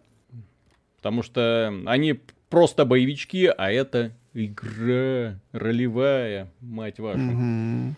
Потому 0.98 1.22
что 1.22 1.72
они 1.86 2.20
просто 2.54 2.86
боевички, 2.86 3.52
а 3.58 3.72
это 3.72 4.16
игра 4.36 5.40
ролевая, 5.54 6.52
мать 6.62 7.00
вашу. 7.00 7.18
Мгм. 7.18 7.96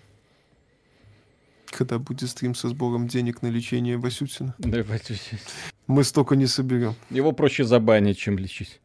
Когда 1.65 1.99
будет 1.99 2.30
стрим 2.30 2.55
со 2.55 2.69
сбором 2.69 3.09
денег 3.09 3.41
на 3.41 3.47
лечение 3.47 3.97
Васютина? 3.97 4.55
Да, 4.57 4.81
батя, 4.85 5.15
Мы 5.88 6.05
столько 6.05 6.38
не 6.38 6.47
соберем. 6.47 6.95
Его 7.09 7.34
проще 7.34 7.65
забанить, 7.65 8.17
чем 8.17 8.38
лечить. 8.38 8.80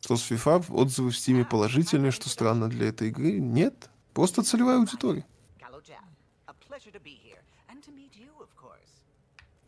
Что 0.00 0.16
с 0.16 0.28
FIFA? 0.28 0.64
Отзывы 0.70 1.10
в 1.10 1.16
Стиме 1.16 1.44
положительные, 1.44 2.10
что 2.10 2.28
странно 2.28 2.68
для 2.68 2.88
этой 2.88 3.08
игры. 3.10 3.38
Нет. 3.38 3.90
Просто 4.12 4.42
целевая 4.42 4.78
аудитория. 4.78 5.24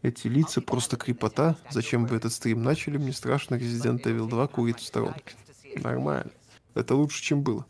Эти 0.02 0.28
лица 0.28 0.60
просто 0.60 0.96
крепота. 0.96 1.56
Зачем 1.70 2.06
вы 2.06 2.16
этот 2.16 2.32
стрим 2.32 2.62
начали? 2.62 2.98
Мне 2.98 3.12
страшно. 3.12 3.56
Resident 3.56 4.02
Evil 4.02 4.28
2 4.28 4.46
курит 4.46 4.78
в 4.78 4.84
сторонке. 4.84 5.34
Нормально. 5.76 6.30
Это 6.74 6.94
лучше, 6.94 7.22
чем 7.22 7.42
было. 7.42 7.66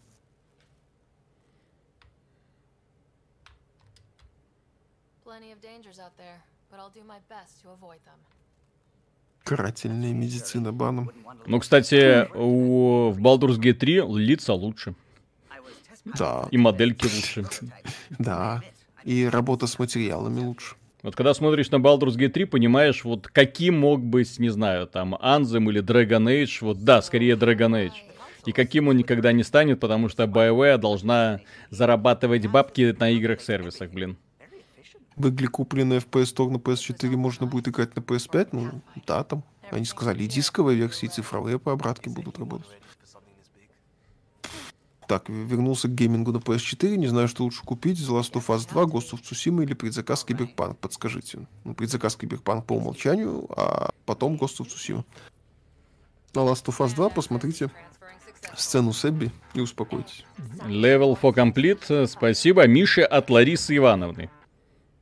Карательная 9.45 10.13
медицина 10.13 10.73
баном. 10.73 11.11
Ну, 11.47 11.61
кстати, 11.61 12.29
у, 12.35 13.11
в 13.11 13.21
Baldur's 13.21 13.59
Gate 13.59 13.75
3 13.75 14.03
лица 14.19 14.53
лучше. 14.53 14.95
Да, 16.05 16.49
И 16.51 16.59
модельки 16.59 17.05
лучше. 17.05 17.45
да. 18.19 18.63
И 19.05 19.27
работа 19.27 19.67
с 19.67 19.79
материалами 19.79 20.41
лучше. 20.41 20.77
Вот 21.03 21.15
когда 21.15 21.33
смотришь 21.33 21.71
на 21.71 21.77
Baldur's 21.77 22.17
Gate 22.17 22.31
3, 22.31 22.45
понимаешь, 22.47 23.05
вот 23.05 23.29
каким 23.29 23.79
мог 23.79 24.03
быть, 24.03 24.39
не 24.41 24.49
знаю, 24.49 24.89
там, 24.89 25.15
Anthem 25.15 25.71
или 25.71 25.81
Dragon 25.81 26.25
Age. 26.25 26.59
Вот 26.63 26.83
да, 26.83 27.03
скорее 27.03 27.37
Dragon 27.37 27.71
Age. 27.71 27.93
И 28.47 28.53
каким 28.53 28.89
он 28.89 28.97
никогда 28.97 29.33
не 29.33 29.45
станет, 29.45 29.79
потому 29.79 30.09
что 30.09 30.25
BioWare 30.25 30.79
должна 30.79 31.41
зарабатывать 31.71 32.47
бабки 32.47 32.97
на 32.99 33.11
играх-сервисах, 33.11 33.91
блин. 33.91 34.17
В 35.17 35.29
игре, 35.29 35.49
купленные 35.49 36.01
в 36.01 36.07
PS 36.09 36.35
Store 36.35 36.51
на 36.51 36.57
PS4, 36.57 37.09
можно 37.17 37.47
будет 37.47 37.69
играть 37.69 37.95
на 37.95 38.01
PS5? 38.01 38.49
Ну, 38.53 38.71
да, 39.07 39.23
там. 39.23 39.45
Они 39.71 39.85
сказали, 39.85 40.23
и 40.25 40.27
дисковые 40.27 40.79
версии, 40.79 41.07
и 41.07 41.11
цифровые 41.11 41.59
по 41.59 41.73
обратке 41.73 42.09
будут 42.09 42.39
работать. 42.39 42.69
Так, 45.09 45.31
вернулся 45.31 45.89
к 45.89 45.95
геймингу 45.95 46.33
на 46.33 46.37
PS4. 46.37 46.97
Не 46.97 47.07
знаю, 47.07 47.29
что 47.29 47.43
лучше 47.43 47.63
купить. 47.65 47.99
The 47.99 48.21
Last 48.21 48.35
of 48.35 48.47
Us 48.49 48.69
2, 48.69 48.85
Ghost 48.85 49.13
of 49.13 49.23
Tsushima 49.23 49.63
или 49.63 49.73
предзаказ 49.73 50.23
Киберпанк. 50.23 50.79
Подскажите. 50.79 51.47
Ну, 51.65 51.75
предзаказ 51.75 52.15
Киберпанк 52.15 52.67
по 52.67 52.75
умолчанию, 52.75 53.47
а 53.57 53.91
потом 54.05 54.35
Ghost 54.35 54.61
of 54.61 54.69
Tsushima. 54.69 55.05
На 56.35 56.41
Last 56.41 56.67
of 56.67 56.77
Us 56.85 56.95
2 56.95 57.09
посмотрите 57.09 57.71
сцену 58.55 58.93
с 58.93 59.03
Эбби 59.07 59.33
и 59.55 59.61
успокойтесь. 59.61 60.27
Level 60.67 61.19
for 61.19 61.35
Complete. 61.35 62.07
Спасибо 62.07 62.67
Мише 62.67 63.01
от 63.01 63.31
Ларисы 63.31 63.79
Ивановны. 63.79 64.31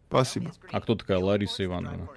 Спасибо. 0.08 0.52
А 0.70 0.80
кто 0.80 0.94
такая 0.94 1.18
Лариса 1.18 1.64
Ивановна? 1.64 2.08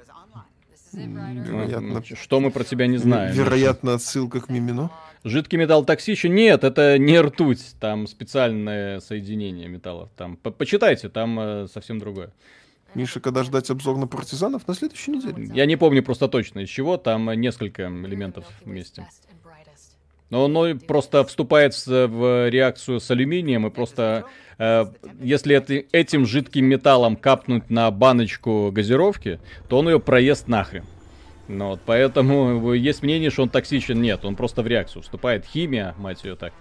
Вероятно, 0.93 2.03
Что 2.03 2.39
мы 2.39 2.51
про 2.51 2.63
тебя 2.63 2.87
не 2.87 2.97
знаем? 2.97 3.33
вероятно 3.33 3.93
отсылка 3.93 4.41
к 4.41 4.49
Мимино. 4.49 4.91
Жидкий 5.23 5.57
металл 5.57 5.83
токсичен? 5.83 6.33
Нет, 6.33 6.63
это 6.63 6.97
не 6.97 7.19
ртуть. 7.19 7.75
Там 7.79 8.07
специальное 8.07 8.99
соединение 9.01 9.67
металлов. 9.67 10.09
Там 10.15 10.37
по- 10.37 10.51
почитайте, 10.51 11.09
там 11.09 11.39
э, 11.39 11.67
совсем 11.67 11.99
другое. 11.99 12.31
Миша, 12.95 13.19
когда 13.19 13.43
ждать 13.43 13.69
обзор 13.69 13.97
на 13.97 14.07
партизанов? 14.07 14.67
На 14.67 14.73
следующей 14.73 15.11
неделе. 15.11 15.49
Я 15.53 15.65
не 15.65 15.75
помню 15.75 16.01
просто 16.03 16.27
точно 16.27 16.59
из 16.61 16.69
чего. 16.69 16.97
Там 16.97 17.29
э, 17.29 17.35
несколько 17.35 17.83
элементов 17.83 18.45
вместе. 18.63 19.05
Но 20.29 20.45
оно 20.45 20.75
просто 20.75 21.23
вступает 21.23 21.73
с- 21.73 21.87
в 21.87 22.49
реакцию 22.49 22.99
с 22.99 23.09
алюминием 23.09 23.65
и 23.65 23.69
просто, 23.69 24.25
э, 24.57 24.85
если 25.21 25.55
это, 25.55 25.73
этим 25.91 26.25
жидким 26.25 26.65
металлом 26.65 27.15
капнуть 27.15 27.69
на 27.69 27.89
баночку 27.91 28.69
газировки, 28.71 29.39
то 29.67 29.79
он 29.79 29.89
ее 29.89 29.99
проест 29.99 30.47
нахрен. 30.47 30.83
Ну 31.49 31.69
вот, 31.69 31.81
поэтому 31.83 32.73
есть 32.73 33.01
мнение, 33.01 33.31
что 33.31 33.41
он 33.41 33.49
токсичен. 33.49 33.99
Нет, 33.99 34.23
он 34.23 34.35
просто 34.35 34.61
в 34.61 34.67
реакцию 34.67 35.01
вступает. 35.01 35.45
Химия, 35.45 35.95
мать 35.97 36.23
ее 36.23 36.35
так. 36.35 36.53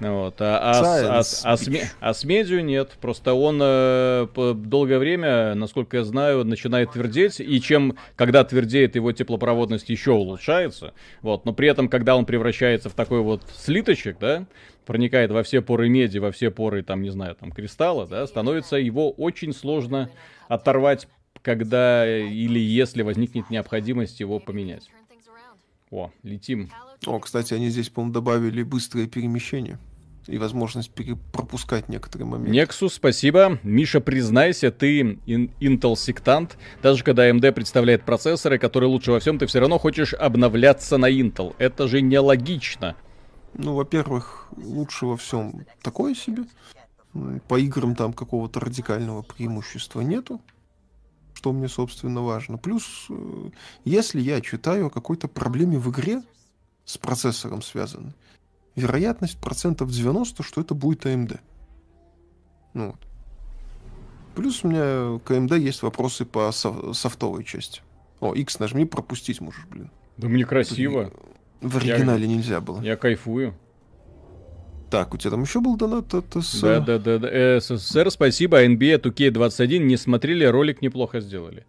Вот, 0.00 0.36
а, 0.40 0.70
а, 0.70 0.74
с- 0.74 1.04
а 1.04 1.22
а 1.52 1.56
с 1.58 1.66
ме- 1.68 1.90
а 2.00 2.14
с 2.14 2.24
медью 2.24 2.64
нет. 2.64 2.92
Просто 3.02 3.34
он 3.34 3.60
э, 3.62 4.26
долгое 4.34 4.98
время, 4.98 5.54
насколько 5.54 5.98
я 5.98 6.04
знаю, 6.04 6.42
начинает 6.44 6.92
твердеть. 6.92 7.38
И 7.38 7.60
чем, 7.60 7.98
когда 8.16 8.42
твердеет, 8.44 8.96
его 8.96 9.12
теплопроводность 9.12 9.90
еще 9.90 10.12
улучшается. 10.12 10.94
Вот, 11.20 11.44
но 11.44 11.52
при 11.52 11.68
этом, 11.68 11.88
когда 11.90 12.16
он 12.16 12.24
превращается 12.24 12.88
в 12.88 12.94
такой 12.94 13.20
вот 13.20 13.42
слиточек, 13.54 14.16
да, 14.18 14.46
проникает 14.86 15.30
во 15.32 15.42
все 15.42 15.60
поры 15.60 15.90
меди, 15.90 16.16
во 16.16 16.32
все 16.32 16.50
поры, 16.50 16.82
там, 16.82 17.02
не 17.02 17.10
знаю, 17.10 17.34
там, 17.34 17.52
кристалла, 17.52 18.06
да, 18.06 18.26
становится 18.26 18.76
его 18.76 19.10
очень 19.10 19.52
сложно 19.52 20.08
оторвать, 20.48 21.08
когда 21.44 22.06
или 22.08 22.58
если 22.58 23.02
возникнет 23.02 23.50
необходимость 23.50 24.18
его 24.18 24.40
поменять. 24.40 24.90
О, 25.90 26.10
летим. 26.22 26.70
О, 27.06 27.20
кстати, 27.20 27.52
они 27.54 27.68
здесь, 27.68 27.90
по-моему, 27.90 28.14
добавили 28.14 28.62
быстрое 28.62 29.06
перемещение 29.06 29.78
и 30.26 30.38
возможность 30.38 30.90
пропускать 31.32 31.90
некоторые 31.90 32.26
моменты. 32.26 32.58
Nexus, 32.58 32.94
спасибо. 32.94 33.58
Миша, 33.62 34.00
признайся, 34.00 34.70
ты 34.70 35.18
ин- 35.26 35.50
Intel-сектант. 35.60 36.56
Даже 36.82 37.04
когда 37.04 37.28
AMD 37.28 37.52
представляет 37.52 38.04
процессоры, 38.04 38.58
которые 38.58 38.88
лучше 38.88 39.12
во 39.12 39.20
всем, 39.20 39.38
ты 39.38 39.46
все 39.46 39.60
равно 39.60 39.78
хочешь 39.78 40.14
обновляться 40.14 40.96
на 40.96 41.10
Intel. 41.10 41.54
Это 41.58 41.86
же 41.88 42.00
нелогично. 42.00 42.96
Ну, 43.52 43.74
во-первых, 43.74 44.48
лучше 44.56 45.04
во 45.04 45.18
всем 45.18 45.66
такое 45.82 46.14
себе. 46.14 46.44
По 47.46 47.58
играм 47.58 47.94
там 47.94 48.14
какого-то 48.14 48.60
радикального 48.60 49.20
преимущества 49.22 50.00
нету, 50.00 50.40
что 51.44 51.52
мне, 51.52 51.68
собственно, 51.68 52.22
важно. 52.22 52.56
Плюс, 52.56 53.04
э, 53.10 53.50
если 53.84 54.18
я 54.18 54.40
читаю 54.40 54.86
о 54.86 54.90
какой-то 54.90 55.28
проблеме 55.28 55.78
в 55.78 55.90
игре 55.90 56.22
с 56.86 56.96
процессором 56.96 57.60
связанной, 57.60 58.14
вероятность 58.76 59.38
процентов 59.38 59.90
90, 59.90 60.42
что 60.42 60.62
это 60.62 60.72
будет 60.72 61.04
AMD. 61.04 61.38
Ну 62.72 62.92
вот. 62.92 63.00
Плюс 64.34 64.64
у 64.64 64.68
меня 64.68 65.18
к 65.18 65.30
AMD 65.30 65.58
есть 65.58 65.82
вопросы 65.82 66.24
по 66.24 66.50
со- 66.50 66.94
софтовой 66.94 67.44
части. 67.44 67.82
О, 68.20 68.32
X 68.32 68.58
нажми, 68.58 68.86
пропустить 68.86 69.42
можешь, 69.42 69.66
блин. 69.66 69.90
Да 70.16 70.28
мне 70.28 70.46
красиво. 70.46 71.12
В 71.60 71.76
оригинале 71.76 72.26
нельзя 72.26 72.62
было. 72.62 72.80
Я 72.80 72.96
кайфую. 72.96 73.54
Так, 74.94 75.12
у 75.12 75.16
тебя 75.16 75.32
там 75.32 75.42
еще 75.42 75.60
был 75.60 75.76
донат 75.76 76.14
от 76.14 76.36
с... 76.36 76.60
Да, 76.60 76.78
да, 76.78 76.98
да, 76.98 77.18
да. 77.18 77.28
Э, 77.28 77.60
СССР, 77.60 78.10
спасибо. 78.12 78.58
А 78.58 78.64
NBA 78.64 79.00
2K21 79.02 79.78
не 79.78 79.96
смотрели, 79.96 80.44
ролик 80.44 80.82
неплохо 80.82 81.20
сделали. 81.20 81.64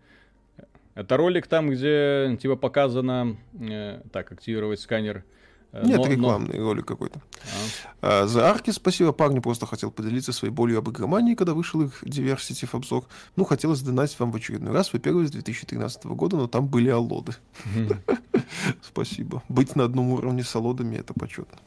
Это 0.94 1.18
ролик 1.18 1.48
там, 1.48 1.72
где 1.72 2.38
типа 2.40 2.56
показано... 2.56 3.36
э, 3.60 4.02
так, 4.12 4.32
активировать 4.32 4.80
сканер. 4.80 5.24
э, 5.72 5.84
Нет, 5.88 5.98
но- 5.98 6.06
но- 6.06 6.12
рекламный 6.12 6.60
ролик 6.60 6.86
какой-то. 6.86 7.20
А. 8.02 8.24
А, 8.24 8.28
За 8.28 8.48
Арки 8.48 8.70
спасибо. 8.70 9.12
Парни 9.12 9.40
просто 9.40 9.66
хотел 9.66 9.90
поделиться 9.90 10.32
своей 10.32 10.54
болью 10.54 10.78
об 10.78 10.90
игромании, 10.92 11.34
когда 11.34 11.56
вышел 11.56 11.82
их 11.82 12.04
Diversity 12.04 12.68
в 12.68 12.76
обзор. 12.76 13.06
Ну, 13.36 13.44
хотелось 13.44 13.82
донатить 13.82 14.20
вам 14.20 14.32
в 14.32 14.36
очередной 14.36 14.72
раз. 14.72 14.94
Вы 14.94 15.00
первый 15.00 15.26
с 15.26 15.32
2013 15.32 16.06
года, 16.06 16.38
но 16.38 16.48
там 16.48 16.68
были 16.68 16.90
аллоды. 16.90 17.34
Спасибо. 18.84 19.42
Быть 19.50 19.76
на 19.76 19.84
одном 19.86 20.12
уровне 20.12 20.44
с 20.44 20.56
аллодами— 20.56 20.96
это 20.98 21.14
почетно. 21.16 21.58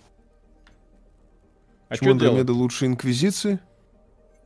А 1.88 1.90
Почему? 1.90 2.12
Андромеда 2.12 2.52
лучше 2.52 2.86
Инквизиции? 2.86 3.60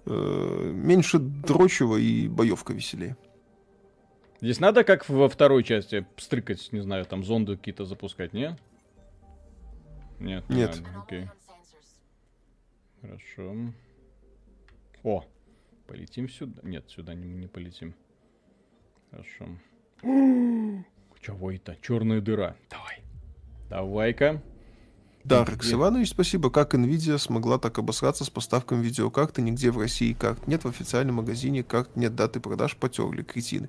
Э, 0.06 0.70
Меньше 0.72 1.18
дрочево 1.18 1.96
и 1.96 2.28
боевка 2.28 2.72
веселее. 2.72 3.16
Здесь 4.40 4.60
надо, 4.60 4.82
как 4.84 5.08
во 5.08 5.28
второй 5.28 5.62
части, 5.62 6.06
стрыкать, 6.16 6.72
не 6.72 6.80
знаю, 6.80 7.04
там 7.04 7.22
зонды 7.24 7.56
какие-то 7.56 7.84
запускать, 7.84 8.32
не? 8.32 8.56
Нет. 10.18 10.48
не 10.48 10.56
Нет. 10.56 10.80
надо, 10.82 11.02
Окей. 11.02 11.28
Хорошо. 13.00 13.54
О, 15.02 15.24
полетим 15.86 16.28
сюда. 16.28 16.60
Нет, 16.62 16.84
сюда 16.88 17.14
не, 17.14 17.28
не 17.32 17.48
полетим. 17.48 17.94
Хорошо. 19.10 19.46
Чего 21.20 21.52
это? 21.52 21.76
Черная 21.80 22.20
дыра. 22.20 22.56
Давай. 22.70 23.02
Давай-ка. 23.68 24.42
Дарекс 25.24 25.66
Где? 25.66 25.74
Иванович, 25.74 26.10
спасибо. 26.10 26.50
Как 26.50 26.74
Nvidia 26.74 27.16
смогла 27.18 27.58
так 27.58 27.78
обосраться 27.78 28.24
с 28.24 28.30
поставками 28.30 28.82
видеокарты 28.82 29.40
нигде 29.42 29.70
в 29.70 29.78
России 29.78 30.12
как 30.14 30.46
нет 30.48 30.64
в 30.64 30.68
официальном 30.68 31.16
магазине, 31.16 31.62
как 31.62 31.94
нет 31.94 32.14
даты 32.16 32.40
продаж, 32.40 32.76
потерли, 32.76 33.22
кретины. 33.22 33.68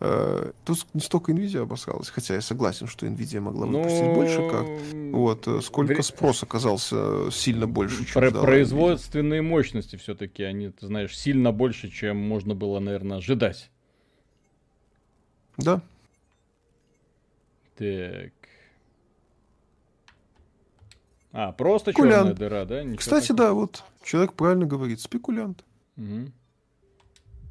Э, 0.00 0.50
Тут 0.64 0.86
не 0.94 1.00
столько 1.00 1.32
Nvidia 1.32 1.60
обосралась, 1.62 2.08
хотя 2.08 2.34
я 2.34 2.40
согласен, 2.40 2.86
что 2.86 3.06
Nvidia 3.06 3.40
могла 3.40 3.66
выпустить 3.66 4.02
Ну, 4.02 4.14
больше 4.14 4.50
карт. 4.50 4.68
Вот, 5.12 5.46
э, 5.46 5.60
сколько 5.60 5.92
вре- 5.94 6.02
спрос 6.02 6.42
оказался 6.42 7.30
сильно 7.30 7.66
больше, 7.66 8.04
чем 8.06 8.14
Про- 8.14 8.30
производственные 8.40 9.42
мощности 9.42 9.96
все-таки, 9.96 10.42
они, 10.42 10.70
ты 10.70 10.86
знаешь, 10.86 11.16
сильно 11.16 11.52
больше, 11.52 11.90
чем 11.90 12.16
можно 12.16 12.54
было, 12.54 12.80
наверное, 12.80 13.18
ожидать. 13.18 13.70
Nvidia. 15.58 15.64
Да, 15.64 15.80
Так. 17.76 18.32
А, 21.36 21.50
просто 21.50 21.90
Спекулянт. 21.90 22.16
черная 22.16 22.34
дыра, 22.34 22.64
да? 22.64 22.84
Ничего 22.84 22.96
кстати, 22.98 23.28
такого? 23.28 23.48
да, 23.48 23.52
вот 23.54 23.82
человек 24.04 24.34
правильно 24.34 24.66
говорит, 24.66 25.00
спекулянт. 25.00 25.64
Мгм. 25.96 26.32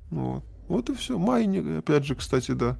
Вот. 0.10 0.44
Вот 0.70 0.90
и 0.90 0.96
все. 0.96 1.18
Майнеры, 1.18 1.80
опять 1.80 2.06
же, 2.06 2.16
кстати, 2.16 2.52
да. 2.52 2.78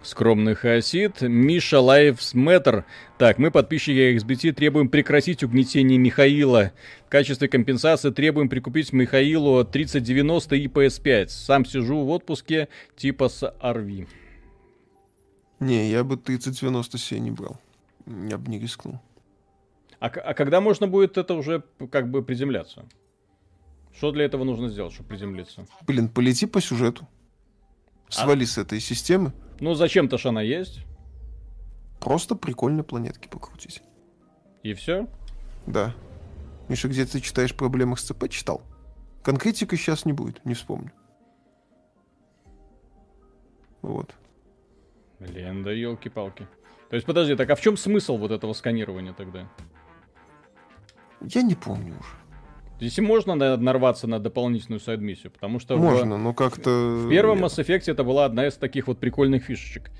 Скромный 0.00 0.54
хаосит. 0.54 1.22
Миша 1.22 1.78
Lives 1.78 2.34
Matter. 2.34 2.84
Так, 3.18 3.38
мы, 3.38 3.50
подписчики 3.50 4.16
XBT, 4.16 4.52
требуем 4.52 4.88
прекратить 4.88 5.42
угнетение 5.42 5.98
Михаила. 5.98 6.70
В 7.06 7.10
качестве 7.10 7.48
компенсации 7.48 8.10
требуем 8.10 8.48
прикупить 8.48 8.92
Михаилу 8.92 9.64
3090 9.64 10.54
и 10.54 10.68
PS5. 10.68 11.28
Сам 11.30 11.64
сижу 11.64 12.04
в 12.04 12.10
отпуске, 12.10 12.68
типа 12.96 13.28
с 13.28 13.42
RV. 13.60 14.06
Не, 15.64 15.88
я 15.88 16.04
бы 16.04 16.18
3090 16.18 16.98
себе 16.98 17.20
не 17.20 17.30
брал. 17.30 17.58
Я 18.06 18.36
бы 18.36 18.50
не 18.50 18.58
рискнул. 18.58 19.00
А, 19.98 20.08
а 20.08 20.34
когда 20.34 20.60
можно 20.60 20.86
будет 20.86 21.16
это 21.16 21.32
уже 21.32 21.64
как 21.90 22.10
бы 22.10 22.22
приземляться? 22.22 22.84
Что 23.96 24.12
для 24.12 24.26
этого 24.26 24.44
нужно 24.44 24.68
сделать, 24.68 24.92
чтобы 24.92 25.08
приземлиться? 25.08 25.66
Блин, 25.86 26.10
полети 26.10 26.44
по 26.44 26.60
сюжету. 26.60 27.08
Свали 28.10 28.44
с 28.44 28.58
этой 28.58 28.78
системы. 28.78 29.32
Ну, 29.58 29.72
зачем-то 29.72 30.18
ж 30.18 30.26
она 30.26 30.42
есть. 30.42 30.84
Просто 31.98 32.34
прикольные 32.34 32.84
планетки 32.84 33.26
покрутить. 33.28 33.82
И 34.62 34.74
все. 34.74 35.08
Да. 35.66 35.94
Миша, 36.68 36.88
где 36.88 37.06
ты 37.06 37.22
читаешь 37.22 37.56
проблемы 37.56 37.96
с 37.96 38.02
ЦП? 38.02 38.28
Читал. 38.28 38.60
Конкретика 39.22 39.78
сейчас 39.78 40.04
не 40.04 40.12
будет, 40.12 40.44
не 40.44 40.52
вспомню. 40.52 40.92
Вот. 43.80 44.14
Блин, 45.26 45.62
да 45.62 45.72
елки-палки. 45.72 46.46
То 46.90 46.96
есть, 46.96 47.06
подожди, 47.06 47.34
так 47.34 47.50
а 47.50 47.54
в 47.56 47.60
чем 47.60 47.76
смысл 47.76 48.16
вот 48.16 48.30
этого 48.30 48.52
сканирования 48.52 49.12
тогда? 49.12 49.48
Я 51.20 51.42
не 51.42 51.54
помню 51.54 51.94
уже. 51.98 52.08
Здесь 52.80 52.98
можно 52.98 53.34
на- 53.34 53.56
нарваться 53.56 54.06
на 54.06 54.18
дополнительную 54.18 54.80
сайд-миссию, 54.80 55.30
потому 55.32 55.58
что 55.60 55.76
в- 55.76 55.80
Можно, 55.80 56.18
но 56.18 56.34
как-то... 56.34 56.70
в 57.06 57.08
первом. 57.08 57.44
Mass 57.44 57.56
Effect 57.58 57.90
это 57.90 58.04
была 58.04 58.24
одна 58.26 58.46
из 58.48 58.54
таких 58.54 58.88
вот 58.88 58.98
прикольных 58.98 59.44
фишечек. 59.44 59.90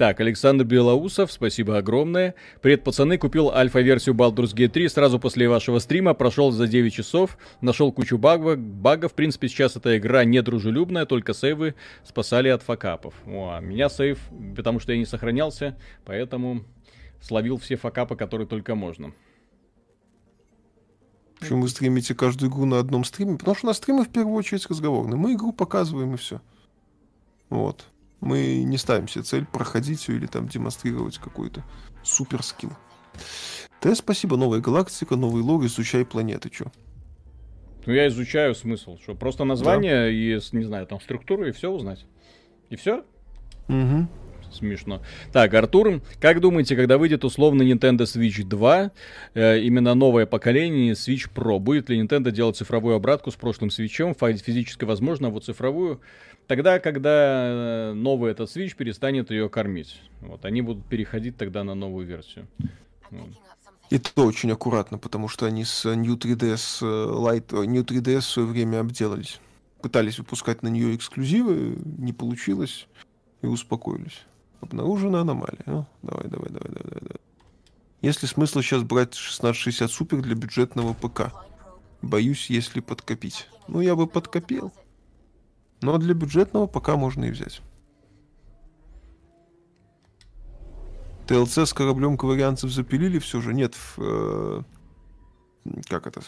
Так, 0.00 0.18
Александр 0.18 0.64
Белоусов, 0.64 1.30
спасибо 1.30 1.76
огромное. 1.76 2.34
Привет, 2.62 2.84
пацаны, 2.84 3.18
купил 3.18 3.50
альфа-версию 3.50 4.14
Baldur's 4.14 4.54
Gate 4.54 4.68
3 4.68 4.88
сразу 4.88 5.20
после 5.20 5.46
вашего 5.46 5.78
стрима, 5.78 6.14
прошел 6.14 6.52
за 6.52 6.66
9 6.66 6.90
часов, 6.90 7.36
нашел 7.60 7.92
кучу 7.92 8.16
багов, 8.16 8.58
багов. 8.58 9.12
В 9.12 9.14
принципе, 9.14 9.48
сейчас 9.48 9.76
эта 9.76 9.98
игра 9.98 10.24
недружелюбная, 10.24 11.04
только 11.04 11.34
сейвы 11.34 11.74
спасали 12.02 12.48
от 12.48 12.62
факапов. 12.62 13.12
О, 13.26 13.50
а 13.54 13.60
меня 13.60 13.90
сейв, 13.90 14.18
потому 14.56 14.80
что 14.80 14.92
я 14.92 14.98
не 14.98 15.04
сохранялся, 15.04 15.76
поэтому 16.06 16.64
словил 17.20 17.58
все 17.58 17.76
факапы, 17.76 18.16
которые 18.16 18.48
только 18.48 18.74
можно. 18.74 19.12
Почему 21.40 21.60
вы 21.60 21.68
стримите 21.68 22.14
каждую 22.14 22.50
игру 22.50 22.64
на 22.64 22.78
одном 22.78 23.04
стриме? 23.04 23.36
Потому 23.36 23.54
что 23.54 23.66
на 23.66 23.74
стримы 23.74 24.04
в 24.04 24.08
первую 24.08 24.36
очередь 24.36 24.64
разговорные. 24.66 25.18
Мы 25.18 25.34
игру 25.34 25.52
показываем 25.52 26.14
и 26.14 26.16
все. 26.16 26.40
Вот. 27.50 27.89
Мы 28.20 28.62
не 28.64 28.76
ставим 28.76 29.08
себе 29.08 29.24
цель 29.24 29.46
проходить 29.46 30.06
ее 30.08 30.16
или 30.18 30.26
там 30.26 30.46
демонстрировать 30.48 31.18
какой-то 31.18 31.64
супер 32.02 32.42
скилл. 32.42 32.72
Т, 33.80 33.94
спасибо, 33.94 34.36
новая 34.36 34.60
галактика, 34.60 35.16
новый 35.16 35.42
лог, 35.42 35.64
изучай 35.64 36.04
планеты, 36.04 36.50
чё? 36.50 36.66
Ну, 37.86 37.94
я 37.94 38.08
изучаю 38.08 38.54
смысл, 38.54 38.98
что 39.02 39.14
просто 39.14 39.44
название 39.44 40.12
и, 40.12 40.38
с- 40.38 40.52
не 40.52 40.64
знаю, 40.64 40.86
там 40.86 41.00
структуру 41.00 41.46
и 41.46 41.52
все 41.52 41.70
узнать. 41.70 42.04
И 42.68 42.76
все? 42.76 43.04
Угу. 43.68 44.06
Смешно. 44.52 45.00
Так, 45.32 45.54
Артур, 45.54 46.02
как 46.20 46.40
думаете, 46.40 46.74
когда 46.76 46.98
выйдет 46.98 47.24
условно 47.24 47.62
Nintendo 47.62 48.00
Switch 48.00 48.42
2, 48.44 48.90
э, 49.34 49.60
именно 49.60 49.94
новое 49.94 50.26
поколение 50.26 50.92
Switch 50.94 51.30
Pro, 51.32 51.58
будет 51.58 51.88
ли 51.88 52.00
Nintendo 52.00 52.30
делать 52.32 52.56
цифровую 52.56 52.96
обратку 52.96 53.30
с 53.30 53.36
прошлым 53.36 53.70
свечом, 53.70 54.14
физически 54.14 54.84
возможно, 54.84 55.28
а 55.28 55.30
вот 55.30 55.44
цифровую, 55.44 56.00
тогда, 56.50 56.80
когда 56.80 57.90
э, 57.90 57.92
новый 57.92 58.32
этот 58.32 58.50
Switch 58.50 58.74
перестанет 58.74 59.30
ее 59.30 59.48
кормить. 59.48 60.02
Вот, 60.20 60.44
они 60.44 60.62
будут 60.62 60.84
переходить 60.84 61.36
тогда 61.36 61.62
на 61.62 61.76
новую 61.76 62.04
версию. 62.04 62.48
И 63.88 63.98
то 64.00 64.24
очень 64.24 64.50
аккуратно, 64.50 64.98
потому 64.98 65.28
что 65.28 65.46
они 65.46 65.64
с 65.64 65.84
New 65.94 66.16
3DS 66.16 66.78
э, 66.82 66.84
Lite, 66.84 67.56
ой, 67.56 67.68
New 67.68 67.84
3DS 67.84 68.18
в 68.18 68.24
свое 68.24 68.48
время 68.48 68.80
обделались. 68.80 69.40
Пытались 69.80 70.18
выпускать 70.18 70.64
на 70.64 70.68
нее 70.68 70.96
эксклюзивы, 70.96 71.78
не 71.84 72.12
получилось, 72.12 72.88
и 73.42 73.46
успокоились. 73.46 74.22
Обнаружена 74.60 75.20
аномалия. 75.20 75.62
Ну, 75.66 75.86
давай, 76.02 76.26
давай, 76.26 76.48
давай, 76.50 76.72
давай, 76.72 76.90
давай. 76.90 77.00
давай. 77.00 77.20
Есть 78.02 78.22
ли 78.22 78.28
смысл 78.28 78.60
сейчас 78.60 78.82
брать 78.82 79.10
1660 79.10 79.88
Super 79.88 80.20
для 80.20 80.34
бюджетного 80.34 80.94
ПК? 80.94 81.32
Боюсь, 82.02 82.50
если 82.50 82.80
подкопить. 82.80 83.46
Ну, 83.68 83.80
я 83.80 83.94
бы 83.94 84.08
подкопил. 84.08 84.72
Но 85.80 85.98
для 85.98 86.14
бюджетного 86.14 86.66
ПК 86.66 86.90
можно 86.90 87.24
и 87.24 87.30
взять. 87.30 87.62
ТЛЦ 91.26 91.58
с 91.58 91.72
кораблем 91.72 92.16
коварианцев 92.18 92.70
запилили 92.72 93.18
все 93.18 93.40
же? 93.40 93.54
Нет, 93.54 93.74
в, 93.74 93.98
э, 93.98 94.62
как 95.88 96.06
это? 96.06 96.22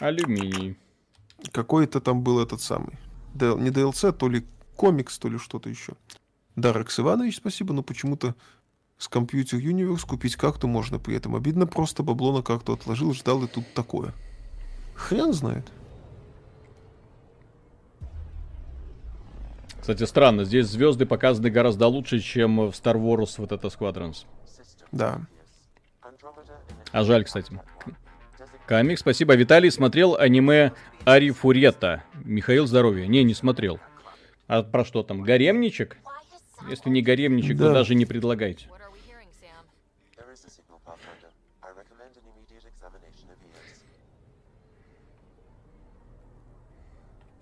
Алюминий. 0.00 0.78
Какой-то 1.52 2.00
там 2.00 2.22
был 2.22 2.40
этот 2.40 2.62
самый. 2.62 2.98
Д- 3.34 3.54
не 3.56 3.70
DLC, 3.70 4.12
то 4.12 4.28
ли 4.28 4.46
комикс, 4.76 5.18
то 5.18 5.28
ли 5.28 5.38
что-то 5.38 5.68
еще. 5.68 5.92
Дарекс 6.56 6.98
Иванович, 6.98 7.36
спасибо, 7.36 7.74
но 7.74 7.82
почему-то 7.82 8.34
с 8.98 9.10
Computer 9.10 9.60
Universe 9.60 10.06
купить 10.06 10.36
карту 10.36 10.68
можно 10.68 10.98
при 10.98 11.16
этом. 11.16 11.36
Обидно 11.36 11.66
просто, 11.66 12.02
бабло 12.02 12.34
на 12.34 12.42
карту 12.42 12.72
отложил, 12.72 13.12
ждал 13.12 13.44
и 13.44 13.46
тут 13.46 13.64
такое. 13.74 14.14
Хрен 14.94 15.34
знает. 15.34 15.70
Кстати, 19.86 20.02
странно, 20.02 20.42
здесь 20.44 20.66
звезды 20.66 21.06
показаны 21.06 21.48
гораздо 21.48 21.86
лучше, 21.86 22.18
чем 22.18 22.56
в 22.56 22.70
Star 22.70 22.96
Wars 22.96 23.34
вот 23.38 23.52
это 23.52 23.68
Squadrons. 23.68 24.26
Да. 24.90 25.20
А 26.90 27.04
жаль, 27.04 27.22
кстати. 27.22 27.52
Камик, 28.66 28.98
спасибо. 28.98 29.36
Виталий 29.36 29.70
смотрел 29.70 30.16
аниме 30.16 30.72
Ари 31.04 31.30
Фурета. 31.30 32.02
Михаил, 32.24 32.66
здоровье. 32.66 33.06
Не, 33.06 33.22
не 33.22 33.32
смотрел. 33.32 33.78
А 34.48 34.64
про 34.64 34.84
что 34.84 35.04
там? 35.04 35.22
Гаремничек? 35.22 35.98
Если 36.68 36.90
не 36.90 37.00
гаремничек, 37.00 37.56
то 37.56 37.68
Да. 37.68 37.74
даже 37.74 37.94
не 37.94 38.06
предлагайте. 38.06 38.66
What 38.66 38.80
are 38.80 38.92
we 38.92 38.98
hearing, 39.08 39.28
Sam? 39.40 39.66
There 40.16 40.32
is 40.32 40.44
a 40.44 40.50
signal, 40.50 40.80
Pathfinder. 40.84 41.30
I 41.62 41.68
recommend 41.70 42.10
an 42.16 42.24
immediate 42.34 42.64
examination 42.64 43.30
of 43.30 43.38
ears. 43.54 43.78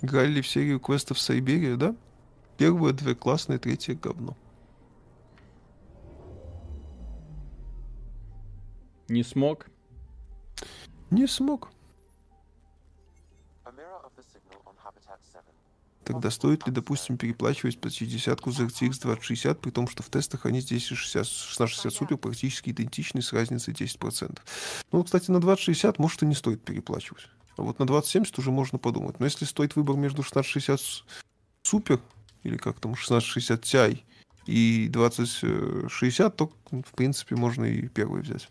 Играли 0.02 0.28
ли 0.28 0.42
в 1.14 1.18
Сайберия, 1.18 1.76
да? 1.76 1.94
Первые 2.56 2.92
две 2.94 3.14
классные, 3.14 3.58
третье 3.58 3.94
говно. 3.94 4.36
Не 9.08 9.22
смог. 9.22 9.66
Не 11.10 11.26
смог. 11.26 11.70
A 13.64 13.70
mirror 13.70 14.02
of 14.04 14.12
the 14.16 14.22
signal 14.22 14.60
on 14.64 14.74
Habitat 14.84 15.18
7. 15.32 15.42
Тогда 16.04 16.30
стоит 16.30 16.66
ли, 16.66 16.72
допустим, 16.72 17.16
переплачивать 17.16 17.80
почти 17.80 18.06
десятку 18.06 18.50
за 18.50 18.64
RTX 18.64 19.00
2060, 19.02 19.60
при 19.60 19.70
том, 19.70 19.88
что 19.88 20.02
в 20.02 20.10
тестах 20.10 20.46
они 20.46 20.60
здесь 20.60 20.84
60, 20.84 21.22
1660 21.22 21.92
супер 21.92 22.18
практически 22.18 22.70
идентичны 22.70 23.22
с 23.22 23.32
разницей 23.32 23.72
10%. 23.74 24.38
Ну, 24.92 25.02
кстати, 25.04 25.30
на 25.30 25.40
2060 25.40 25.98
может 25.98 26.22
и 26.22 26.26
не 26.26 26.34
стоит 26.34 26.62
переплачивать. 26.62 27.26
А 27.56 27.62
вот 27.62 27.78
на 27.78 27.86
2070 27.86 28.38
уже 28.38 28.50
можно 28.50 28.78
подумать. 28.78 29.18
Но 29.18 29.26
если 29.26 29.44
стоит 29.44 29.76
выбор 29.76 29.96
между 29.96 30.22
1660 30.22 30.80
с- 30.80 31.04
супер, 31.62 32.00
или 32.44 32.56
как 32.56 32.78
там, 32.78 32.92
1660 32.92 33.62
Ti 33.62 34.02
и 34.46 34.88
2060, 34.88 36.36
то, 36.36 36.52
в 36.70 36.92
принципе, 36.94 37.34
можно 37.34 37.64
и 37.64 37.88
первый 37.88 38.22
взять. 38.22 38.48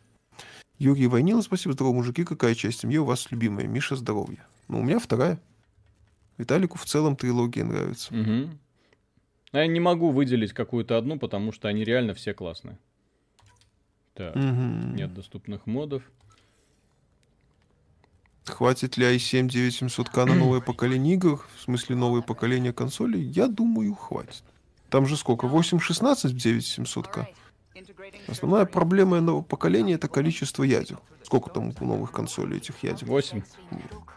Юрий 0.80 1.08
Войнила, 1.08 1.42
спасибо, 1.42 1.74
здорово, 1.74 1.94
мужики, 1.94 2.26
какая 2.26 2.56
часть 2.56 2.82
семьи 2.82 2.98
у 2.98 3.06
вас 3.06 3.32
любимая? 3.32 3.68
Миша, 3.68 3.96
здоровье. 3.96 4.44
Ну, 4.68 4.80
у 4.80 4.84
меня 4.84 5.00
вторая. 5.00 5.40
Виталику 6.38 6.78
в 6.78 6.86
целом 6.86 7.16
трилогия 7.16 7.64
нравится. 7.64 8.14
А 9.52 9.60
Я 9.60 9.68
не 9.68 9.80
могу 9.80 10.10
выделить 10.10 10.52
какую-то 10.52 10.98
одну, 10.98 11.20
потому 11.20 11.52
что 11.52 11.68
они 11.68 11.84
реально 11.84 12.16
все 12.16 12.34
классные. 12.34 12.80
Так, 14.16 14.36
Мгм. 14.36 14.96
нет 14.96 15.14
доступных 15.14 15.68
модов. 15.68 16.04
Хватит 18.46 18.98
ли 18.98 19.06
i7 19.16 19.48
9700K 19.48 20.26
на 20.26 20.36
новое 20.36 20.60
поколение 20.60 21.16
игр? 21.16 21.46
В 21.58 21.62
смысле, 21.62 21.96
новое 21.96 22.22
поколение 22.22 22.74
консолей? 22.74 23.22
Я 23.22 23.48
думаю, 23.48 23.96
хватит. 23.96 24.44
Там 24.90 25.06
же 25.06 25.16
сколько? 25.18 25.48
8.16 25.48 26.28
в 26.30 26.36
9700K? 26.36 27.26
Основная 28.28 28.66
проблема 28.66 29.20
нового 29.22 29.42
поколения— 29.42 29.94
это 29.96 30.08
количество 30.08 30.64
ядер. 30.64 31.00
Сколько 31.24 31.50
там 31.50 31.74
у 31.80 31.86
новых 31.86 32.12
консолей 32.12 32.58
этих 32.58 32.76
ядер? 32.84 33.08
8. 33.08 33.42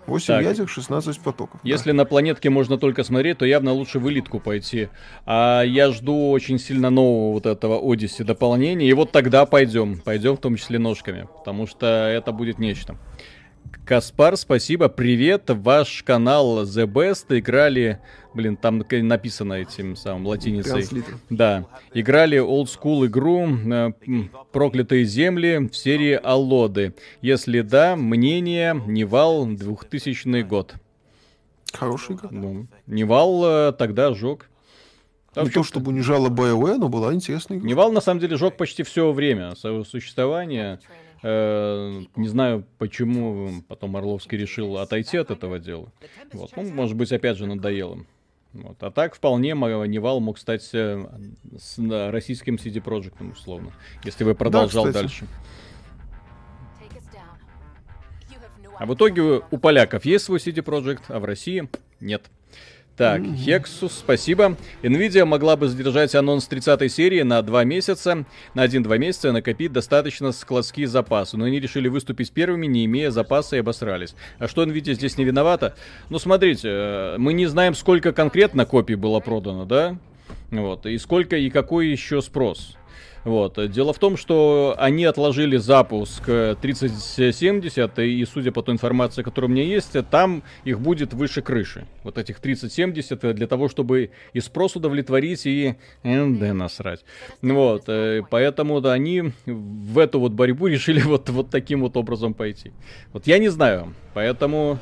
8 0.06 0.26
Так. 0.26 0.42
ядер, 0.42 0.68
16 0.68 1.20
потоков. 1.20 1.60
да. 1.62 1.68
Если 1.68 1.92
на 1.92 2.04
планетке 2.04 2.50
можно 2.50 2.76
только 2.78 3.04
смотреть, 3.04 3.38
то 3.38 3.46
явно 3.46 3.72
лучше 3.72 3.98
в 3.98 4.10
элитку 4.10 4.40
пойти. 4.40 4.88
А 5.24 5.62
я 5.62 5.90
жду 5.92 6.30
очень 6.30 6.58
сильно 6.58 6.90
нового 6.90 7.32
вот 7.32 7.46
этого 7.46 7.80
Одиссе 7.80 8.24
дополнения. 8.24 8.88
И 8.88 8.92
вот 8.92 9.12
тогда 9.12 9.46
пойдем. 9.46 10.00
Пойдем 10.00 10.36
в 10.36 10.40
том 10.40 10.56
числе 10.56 10.78
ножками. 10.78 11.26
Потому 11.38 11.66
что 11.66 11.86
это 11.86 12.32
будет 12.32 12.58
нечто. 12.58 12.98
Каспар, 13.84 14.36
спасибо, 14.36 14.88
привет. 14.88 15.44
Ваш 15.48 16.02
канал 16.02 16.62
the 16.64 16.86
best 16.86 17.26
играли... 17.38 18.00
Блин, 18.34 18.56
там 18.56 18.84
написано 18.90 19.54
этим 19.54 19.96
самым 19.96 20.26
латиницей. 20.26 21.04
Да, 21.30 21.66
играли 21.94 22.38
school 22.64 23.06
игру 23.06 23.48
э, 23.48 23.92
«Проклятые 24.52 25.04
земли» 25.04 25.68
в 25.70 25.74
серии 25.74 26.20
«Аллоды». 26.22 26.94
Если 27.22 27.62
да, 27.62 27.96
мнение. 27.96 28.74
Nival 28.86 29.46
2000 29.46 30.42
год. 30.42 30.74
Хорошая 31.72 32.16
игра. 32.16 32.28
Ну, 32.30 32.66
Nival 32.86 33.44
э, 33.44 33.72
тогда 33.72 34.12
жег. 34.12 34.50
Не 35.34 35.50
то, 35.50 35.62
чтобы 35.62 35.90
унижала 35.90 36.28
BioWare, 36.28 36.76
но 36.78 36.88
была 36.88 37.12
интересная 37.12 37.58
игра. 37.58 37.68
Nival 37.68 37.92
на 37.92 38.00
самом 38.00 38.20
деле 38.20 38.36
жег 38.36 38.56
почти 38.56 38.82
все 38.82 39.12
время 39.12 39.54
своего 39.54 39.84
существования. 39.84 40.80
Э, 41.22 42.02
не 42.16 42.28
знаю, 42.28 42.64
почему 42.78 43.62
потом 43.68 43.96
Орловский 43.96 44.36
решил 44.38 44.76
отойти 44.78 45.16
от 45.16 45.30
этого 45.30 45.58
дела. 45.58 45.92
Вот. 46.32 46.50
Ну, 46.56 46.72
может 46.72 46.96
быть, 46.96 47.10
опять 47.12 47.36
же, 47.36 47.46
надоело. 47.46 48.04
Вот. 48.52 48.82
А 48.82 48.90
так 48.90 49.14
вполне 49.14 49.50
Nival 49.52 50.20
мог 50.20 50.38
стать 50.38 50.68
э, 50.72 51.04
с- 51.58 51.74
да, 51.78 52.10
российским 52.10 52.56
CD 52.56 52.82
Projekt, 52.82 53.30
условно, 53.32 53.72
если 54.04 54.24
бы 54.24 54.34
продолжал 54.34 54.84
кстати. 54.86 55.02
дальше. 55.02 55.26
А 58.78 58.84
в 58.84 58.94
итоге 58.94 59.22
у 59.50 59.58
поляков 59.58 60.04
есть 60.04 60.24
свой 60.26 60.38
CD 60.38 60.62
Projekt, 60.62 61.04
а 61.08 61.18
в 61.18 61.24
России 61.24 61.68
нет. 62.00 62.30
Так, 62.96 63.20
Hexus, 63.20 63.90
спасибо. 63.90 64.56
Nvidia 64.82 65.26
могла 65.26 65.56
бы 65.56 65.68
задержать 65.68 66.14
анонс 66.14 66.46
30 66.46 66.90
серии 66.90 67.20
на 67.20 67.42
2 67.42 67.64
месяца, 67.64 68.24
на 68.54 68.64
1-2 68.64 68.96
месяца 68.96 69.32
накопить 69.32 69.70
достаточно 69.70 70.32
складские 70.32 70.86
запасы, 70.86 71.36
но 71.36 71.44
они 71.44 71.60
решили 71.60 71.88
выступить 71.88 72.32
первыми, 72.32 72.66
не 72.66 72.86
имея 72.86 73.10
запаса 73.10 73.56
и 73.56 73.58
обосрались. 73.58 74.14
А 74.38 74.48
что 74.48 74.64
Nvidia 74.64 74.94
здесь 74.94 75.18
не 75.18 75.24
виновата? 75.24 75.76
Ну, 76.08 76.18
смотрите, 76.18 76.68
э, 76.70 77.16
мы 77.18 77.34
не 77.34 77.44
знаем, 77.44 77.74
сколько 77.74 78.14
конкретно 78.14 78.64
копий 78.64 78.94
было 78.94 79.20
продано, 79.20 79.66
да? 79.66 79.98
Вот, 80.50 80.86
и 80.86 80.96
сколько 80.96 81.36
и 81.36 81.50
какой 81.50 81.88
еще 81.88 82.22
спрос. 82.22 82.76
Вот. 83.26 83.58
Дело 83.72 83.92
в 83.92 83.98
том, 83.98 84.16
что 84.16 84.76
они 84.78 85.04
отложили 85.04 85.56
запуск 85.56 86.28
э, 86.28 86.54
3070, 86.62 87.98
и 87.98 88.24
судя 88.24 88.52
по 88.52 88.62
той 88.62 88.74
информации, 88.74 89.24
которая 89.24 89.50
у 89.50 89.52
меня 89.52 89.64
есть, 89.64 89.96
э, 89.96 90.04
там 90.04 90.44
их 90.62 90.78
будет 90.78 91.12
выше 91.12 91.42
крыши. 91.42 91.88
Вот 92.04 92.18
этих 92.18 92.38
3070 92.38 93.24
э, 93.24 93.32
для 93.32 93.48
того, 93.48 93.68
чтобы 93.68 94.10
и 94.32 94.38
спрос 94.38 94.76
удовлетворить, 94.76 95.44
и 95.44 95.74
НД 96.04 96.54
насрать. 96.54 97.04
Вот. 97.42 97.88
э, 97.88 98.22
Поэтому 98.30 98.80
да, 98.80 98.92
они 98.92 99.32
в 99.44 99.98
эту 99.98 100.20
вот 100.20 100.30
борьбу 100.30 100.66
решили 100.68 101.00
вот, 101.00 101.28
вот 101.28 101.50
таким 101.50 101.80
вот 101.80 101.96
образом 101.96 102.32
пойти. 102.32 102.70
Вот 103.12 103.26
я 103.26 103.38
не 103.38 103.48
знаю. 103.48 103.92
Поэтому 104.14 104.78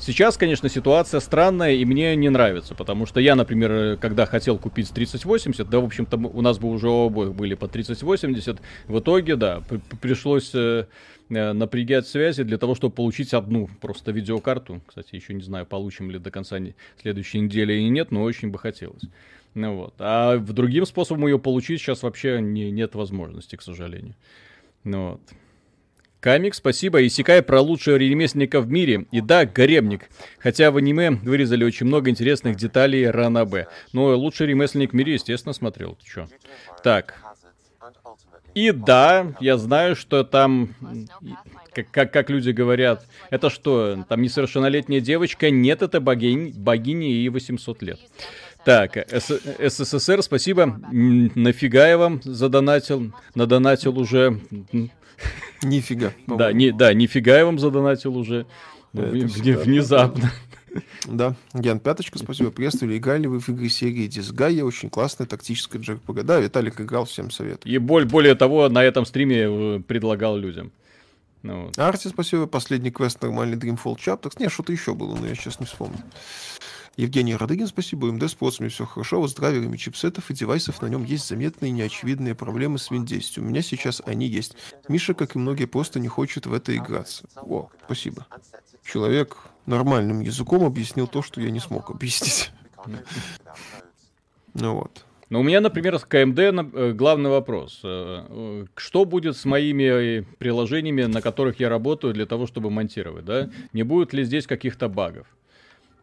Сейчас, 0.00 0.38
конечно, 0.38 0.70
ситуация 0.70 1.20
странная 1.20 1.72
и 1.74 1.84
мне 1.84 2.16
не 2.16 2.30
нравится, 2.30 2.74
потому 2.74 3.04
что 3.04 3.20
я, 3.20 3.34
например, 3.34 3.98
когда 3.98 4.24
хотел 4.24 4.56
купить 4.56 4.88
3080, 4.90 5.68
да, 5.68 5.78
в 5.78 5.84
общем-то, 5.84 6.16
у 6.16 6.40
нас 6.40 6.58
бы 6.58 6.68
уже 6.70 6.88
обоих 6.88 7.34
были 7.34 7.54
по 7.54 7.68
3080, 7.68 8.60
в 8.88 8.98
итоге, 8.98 9.36
да, 9.36 9.60
при- 9.68 9.76
при- 9.76 9.96
пришлось 9.96 10.52
э, 10.54 10.86
э, 11.28 11.52
напрягать 11.52 12.08
связи 12.08 12.44
для 12.44 12.56
того, 12.56 12.74
чтобы 12.74 12.94
получить 12.94 13.34
одну 13.34 13.68
просто 13.82 14.10
видеокарту. 14.10 14.80
Кстати, 14.86 15.16
еще 15.16 15.34
не 15.34 15.42
знаю, 15.42 15.66
получим 15.66 16.10
ли 16.10 16.18
до 16.18 16.30
конца 16.30 16.58
не- 16.58 16.74
следующей 17.02 17.40
недели 17.40 17.74
или 17.74 17.90
нет, 17.90 18.10
но 18.10 18.22
очень 18.22 18.50
бы 18.50 18.58
хотелось. 18.58 19.02
Ну 19.52 19.76
вот. 19.76 19.94
А 19.98 20.38
другим 20.38 20.86
способом 20.86 21.26
ее 21.26 21.38
получить 21.38 21.78
сейчас 21.78 22.02
вообще 22.02 22.40
не, 22.40 22.70
нет 22.70 22.94
возможности, 22.94 23.56
к 23.56 23.62
сожалению. 23.62 24.14
Ну 24.84 25.10
вот. 25.10 25.20
Камик, 26.20 26.54
спасибо. 26.54 27.06
Исекай 27.06 27.42
про 27.42 27.60
лучшего 27.62 27.96
ремесленника 27.96 28.60
в 28.60 28.70
мире. 28.70 29.06
И 29.10 29.20
да, 29.22 29.46
гаремник. 29.46 30.10
Хотя 30.38 30.70
в 30.70 30.76
аниме 30.76 31.10
вырезали 31.12 31.64
очень 31.64 31.86
много 31.86 32.10
интересных 32.10 32.56
деталей 32.56 33.08
Ранабе. 33.08 33.68
Но 33.94 34.14
лучший 34.16 34.46
ремесленник 34.48 34.92
в 34.92 34.94
мире, 34.94 35.14
естественно, 35.14 35.54
смотрел. 35.54 35.96
Ты 35.96 36.06
чё? 36.06 36.28
Так. 36.84 37.14
И 38.54 38.72
да, 38.72 39.32
я 39.40 39.56
знаю, 39.56 39.94
что 39.96 40.24
там, 40.24 40.74
как, 41.72 41.90
как, 41.90 42.12
как 42.12 42.30
люди 42.30 42.50
говорят, 42.50 43.06
это 43.30 43.48
что, 43.48 44.04
там 44.08 44.20
несовершеннолетняя 44.22 45.00
девочка? 45.00 45.50
Нет, 45.50 45.82
это 45.82 46.00
богинь, 46.00 46.52
богиня 46.54 47.06
ей 47.06 47.28
800 47.28 47.82
лет. 47.82 48.00
Так, 48.64 48.96
С- 48.96 49.40
СССР, 49.70 50.22
спасибо. 50.22 50.80
Нафига 50.90 51.88
я 51.88 51.96
вам 51.96 52.20
задонатил? 52.22 53.12
Надонатил 53.34 53.98
уже. 53.98 54.38
Нифига. 55.62 56.12
Да, 56.26 56.52
не, 56.52 56.72
да, 56.72 56.92
нифига 56.92 57.38
я 57.38 57.44
вам 57.44 57.58
задонатил 57.58 58.16
уже. 58.16 58.46
Ну, 58.92 59.02
внезапно. 59.02 60.30
Да, 61.06 61.34
Ян 61.54 61.80
Пяточка, 61.80 62.18
спасибо. 62.18 62.50
Приветствую. 62.50 62.96
Играли 62.96 63.26
вы 63.26 63.40
в 63.40 63.48
игры 63.48 63.68
серии 63.68 64.06
Дисгайя. 64.06 64.64
Очень 64.64 64.90
классная 64.90 65.26
тактическая 65.26 65.80
JRPG. 65.80 66.22
Да, 66.22 66.38
Виталик 66.38 66.80
играл, 66.80 67.06
всем 67.06 67.30
советую. 67.30 67.72
И 67.72 67.78
боль, 67.78 68.04
более 68.04 68.34
того, 68.34 68.68
на 68.68 68.84
этом 68.84 69.04
стриме 69.04 69.46
э, 69.48 69.80
предлагал 69.80 70.36
людям. 70.36 70.72
Ну, 71.42 71.66
вот. 71.66 71.78
Арти, 71.78 72.08
спасибо. 72.08 72.46
Последний 72.46 72.90
квест 72.90 73.20
нормальный 73.22 73.56
Dreamfall 73.56 73.96
Chapters. 73.96 74.34
Не, 74.38 74.48
что-то 74.48 74.72
еще 74.72 74.94
было, 74.94 75.16
но 75.16 75.26
я 75.26 75.34
сейчас 75.34 75.58
не 75.58 75.66
вспомню. 75.66 75.98
Евгений 77.00 77.34
Радыгин, 77.34 77.66
спасибо. 77.66 78.12
МД 78.12 78.24
с 78.24 78.34
процами 78.34 78.68
все 78.68 78.84
хорошо. 78.84 79.20
Вот 79.20 79.30
с 79.30 79.34
драйверами 79.34 79.78
чипсетов 79.78 80.30
и 80.30 80.34
девайсов 80.34 80.82
на 80.82 80.86
нем 80.86 81.02
есть 81.04 81.26
заметные 81.26 81.72
неочевидные 81.72 82.34
проблемы 82.34 82.78
с 82.78 82.90
Win10. 82.90 83.40
У 83.40 83.42
меня 83.42 83.62
сейчас 83.62 84.02
они 84.04 84.26
есть. 84.26 84.54
Миша, 84.86 85.14
как 85.14 85.34
и 85.34 85.38
многие, 85.38 85.64
просто 85.64 85.98
не 85.98 86.08
хочет 86.08 86.44
в 86.44 86.52
это 86.52 86.76
играться. 86.76 87.26
О, 87.36 87.70
спасибо. 87.86 88.26
Человек 88.84 89.38
нормальным 89.64 90.20
языком 90.20 90.62
объяснил 90.62 91.06
то, 91.06 91.22
что 91.22 91.40
я 91.40 91.50
не 91.50 91.60
смог 91.60 91.90
объяснить. 91.90 92.50
Ну 94.52 94.74
вот. 94.74 95.06
Но 95.30 95.40
у 95.40 95.42
меня, 95.42 95.60
например, 95.60 95.98
с 95.98 96.04
КМД 96.04 96.38
э, 96.38 96.92
главный 96.92 97.30
вопрос. 97.30 97.80
Э, 97.84 98.26
э, 98.28 98.66
Что 98.74 99.04
будет 99.04 99.36
с 99.36 99.44
моими 99.44 100.26
приложениями, 100.38 101.04
на 101.04 101.22
которых 101.22 101.60
я 101.60 101.68
работаю 101.68 102.12
для 102.12 102.26
того, 102.26 102.46
чтобы 102.46 102.68
монтировать, 102.68 103.24
да? 103.24 103.48
Не 103.72 103.84
будет 103.84 104.12
ли 104.12 104.24
здесь 104.24 104.46
каких-то 104.46 104.88
багов? 104.88 105.28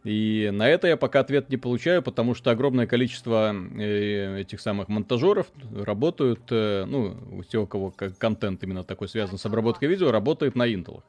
И 0.04 0.50
на 0.52 0.68
это 0.68 0.86
я 0.86 0.96
пока 0.96 1.20
ответ 1.20 1.50
не 1.50 1.56
получаю, 1.56 2.02
потому 2.02 2.34
что 2.34 2.50
огромное 2.50 2.86
количество 2.86 3.52
э, 3.52 4.40
этих 4.40 4.60
самых 4.60 4.88
монтажеров 4.88 5.48
работают, 5.74 6.40
э, 6.50 6.84
ну, 6.86 7.16
у 7.32 7.42
тех, 7.42 7.62
у 7.62 7.66
кого 7.66 7.92
контент 8.18 8.62
именно 8.62 8.84
такой 8.84 9.08
связан 9.08 9.38
с 9.38 9.46
обработкой 9.46 9.88
видео, 9.88 10.10
работает 10.12 10.54
на 10.54 10.66
Intel. 10.68 11.02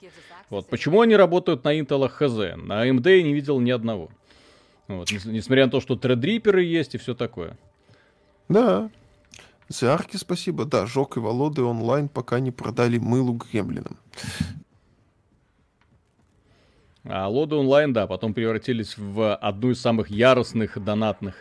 Вот. 0.50 0.68
Почему 0.68 1.02
они 1.02 1.16
работают 1.16 1.64
на 1.64 1.78
Intel 1.80 2.08
хз? 2.10 2.58
На 2.62 2.88
AMD 2.88 3.18
я 3.18 3.24
не 3.24 3.34
видел 3.34 3.60
ни 3.60 3.70
одного. 3.72 4.10
Вот. 4.88 5.12
нес- 5.12 5.26
Несмотря 5.26 5.66
на 5.66 5.72
то, 5.72 5.82
что 5.82 5.96
тредриперы 5.96 6.64
есть 6.64 6.96
и 6.96 6.98
все 6.98 7.14
такое. 7.14 7.58
Да. 8.50 8.90
Зиарки, 9.70 10.18
спасибо. 10.18 10.66
Да, 10.66 10.88
Жок 10.88 11.18
и 11.18 11.20
Володы 11.20 11.62
онлайн 11.62 12.10
пока 12.10 12.40
не 12.40 12.50
продали 12.50 12.98
мылу 12.98 13.34
гремлинам. 13.34 13.98
А 17.06 17.28
лоды 17.28 17.56
онлайн, 17.56 17.94
да, 17.94 18.08
потом 18.08 18.34
превратились 18.34 18.98
в 18.98 19.36
одну 19.36 19.72
из 19.72 19.82
самых 19.82 20.10
яростных 20.10 20.84
донатных 20.84 21.36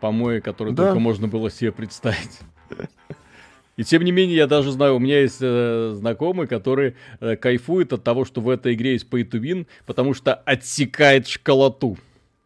помоек, 0.00 0.44
которые 0.44 0.74
Да. 0.74 0.86
только 0.86 0.98
можно 1.00 1.28
было 1.28 1.50
себе 1.50 1.72
представить. 1.72 2.40
И 3.76 3.84
тем 3.84 4.02
не 4.04 4.10
менее, 4.10 4.36
я 4.36 4.46
даже 4.46 4.70
знаю, 4.72 4.96
у 4.96 4.98
меня 4.98 5.20
есть 5.20 5.38
э, 5.42 5.92
знакомый, 5.94 6.46
который 6.46 6.96
э, 7.20 7.36
кайфует 7.36 7.92
от 7.92 8.02
того, 8.02 8.24
что 8.24 8.40
в 8.40 8.48
этой 8.48 8.72
игре 8.72 8.92
есть 8.92 9.06
pay 9.06 9.22
to 9.28 9.38
win, 9.38 9.66
потому 9.84 10.14
что 10.14 10.34
отсекает 10.34 11.26
школоту. 11.28 11.98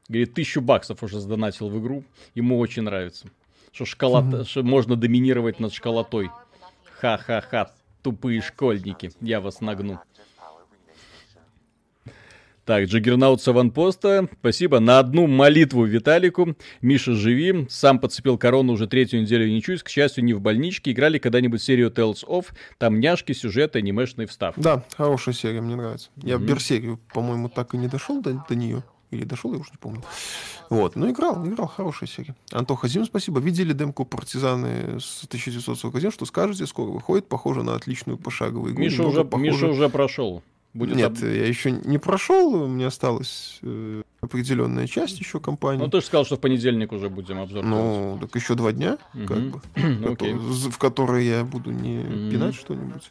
Говорит, 0.08 0.34
тысячу 0.34 0.60
баксов 0.60 1.04
уже 1.04 1.20
сдонатил 1.20 1.68
в 1.68 1.80
игру, 1.80 2.02
ему 2.34 2.58
очень 2.58 2.82
нравится. 2.82 3.28
Что 3.72 3.84
школота, 3.84 4.44
что 4.44 4.64
можно 4.64 4.96
доминировать 4.96 5.60
над 5.60 5.72
школотой. 5.72 6.30
Ха-ха-ха, 6.98 7.70
тупые 8.02 8.40
школьники, 8.40 9.12
я 9.20 9.40
вас 9.40 9.60
нагну. 9.60 10.00
Так, 12.70 12.84
Джаггернаут 12.84 13.42
с 13.42 13.48
аванпоста. 13.48 14.28
Спасибо. 14.38 14.78
На 14.78 15.00
одну 15.00 15.26
молитву 15.26 15.84
Виталику. 15.84 16.54
Миша, 16.80 17.14
живи. 17.14 17.66
Сам 17.68 17.98
подцепил 17.98 18.38
корону 18.38 18.74
уже 18.74 18.86
третью 18.86 19.22
неделю 19.22 19.48
не 19.48 19.60
чусь. 19.60 19.82
К 19.82 19.88
счастью, 19.88 20.22
не 20.22 20.34
в 20.34 20.40
больничке. 20.40 20.92
Играли 20.92 21.18
когда-нибудь 21.18 21.60
серию 21.60 21.90
Tales 21.90 22.24
of. 22.24 22.44
Там 22.78 23.00
няшки, 23.00 23.32
сюжет, 23.32 23.74
анимешный 23.74 24.26
встав. 24.26 24.54
Да, 24.56 24.84
хорошая 24.96 25.34
серия, 25.34 25.60
мне 25.60 25.74
нравится. 25.74 26.10
Я 26.14 26.38
в 26.38 26.42
Берсерию, 26.42 27.00
по-моему, 27.12 27.48
так 27.48 27.74
и 27.74 27.76
не 27.76 27.88
дошел 27.88 28.22
до, 28.22 28.40
до 28.48 28.54
нее. 28.54 28.84
Или 29.10 29.24
дошел, 29.24 29.52
я 29.52 29.58
уже 29.58 29.70
не 29.72 29.78
помню. 29.78 30.02
Вот, 30.68 30.94
ну 30.94 31.10
играл, 31.10 31.44
играл, 31.44 31.66
хорошая 31.66 32.08
серия. 32.08 32.36
Антоха 32.52 32.86
Зим, 32.86 33.04
спасибо. 33.04 33.40
Видели 33.40 33.72
демку 33.72 34.04
«Партизаны» 34.04 35.00
с 35.00 35.24
1941? 35.24 36.12
Что 36.12 36.24
скажете? 36.24 36.68
Скоро 36.68 36.90
выходит. 36.90 37.26
Похоже 37.26 37.64
на 37.64 37.74
отличную 37.74 38.16
пошаговую 38.16 38.74
игру. 38.74 38.80
Миша 38.80 39.02
уже, 39.02 39.24
похоже- 39.24 39.50
Миша 39.50 39.66
уже 39.66 39.88
прошел. 39.88 40.44
Будет 40.72 40.94
Нет, 40.96 41.10
об- 41.10 41.18
я 41.28 41.46
еще 41.46 41.72
не 41.72 41.98
прошел, 41.98 42.68
мне 42.68 42.86
осталась 42.86 43.58
э, 43.62 44.02
определенная 44.20 44.86
часть 44.86 45.18
еще 45.18 45.40
компании. 45.40 45.82
Ну, 45.82 45.88
ты 45.90 46.00
же 46.00 46.06
сказал, 46.06 46.24
что 46.24 46.36
в 46.36 46.40
понедельник 46.40 46.92
уже 46.92 47.08
будем 47.08 47.40
обзор 47.40 47.64
делать. 47.64 47.68
Ну, 47.76 48.18
так 48.20 48.34
еще 48.36 48.54
два 48.54 48.70
дня, 48.70 48.98
как 49.26 49.38
Мгм. 49.38 49.50
бы, 49.50 49.60
Ну, 49.76 50.12
кото- 50.14 50.52
з- 50.52 50.68
в 50.70 50.78
которые 50.78 51.26
я 51.28 51.44
буду 51.44 51.72
не 51.72 51.98
Мгм. 51.98 52.30
пинать 52.30 52.54
что-нибудь. 52.54 53.10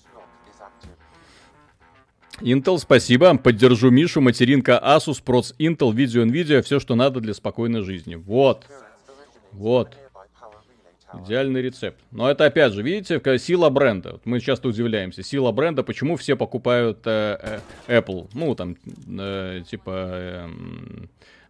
Intel, 2.42 2.78
спасибо. 2.78 3.38
Поддержу 3.38 3.90
Мишу. 3.92 4.22
Материнка 4.22 4.82
Asus, 4.82 5.22
проц 5.22 5.54
Intel, 5.60 5.94
видео 5.94 6.24
Nvidia. 6.24 6.62
Все, 6.62 6.80
что 6.80 6.96
надо 6.96 7.20
для 7.20 7.34
спокойной 7.34 7.82
жизни. 7.82 8.16
Вот. 8.16 8.66
Вот. 9.52 9.98
Идеальный 11.14 11.62
рецепт. 11.62 12.00
Но 12.12 12.30
это 12.30 12.46
опять 12.46 12.74
же, 12.74 12.84
видите, 12.84 13.20
сила 13.40 13.70
бренда. 13.70 14.20
Мы 14.26 14.40
часто 14.40 14.68
удивляемся. 14.68 15.24
Сила 15.24 15.52
бренда, 15.52 15.84
почему 15.84 16.18
все 16.18 16.36
покупают 16.36 17.00
э, 17.06 17.62
э, 17.88 18.00
Apple. 18.00 18.30
Ну, 18.34 18.54
там, 18.54 18.78
э, 19.08 19.64
типа, 19.68 19.92
э, 19.96 20.50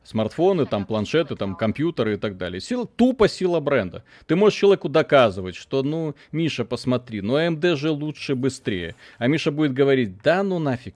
смартфоны, 0.03 0.65
там 0.65 0.85
планшеты, 0.85 1.35
там 1.35 1.55
компьютеры 1.55 2.13
и 2.13 2.17
так 2.17 2.37
далее. 2.37 2.61
Сила, 2.61 2.87
тупо 2.87 3.27
сила 3.27 3.59
бренда. 3.59 4.03
Ты 4.27 4.35
можешь 4.35 4.57
человеку 4.57 4.89
доказывать, 4.89 5.55
что, 5.55 5.83
ну, 5.83 6.15
Миша, 6.31 6.65
посмотри, 6.65 7.21
ну 7.21 7.37
AMD 7.37 7.75
же 7.75 7.91
лучше, 7.91 8.35
быстрее. 8.35 8.95
А 9.17 9.27
Миша 9.27 9.51
будет 9.51 9.73
говорить, 9.73 10.21
да 10.23 10.41
ну 10.41 10.59
нафиг, 10.59 10.95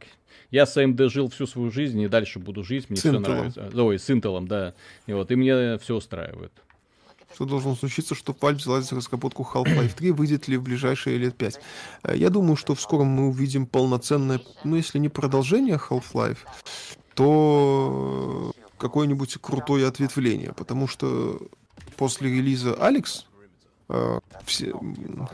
я 0.51 0.65
с 0.65 0.77
AMD 0.77 1.09
жил 1.09 1.29
всю 1.29 1.47
свою 1.47 1.69
жизнь 1.69 1.99
и 2.01 2.07
дальше 2.07 2.39
буду 2.39 2.63
жить, 2.63 2.89
мне 2.89 2.97
все 2.97 3.19
нравится. 3.19 3.69
Ой, 3.73 3.99
с 3.99 4.09
Intel, 4.09 4.45
да. 4.47 4.73
И 5.05 5.13
вот, 5.13 5.31
и 5.31 5.35
мне 5.35 5.77
все 5.79 5.95
устраивает. 5.95 6.51
Что 7.33 7.45
должно 7.45 7.75
случиться, 7.75 8.15
чтобы 8.15 8.37
Valve 8.39 8.55
взялась 8.55 8.89
за 8.89 8.95
разработку 8.95 9.47
Half-Life 9.51 9.95
3, 9.95 10.11
выйдет 10.11 10.47
ли 10.47 10.57
в 10.57 10.63
ближайшие 10.63 11.17
лет 11.17 11.35
5? 11.35 11.59
Э, 12.03 12.15
Я 12.15 12.29
думаю, 12.29 12.55
что 12.55 12.75
в 12.75 12.81
скором 12.81 13.07
мы 13.07 13.27
увидим 13.27 13.65
полноценное, 13.65 14.41
ну, 14.63 14.75
если 14.75 14.99
не 14.99 15.09
продолжение 15.09 15.77
Half-Life, 15.77 16.39
то 17.15 18.53
какое-нибудь 18.77 19.37
крутое 19.41 19.87
ответвление, 19.87 20.53
потому 20.53 20.87
что 20.87 21.39
после 21.97 22.29
релиза 22.29 22.75
Алекс 22.75 23.25
э, 23.89 24.19
все, 24.45 24.73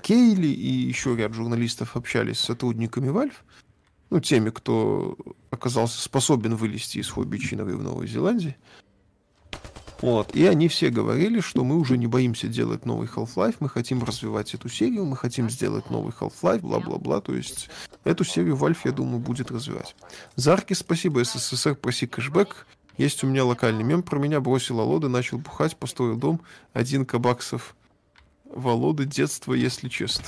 Кейли 0.03 0.47
и 0.47 0.71
еще 0.71 1.15
ряд 1.15 1.33
журналистов 1.33 1.97
общались 1.97 2.37
с 2.39 2.45
сотрудниками 2.45 3.09
Valve, 3.09 3.33
ну, 4.09 4.19
теми, 4.19 4.49
кто 4.49 5.17
оказался 5.51 6.01
способен 6.01 6.55
вылезти 6.55 6.99
из 6.99 7.09
хобби 7.09 7.39
норы 7.55 7.75
в 7.77 7.83
Новой 7.83 8.07
Зеландии. 8.07 8.55
Вот. 10.01 10.35
И 10.35 10.45
они 10.45 10.67
все 10.67 10.89
говорили, 10.89 11.41
что 11.41 11.63
мы 11.63 11.77
уже 11.77 11.97
не 11.97 12.07
боимся 12.07 12.47
делать 12.47 12.85
новый 12.85 13.07
Half-Life, 13.07 13.57
мы 13.59 13.69
хотим 13.69 14.03
развивать 14.03 14.53
эту 14.53 14.69
серию, 14.69 15.05
мы 15.05 15.17
хотим 15.17 15.49
сделать 15.49 15.89
новый 15.89 16.13
Half-Life, 16.17 16.61
бла-бла-бла. 16.61 17.21
То 17.21 17.33
есть 17.33 17.69
эту 18.03 18.23
серию 18.23 18.55
Valve, 18.55 18.77
я 18.85 18.91
думаю, 18.91 19.19
будет 19.19 19.51
развивать. 19.51 19.95
Зарки, 20.35 20.73
спасибо, 20.73 21.23
СССР, 21.23 21.75
проси 21.75 22.07
кэшбэк. 22.07 22.65
Есть 22.97 23.23
у 23.23 23.27
меня 23.27 23.45
локальный 23.45 23.83
мем 23.83 24.03
про 24.03 24.19
меня, 24.19 24.41
бросил 24.41 24.79
Алоды, 24.79 25.07
начал 25.07 25.37
бухать, 25.37 25.77
построил 25.77 26.17
дом, 26.17 26.41
один 26.73 27.05
кабаксов. 27.05 27.75
Володы, 28.45 29.05
детство, 29.05 29.53
если 29.53 29.89
честно. 29.89 30.25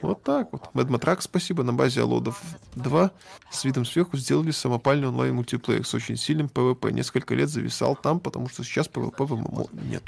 Вот 0.00 0.22
так 0.22 0.52
вот. 0.52 0.72
Мэдматрак, 0.74 1.22
спасибо. 1.22 1.64
На 1.64 1.72
базе 1.72 2.02
Алодов 2.02 2.40
2 2.76 3.10
с 3.50 3.64
видом 3.64 3.84
сверху 3.84 4.16
сделали 4.16 4.52
самопальный 4.52 5.08
онлайн 5.08 5.34
мультиплеер 5.34 5.84
с 5.84 5.92
очень 5.92 6.16
сильным 6.16 6.46
PvP. 6.46 6.92
Несколько 6.92 7.34
лет 7.34 7.48
зависал 7.48 7.96
там, 7.96 8.20
потому 8.20 8.48
что 8.48 8.62
сейчас 8.62 8.88
PvP 8.88 9.24
в 9.24 9.34
ММО 9.34 9.66
нет. 9.90 10.04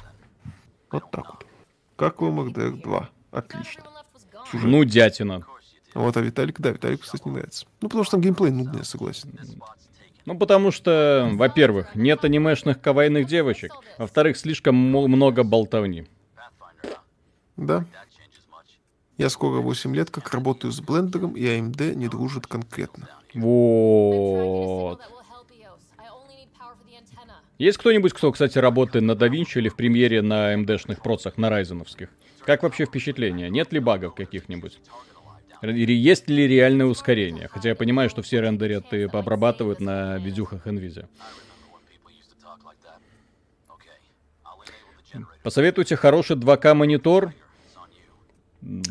Вот 0.91 1.11
так 1.11 1.27
вот. 1.27 1.47
Как 1.97 2.21
в 2.21 2.25
MRDR 2.25 2.83
2. 2.83 3.11
Отлично. 3.33 3.85
Сюжет. 4.51 4.71
Ну, 4.71 4.85
дятина. 4.85 5.45
А 5.93 6.01
вот, 6.01 6.17
а 6.17 6.21
Виталик, 6.21 6.61
да, 6.61 6.71
Виталику, 6.71 7.03
кстати, 7.03 7.23
не 7.25 7.33
нравится. 7.33 7.67
Ну, 7.81 7.89
потому 7.89 8.05
что 8.05 8.13
там 8.13 8.21
геймплей 8.21 8.53
нудный, 8.53 8.79
я 8.79 8.85
согласен. 8.85 9.37
Ну, 10.25 10.39
потому 10.39 10.71
что, 10.71 11.29
во-первых, 11.33 11.95
нет 11.97 12.25
анимешных 12.25 12.81
кавайных 12.81 13.27
девочек. 13.27 13.73
Во-вторых, 13.99 14.37
слишком 14.37 14.77
много 14.77 15.43
болтовни. 15.43 16.07
Да. 17.57 17.85
Я 19.21 19.29
скоро 19.29 19.61
8 19.61 19.95
лет 19.95 20.11
как 20.11 20.33
работаю 20.33 20.73
с 20.73 20.81
блендером, 20.81 21.37
и 21.37 21.43
AMD 21.43 21.95
не 21.95 22.09
дружит 22.09 22.47
конкретно. 22.47 23.07
Вот. 23.35 24.99
Есть 27.59 27.77
кто-нибудь, 27.77 28.15
кто, 28.15 28.33
кстати, 28.33 28.57
работает 28.57 29.05
на 29.05 29.13
DaVinci 29.13 29.57
или 29.59 29.69
в 29.69 29.77
премьере 29.77 30.23
на 30.23 30.55
AMD-шных 30.55 31.03
процессах, 31.03 31.37
на 31.37 31.51
райзеновских? 31.51 32.09
Как 32.47 32.63
вообще 32.63 32.87
впечатление? 32.87 33.51
Нет 33.51 33.75
ли 33.75 33.79
багов 33.79 34.15
каких-нибудь? 34.15 34.81
Есть 35.61 36.31
ли 36.31 36.49
реальное 36.49 36.87
ускорение? 36.87 37.49
Хотя 37.49 37.69
я 37.69 37.75
понимаю, 37.75 38.09
что 38.09 38.23
все 38.23 38.41
рендерят 38.41 38.91
и 38.95 39.03
обрабатывают 39.03 39.81
на 39.81 40.17
видюхах 40.17 40.67
NVIDIA. 40.67 41.07
Посоветуйте 45.43 45.97
хороший 45.97 46.37
2К 46.37 46.73
монитор. 46.73 47.35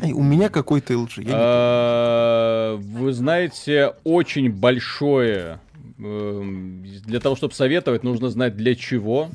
Эй, 0.02 0.12
у 0.12 0.22
меня 0.22 0.48
какой-то 0.48 0.94
LG. 0.94 1.28
А, 1.32 2.76
Вы 2.76 3.12
знаете, 3.12 3.94
очень 4.04 4.50
большое. 4.50 5.60
эм, 5.98 6.84
Для 7.04 7.20
того, 7.20 7.36
чтобы 7.36 7.54
советовать, 7.54 8.02
нужно 8.02 8.30
знать 8.30 8.56
для 8.56 8.74
чего, 8.74 9.30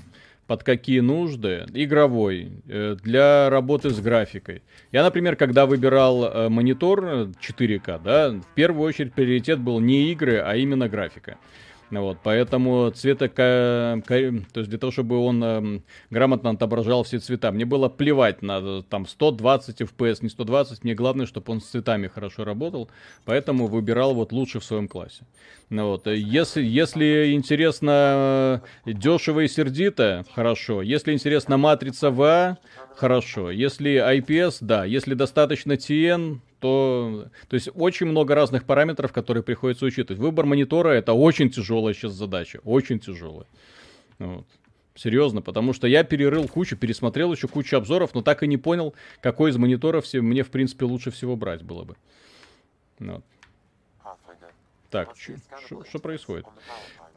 под 0.48 0.64
какие 0.64 0.99
нужды. 0.99 1.66
Игровой, 1.74 2.49
э, 2.68 2.95
для 3.02 3.49
работы 3.49 3.90
с 3.90 3.99
графикой. 3.99 4.62
Я, 4.91 5.03
например, 5.03 5.36
когда 5.36 5.66
выбирал 5.66 6.26
э, 6.26 6.49
монитор 6.49 7.06
э, 7.06 7.28
4К, 7.41 7.99
да, 8.03 8.30
в 8.32 8.53
первую 8.56 8.88
очередь 8.88 9.14
приоритет 9.14 9.60
был 9.60 9.80
не 9.80 10.12
игры, 10.12 10.38
а 10.38 10.56
именно 10.56 10.88
графика. 10.90 11.38
Вот, 11.91 12.18
поэтому 12.24 12.90
цвета, 12.91 13.30
то 13.30 14.02
есть 14.56 14.70
для 14.70 14.80
того, 14.80 14.91
чтобы 14.91 15.18
он 15.18 15.44
эм, 15.44 15.84
грамотно 16.10 16.49
отображал 16.49 17.03
все 17.03 17.20
цвета. 17.20 17.52
Мне 17.52 17.66
было 17.66 17.90
плевать 17.90 18.41
на 18.41 18.60
э, 18.60 18.82
там 18.90 19.06
120 19.06 19.82
FPS, 19.82 20.20
не 20.22 20.30
120, 20.30 20.84
мне 20.84 20.95
главное, 20.95 21.28
чтобы 21.28 21.53
он 21.53 21.62
с 21.62 21.66
цветами 21.66 22.07
хорошо 22.07 22.44
работал, 22.44 22.90
поэтому 23.24 23.68
выбирал 23.68 24.16
вот 24.16 24.32
лучше 24.32 24.60
в 24.60 24.64
своем 24.64 24.88
классе. 24.88 25.26
Ну 25.70 25.90
Вот, 25.91 26.07
э, 26.07 26.18
если, 26.18 26.64
если 26.64 27.34
интересно 27.34 28.62
э, 28.86 28.91
дешево 28.94 29.41
и 29.41 29.48
сердито, 29.48 30.26
хорошо. 30.34 30.82
Если 30.82 31.14
интересно 31.14 31.57
матрица 31.57 32.07
VA, 32.07 32.57
хорошо. 32.95 33.52
Если 33.52 34.18
IPS, 34.18 34.57
да. 34.62 34.86
Если 34.86 35.14
достаточно 35.14 35.74
TN, 35.74 36.40
то, 36.60 37.27
то 37.48 37.53
есть 37.53 37.69
очень 37.76 38.07
много 38.07 38.36
разных 38.36 38.65
параметров, 38.65 39.11
которые 39.11 39.44
приходится 39.44 39.86
учитывать. 39.86 40.19
Выбор 40.19 40.45
монитора 40.45 40.90
это 40.90 41.14
очень 41.14 41.49
тяжелая 41.49 41.94
сейчас 41.94 42.14
задача, 42.14 42.60
очень 42.64 42.99
тяжелая. 42.99 43.48
Вот. 44.19 44.45
Серьезно, 44.95 45.41
потому 45.41 45.73
что 45.73 45.88
я 45.88 46.06
перерыл 46.06 46.48
кучу, 46.48 46.77
пересмотрел 46.77 47.34
еще 47.34 47.49
кучу 47.49 47.76
обзоров, 47.76 48.14
но 48.14 48.22
так 48.22 48.44
и 48.44 48.48
не 48.48 48.57
понял, 48.57 48.95
какой 49.22 49.52
из 49.52 49.57
мониторов 49.57 50.06
мне, 50.14 50.44
в 50.44 50.49
принципе, 50.49 50.86
лучше 50.86 51.11
всего 51.11 51.36
брать 51.36 51.64
было 51.64 51.84
бы. 51.84 51.95
Вот. 52.99 53.23
Pathfinder. 54.02 54.52
Так, 54.90 55.15
что 55.18 55.99
происходит? 55.99 56.45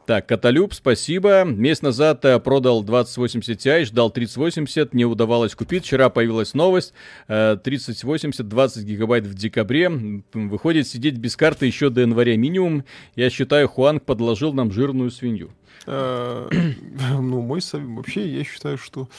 Так, 0.09 0.27
Каталюб, 0.27 0.73
спасибо. 0.73 1.45
Месяц 1.45 1.83
назад 1.83 2.25
э, 2.25 2.41
продал 2.41 2.83
2080 2.83 3.59
Ti, 3.59 3.85
ждал 3.85 4.09
3080, 4.09 4.95
не 4.95 5.05
удавалось 5.05 5.55
купить. 5.55 5.85
Вчера 5.85 6.09
появилась 6.09 6.55
новость. 6.55 6.95
э, 7.27 7.59
3080, 7.63 8.49
20 8.49 8.85
гигабайт 8.85 9.27
в 9.27 9.35
декабре. 9.35 9.91
Выходит, 10.33 10.89
сидеть 10.89 11.19
без 11.19 11.37
карты 11.37 11.67
еще 11.67 11.91
до 11.91 12.01
января 12.01 12.39
минимум. 12.39 12.87
Я 13.17 13.29
считаю, 13.29 13.69
Хуанг 13.69 14.03
подложил 14.07 14.55
нам 14.55 14.73
жирную 14.73 15.11
свинью. 15.11 15.51
Э, 15.87 16.49
Ну, 17.21 17.43
мой 17.43 17.61
совет... 17.61 17.89
Вообще, 17.89 18.27
я 18.35 18.45
считаю, 18.45 18.79
что... 18.79 19.11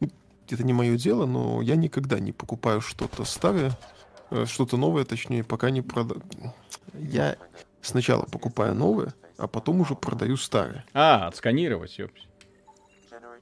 ну, 0.00 0.08
Это 0.48 0.64
не 0.64 0.72
мое 0.72 0.96
дело, 0.96 1.26
но 1.26 1.60
я 1.60 1.76
никогда 1.76 2.18
не 2.18 2.32
покупаю 2.32 2.80
что-то 2.80 3.26
старое, 3.26 3.72
э, 4.30 4.46
что-то 4.48 4.78
новое, 4.78 5.04
точнее, 5.04 5.44
пока 5.44 5.68
не 5.68 5.82
продаю. 5.82 6.22
Я 6.94 7.36
сначала 7.82 8.22
покупаю 8.22 8.74
новое, 8.74 9.12
а 9.36 9.46
потом 9.46 9.80
уже 9.80 9.94
продаю 9.94 10.36
старое. 10.36 10.84
А, 10.94 11.26
отсканировать. 11.26 11.98
Generating 11.98 12.10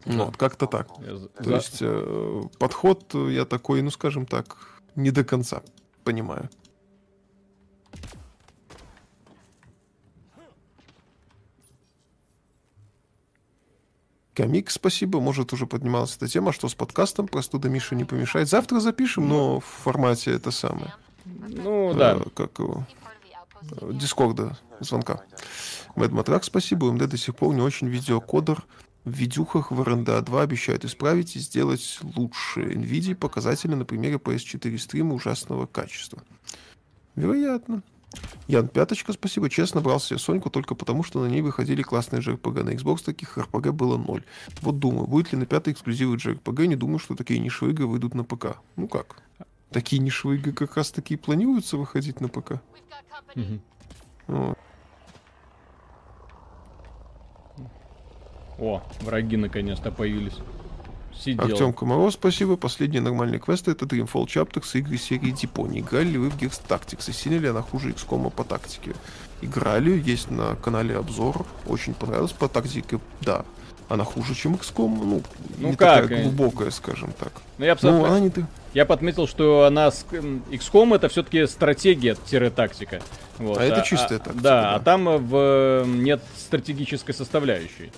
Ну, 0.06 0.24
вот 0.26 0.36
как-то 0.36 0.66
так. 0.66 0.88
Я 0.98 1.06
То 1.06 1.44
за- 1.44 1.54
есть 1.54 1.78
э, 1.80 2.42
подход 2.58 3.14
э, 3.14 3.30
я 3.32 3.44
такой, 3.44 3.82
ну, 3.82 3.90
скажем 3.90 4.26
так, 4.26 4.56
не 4.96 5.10
до 5.10 5.24
конца 5.24 5.62
понимаю. 6.04 6.48
Комик, 14.34 14.70
спасибо. 14.70 15.20
Может, 15.20 15.52
уже 15.52 15.66
поднималась 15.66 16.16
эта 16.16 16.26
тема, 16.26 16.52
что 16.52 16.68
с 16.68 16.74
подкастом 16.74 17.28
простуда 17.28 17.68
Миша 17.68 17.94
не 17.94 18.04
помешает. 18.04 18.48
Завтра 18.48 18.80
запишем, 18.80 19.28
но 19.28 19.60
в 19.60 19.64
формате 19.64 20.32
это 20.32 20.50
самое. 20.50 20.94
Ну, 21.24 21.92
да. 21.94 22.16
э, 22.16 22.30
как 22.34 22.58
его? 22.58 22.86
Дискорда, 23.92 24.56
звонка. 24.80 25.22
Мэд 25.96 26.12
Матрак, 26.12 26.44
спасибо. 26.44 26.92
МД 26.92 27.08
до 27.08 27.16
сих 27.16 27.36
пор 27.36 27.54
не 27.54 27.60
очень 27.60 27.88
видеокодер. 27.88 28.64
В 29.04 29.10
видюхах 29.10 29.72
в 29.72 29.82
РНДА 29.82 30.22
2 30.22 30.42
обещают 30.42 30.84
исправить 30.84 31.34
и 31.34 31.40
сделать 31.40 31.98
лучше. 32.16 32.60
NVIDIA 32.60 33.16
показатели 33.16 33.74
на 33.74 33.84
примере 33.84 34.16
PS4 34.16 34.78
стрима 34.78 35.14
ужасного 35.14 35.66
качества. 35.66 36.22
Вероятно. 37.16 37.82
Ян 38.46 38.68
Пяточка, 38.68 39.12
спасибо. 39.12 39.50
Честно, 39.50 39.80
брал 39.80 39.98
себе 39.98 40.18
Соньку 40.18 40.50
только 40.50 40.74
потому, 40.74 41.02
что 41.02 41.20
на 41.20 41.28
ней 41.28 41.40
выходили 41.40 41.82
классные 41.82 42.22
JRPG. 42.22 42.62
На 42.62 42.70
Xbox 42.70 43.04
таких 43.04 43.38
RPG 43.38 43.72
было 43.72 43.96
ноль. 43.96 44.24
Вот 44.60 44.78
думаю, 44.78 45.06
будет 45.06 45.32
ли 45.32 45.38
на 45.38 45.46
пятый 45.46 45.72
эксклюзивы 45.72 46.16
JRPG, 46.16 46.66
не 46.66 46.76
думаю, 46.76 46.98
что 46.98 47.14
такие 47.14 47.40
нишевые 47.40 47.74
игры 47.74 47.86
выйдут 47.86 48.14
на 48.14 48.24
ПК. 48.24 48.58
Ну 48.76 48.86
как? 48.86 49.22
Такие 49.70 50.00
нишевые 50.00 50.38
игры 50.38 50.52
как 50.52 50.76
раз 50.76 50.90
таки 50.90 51.14
и 51.14 51.16
планируются 51.16 51.76
выходить 51.76 52.20
на 52.20 52.28
ПК. 52.28 52.60
Мгм. 53.34 53.60
Вот. 54.26 54.58
О, 58.62 58.80
враги 59.00 59.36
наконец-то 59.36 59.90
появились. 59.90 60.36
сидел. 61.18 61.44
Артем 61.44 61.72
Комаров, 61.72 62.12
спасибо. 62.12 62.56
Последние 62.56 63.02
нормальные 63.02 63.40
квесты 63.40 63.72
это 63.72 63.86
Dreamfall 63.86 64.26
Chapters 64.26 64.70
и 64.74 64.78
игры 64.78 64.98
серии 64.98 65.32
Депо. 65.32 65.66
Не 65.66 65.80
играли 65.80 66.06
ли 66.10 66.18
вы 66.18 66.30
в 66.30 66.36
Gears 66.36 66.60
Tactics? 66.68 67.10
И 67.10 67.12
сильно 67.12 67.40
ли 67.40 67.48
она 67.48 67.60
хуже 67.62 67.90
XCOM 67.90 68.30
по 68.30 68.44
тактике? 68.44 68.92
Играли, 69.40 70.00
есть 70.00 70.30
на 70.30 70.54
канале 70.54 70.96
обзор. 70.96 71.44
Очень 71.66 71.94
понравилось 71.94 72.30
по 72.30 72.46
тактике, 72.48 73.00
да. 73.20 73.44
Она 73.88 74.04
хуже, 74.04 74.36
чем 74.36 74.54
XCOM, 74.54 74.96
ну, 75.04 75.22
Ну 75.58 75.70
не 75.70 75.76
как, 75.76 76.04
такая 76.04 76.22
глубокая, 76.22 76.70
скажем 76.70 77.12
так. 77.18 77.32
Ну, 77.58 77.64
я, 77.64 77.76
Ну, 77.82 78.04
она 78.04 78.20
не 78.20 78.30
я 78.74 78.86
подметил, 78.86 79.26
что 79.26 79.64
она 79.64 79.90
с 79.90 80.06
XCOM 80.08 80.94
это 80.94 81.08
все-таки 81.08 81.46
стратегия-тактика. 81.46 83.02
Вот. 83.38 83.58
А 83.58 83.64
это 83.64 83.82
чистая 83.82 84.18
тактика, 84.20 84.40
Да, 84.42 84.62
да. 84.62 84.74
а 84.76 84.80
там 84.80 85.08
э, 85.08 85.18
в, 85.18 85.84
нет 85.86 86.22
стратегической 86.38 87.12
составляющей. 87.12 87.90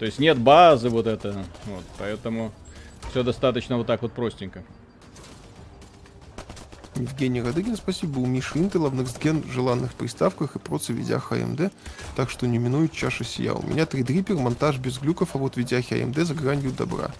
То 0.00 0.06
есть 0.06 0.18
нет 0.18 0.38
базы 0.38 0.88
вот 0.88 1.06
это. 1.06 1.44
Вот, 1.66 1.84
поэтому 1.98 2.52
все 3.10 3.22
достаточно 3.22 3.76
вот 3.76 3.86
так 3.86 4.00
вот 4.00 4.12
простенько. 4.12 4.64
Евгений 6.94 7.42
Радыгин, 7.42 7.76
спасибо. 7.76 8.18
У 8.18 8.24
Миши 8.24 8.58
Intel 8.58 8.88
в 8.88 8.98
Next 8.98 9.20
Gen 9.20 9.46
в 9.46 9.52
желанных 9.52 9.92
приставках 9.92 10.56
и 10.56 10.58
процы 10.58 10.94
видях 10.94 11.32
AMD, 11.32 11.70
так 12.16 12.30
что 12.30 12.46
не 12.46 12.56
минует 12.56 12.92
чаша 12.92 13.24
сия. 13.24 13.52
У 13.52 13.62
меня 13.66 13.82
3D 13.84 14.38
монтаж 14.40 14.78
без 14.78 14.98
глюков, 14.98 15.30
а 15.34 15.38
вот 15.38 15.58
видяхи 15.58 15.92
AMD 15.92 16.24
за 16.24 16.34
гранью 16.34 16.72
добра. 16.72 17.10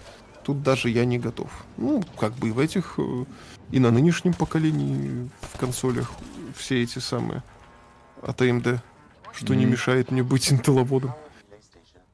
Тут 0.43 0.63
даже 0.63 0.89
я 0.89 1.05
не 1.05 1.19
готов. 1.19 1.51
Ну, 1.77 2.03
как 2.19 2.33
бы 2.33 2.49
и 2.49 2.51
в 2.51 2.57
этих, 2.57 2.95
э, 2.97 3.25
и 3.69 3.79
на 3.79 3.91
нынешнем 3.91 4.33
поколении 4.33 5.29
в 5.53 5.59
консолях 5.59 6.11
все 6.57 6.81
эти 6.81 6.97
самые 6.97 7.43
от 8.23 8.41
AMD, 8.41 8.79
что 9.33 9.53
не 9.53 9.65
Мгм. 9.65 9.71
мешает 9.73 10.09
мне 10.09 10.23
быть 10.23 10.51
интелловодом. 10.51 11.13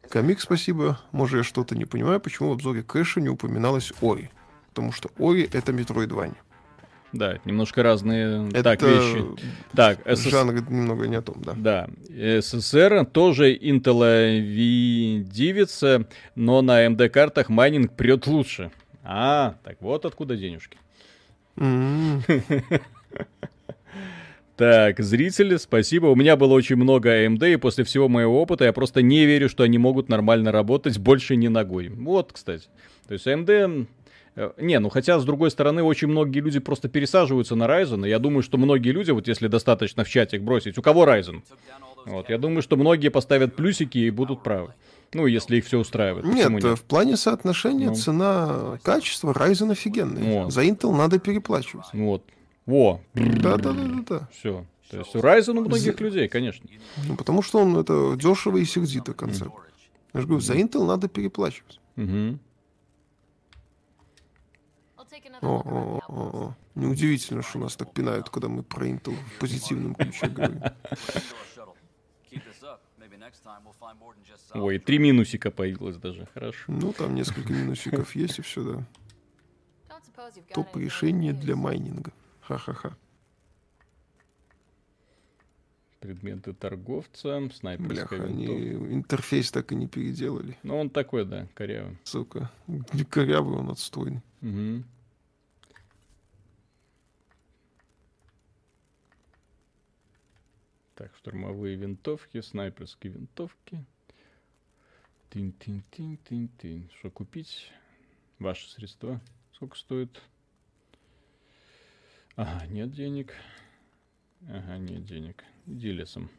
Комик, 0.09 0.39
спасибо. 0.41 0.99
Может, 1.11 1.37
я 1.37 1.43
что-то 1.43 1.75
не 1.75 1.85
понимаю, 1.85 2.19
почему 2.19 2.49
в 2.49 2.53
обзоре 2.53 2.83
Кэша 2.83 3.21
не 3.21 3.29
упоминалось 3.29 3.91
Ори. 4.01 4.29
Потому 4.69 4.91
что 4.91 5.09
Ори— 5.19 5.49
это 5.53 5.71
Metroidvania. 5.71 6.35
Да, 7.13 7.39
немножко 7.45 7.83
разные 7.83 8.49
Это 8.49 8.63
так 8.63 8.81
вещи. 8.81 9.23
Так, 9.73 9.99
СС- 10.05 10.29
жанр 10.29 10.55
немного 10.69 11.07
не 11.07 11.15
о 11.15 11.21
том, 11.21 11.41
да. 11.41 11.53
Да, 11.55 11.87
СССР 12.41 13.05
тоже 13.05 13.55
Intel 13.55 14.41
V9, 15.23 16.05
но 16.35 16.61
на 16.61 16.85
AMD 16.85 17.09
картах 17.09 17.49
майнинг 17.49 17.93
прет 17.95 18.27
лучше. 18.27 18.71
А, 19.03 19.55
так 19.63 19.77
вот 19.81 20.05
откуда 20.05 20.35
денежки. 20.35 20.77
М, 21.55 22.21
Так, 24.57 24.99
зрители, 24.99 25.55
спасибо. 25.57 26.07
У 26.07 26.15
меня 26.15 26.35
было 26.35 26.53
очень 26.53 26.77
много 26.77 27.09
AMD, 27.25 27.53
и 27.53 27.55
после 27.57 27.83
всего 27.83 28.09
моего 28.09 28.41
опыта 28.41 28.65
я 28.65 28.73
просто 28.73 29.01
не 29.03 29.25
верю, 29.25 29.49
что 29.49 29.63
они 29.63 29.77
могут 29.77 30.09
нормально 30.09 30.51
работать 30.51 30.97
больше 30.97 31.35
ни 31.35 31.47
ногой. 31.47 31.89
Вот, 31.89 32.33
кстати. 32.33 32.65
То 33.07 33.13
есть 33.13 33.27
AMD... 33.27 33.87
э, 34.35 34.51
Не, 34.57 34.79
ну 34.79 34.89
хотя, 34.89 35.19
с 35.19 35.25
другой 35.25 35.51
стороны, 35.51 35.83
очень 35.83 36.07
многие 36.07 36.39
люди 36.39 36.59
просто 36.59 36.89
пересаживаются 36.89 37.55
на 37.55 37.65
Ryzen, 37.65 38.05
и 38.05 38.09
я 38.09 38.17
думаю, 38.17 38.41
что 38.41 38.57
многие 38.57 38.89
люди, 38.89 39.11
вот 39.11 39.27
если 39.27 39.47
достаточно 39.47 40.03
в 40.03 40.09
чатик 40.09 40.41
бросить, 40.41 40.77
у 40.77 40.81
кого 40.81 41.05
Ryzen? 41.05 41.43
Вот, 42.05 42.29
я 42.29 42.37
думаю, 42.39 42.61
что 42.63 42.77
многие 42.77 43.09
поставят 43.09 43.55
плюсики 43.55 43.99
и 43.99 44.09
будут 44.09 44.41
правы. 44.41 44.73
Ну, 45.13 45.25
если 45.25 45.57
их 45.57 45.65
все 45.65 45.77
устраивает. 45.77 46.25
Нет, 46.25 46.49
э, 46.63 46.75
в 46.75 46.81
плане 46.81 47.15
соотношения 47.15 47.89
Ну. 47.89 47.95
цена-качество 47.95 49.31
Ryzen 49.33 49.71
офигенный. 49.71 50.21
Вот. 50.23 50.51
За 50.51 50.63
Intel 50.63 50.95
надо 50.95 51.19
переплачивать. 51.19 51.85
Вот. 51.93 52.23
Во. 52.67 53.01
Да-да-да-да. 53.15 54.27
Все. 54.31 54.65
То 54.91 54.99
есть 54.99 55.15
у 55.15 55.19
Ryzen 55.19 55.57
у 55.57 55.61
многих 55.61 55.99
людей, 55.99 56.27
конечно. 56.27 56.69
Ну, 57.07 57.15
потому 57.15 57.41
что 57.41 57.59
он 57.59 57.75
это 57.77 58.15
дешево 58.15 58.57
и 58.57 58.65
сердито 58.65 59.13
концепт. 59.13 59.53
Я 60.13 60.21
же 60.21 60.27
говорю, 60.27 60.41
за 60.41 60.53
Intel 60.53 60.85
надо 60.85 61.07
переплачивать. 61.07 61.79
Another 65.39 65.39
О, 65.41 65.61
о, 65.65 66.01
о, 66.07 66.45
о. 66.45 66.55
Неудивительно, 66.75 67.43
что 67.43 67.59
нас 67.59 67.75
так 67.75 67.93
пинают, 67.93 68.29
когда 68.29 68.47
мы 68.47 68.63
про 68.63 68.87
Intel 68.87 69.15
в 69.15 69.39
позитивном 69.39 69.93
ключе 69.93 70.27
говорим. 70.27 70.61
Ой, 74.53 74.79
три 74.79 74.97
минусика 74.99 75.51
появилось 75.51 75.97
даже. 75.97 76.27
Хорошо. 76.33 76.63
Ну, 76.67 76.93
там 76.93 77.13
несколько 77.13 77.53
минусиков 77.53 78.15
есть 78.15 78.39
и 78.39 78.41
все, 78.41 78.63
да. 78.63 78.85
Топ 80.53 80.75
решение 80.77 81.33
для 81.33 81.55
майнинга. 81.55 82.11
Ха-ха-ха. 82.47 82.95
Предметы 85.99 86.53
торговца, 86.53 87.49
снайперская 87.49 88.19
Бляха, 88.19 88.23
они 88.23 88.45
интерфейс 88.45 89.51
так 89.51 89.73
и 89.73 89.75
не 89.75 89.89
переделали. 89.89 90.57
Ну, 90.63 90.79
он 90.79 90.89
такой, 90.89 91.25
да, 91.25 91.49
корявый. 91.53 91.97
Сука. 92.05 92.49
Корявый 93.09 93.57
он 93.57 93.69
отстойный. 93.69 94.21
Мгм. 94.39 94.85
Так, 100.95 101.13
штурмовые 101.17 101.75
винтовки, 101.75 102.39
снайперские 102.39 103.11
винтовки. 103.11 103.83
Тин-тин-тин-тин-тин. 105.31 106.89
Что 106.97 107.11
купить? 107.11 107.73
Ваши 108.39 108.69
средства. 108.69 109.19
Сколько 109.51 109.75
стоит? 109.75 110.21
Ага, 112.37 112.67
нет 112.69 112.91
денег. 112.93 113.33
Ага, 114.47 114.77
нет 114.77 115.05
денег. 115.05 115.43
Иди 115.65 115.91
лесом. 115.91 116.29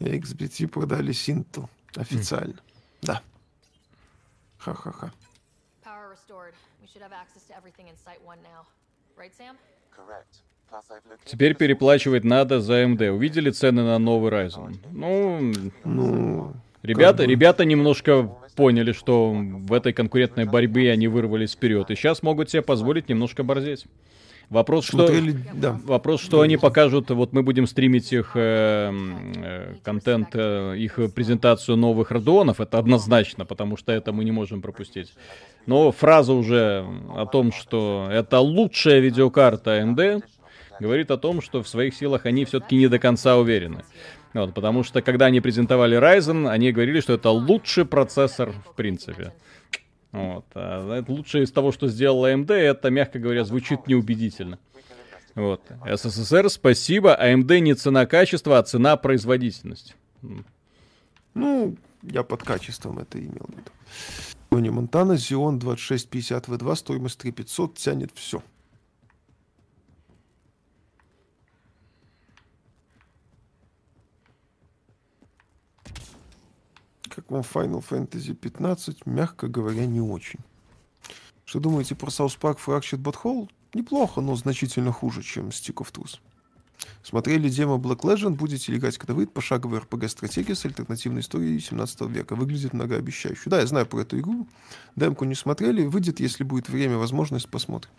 XBT 0.00 0.66
продали 0.68 1.12
Intel. 1.12 1.68
Официально. 1.94 2.56
Да. 3.02 3.20
Ха-ха-ха. 4.56 5.12
Power 5.84 6.10
restored. 6.10 6.54
We 6.82 6.86
should 6.86 7.02
have 7.02 7.12
access 7.12 7.44
to 7.48 7.54
everything 7.54 7.86
in 7.88 7.96
Site 7.96 8.20
1 8.24 8.38
now. 8.42 8.64
Right, 9.16 9.32
Sam? 9.36 9.56
Correct. 9.94 10.40
Plus, 10.70 10.84
I've 10.90 11.04
located 11.06 11.26
Теперь 11.26 11.54
переплачивать 11.54 12.24
надо 12.24 12.60
за 12.60 12.82
AMD. 12.84 13.10
Увидели 13.10 13.50
цены 13.50 13.82
на 13.82 13.98
новый 13.98 14.30
Ryzen? 14.32 14.76
Ну, 14.92 15.52
Ну, 15.84 16.54
Ребята, 16.82 17.24
бы. 17.24 17.26
ребята 17.30 17.64
немножко 17.64 18.22
поняли, 18.56 18.92
что 18.92 19.32
в 19.32 19.72
этой 19.72 19.92
конкурентной 19.92 20.46
борьбе 20.46 20.92
они 20.92 21.08
вырвались 21.08 21.52
вперед. 21.52 21.90
И 21.90 21.94
сейчас 21.94 22.22
могут 22.22 22.48
себе 22.50 22.62
позволить 22.62 23.08
немножко 23.08 23.42
борзеть. 23.42 23.86
Вопрос, 24.50 24.86
что... 24.86 24.96
смотрели, 24.96 25.36
да. 25.52 25.78
Вопрос, 25.84 26.22
что 26.22 26.40
они 26.40 26.56
покажут, 26.56 27.10
вот 27.10 27.34
мы 27.34 27.42
будем 27.42 27.66
стримить 27.66 28.12
их 28.14 28.32
э, 28.34 28.90
э, 29.36 29.74
контент, 29.82 30.28
э, 30.32 30.74
их 30.78 30.98
презентацию 31.14 31.76
новых 31.76 32.10
Родеонов, 32.10 32.58
это 32.60 32.78
однозначно, 32.78 33.44
потому 33.44 33.76
что 33.76 33.92
это 33.92 34.10
мы 34.12 34.24
не 34.24 34.32
можем 34.32 34.62
пропустить. 34.62 35.12
Но 35.66 35.92
фраза 35.92 36.32
уже 36.32 36.86
о 37.14 37.26
том, 37.26 37.52
что 37.52 38.08
это 38.10 38.40
лучшая 38.40 39.00
видеокарта 39.00 39.80
AMD, 39.80 40.24
говорит 40.80 41.10
о 41.10 41.18
том, 41.18 41.42
что 41.42 41.62
в 41.62 41.68
своих 41.68 41.94
силах 41.94 42.24
они 42.24 42.46
все-таки 42.46 42.76
не 42.76 42.88
до 42.88 42.98
конца 42.98 43.36
уверены. 43.36 43.84
Вот, 44.32 44.54
потому 44.54 44.82
что 44.82 45.02
когда 45.02 45.26
они 45.26 45.40
презентовали 45.40 45.98
Ryzen, 45.98 46.48
они 46.48 46.72
говорили, 46.72 47.00
что 47.00 47.12
это 47.12 47.30
лучший 47.30 47.84
процессор 47.84 48.52
в 48.52 48.74
принципе. 48.74 49.34
Вот. 50.12 50.46
А 50.54 50.98
это 50.98 51.12
лучшее 51.12 51.44
из 51.44 51.52
того, 51.52 51.72
что 51.72 51.88
сделал 51.88 52.26
AMD, 52.26 52.50
это, 52.52 52.90
мягко 52.90 53.18
говоря, 53.18 53.44
звучит 53.44 53.86
неубедительно. 53.86 54.58
Вот. 55.34 55.62
СССР, 55.86 56.48
спасибо. 56.50 57.16
AMD 57.20 57.60
не 57.60 57.74
цена-качество, 57.74 58.58
а 58.58 58.62
цена-производительность. 58.62 59.94
Ну, 61.34 61.76
я 62.02 62.22
под 62.22 62.42
качеством 62.42 62.98
это 62.98 63.18
имел 63.18 63.46
в 63.46 63.50
виду. 63.50 63.70
Тони 64.50 64.70
Монтана, 64.70 65.12
Xeon 65.12 65.58
2650 65.58 66.48
V2, 66.48 66.76
стоимость 66.76 67.18
3500, 67.18 67.74
тянет 67.76 68.10
все. 68.14 68.42
Как 77.18 77.32
вам 77.32 77.40
Final 77.40 77.84
Fantasy 77.84 78.32
15? 78.32 79.04
Мягко 79.04 79.48
говоря, 79.48 79.86
не 79.86 80.00
очень. 80.00 80.38
Что 81.44 81.58
думаете 81.58 81.96
про 81.96 82.10
South 82.10 82.38
Park 82.38 82.58
Fractured 82.64 83.02
But 83.02 83.16
Whole? 83.24 83.48
Неплохо, 83.74 84.20
но 84.20 84.36
значительно 84.36 84.92
хуже, 84.92 85.24
чем 85.24 85.48
Stick 85.48 85.74
of 85.74 85.92
Truth. 85.92 86.20
Смотрели 87.02 87.48
демо 87.48 87.74
Black 87.74 88.02
Legend, 88.02 88.36
будете 88.36 88.70
ли 88.70 88.78
играть, 88.78 88.98
когда 88.98 89.14
выйдет 89.14 89.34
пошаговая 89.34 89.80
RPG-стратегия 89.80 90.54
с 90.54 90.64
альтернативной 90.64 91.22
историей 91.22 91.58
17 91.58 92.02
века. 92.02 92.36
Выглядит 92.36 92.72
многообещающе. 92.72 93.50
Да, 93.50 93.58
я 93.58 93.66
знаю 93.66 93.86
про 93.86 94.02
эту 94.02 94.20
игру. 94.20 94.46
Демку 94.94 95.24
не 95.24 95.34
смотрели. 95.34 95.86
Выйдет, 95.86 96.20
если 96.20 96.44
будет 96.44 96.68
время, 96.68 96.98
возможность, 96.98 97.48
посмотрим. 97.50 97.90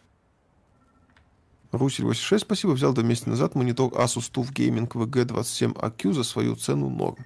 Русель 1.74 2.06
86, 2.06 2.46
спасибо. 2.46 2.72
Взял 2.72 2.94
два 2.94 3.04
месяца 3.04 3.30
назад 3.30 3.56
монитор 3.56 3.92
Asus 3.92 4.32
TUF 4.32 4.54
Gaming 4.54 4.88
VG27AQ 4.88 6.14
за 6.14 6.24
свою 6.24 6.56
цену 6.56 6.90
норм. 6.90 7.26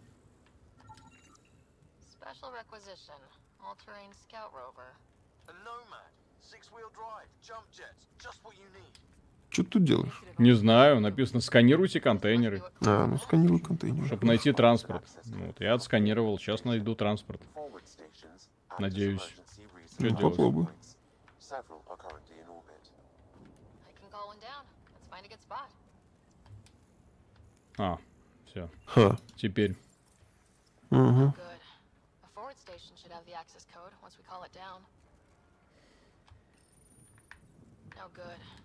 Что 9.54 9.64
ты 9.64 9.70
тут 9.70 9.84
делаешь? 9.84 10.24
Не 10.40 10.54
знаю, 10.54 11.00
написано 11.00 11.40
сканируйте 11.40 12.02
контейнеры, 12.02 12.64
А, 12.82 13.06
ну 13.06 13.20
сканируй 13.20 13.60
контейнер. 13.60 14.08
чтобы 14.08 14.26
найти 14.26 14.52
транспорт. 14.52 15.06
Ну, 15.26 15.46
Вот, 15.46 15.62
я 15.62 15.76
отсканировал, 15.76 16.40
сейчас 16.40 16.64
найду 16.66 16.96
транспорт. 16.96 17.40
Надеюсь. 18.80 19.22
Что 19.22 19.36
Ну, 20.00 20.10
делать? 20.10 20.22
попробуй. 20.22 20.68
А, 27.78 27.98
все, 28.48 28.70
Ха. 28.88 29.18
теперь. 29.36 29.76
Угу. 30.90 31.34
No 37.96 38.10
good. 38.16 38.63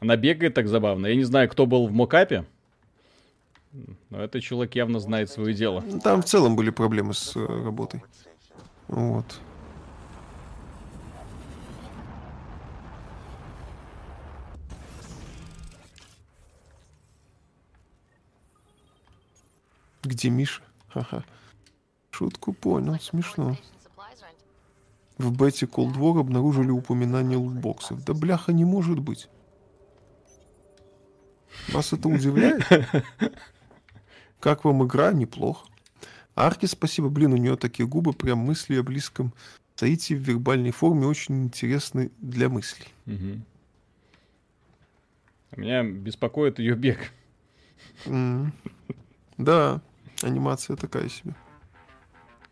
Она 0.00 0.16
бегает 0.16 0.54
так 0.54 0.68
забавно. 0.68 1.06
Я 1.06 1.16
не 1.16 1.24
знаю, 1.24 1.48
кто 1.48 1.66
был 1.66 1.86
в 1.86 1.92
мокапе. 1.92 2.44
Но 4.10 4.20
этот 4.22 4.42
человек 4.42 4.74
явно 4.74 5.00
знает 5.00 5.30
свое 5.30 5.54
дело. 5.54 5.82
Ну, 5.84 5.98
Там 6.00 6.22
в 6.22 6.26
целом 6.26 6.54
были 6.54 6.70
проблемы 6.70 7.14
с 7.14 7.34
э, 7.34 7.44
работой. 7.44 8.02
Вот. 8.86 9.40
Где 20.04 20.28
Миша? 20.28 20.62
Ха-ха. 20.88 21.24
Шутку 22.10 22.52
понял, 22.52 23.00
смешно. 23.00 23.56
В 25.18 25.30
бете 25.36 25.66
Cold 25.66 25.94
War 25.94 26.18
обнаружили 26.20 26.70
упоминание 26.70 27.38
лутбоксов. 27.38 28.04
Да 28.04 28.14
бляха, 28.14 28.52
не 28.52 28.64
может 28.64 28.98
быть. 28.98 29.28
Вас 31.68 31.92
это 31.92 32.08
удивляет? 32.08 32.64
Как 34.40 34.64
вам 34.64 34.84
игра? 34.84 35.12
Неплохо. 35.12 35.66
Арки, 36.34 36.66
спасибо. 36.66 37.08
Блин, 37.08 37.32
у 37.32 37.36
нее 37.36 37.56
такие 37.56 37.86
губы, 37.86 38.12
прям 38.12 38.38
мысли 38.38 38.76
о 38.76 38.82
близком 38.82 39.32
Саите 39.76 40.14
в 40.14 40.20
вербальной 40.20 40.70
форме 40.70 41.06
очень 41.06 41.44
интересны 41.44 42.10
для 42.18 42.48
мыслей. 42.48 42.86
Мгм. 43.06 43.44
Меня 45.56 45.82
беспокоит 45.82 46.58
ее 46.58 46.74
бег. 46.74 47.12
М. 48.06 48.52
Да, 49.36 49.80
анимация 50.22 50.76
такая 50.76 51.08
себе. 51.08 51.34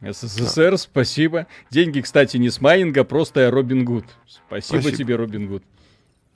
СССР, 0.02 0.78
спасибо. 0.78 1.46
Деньги, 1.70 2.00
кстати, 2.00 2.36
не 2.36 2.50
с 2.50 2.60
майнинга, 2.60 3.04
просто 3.04 3.50
Робин 3.50 3.84
Гуд. 3.84 4.04
Спасибо, 4.26 4.80
Спасибо. 4.80 4.96
тебе, 4.96 5.16
Робин 5.16 5.48
Гуд. 5.48 5.62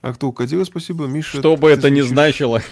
А 0.02 0.12
кто 0.14 0.28
уходил, 0.28 0.64
спасибо, 0.64 1.06
Миша. 1.06 1.38
Что 1.38 1.56
бы 1.56 1.70
это 1.70 1.90
ни 1.90 2.00
значило. 2.00 2.62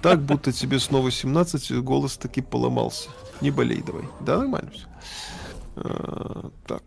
Так, 0.00 0.22
будто 0.22 0.50
тебе 0.50 0.78
снова 0.78 1.10
17, 1.10 1.70
и 1.72 1.80
голос 1.80 2.16
таки 2.16 2.40
поломался. 2.40 3.10
Не 3.42 3.50
болей 3.50 3.82
давай. 3.82 4.04
Да, 4.20 4.38
нормально 4.38 4.70
все. 4.70 6.50
так. 6.66 6.82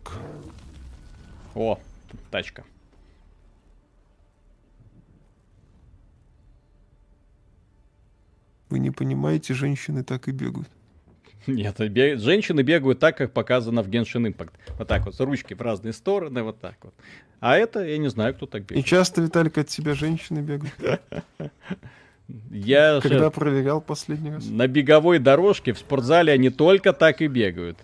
О, 1.54 1.78
тачка. 2.30 2.64
Вы 8.68 8.80
не 8.80 8.90
понимаете, 8.90 9.54
женщины 9.54 10.02
так 10.02 10.28
и 10.28 10.32
бегают. 10.32 10.68
Нет, 11.48 11.78
бе- 11.90 12.16
женщины 12.18 12.60
бегают 12.62 12.98
так, 12.98 13.16
как 13.16 13.32
показано 13.32 13.82
в 13.82 13.88
Genshin 13.88 14.26
Impact. 14.32 14.52
Вот 14.78 14.86
так 14.86 15.06
вот, 15.06 15.18
ручки 15.20 15.54
в 15.54 15.60
разные 15.62 15.92
стороны, 15.92 16.42
вот 16.42 16.60
так 16.60 16.76
вот. 16.82 16.94
А 17.40 17.56
это, 17.56 17.84
я 17.84 17.98
не 17.98 18.08
знаю, 18.08 18.34
кто 18.34 18.46
так 18.46 18.62
И 18.62 18.64
бегает. 18.66 18.86
часто, 18.86 19.22
Виталик, 19.22 19.56
от 19.58 19.68
тебя 19.68 19.94
женщины 19.94 20.40
бегают. 20.40 20.74
Я 22.50 23.00
Когда 23.02 23.30
проверял 23.30 23.80
последний 23.80 24.30
раз? 24.30 24.44
на 24.46 24.66
беговой 24.66 25.18
дорожке 25.18 25.72
в 25.72 25.78
спортзале 25.78 26.32
они 26.32 26.50
только 26.50 26.92
так 26.92 27.22
и 27.22 27.26
бегают. 27.26 27.78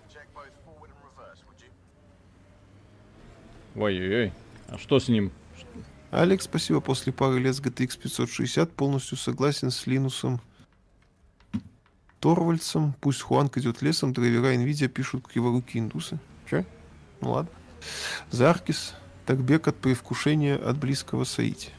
Ой-ой-ой. 3.74 4.32
А 4.69 4.78
что 4.78 5.01
с 5.01 5.09
ним? 5.09 5.32
Алекс, 6.11 6.45
спасибо. 6.45 6.81
После 6.81 7.12
пары 7.12 7.39
лет 7.41 7.55
с 7.57 7.61
GTX 7.61 7.99
560 8.01 8.70
полностью 8.73 9.16
согласен 9.19 9.70
с 9.70 9.86
Линусом 9.86 10.41
Торвальдсом. 12.25 12.95
Пусть 13.03 13.21
Хуанг 13.21 13.59
идет 13.59 13.83
лесом, 13.83 14.15
драйвера 14.15 14.55
Nvidia 14.55 14.89
пишут 14.89 15.29
криворукие 15.29 15.83
индусы. 15.83 16.19
Че? 16.49 16.65
Ну 17.21 17.33
ладно. 17.33 17.51
Заркис. 18.31 18.95
Так 19.27 19.43
бег 19.43 19.69
от 19.69 19.77
привкушения 19.77 20.57
от 20.57 20.79
близкого 20.79 21.25
Саити. 21.25 21.71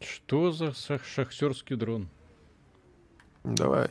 Что 0.00 0.52
за 0.52 0.66
шах- 0.66 1.04
шахтерский 1.04 1.76
дрон? 1.76 2.08
Давай. 3.44 3.90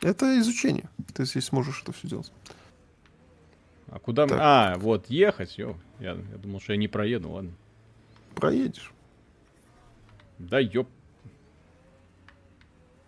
Это 0.00 0.38
изучение. 0.40 0.88
Ты 1.14 1.24
здесь 1.24 1.46
сможешь 1.46 1.82
это 1.82 1.92
все 1.92 2.08
делать. 2.08 2.30
А 3.88 3.98
куда... 3.98 4.24
мы- 4.24 4.30
Так. 4.30 4.38
А, 4.40 4.74
вот, 4.78 5.08
ехать. 5.08 5.58
Ё, 5.58 5.76
я, 5.98 6.10
я 6.12 6.36
думал, 6.38 6.60
что 6.60 6.72
я 6.72 6.78
не 6.78 6.88
проеду, 6.88 7.30
ладно. 7.30 7.52
Проедешь. 8.36 8.92
Да 10.38 10.60
ёп. 10.60 10.88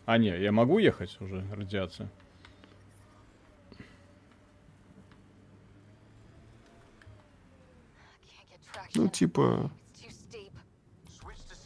А, 0.06 0.16
не, 0.16 0.28
я 0.40 0.52
могу 0.52 0.78
ехать 0.78 1.20
уже, 1.20 1.46
радиация? 1.52 2.10
Ну, 8.94 9.08
типа, 9.08 9.70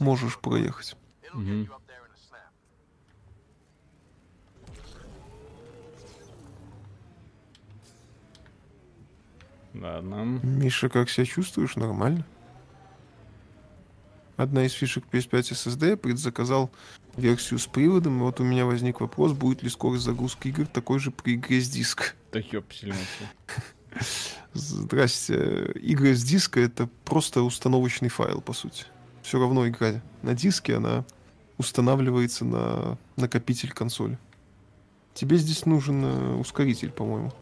можешь 0.01 0.41
проехать. 0.41 0.97
Мгм. 1.33 1.71
Ладно. 9.73 10.41
Миша, 10.43 10.89
как 10.89 11.09
себя 11.09 11.27
чувствуешь? 11.27 11.77
Нормально. 11.77 12.27
Одна 14.37 14.65
из 14.65 14.73
фишек 14.73 15.05
PS5 15.11 15.41
SSD 15.53 15.91
я 15.91 15.97
предзаказал 15.97 16.71
версию 17.17 17.59
с 17.59 17.67
приводом. 17.67 18.19
и 18.19 18.23
Вот 18.23 18.41
у 18.41 18.45
меня 18.45 18.65
возник 18.65 19.01
вопрос, 19.01 19.33
будет 19.33 19.63
ли 19.63 19.69
скорость 19.69 20.05
загрузки 20.05 20.49
игр 20.49 20.67
такой 20.67 20.99
же 20.99 21.11
при 21.11 21.35
игре 21.35 21.61
с 21.61 21.69
диска. 21.69 22.05
Да 22.33 22.41
сильно. 22.43 22.95
Здрасте. 24.55 25.73
Игры 25.75 26.15
с 26.15 26.23
диска 26.23 26.61
это 26.61 26.89
просто 27.05 27.43
установочный 27.43 28.09
файл, 28.09 28.41
по 28.41 28.53
сути. 28.53 28.87
Все 29.23 29.39
равно 29.39 29.69
игра 29.69 30.03
на 30.23 30.35
диске, 30.35 30.77
она 30.77 31.05
устанавливается 31.59 32.45
на 32.45 32.99
накопитель 33.17 33.73
консоли. 33.73 34.19
Тебе 35.15 35.37
здесь 35.37 35.67
нужен 35.67 36.05
э, 36.05 36.35
ускоритель, 36.37 36.91
по-моему. 36.91 37.33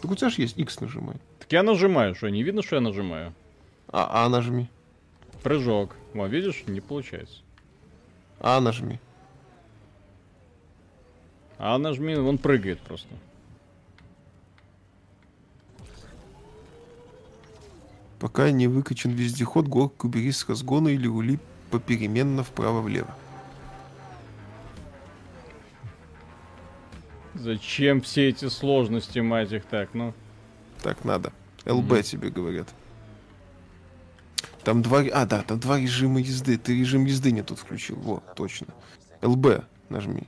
Так 0.00 0.10
у 0.10 0.14
тебя 0.14 0.30
же 0.30 0.40
есть 0.40 0.56
X 0.56 0.80
нажимай. 0.80 1.16
Так 1.40 1.52
я 1.52 1.62
нажимаю, 1.62 2.14
что, 2.14 2.28
не 2.28 2.44
видно, 2.44 2.62
что 2.62 2.76
я 2.76 2.80
нажимаю? 2.80 3.34
А, 3.88 4.24
а 4.24 4.28
нажми. 4.28 4.70
Прыжок. 5.42 5.96
Во, 6.14 6.26
видишь, 6.26 6.64
не 6.66 6.80
получается. 6.80 7.42
А 8.40 8.60
нажми. 8.60 8.98
А 11.58 11.76
нажми, 11.78 12.14
он 12.14 12.38
прыгает 12.38 12.80
просто. 12.80 13.08
Пока 18.20 18.50
не 18.50 18.66
выкачан 18.66 19.12
вездеход, 19.12 19.68
горку 19.68 20.08
убери 20.08 20.32
с 20.32 20.48
разгона 20.48 20.88
или 20.88 21.06
рули 21.06 21.38
попеременно 21.70 22.42
вправо-влево. 22.42 23.14
Зачем 27.34 28.00
все 28.00 28.30
эти 28.30 28.48
сложности, 28.48 29.20
мать 29.20 29.52
их 29.52 29.64
так, 29.64 29.94
ну? 29.94 30.12
Так 30.82 31.04
надо. 31.04 31.32
ЛБ 31.66 32.02
тебе 32.02 32.30
говорят. 32.30 32.68
Там 34.68 34.82
два... 34.82 35.02
А, 35.14 35.24
да, 35.24 35.40
там 35.40 35.58
два 35.58 35.80
режима 35.80 36.20
езды. 36.20 36.58
Ты 36.58 36.78
режим 36.78 37.06
езды 37.06 37.32
не 37.32 37.40
тут 37.40 37.58
включил. 37.58 37.96
Во, 37.96 38.22
точно. 38.36 38.66
ЛБ 39.22 39.64
нажми. 39.88 40.24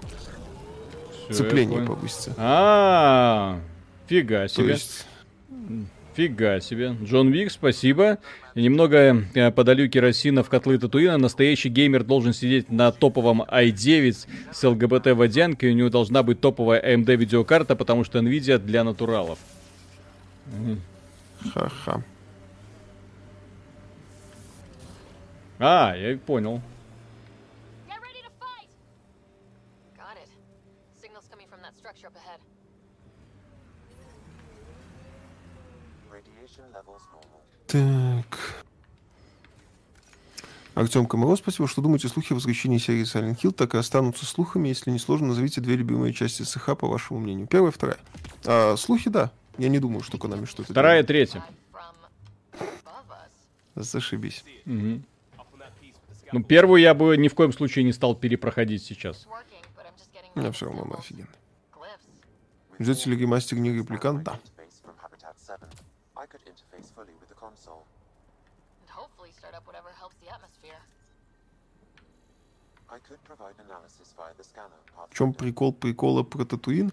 Всё, 0.00 1.28
я 1.28 1.34
Цепление 1.34 1.82
повысится. 1.82 2.34
А, 2.38 3.60
фига 4.06 4.44
То 4.44 4.48
себе. 4.48 4.68
есть... 4.70 5.04
Фига 6.14 6.58
себе. 6.62 6.96
Джон 7.02 7.32
Вик, 7.32 7.50
спасибо. 7.50 8.16
И 8.54 8.62
немного 8.62 9.22
э, 9.34 9.50
подалю 9.50 9.90
керосина 9.90 10.42
в 10.42 10.48
котлы 10.48 10.78
Татуина. 10.78 11.18
Настоящий 11.18 11.68
геймер 11.68 12.02
должен 12.02 12.32
сидеть 12.32 12.70
на 12.70 12.92
топовом 12.92 13.42
i9 13.42 14.26
с 14.52 14.66
ЛГБТ 14.66 15.08
водянкой. 15.08 15.72
У 15.72 15.74
него 15.74 15.90
должна 15.90 16.22
быть 16.22 16.40
топовая 16.40 16.80
AMD 16.80 17.14
видеокарта, 17.14 17.76
потому 17.76 18.04
что 18.04 18.20
Nvidia 18.20 18.56
для 18.56 18.84
натуралов. 18.84 19.38
Ха-ха. 21.52 22.02
А, 25.66 25.96
я 25.96 26.18
понял. 26.18 26.60
Так. 37.66 38.62
Артем 40.74 41.06
Комаров 41.06 41.38
спасибо, 41.38 41.66
что 41.66 41.80
думаете, 41.80 42.08
слухи 42.08 42.32
о 42.32 42.34
возвращении 42.34 42.76
серии 42.76 43.04
Silent 43.04 43.40
Hill 43.40 43.52
так 43.52 43.74
и 43.74 43.78
останутся 43.78 44.26
слухами, 44.26 44.68
если 44.68 44.90
не 44.90 44.98
сложно, 44.98 45.28
назовите 45.28 45.62
две 45.62 45.76
любимые 45.76 46.12
части 46.12 46.42
СХ, 46.42 46.76
по 46.76 46.86
вашему 46.88 47.20
мнению. 47.20 47.46
Первая, 47.46 47.72
вторая. 47.72 47.96
А, 48.44 48.76
слухи, 48.76 49.08
да. 49.08 49.30
Я 49.56 49.70
не 49.70 49.78
думаю, 49.78 50.02
что 50.02 50.18
Konami 50.18 50.44
что-то 50.44 50.72
Вторая, 50.72 51.02
делает. 51.02 51.06
третья. 51.06 51.44
Зашибись. 53.76 54.44
Угу. 54.66 55.00
Ну, 56.34 56.42
первую 56.42 56.80
я 56.80 56.94
бы 56.94 57.16
ни 57.16 57.28
в 57.28 57.34
коем 57.36 57.52
случае 57.52 57.84
не 57.84 57.92
стал 57.92 58.16
перепроходить 58.16 58.82
сейчас. 58.82 59.28
Of 60.34 60.50
все 60.50 60.66
равно 60.66 60.82
она 60.82 60.94
symbols. 60.94 60.98
офигенная. 60.98 61.28
Glyphs. 61.72 62.80
Ждете 62.80 63.10
ли 63.10 63.16
ремастер 63.16 63.58
не 63.58 63.70
репликант? 63.72 64.24
Да. 64.24 64.32
Interface 64.32 64.82
from 64.82 64.96
Habitat 65.00 65.36
7. 65.38 65.60
I 66.16 66.26
could 66.26 66.42
interface 66.44 66.90
fully 66.92 67.14
with 67.20 67.28
the 67.28 67.38
console. 67.38 67.84
And 68.82 68.90
hopefully 68.90 69.30
start 69.30 69.54
up 69.54 69.64
whatever 69.64 69.90
helps 69.96 70.16
the 70.18 70.28
atmosphere. 70.28 70.80
I 72.90 72.98
could 72.98 73.22
provide 73.22 73.54
analysis 73.60 74.12
via 74.16 74.34
the 74.36 74.42
scanner. 74.42 74.80
В 75.10 75.14
чем 75.14 75.34
прикол 75.34 75.72
прикола 75.72 76.24
про 76.24 76.44
Татуин? 76.44 76.90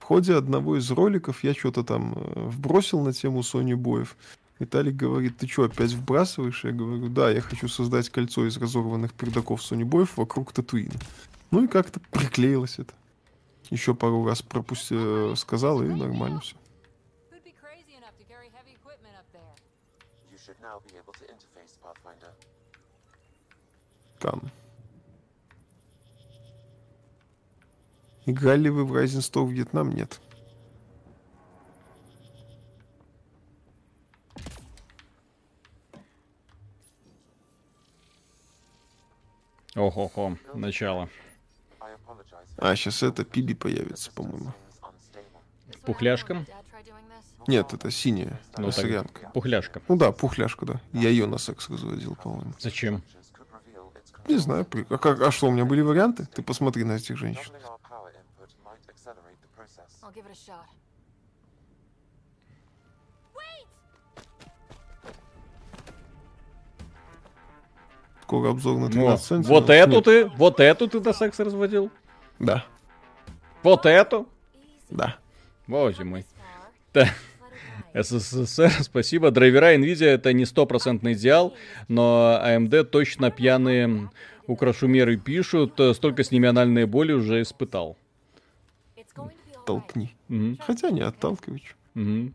В 0.00 0.04
ходе 0.04 0.34
одного 0.34 0.76
из 0.76 0.90
роликов 0.90 1.42
я 1.44 1.54
что-то 1.54 1.82
там 1.82 2.12
э, 2.12 2.48
вбросил 2.50 3.00
на 3.00 3.14
тему 3.14 3.40
Sony 3.40 3.74
боев. 3.74 4.18
Виталик 4.58 4.96
говорит, 4.96 5.36
ты 5.36 5.46
что, 5.46 5.64
опять 5.64 5.92
вбрасываешь? 5.92 6.64
Я 6.64 6.72
говорю, 6.72 7.08
да, 7.08 7.30
я 7.30 7.42
хочу 7.42 7.68
создать 7.68 8.08
кольцо 8.08 8.46
из 8.46 8.56
разорванных 8.56 9.12
пердаков 9.12 9.60
Sony 9.60 9.84
боев 9.84 10.16
вокруг 10.16 10.52
Татуина. 10.52 10.94
Ну 11.50 11.64
и 11.64 11.68
как-то 11.68 12.00
приклеилось 12.10 12.78
это. 12.78 12.94
Еще 13.70 13.94
пару 13.94 14.24
раз 14.24 14.42
пропусти... 14.42 15.34
сказал, 15.36 15.82
и 15.82 15.88
нормально 15.88 16.40
все. 16.40 16.56
Там. 24.18 24.40
Играли 28.24 28.70
вы 28.70 28.84
в 28.84 28.96
Rising 28.96 29.20
Star 29.20 29.48
Вьетнам? 29.48 29.90
Нет. 29.90 30.20
Ого-го, 39.76 40.36
начало. 40.54 41.08
А, 42.58 42.74
сейчас 42.74 43.02
это 43.02 43.24
Пиби 43.24 43.54
появится, 43.54 44.10
по-моему. 44.12 44.52
Пухляшка? 45.84 46.44
Нет, 47.46 47.72
это 47.74 47.90
синяя. 47.90 48.40
Ну, 48.58 48.70
так, 48.72 49.32
пухляшка. 49.32 49.82
Ну 49.88 49.96
да, 49.96 50.10
пухляшка, 50.12 50.66
да. 50.66 50.80
Я 50.92 51.10
ее 51.10 51.26
на 51.26 51.38
секс 51.38 51.68
разводил, 51.68 52.16
по-моему. 52.16 52.54
Зачем? 52.58 53.02
Не 54.26 54.38
знаю, 54.38 54.66
а, 54.90 54.98
как- 54.98 55.20
а 55.20 55.30
что, 55.30 55.46
у 55.46 55.52
меня 55.52 55.64
были 55.64 55.82
варианты? 55.82 56.26
Ты 56.26 56.42
посмотри 56.42 56.82
на 56.82 56.92
этих 56.92 57.16
женщин. 57.16 57.52
Скоро 68.26 68.50
обзор 68.50 68.76
на 68.78 68.86
О, 68.86 68.90
13 68.90 69.24
центов. 69.24 69.48
вот 69.50 69.70
эту 69.70 70.02
ты, 70.02 70.24
вот 70.36 70.58
эту 70.58 70.88
ты 70.88 71.00
на 71.00 71.12
секс 71.12 71.38
разводил? 71.38 71.90
Да, 72.40 72.64
Вот 73.62 73.86
эту? 73.86 74.26
да. 74.90 75.16
Боже 75.68 76.04
мой. 76.04 76.26
Да. 76.92 77.08
СССР, 77.94 78.70
спасибо. 78.82 79.30
Драйвера 79.30 79.76
NVIDIA 79.76 80.06
это 80.06 80.32
не 80.32 80.44
стопроцентный 80.44 81.12
идеал, 81.12 81.54
но 81.86 82.40
AMD 82.44 82.82
точно 82.84 83.30
пьяные 83.30 84.10
украшумеры 84.48 85.16
пишут, 85.16 85.78
столько 85.94 86.24
с 86.24 86.30
ними 86.32 86.48
анальные 86.48 86.86
боли 86.86 87.12
уже 87.12 87.42
испытал. 87.42 87.96
Толкни. 89.64 90.14
Мгм, 90.28 90.58
Хотя 90.66 90.90
не 90.90 91.00
отталкивай. 91.00 91.60
чё. 91.60 92.30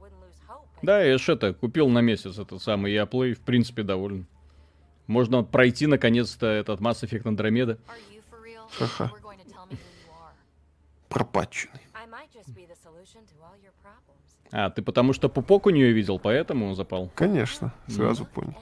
Wouldn't 0.00 0.20
lose 0.20 0.38
hope. 0.48 0.66
but- 0.76 0.82
Да, 0.82 1.02
я 1.02 1.18
ж 1.18 1.28
это, 1.30 1.54
купил 1.54 1.88
на 1.88 2.00
месяц 2.00 2.38
этот 2.38 2.62
самый 2.62 2.92
Яплей, 2.92 3.34
в 3.34 3.40
принципе, 3.40 3.82
доволен. 3.82 4.26
Можно 5.06 5.42
пройти, 5.44 5.86
наконец-то, 5.86 6.46
этот 6.46 6.80
Mass 6.80 7.02
Effect 7.02 7.22
Andromeda. 7.24 7.78
Ха-ха. 8.78 9.10
Problems. 11.08 11.68
А, 14.52 14.70
ты 14.70 14.82
потому 14.82 15.12
что 15.12 15.28
пупок 15.28 15.66
у 15.66 15.70
нее 15.70 15.92
видел, 15.92 16.18
поэтому 16.18 16.74
запал? 16.74 17.10
Конечно, 17.14 17.72
сразу 17.88 18.24
понял. 18.26 18.54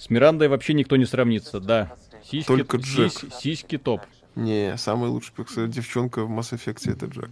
С 0.00 0.08
Мирандой 0.08 0.48
вообще 0.48 0.72
никто 0.72 0.96
не 0.96 1.04
сравнится, 1.04 1.60
да. 1.60 1.94
Сиськи, 2.24 2.46
Только 2.46 2.78
Джек. 2.78 3.12
сись- 3.12 3.34
сиськи 3.38 3.76
топ. 3.76 4.00
Не, 4.34 4.76
самый 4.78 5.10
лучший 5.10 5.34
персонаж, 5.34 5.70
девчонка 5.70 6.24
в 6.24 6.30
Mass 6.30 6.52
Effect 6.54 6.90
это 6.90 7.04
Джек. 7.06 7.30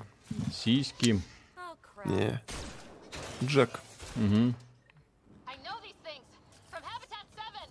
Сиськи. 0.52 1.20
Не. 2.04 2.42
Джек. 3.42 3.80
Мгм. 4.16 4.54
I 5.46 5.54
know 5.64 5.78
these 5.82 5.96
things 6.04 6.26
from 6.70 6.82
Habitat 6.82 7.24
7. 7.34 7.70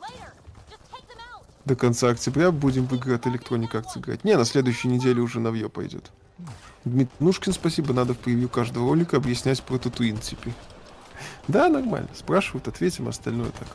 Later, 0.00 0.32
just 0.70 0.82
take 0.92 1.06
them 1.08 1.18
out. 1.34 1.44
До 1.64 1.74
конца 1.74 2.10
октября 2.10 2.52
будем 2.52 2.86
в 2.86 2.94
игры 2.94 3.16
от 3.16 3.26
Electronic 3.26 3.72
Arts 3.72 3.98
играть. 3.98 4.22
Не, 4.22 4.36
на 4.36 4.44
следующей 4.44 4.86
неделе 4.88 5.20
уже 5.22 5.40
новье 5.40 5.68
пойдет. 5.68 6.12
Дмитрий 6.84 7.16
Нушкин, 7.18 7.52
спасибо, 7.52 7.92
надо 7.92 8.14
в 8.14 8.18
превью 8.18 8.48
каждого 8.48 8.88
ролика 8.90 9.16
объяснять 9.16 9.60
про 9.62 9.78
Татуин 9.78 10.18
теперь. 10.18 10.54
Да, 11.48 11.68
нормально. 11.68 12.08
Спрашивают, 12.14 12.68
ответим, 12.68 13.08
остальное 13.08 13.50
так. 13.50 13.68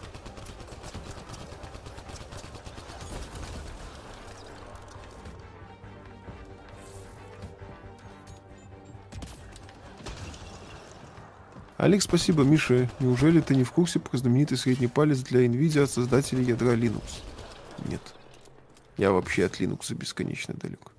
Олег, 11.81 12.03
спасибо. 12.03 12.43
Миша, 12.43 12.87
неужели 12.99 13.41
ты 13.41 13.55
не 13.55 13.63
в 13.63 13.71
курсе 13.71 13.99
про 13.99 14.15
знаменитый 14.15 14.55
средний 14.55 14.85
палец 14.85 15.21
для 15.21 15.47
NVIDIA 15.47 15.85
от 15.85 15.89
создателей 15.89 16.43
ядра 16.43 16.75
Linux? 16.75 17.23
Нет. 17.87 18.01
Я 18.97 19.11
вообще 19.11 19.45
от 19.45 19.59
Linux 19.59 19.91
бесконечно 19.95 20.53
далек. 20.53 20.91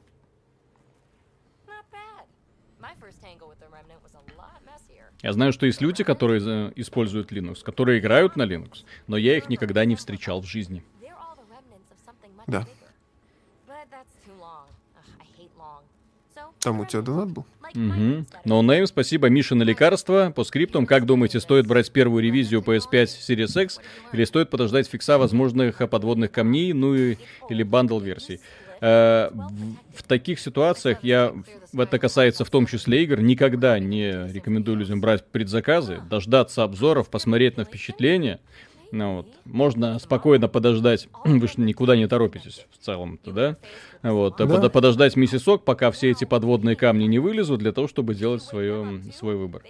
Я 5.22 5.32
знаю, 5.32 5.52
что 5.52 5.66
есть 5.66 5.80
люди, 5.80 6.02
которые 6.02 6.42
э, 6.44 6.72
используют 6.74 7.30
Linux, 7.30 7.62
которые 7.62 8.00
играют 8.00 8.34
на 8.34 8.42
Linux, 8.42 8.84
но 9.06 9.16
я 9.16 9.36
их 9.36 9.48
никогда 9.48 9.84
не 9.84 9.94
встречал 9.94 10.40
в 10.40 10.46
жизни. 10.46 10.82
Да. 12.48 12.66
Там 16.58 16.80
у 16.80 16.86
тебя 16.86 17.02
донат 17.02 17.30
был? 17.30 17.46
Угу. 17.74 18.26
Noname, 18.44 18.86
спасибо. 18.86 19.28
Миша 19.28 19.54
на 19.54 19.62
лекарства. 19.62 20.32
По 20.34 20.44
скриптам, 20.44 20.86
как 20.86 21.06
думаете, 21.06 21.40
стоит 21.40 21.66
брать 21.66 21.90
первую 21.90 22.22
ревизию 22.22 22.60
PS5 22.60 23.04
Series 23.04 23.62
X 23.62 23.80
или 24.12 24.24
стоит 24.24 24.50
подождать 24.50 24.88
фикса 24.88 25.18
возможных 25.18 25.78
подводных 25.88 26.30
камней, 26.30 26.72
ну 26.72 26.94
и, 26.94 27.16
или 27.48 27.62
bundle 27.62 27.98
версий? 27.98 28.40
Э, 28.82 29.30
в, 29.32 30.00
в 30.00 30.02
таких 30.02 30.40
ситуациях 30.40 30.98
я, 31.02 31.32
это 31.72 31.98
касается 32.00 32.44
в 32.44 32.50
том 32.50 32.66
числе 32.66 33.04
игр, 33.04 33.20
никогда 33.20 33.78
не 33.78 34.26
рекомендую 34.32 34.76
людям 34.76 35.00
брать 35.00 35.24
предзаказы, 35.24 36.00
дождаться 36.10 36.64
обзоров, 36.64 37.08
посмотреть 37.08 37.56
на 37.56 37.64
впечатления. 37.64 38.40
Ну, 38.92 39.16
вот. 39.16 39.26
Можно 39.46 39.98
спокойно 39.98 40.48
подождать, 40.48 41.08
вы 41.24 41.48
же 41.48 41.54
никуда 41.56 41.96
не 41.96 42.06
торопитесь 42.06 42.66
в 42.70 42.84
целом-то, 42.84 43.32
да? 43.32 43.56
Вот, 44.02 44.40
а 44.40 44.46
Да. 44.46 44.54
подо- 44.54 44.70
подождать 44.70 45.16
месяцок, 45.16 45.64
пока 45.64 45.90
все 45.90 46.10
эти 46.10 46.24
подводные 46.24 46.76
камни 46.76 47.04
не 47.04 47.18
вылезут, 47.18 47.58
для 47.60 47.72
того, 47.72 47.88
чтобы 47.88 48.14
делать 48.14 48.42
свое, 48.42 49.00
свой 49.14 49.36
выбор. 49.36 49.62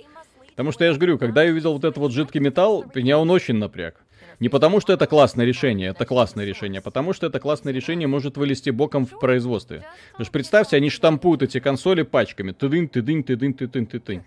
Потому 0.50 0.72
что 0.72 0.84
я 0.84 0.92
же 0.92 0.98
говорю, 0.98 1.18
когда 1.18 1.44
я 1.44 1.52
увидел 1.52 1.72
вот 1.72 1.84
этот 1.84 1.96
вот 1.98 2.12
жидкий 2.12 2.40
металл, 2.40 2.84
меня 2.94 3.18
он 3.18 3.30
очень 3.30 3.54
напряг. 3.54 3.94
Не 4.40 4.48
потому, 4.48 4.80
что 4.80 4.92
это 4.92 5.06
классное 5.06 5.46
решение, 5.46 5.90
это 5.90 6.04
классное 6.04 6.44
решение, 6.44 6.80
а 6.80 6.82
потому 6.82 7.12
что 7.12 7.28
это 7.28 7.38
классное 7.38 7.72
решение 7.72 8.08
может 8.08 8.36
вылезти 8.36 8.70
боком 8.70 9.06
в 9.06 9.20
производстве. 9.20 9.84
Вы 10.18 10.24
же 10.24 10.32
представьте, 10.32 10.76
они 10.76 10.90
штампуют 10.90 11.42
эти 11.44 11.60
консоли 11.60 12.02
пачками. 12.02 12.50
Тыдынь, 12.50 12.88
тыдынь, 12.88 13.22
тыдынь, 13.22 13.54
тыдынь, 13.54 13.86
тыдынь. 13.86 14.24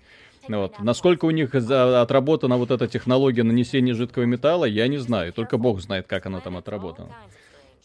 Ну 0.48 0.60
Вот. 0.62 0.80
Насколько 0.80 1.26
у 1.26 1.32
них 1.32 1.54
за- 1.54 2.02
отработана 2.02 2.58
вот 2.58 2.72
эта 2.72 2.88
технология 2.88 3.44
нанесения 3.44 3.94
жидкого 3.94 4.24
металла, 4.24 4.66
я 4.66 4.88
не 4.88 4.98
знаю. 4.98 5.34
Только 5.34 5.58
бог 5.58 5.82
знает, 5.82 6.08
как 6.08 6.26
она 6.26 6.40
там 6.40 6.58
отработана. 6.58 7.10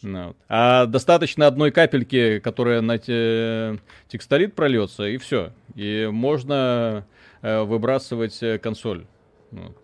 Ну 0.03 0.27
вот. 0.27 0.37
А 0.49 0.85
достаточно 0.87 1.47
одной 1.47 1.71
капельки, 1.71 2.39
которая 2.39 2.81
на 2.81 2.97
те- 2.97 3.79
текстолит 4.07 4.55
прольется, 4.55 5.05
и 5.05 5.17
все. 5.17 5.51
И 5.75 6.07
можно 6.11 7.05
э, 7.41 7.61
выбрасывать 7.63 8.41
э, 8.43 8.57
консоль. 8.57 9.05
Вот. 9.51 9.77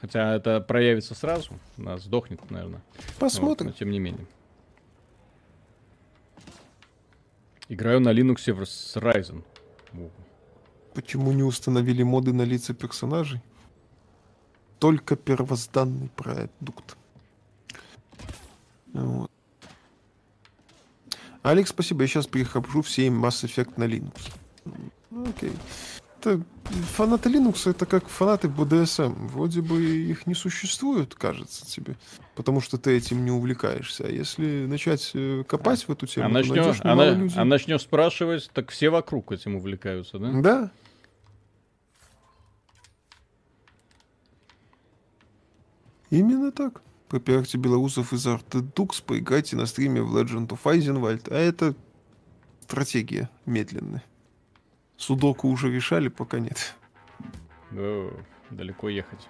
Хотя 0.00 0.34
это 0.36 0.60
проявится 0.60 1.14
сразу, 1.14 1.52
она 1.78 1.96
сдохнет, 1.96 2.50
наверное. 2.50 2.82
Посмотрим. 3.18 3.68
но 3.68 3.72
тем 3.72 3.90
не 3.90 3.98
менее. 3.98 4.26
Играю 7.70 8.00
на 8.00 8.10
Linux 8.12 8.64
с 8.66 8.96
Ryzen. 8.96 9.42
Во. 9.92 10.10
Почему 10.94 11.32
не 11.32 11.42
установили 11.42 12.02
моды 12.02 12.32
на 12.32 12.42
лица 12.42 12.72
персонажей? 12.72 13.40
Только 14.78 15.16
первозданный 15.16 16.08
продукт. 16.16 16.96
Вот. 18.92 19.30
Алекс, 21.42 21.70
спасибо. 21.70 22.02
Я 22.02 22.08
сейчас 22.08 22.26
перехожу 22.26 22.82
все 22.82 23.08
Mass 23.08 23.44
Effect 23.44 23.72
на 23.76 23.84
Linux. 23.84 24.32
Ну, 25.10 25.28
окей. 25.28 25.52
Это, 26.20 26.40
фанаты 26.94 27.28
Linux 27.28 27.68
это 27.68 27.84
как 27.84 28.08
фанаты 28.08 28.48
BDSM. 28.48 29.28
Вроде 29.28 29.60
бы 29.60 29.82
их 29.84 30.26
не 30.26 30.34
существует, 30.34 31.14
кажется 31.14 31.66
тебе. 31.66 31.96
Потому 32.34 32.62
что 32.62 32.78
ты 32.78 32.96
этим 32.96 33.24
не 33.24 33.30
увлекаешься. 33.30 34.04
А 34.06 34.08
если 34.08 34.64
начать 34.66 35.10
э, 35.12 35.44
копать 35.46 35.86
в 35.86 35.92
эту 35.92 36.06
тему, 36.06 36.26
А 36.26 36.28
то 36.28 36.34
начнешь, 36.34 36.56
найдешь 36.56 36.80
а, 36.82 37.14
людей. 37.14 37.36
а 37.36 37.44
начнешь 37.44 37.82
спрашивать, 37.82 38.50
так 38.54 38.70
все 38.70 38.88
вокруг 38.88 39.32
этим 39.32 39.56
увлекаются, 39.56 40.18
да? 40.18 40.30
Да. 40.40 40.70
Именно 46.10 46.52
так. 46.52 46.82
Попиарьте 47.08 47.58
белорусов 47.58 48.12
из 48.12 48.26
Артедукс, 48.26 49.00
поиграйте 49.00 49.56
на 49.56 49.66
стриме 49.66 50.02
в 50.02 50.16
Legend 50.16 50.48
of 50.48 50.60
Eisenwald. 50.64 51.32
А 51.32 51.36
это 51.36 51.74
стратегия 52.60 53.30
медленная. 53.46 54.02
Судоку 54.96 55.48
уже 55.48 55.70
решали, 55.70 56.08
пока 56.08 56.38
нет. 56.38 56.74
О, 57.72 58.10
далеко 58.50 58.88
ехать. 58.88 59.28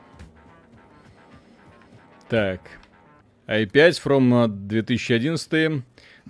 Так. 2.28 2.60
i5 3.46 4.02
from 4.02 4.44
э, 4.44 4.48
2011. 4.48 5.84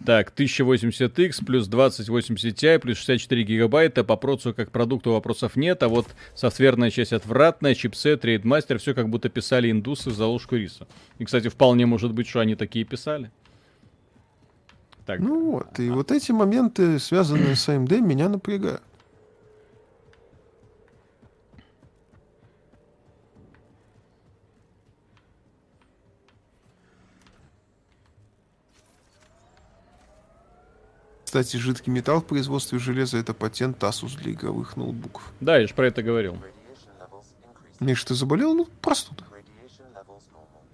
Так, 0.04 0.32
1080x 0.36 1.44
плюс 1.46 1.66
2080 1.68 2.62
Ti 2.62 2.78
плюс 2.78 2.98
64 2.98 3.42
гигабайта. 3.44 4.04
По 4.04 4.16
процессу 4.16 4.52
как 4.52 4.70
продукту 4.70 5.12
вопросов 5.12 5.56
нет, 5.56 5.82
а 5.82 5.88
вот 5.88 6.06
софтверная 6.34 6.90
часть 6.90 7.12
отвратная, 7.12 7.74
чипсет, 7.74 8.24
рейдмастер, 8.24 8.78
все 8.78 8.92
как 8.92 9.08
будто 9.08 9.28
писали 9.28 9.70
индусы 9.70 10.10
за 10.10 10.26
ложку 10.26 10.56
риса. 10.56 10.86
И, 11.18 11.24
кстати, 11.24 11.48
вполне 11.48 11.86
может 11.86 12.12
быть, 12.12 12.28
что 12.28 12.40
они 12.40 12.54
такие 12.54 12.84
писали. 12.84 13.30
Так, 15.06 15.20
Ну 15.20 15.52
вот, 15.52 15.78
и 15.78 15.90
вот 15.90 16.10
эти 16.10 16.32
моменты, 16.32 16.98
связанные 16.98 17.56
с 17.56 17.68
AMD, 17.68 18.00
меня 18.00 18.28
напрягают. 18.28 18.82
Кстати, 31.34 31.56
жидкий 31.56 31.92
металл 31.92 32.20
в 32.20 32.26
производстве 32.26 32.78
железа 32.78 33.18
это 33.18 33.34
патент 33.34 33.82
Asus 33.82 34.16
для 34.16 34.30
игровых 34.30 34.76
ноутбуков. 34.76 35.32
да, 35.40 35.58
я 35.58 35.66
же 35.66 35.74
про 35.74 35.88
это 35.88 36.00
говорил. 36.00 36.38
Миш, 37.80 38.04
ты 38.04 38.14
заболел? 38.14 38.54
Ну, 38.54 38.68
простуда. 38.80 39.24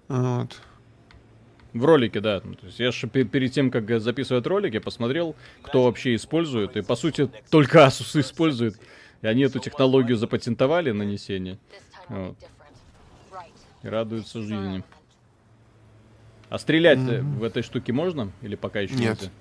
Вот. 0.07 0.61
В 1.73 1.83
ролике, 1.83 2.19
да. 2.19 2.41
Ну, 2.43 2.53
То 2.53 2.67
есть 2.67 2.79
я 2.79 2.91
же 2.91 3.07
пе- 3.07 3.23
перед 3.23 3.51
тем, 3.53 3.71
как 3.71 3.99
записывать 3.99 4.45
ролик, 4.45 4.75
я 4.75 4.81
посмотрел, 4.81 5.35
кто 5.63 5.85
вообще 5.85 6.13
использует. 6.13 6.77
И, 6.77 6.83
по 6.83 6.95
сути, 6.95 7.31
только 7.49 7.79
Asus 7.79 8.19
использует. 8.19 8.79
И 9.23 9.25
они 9.25 9.41
эту 9.41 9.57
технологию 9.57 10.15
запатентовали, 10.15 10.91
нанесение. 10.91 11.57
Вот. 12.07 12.37
И 13.81 13.87
радуются 13.87 14.43
жизни. 14.43 14.83
А 16.49 16.59
стрелять 16.59 16.99
в 16.99 17.43
этой 17.43 17.63
штуке 17.63 17.93
можно? 17.93 18.31
Или 18.43 18.53
пока 18.53 18.81
еще 18.81 18.93
Нет. 18.93 19.21
нельзя? 19.21 19.31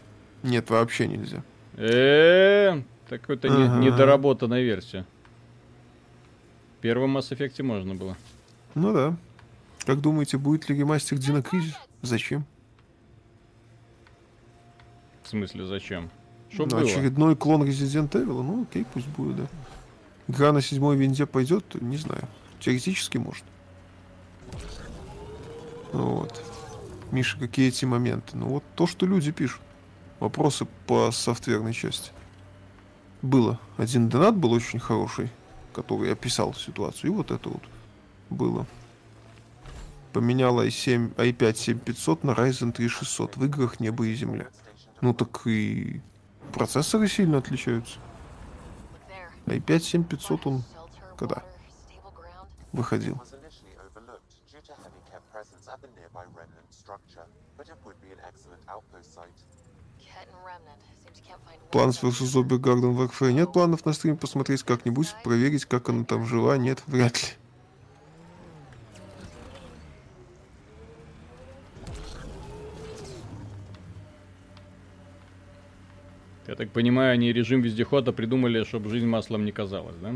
Нет, 0.43 0.71
вообще 0.71 1.07
нельзя. 1.07 1.43
Э, 1.77 2.83
так 3.09 3.29
это 3.29 3.49
не- 3.49 3.65
Ага. 3.65 3.79
недоработанная 3.79 4.63
версия. 4.63 5.05
В 6.79 6.83
первом 6.83 7.17
Mass 7.17 7.31
Effect 7.31 7.63
можно 7.63 7.95
было. 7.95 8.17
Ну 8.75 8.93
да. 8.93 9.17
Как 9.85 10.01
думаете, 10.01 10.39
будет 10.39 10.69
ли 10.69 10.77
ремастер 10.79 11.19
Дина 11.19 11.43
Кризис? 11.43 11.75
Зачем? 12.03 12.45
В 15.23 15.29
смысле, 15.29 15.67
зачем? 15.67 16.11
Что 16.51 16.65
Ну, 16.65 16.71
было? 16.71 16.81
очередной 16.83 17.37
клон 17.37 17.63
Resident 17.63 18.11
Evil? 18.11 18.43
Ну 18.43 18.63
окей, 18.63 18.85
пусть 18.93 19.07
будет, 19.09 19.37
да. 19.37 19.47
Игра 20.29 20.53
на 20.53 20.61
седьмой 20.61 20.97
винде 20.97 21.27
пойдет? 21.27 21.81
Не 21.81 21.97
знаю. 21.97 22.23
Теоретически 22.61 23.19
может. 23.19 23.45
Ну 25.93 26.07
Вот. 26.17 26.43
Миша, 27.11 27.39
какие 27.39 27.69
эти 27.69 27.85
моменты? 27.85 28.37
Ну 28.37 28.47
вот 28.49 28.65
то, 28.77 28.87
что 28.87 29.07
люди 29.07 29.33
пишут. 29.33 29.61
Вопросы 30.21 30.67
по 30.87 31.11
софтверной 31.11 31.73
части. 31.73 32.13
Было. 33.23 33.59
Один 33.79 34.11
донат 34.11 34.37
был 34.37 34.53
очень 34.53 34.79
хороший, 34.79 35.31
который 35.73 36.13
описал 36.13 36.55
ситуацию. 36.55 37.11
И 37.11 37.15
вот 37.15 37.31
это 37.31 37.49
вот 37.49 37.63
было. 38.29 38.67
Поменял 40.13 40.63
i7, 40.63 41.15
i5 41.15 41.57
7500 41.57 42.25
на 42.25 42.31
Ryzen 42.33 42.73
3600. 42.73 43.37
В 43.39 43.45
играх 43.47 43.81
небо 43.81 44.07
и 44.07 44.15
земля. 44.15 44.49
Ну 45.01 45.15
так 45.15 45.47
и 45.47 46.03
процессоры 46.53 47.09
сильно 47.09 47.39
отличаются. 47.39 47.99
Look 49.47 49.57
there. 49.57 49.65
i5 49.67 49.81
7500 49.81 50.47
он 50.47 50.63
когда 51.17 51.43
выходил. 52.73 53.21
outpost 58.71 59.11
site. 59.15 59.60
Such 61.73 62.03
vs 62.03 62.35
Zombie 62.35 62.59
Garden 62.59 62.97
Warfare. 62.97 63.33
Нет 63.33 63.53
планов 63.53 63.87
на 63.87 63.93
стрим 63.93 64.17
посмотреть 64.17 64.65
как-нибудь, 64.65 65.15
проверить, 65.23 65.65
как 65.67 65.89
она 65.89 66.05
там 66.05 66.27
жила? 66.27 66.57
Нет, 66.57 66.83
вряд 66.87 67.23
ли. 67.23 67.29
Я 76.49 76.57
так 76.57 76.73
понимаю, 76.73 77.13
они 77.13 77.33
режим 77.33 77.61
вездехода 77.61 78.13
придумали, 78.13 78.65
чтобы 78.65 78.91
жизнь 78.91 79.07
маслом 79.07 79.45
не 79.45 79.53
казалась, 79.53 79.95
да? 80.03 80.15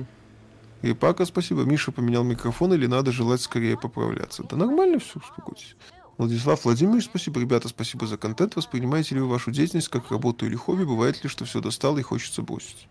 И 0.82 0.92
Пака, 0.92 1.24
спасибо. 1.24 1.62
Миша 1.62 1.92
поменял 1.92 2.24
микрофон 2.24 2.74
или 2.74 2.86
надо 2.86 3.12
желать 3.12 3.40
скорее 3.40 3.78
поправляться? 3.78 4.42
Да 4.42 4.56
нормально 4.56 4.98
все, 4.98 5.20
успокойтесь. 5.20 5.76
Владислав 6.16 6.64
Владимирович, 6.64 7.04
спасибо. 7.06 7.40
Ребята, 7.40 7.68
спасибо 7.68 8.06
за 8.06 8.16
контент. 8.16 8.56
Воспринимаете 8.56 9.14
ли 9.16 9.20
вы 9.20 9.28
вашу 9.28 9.50
деятельность 9.50 9.88
как 9.88 10.10
работу 10.10 10.46
или 10.46 10.54
хобби? 10.54 10.84
Бывает 10.84 11.22
ли, 11.22 11.28
что 11.28 11.44
все 11.44 11.60
достало 11.60 11.98
и 11.98 12.02
хочется 12.02 12.42
бросить? 12.42 12.88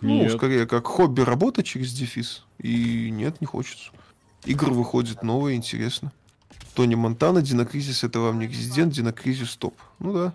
Ну, 0.00 0.22
Нет. 0.22 0.32
скорее, 0.32 0.66
как 0.66 0.86
хобби 0.86 1.20
работа 1.20 1.62
через 1.62 1.92
дефис. 1.92 2.44
И 2.58 3.10
нет, 3.10 3.40
не 3.40 3.46
хочется. 3.46 3.90
Игр 4.44 4.72
выходит 4.72 5.22
новые, 5.22 5.56
интересно. 5.56 6.12
Тони 6.74 6.94
Монтана, 6.94 7.42
Динокризис 7.42 8.02
это 8.02 8.18
вам 8.20 8.38
не 8.38 8.46
Резидент, 8.46 8.94
Динокризис 8.94 9.56
топ. 9.56 9.74
Ну 9.98 10.12
да. 10.12 10.32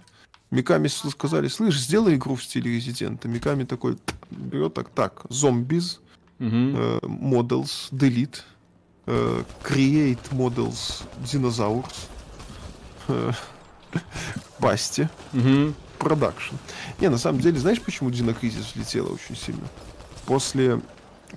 Миками 0.51 0.88
сказали, 0.88 1.49
слышь, 1.49 1.77
сделай 1.77 2.15
игру 2.15 2.35
в 2.35 2.43
стиле 2.43 2.76
Резидента. 2.76 3.27
Миками 3.27 3.65
такой 3.65 3.97
берет 4.30 4.73
так, 4.76 4.89
так, 4.89 5.26
zombies, 5.30 5.99
Мгм. 6.39 6.76
э, 6.77 6.99
models, 7.01 7.89
delete, 7.91 8.43
э, 9.07 9.43
create 9.64 10.19
models 10.31 11.03
dinosaurs, 11.23 11.91
э, 13.07 13.31
paste, 14.60 15.10
Мгм. 15.34 15.75
production. 15.99 16.56
Не, 16.99 17.09
на 17.09 17.17
самом 17.17 17.39
деле, 17.41 17.59
знаешь, 17.59 17.81
почему 17.81 18.09
Dino 18.11 18.33
Crisis 18.33 18.65
взлетела 18.73 19.09
очень 19.13 19.35
сильно? 19.35 19.67
После 20.25 20.79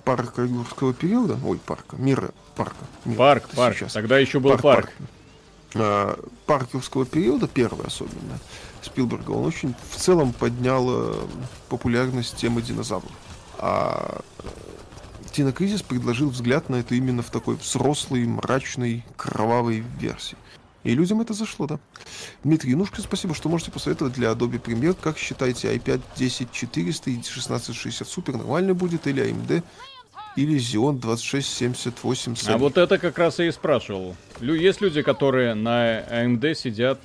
парка 0.03 0.43
юрского 0.43 0.93
периода, 0.93 1.37
ой, 1.45 1.57
парка, 1.59 1.95
мира, 1.97 2.31
парка. 2.55 2.75
мира, 3.05 3.17
Парк, 3.17 3.49
парк. 3.55 3.75
сейчас. 3.77 3.93
Тогда 3.93 4.17
еще 4.19 4.39
был 4.39 4.57
парк. 4.57 4.91
А, 5.75 6.19
парк 6.45 6.69
юрского 6.73 7.05
периода, 7.05 7.47
первый 7.47 7.87
особенно, 7.87 8.39
Спилберга, 8.81 9.31
он 9.31 9.45
очень 9.45 9.73
в 9.89 9.95
целом 9.95 10.33
поднял 10.33 10.85
э, 10.89 11.13
популярность 11.69 12.35
темы 12.35 12.61
динозавров. 12.61 13.11
А 13.57 14.21
э, 14.39 14.47
Динокризис 15.33 15.81
предложил 15.81 16.29
взгляд 16.29 16.67
на 16.67 16.75
это 16.77 16.95
именно 16.95 17.21
в 17.21 17.29
такой 17.29 17.55
взрослой, 17.55 18.25
мрачной, 18.25 19.05
кровавой 19.15 19.79
версии. 19.99 20.35
И 20.83 20.95
людям 20.95 21.21
это 21.21 21.33
зашло, 21.33 21.67
да. 21.67 21.79
Дмитрий 22.43 22.71
Янушкин, 22.71 23.03
спасибо, 23.03 23.35
что 23.35 23.49
можете 23.49 23.71
посоветовать 23.71 24.13
для 24.13 24.31
Adobe 24.31 24.59
Premiere. 24.59 24.97
Как 24.99 25.17
считаете, 25.17 25.67
i5 25.75 26.01
10400 26.51 27.09
и 27.11 27.13
1660 27.13 28.07
Super 28.07 28.37
нормально 28.37 28.73
будет 28.73 29.05
или 29.05 29.23
AMD? 29.23 29.63
Или 30.37 30.57
Xeon 30.57 30.99
2678 30.99 32.35
А 32.47 32.57
вот 32.57 32.77
это 32.77 32.97
как 32.97 33.17
раз 33.17 33.37
я 33.39 33.47
и 33.47 33.51
спрашивал. 33.51 34.15
Лю- 34.39 34.55
Есть 34.55 34.81
люди, 34.81 35.01
которые 35.03 35.53
на 35.53 35.99
AMD 35.99 36.55
сидят 36.55 36.99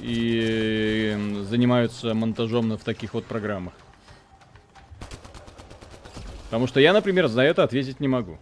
и 0.00 1.16
занимаются 1.48 2.12
монтажом 2.14 2.72
в 2.76 2.82
таких 2.84 3.14
вот 3.14 3.24
программах. 3.24 3.72
Потому 6.46 6.66
что 6.66 6.80
я, 6.80 6.92
например, 6.92 7.28
за 7.28 7.42
это 7.42 7.62
ответить 7.62 8.00
не 8.00 8.08
могу. 8.08 8.38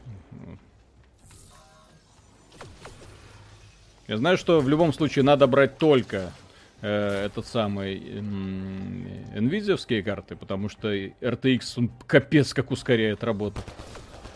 Я 4.07 4.19
знаю, 4.19 4.37
что 4.37 4.61
в 4.61 4.69
любом 4.69 4.93
случае 4.93 5.25
надо 5.25 5.47
брать 5.47 5.79
только 5.79 6.33
э, 6.83 7.27
этот 7.27 7.47
самый 7.47 7.99
NVIDIA 9.35 10.03
карты, 10.03 10.37
потому 10.37 10.69
что 10.69 10.95
RTX 10.95 11.61
он 11.77 11.91
капец 12.07 12.53
как 12.53 12.71
ускоряет 12.71 13.25
работу. 13.25 13.61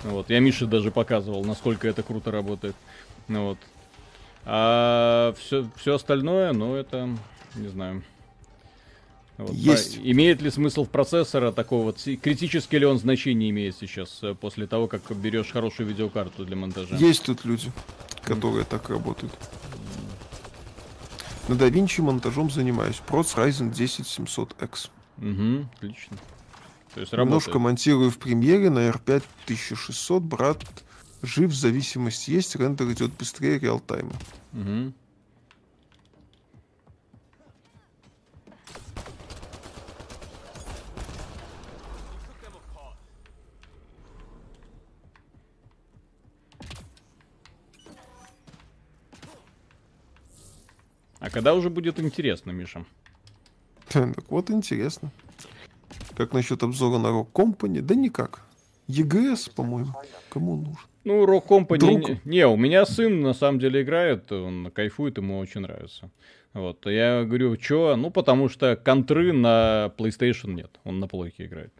Вот. 0.04 0.30
Я 0.30 0.40
Мише 0.40 0.66
даже 0.66 0.90
показывал, 0.90 1.44
насколько 1.44 1.86
это 1.86 2.02
круто 2.02 2.30
работает. 2.30 2.76
Вот. 3.26 3.58
А 4.44 5.34
все, 5.38 5.68
все 5.76 5.96
остальное, 5.96 6.52
ну, 6.52 6.74
это, 6.74 7.08
не 7.54 7.68
знаю. 7.68 8.02
Вот, 9.38 9.52
Есть. 9.54 9.98
а 9.98 10.00
имеет 10.02 10.42
ли 10.42 10.50
смысл 10.50 10.84
процессора 10.84 11.52
такого 11.52 11.84
вот, 11.84 12.00
критически 12.20 12.74
ли 12.74 12.84
он 12.84 12.98
значение 12.98 13.50
имеет 13.50 13.76
сейчас, 13.76 14.18
э, 14.22 14.34
после 14.34 14.66
того, 14.66 14.88
как 14.88 15.02
берешь 15.16 15.52
хорошую 15.52 15.88
видеокарту 15.88 16.44
для 16.44 16.56
монтажа? 16.56 16.96
Есть 16.96 17.24
тут 17.24 17.44
люди, 17.44 17.70
которые 18.24 18.64
так 18.64 18.90
работают. 18.90 19.32
На 21.46 21.54
DaVinci 21.54 22.02
монтажом 22.02 22.50
занимаюсь. 22.50 23.00
Проц 23.06 23.34
Ryzen 23.36 23.72
10 23.72 24.04
700X. 24.06 24.90
Угу, 25.18 25.68
отлично. 25.76 26.16
То 26.94 27.00
есть 27.00 27.12
Немножко 27.12 27.52
работает. 27.52 27.54
монтирую 27.54 28.10
в 28.10 28.18
премьере 28.18 28.70
на 28.70 28.88
R5 28.88 29.22
1600. 29.44 30.22
Брат 30.22 30.64
жив, 31.22 31.54
зависимость 31.54 32.28
есть, 32.28 32.56
рендер 32.56 32.90
идет 32.92 33.12
быстрее 33.12 33.58
реалтайма. 33.58 34.12
Мгм. 34.52 34.94
А 51.20 51.30
когда 51.30 51.54
уже 51.54 51.70
будет 51.70 51.98
интересно, 52.00 52.50
Миша? 52.50 52.84
Так 53.88 54.30
вот 54.30 54.50
интересно. 54.50 55.10
Как 56.14 56.32
насчет 56.32 56.62
обзора 56.62 56.98
на 56.98 57.06
Rock 57.08 57.32
Company? 57.32 57.80
Да 57.80 57.94
никак. 57.94 58.42
EGS, 58.88 59.54
по-моему. 59.54 59.94
Кому 60.30 60.56
нужен? 60.56 60.78
Ну, 61.04 61.24
Rock 61.24 61.46
Company... 61.46 61.78
Друг. 61.78 62.08
Не, 62.08 62.20
не, 62.24 62.46
у 62.46 62.56
меня 62.56 62.84
сын 62.84 63.20
на 63.20 63.32
самом 63.32 63.58
деле 63.60 63.82
играет, 63.82 64.30
он 64.30 64.70
кайфует, 64.70 65.16
ему 65.16 65.38
очень 65.38 65.62
нравится. 65.62 66.10
Вот, 66.52 66.84
я 66.86 67.24
говорю, 67.24 67.56
чё? 67.56 67.96
Ну, 67.96 68.10
потому 68.10 68.48
что 68.48 68.76
контры 68.76 69.32
на 69.32 69.92
PlayStation 69.96 70.52
нет, 70.52 70.70
он 70.84 71.00
на 71.00 71.06
плойке 71.06 71.46
играет. 71.46 71.72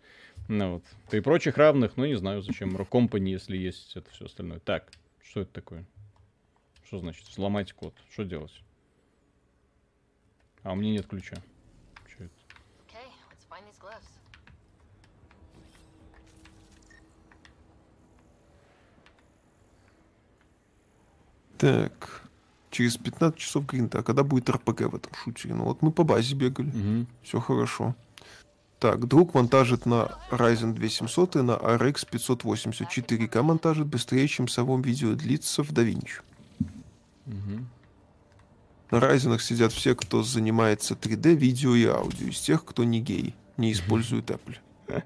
Ну 0.49 0.75
вот. 0.75 0.85
При 1.11 1.21
прочих 1.21 1.59
равных, 1.59 1.97
ну, 1.97 2.07
не 2.07 2.17
знаю, 2.17 2.43
зачем 2.43 2.75
Rock 2.77 2.89
Company, 2.89 3.29
если 3.31 3.57
есть 3.57 3.97
это 3.97 4.11
все 4.11 4.27
остальное. 4.27 4.61
Так, 4.61 4.91
что 5.23 5.41
это 5.41 5.53
такое? 5.53 5.85
Что 6.87 6.99
значит 6.99 7.27
взломать 7.29 7.73
код? 7.73 7.95
Что 8.11 8.25
делать? 8.25 8.53
А 10.63 10.73
у 10.73 10.77
меня 10.77 10.93
нет 10.93 11.07
ключа. 11.07 11.37
Это? 21.59 21.89
Так. 21.89 22.23
Через 22.71 22.97
15 22.97 23.39
часов 23.39 23.67
гринда. 23.67 24.01
А 24.01 24.03
когда 24.03 24.23
будет 24.23 24.49
РПГ 24.49 24.83
в 24.83 24.97
этом 24.97 25.13
шутере? 25.15 25.55
Ну 25.55 25.65
вот 25.65 25.83
мы 25.83 25.91
по 25.91 26.05
базе 26.05 26.35
бегали. 26.35 26.69
Мгм. 26.69 27.07
Все 27.23 27.41
хорошо. 27.41 27.95
Так, 28.79 29.09
друг 29.09 29.35
монтажит 29.35 29.87
на 29.87 30.17
Ryzen 30.31 30.73
2700 30.73 31.37
и 31.37 31.43
на 31.43 31.53
RX 31.53 32.07
580. 32.09 32.89
4К 32.89 33.43
монтажит 33.43 33.87
быстрее, 33.87 34.29
чем 34.29 34.47
само 34.47 34.79
видео 34.79 35.15
длится 35.15 35.65
в 35.65 35.73
DaVinci. 35.73 36.21
На 38.91 38.97
Ryzen 38.97 39.39
сидят 39.39 39.73
все, 39.73 39.95
кто 39.95 40.23
занимается 40.23 40.95
3D, 40.95 41.35
видео 41.35 41.75
и 41.75 41.85
аудио, 41.85 42.29
из 42.29 42.41
тех, 42.41 42.65
кто 42.65 42.85
не 42.85 43.01
гей, 43.01 43.35
не 43.59 43.73
использует 43.73 44.31
Apple. 44.31 44.57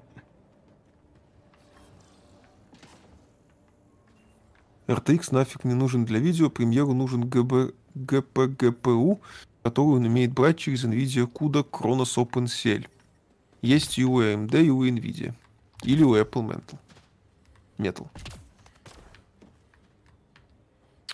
RTX 4.87 5.27
нафиг 5.31 5.65
не 5.65 5.73
нужен 5.73 6.05
для 6.05 6.19
видео, 6.19 6.49
премьеру 6.49 6.93
нужен 6.93 7.27
ГБ, 7.27 7.73
GPGPU, 7.95 9.19
который 9.63 9.97
он 9.97 10.05
умеет 10.05 10.33
брать 10.33 10.57
через 10.57 10.85
NVIDIA 10.85 11.29
CUDA 11.31 11.69
Kronos 11.69 12.15
OpenCL. 12.17 12.87
Есть 13.61 13.97
и 13.97 14.05
у 14.05 14.21
AMD, 14.21 14.63
и 14.63 14.69
у 14.69 14.85
NVIDIA. 14.85 15.33
Или 15.83 16.03
у 16.03 16.15
Apple 16.15 16.47
Mental. 16.47 16.77
Metal. 17.77 18.07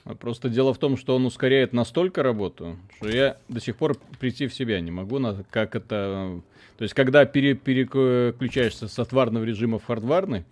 А 0.09 0.15
Просто 0.15 0.49
дело 0.49 0.73
в 0.73 0.79
том, 0.79 0.97
что 0.97 1.15
он 1.15 1.27
ускоряет 1.27 1.71
настолько 1.71 2.23
работу, 2.23 2.79
что 2.97 3.09
я 3.09 3.37
до 3.47 3.59
сих 3.59 3.75
пор 3.75 3.95
прийти 4.19 4.47
в 4.47 4.53
себя 4.55 4.81
не 4.81 4.89
могу, 4.89 5.19
на, 5.19 5.43
как 5.51 5.75
это... 5.75 6.41
То 6.77 6.83
есть, 6.83 6.95
когда 6.95 7.25
пере- 7.25 7.53
переключаешься 7.53 8.87
с 8.87 8.97
отварного 8.97 9.43
режима 9.43 9.77
в 9.77 9.85
хардварный, 9.85 10.45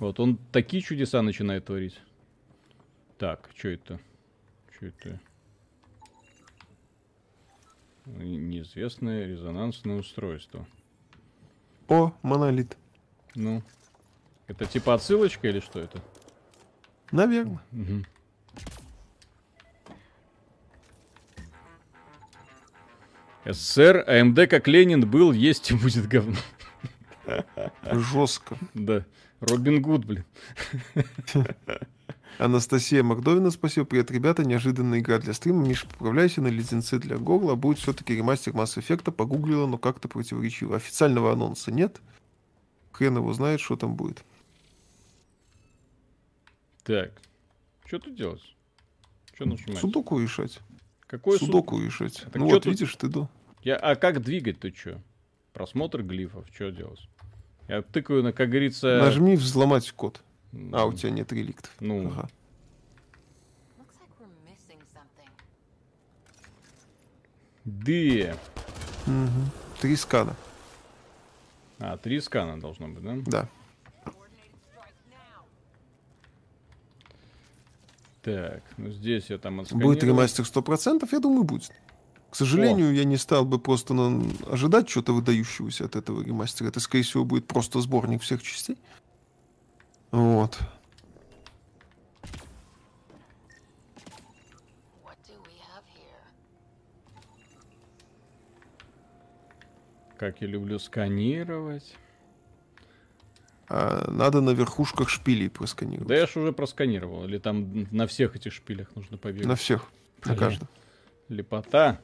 вот, 0.00 0.18
он 0.18 0.36
такие 0.50 0.82
чудеса 0.82 1.22
начинает 1.22 1.66
творить. 1.66 2.00
Так, 3.16 3.50
что 3.56 3.68
это? 3.68 4.00
Что 4.74 4.86
это? 4.86 5.20
Неизвестное 8.06 9.28
резонансное 9.28 9.98
устройство. 9.98 10.66
О, 11.86 12.12
монолит. 12.22 12.76
Ну, 13.36 13.62
это 14.48 14.66
типа 14.66 14.94
отсылочка 14.94 15.46
или 15.46 15.60
что 15.60 15.78
это? 15.78 16.00
Наверное. 17.12 17.60
Мгм. 17.70 18.06
СССР, 23.44 24.04
АМД 24.06 24.48
как 24.48 24.68
Ленин 24.68 25.08
был, 25.08 25.32
есть 25.32 25.70
и 25.70 25.74
будет 25.74 26.08
говно. 26.08 26.36
Жестко. 27.90 28.56
Да. 28.74 29.04
Робин 29.40 29.82
Гуд, 29.82 30.04
блин. 30.04 30.24
Анастасия 32.38 33.02
Макдовина, 33.02 33.50
спасибо. 33.50 33.86
Привет, 33.86 34.10
ребята. 34.10 34.44
Неожиданная 34.44 35.00
игра 35.00 35.18
для 35.18 35.34
стрима. 35.34 35.64
Миша, 35.64 35.86
поправляйся 35.86 36.40
на 36.40 36.48
леденцы 36.48 36.98
для 36.98 37.16
Гогла. 37.16 37.54
Будет 37.54 37.78
все-таки 37.78 38.14
ремастер 38.16 38.52
Mass 38.54 38.76
Effect. 38.76 39.12
Погуглила, 39.12 39.66
но 39.66 39.78
как-то 39.78 40.08
противоречиво. 40.08 40.76
Официального 40.76 41.32
анонса 41.32 41.70
нет. 41.70 42.00
Хрен 42.92 43.16
его 43.16 43.32
знает, 43.34 43.60
что 43.60 43.76
там 43.76 43.94
будет. 43.94 44.24
Так. 46.82 47.12
Что 47.86 47.98
тут 47.98 48.16
делать? 48.16 48.42
Что 49.34 49.44
нажимать? 49.44 49.78
Судоку 49.78 50.18
решать. 50.18 50.60
Какой 51.06 51.38
суд? 51.38 51.46
Судоку 51.46 51.80
решать. 51.80 52.22
Так 52.24 52.34
ну 52.36 52.46
вот, 52.46 52.62
тут- 52.62 52.72
видишь, 52.72 52.94
ты 52.96 53.08
до. 53.08 53.28
Я... 53.62 53.76
А 53.76 53.94
как 53.96 54.22
двигать-то 54.22 54.74
что? 54.74 55.00
Просмотр 55.52 56.02
глифов, 56.02 56.44
что 56.52 56.70
делать? 56.70 57.00
Я 57.68 57.82
тыкаю 57.82 58.22
на, 58.22 58.32
как 58.32 58.48
говорится... 58.50 58.98
Нажми 58.98 59.36
взломать 59.36 59.90
код. 59.92 60.22
А, 60.72 60.84
у 60.86 60.92
тебя 60.92 61.10
нет 61.10 61.32
реликтов. 61.32 61.72
Ну, 61.80 62.08
Ага. 62.08 62.28
Looks 63.78 63.94
like 64.00 64.10
we're 64.20 64.50
missing 64.50 64.80
something. 64.94 65.30
Д. 67.64 68.36
Мгм. 69.06 69.50
Три 69.80 69.96
скана. 69.96 70.36
А, 71.78 71.96
три 71.96 72.20
скана 72.20 72.60
должно 72.60 72.88
быть, 72.88 73.02
да? 73.02 73.14
Да. 73.26 73.48
Так, 78.24 78.62
ну 78.78 78.90
здесь 78.90 79.28
я 79.28 79.36
там 79.36 79.60
отсканировал. 79.60 79.92
Будет 79.92 80.02
ремастер 80.02 80.44
100%? 80.46 81.06
Я 81.12 81.20
думаю, 81.20 81.44
будет. 81.44 81.70
К 82.30 82.36
сожалению, 82.36 82.94
я 82.94 83.04
не 83.04 83.18
стал 83.18 83.44
бы 83.44 83.58
просто 83.58 83.92
на- 83.94 84.24
ожидать 84.50 84.88
чего-то 84.88 85.12
выдающегося 85.12 85.84
от 85.84 85.94
этого 85.94 86.22
ремастера. 86.22 86.68
Это, 86.68 86.80
скорее 86.80 87.04
всего, 87.04 87.24
будет 87.24 87.46
просто 87.46 87.80
сборник 87.80 88.22
всех 88.22 88.42
частей. 88.42 88.78
Вот. 90.10 90.58
Как 100.16 100.40
я 100.40 100.46
люблю 100.46 100.78
сканировать. 100.78 101.96
А 103.68 104.10
надо 104.10 104.40
на 104.40 104.50
верхушках 104.50 105.08
шпилей 105.08 105.48
просканировать. 105.48 106.08
Да 106.08 106.14
я 106.14 106.26
ж 106.26 106.36
уже 106.36 106.52
просканировал. 106.52 107.24
Или 107.24 107.38
там 107.38 107.86
на 107.90 108.06
всех 108.06 108.36
этих 108.36 108.52
шпилях 108.52 108.94
нужно 108.94 109.16
побегать. 109.16 109.46
На 109.46 109.56
всех. 109.56 109.90
На 110.24 110.36
каждом. 110.36 110.68
Лепота. 111.28 112.00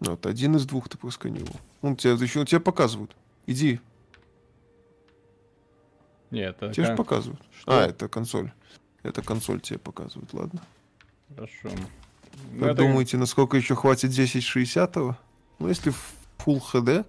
Вот, 0.00 0.26
один 0.26 0.56
из 0.56 0.66
двух 0.66 0.88
ты 0.88 0.98
просканировал. 0.98 1.58
Он 1.82 1.96
тебя 1.96 2.12
еще 2.12 2.44
тебе 2.44 2.60
показывают. 2.60 3.16
Иди, 3.46 3.80
Нет, 6.30 6.56
это 6.60 6.72
тебе 6.72 6.84
же 6.84 6.96
кон- 6.96 6.96
показывают. 6.96 7.40
Что? 7.58 7.72
А, 7.78 7.86
это 7.86 8.08
консоль. 8.08 8.52
Это 9.02 9.22
консоль 9.22 9.60
тебе 9.60 9.78
показывают, 9.78 10.32
ладно. 10.32 10.62
Хорошо. 11.28 11.70
Ну, 12.52 12.60
Как 12.60 12.72
это- 12.72 12.82
думаете, 12.82 13.16
насколько 13.16 13.56
еще 13.56 13.74
хватит 13.74 14.10
1060-го? 14.10 15.16
Ну, 15.58 15.68
если 15.68 15.90
в 15.90 16.14
Full 16.44 16.60
HD, 16.72 17.04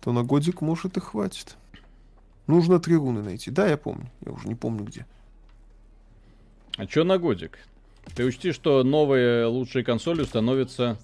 то 0.00 0.12
на 0.12 0.22
годик, 0.22 0.60
может, 0.60 0.96
и 0.96 1.00
хватит. 1.00 1.56
Нужно 2.46 2.78
три 2.78 2.96
руны 2.96 3.22
найти. 3.22 3.50
Да, 3.50 3.66
я 3.66 3.76
помню. 3.76 4.10
Я 4.24 4.32
уже 4.32 4.48
не 4.48 4.54
помню 4.54 4.84
где. 4.84 5.06
А 6.76 6.86
чё 6.86 7.04
на 7.04 7.18
годик? 7.18 7.58
Ты 8.14 8.24
учти, 8.24 8.52
что 8.52 8.82
новые 8.84 9.46
лучшие 9.46 9.84
консоли 9.84 10.22
установятся 10.22 10.98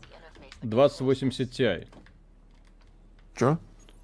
2080 0.63 1.51
Ti. 1.51 1.87
Чё? 3.37 3.59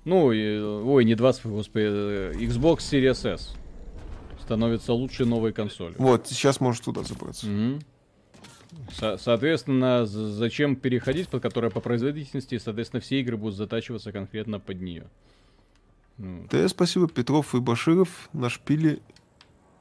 Ну, 0.05 0.33
и- 0.33 0.59
ой, 0.61 1.05
не 1.05 1.15
20, 1.15 1.47
господи, 1.47 1.85
э, 1.89 2.33
Xbox 2.37 2.79
Series 2.79 3.29
S. 3.35 3.55
Становится 4.41 4.93
лучшей 4.93 5.27
новой 5.27 5.53
консолью. 5.53 5.97
Вот, 5.99 6.29
сейчас 6.29 6.61
можешь 6.61 6.81
туда 6.81 7.03
забраться. 7.03 7.47
Мгм. 7.47 7.81
Со- 8.93 9.17
соответственно, 9.19 10.07
зачем 10.07 10.77
переходить, 10.77 11.29
под 11.29 11.43
которая 11.43 11.71
по 11.71 11.81
производительности, 11.81 12.59
соответственно, 12.59 13.01
все 13.01 13.21
игры 13.21 13.37
будут 13.37 13.57
затачиваться 13.57 14.13
конкретно 14.13 14.61
под 14.61 14.81
нее. 14.81 15.07
Ну, 16.19 16.47
Да, 16.51 16.67
спасибо, 16.69 17.09
Петров 17.09 17.55
и 17.55 17.61
Баширов 17.61 18.29
на 18.33 18.49
шпиле 18.49 19.01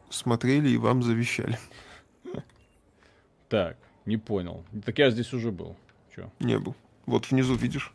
смотрели 0.10 0.70
и 0.70 0.78
вам 0.78 1.02
завещали. 1.04 1.58
так, 3.50 3.78
не 4.06 4.18
понял. 4.18 4.64
Так 4.86 4.98
я 5.00 5.12
здесь 5.12 5.34
уже 5.34 5.52
был. 5.52 5.76
Чё? 6.16 6.32
Не 6.40 6.60
был. 6.60 6.76
Вот 7.06 7.30
внизу 7.32 7.56
видишь. 7.56 7.94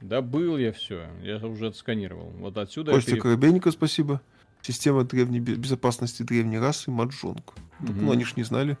Да 0.00 0.20
был 0.20 0.56
я 0.58 0.72
все, 0.72 1.08
я 1.22 1.36
уже 1.38 1.68
отсканировал. 1.68 2.30
Вот 2.38 2.58
отсюда 2.58 2.90
я 2.92 2.96
Костя 2.96 3.12
пере- 3.12 3.22
Коробейников, 3.22 3.72
спасибо. 3.72 4.20
Система 4.62 5.04
древней 5.04 5.40
бе- 5.40 5.54
безопасности 5.56 6.22
древней 6.22 6.58
расы 6.58 6.90
Маджонг. 6.90 7.54
Ну, 7.80 8.12
они 8.12 8.24
ж 8.24 8.36
не 8.36 8.44
знали. 8.44 8.78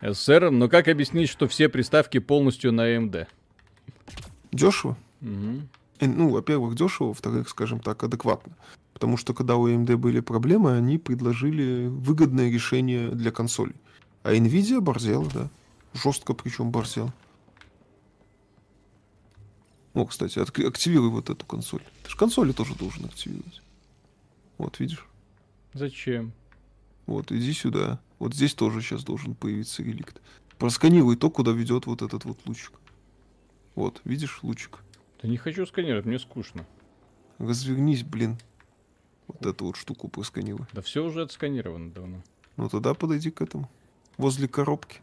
СССР, 0.00 0.50
но 0.50 0.68
как 0.68 0.88
объяснить, 0.88 1.28
что 1.28 1.48
все 1.48 1.68
приставки 1.68 2.18
полностью 2.18 2.72
на 2.72 2.82
AMD? 2.88 3.26
Дешево. 4.52 4.96
Мгм. 5.20 5.68
Э, 6.00 6.06
Ну, 6.06 6.30
во-первых, 6.30 6.74
дешево, 6.76 7.08
во-вторых, 7.08 7.48
скажем 7.48 7.80
так, 7.80 8.02
адекватно. 8.04 8.52
Потому 8.94 9.16
что 9.16 9.34
когда 9.34 9.56
у 9.56 9.68
AMD 9.68 9.96
были 9.96 10.20
проблемы, 10.20 10.76
они 10.76 10.98
предложили 10.98 11.86
выгодное 11.88 12.50
решение 12.50 13.10
для 13.10 13.30
консолей. 13.30 13.76
А 14.22 14.32
Nvidia 14.34 14.80
борзела, 14.80 15.26
да. 15.32 15.48
Жестко 15.94 16.34
причем 16.34 16.70
борзела. 16.70 17.12
О, 19.94 20.04
кстати, 20.04 20.38
отк- 20.38 20.66
активируй 20.66 21.10
вот 21.10 21.30
эту 21.30 21.44
консоль. 21.46 21.82
Ты 22.04 22.10
же 22.10 22.16
консоли 22.16 22.52
тоже 22.52 22.74
должен 22.74 23.06
активировать. 23.06 23.62
Вот, 24.58 24.78
видишь? 24.80 25.04
Зачем? 25.74 26.32
Вот, 27.06 27.32
иди 27.32 27.52
сюда. 27.52 27.98
Вот 28.18 28.34
здесь 28.34 28.54
тоже 28.54 28.80
сейчас 28.80 29.04
должен 29.04 29.34
появиться 29.34 29.82
реликт. 29.82 30.20
Просканируй 30.58 31.16
то, 31.16 31.30
куда 31.30 31.52
ведет 31.52 31.86
вот 31.86 32.02
этот 32.02 32.24
вот 32.24 32.38
лучик. 32.46 32.72
Вот, 33.74 34.00
видишь 34.04 34.40
лучик? 34.42 34.78
Да 35.22 35.28
не 35.28 35.36
хочу 35.36 35.64
сканировать, 35.66 36.04
мне 36.06 36.18
скучно. 36.18 36.66
Развернись, 37.38 38.02
блин. 38.02 38.38
Вот 39.28 39.44
эту 39.46 39.66
вот 39.66 39.76
штуку 39.76 40.08
просканируй. 40.08 40.66
Да 40.72 40.82
все 40.82 41.04
уже 41.04 41.22
отсканировано 41.22 41.90
давно. 41.92 42.22
Ну 42.56 42.68
тогда 42.68 42.94
подойди 42.94 43.30
к 43.30 43.40
этому. 43.40 43.70
Возле 44.16 44.48
коробки. 44.48 45.00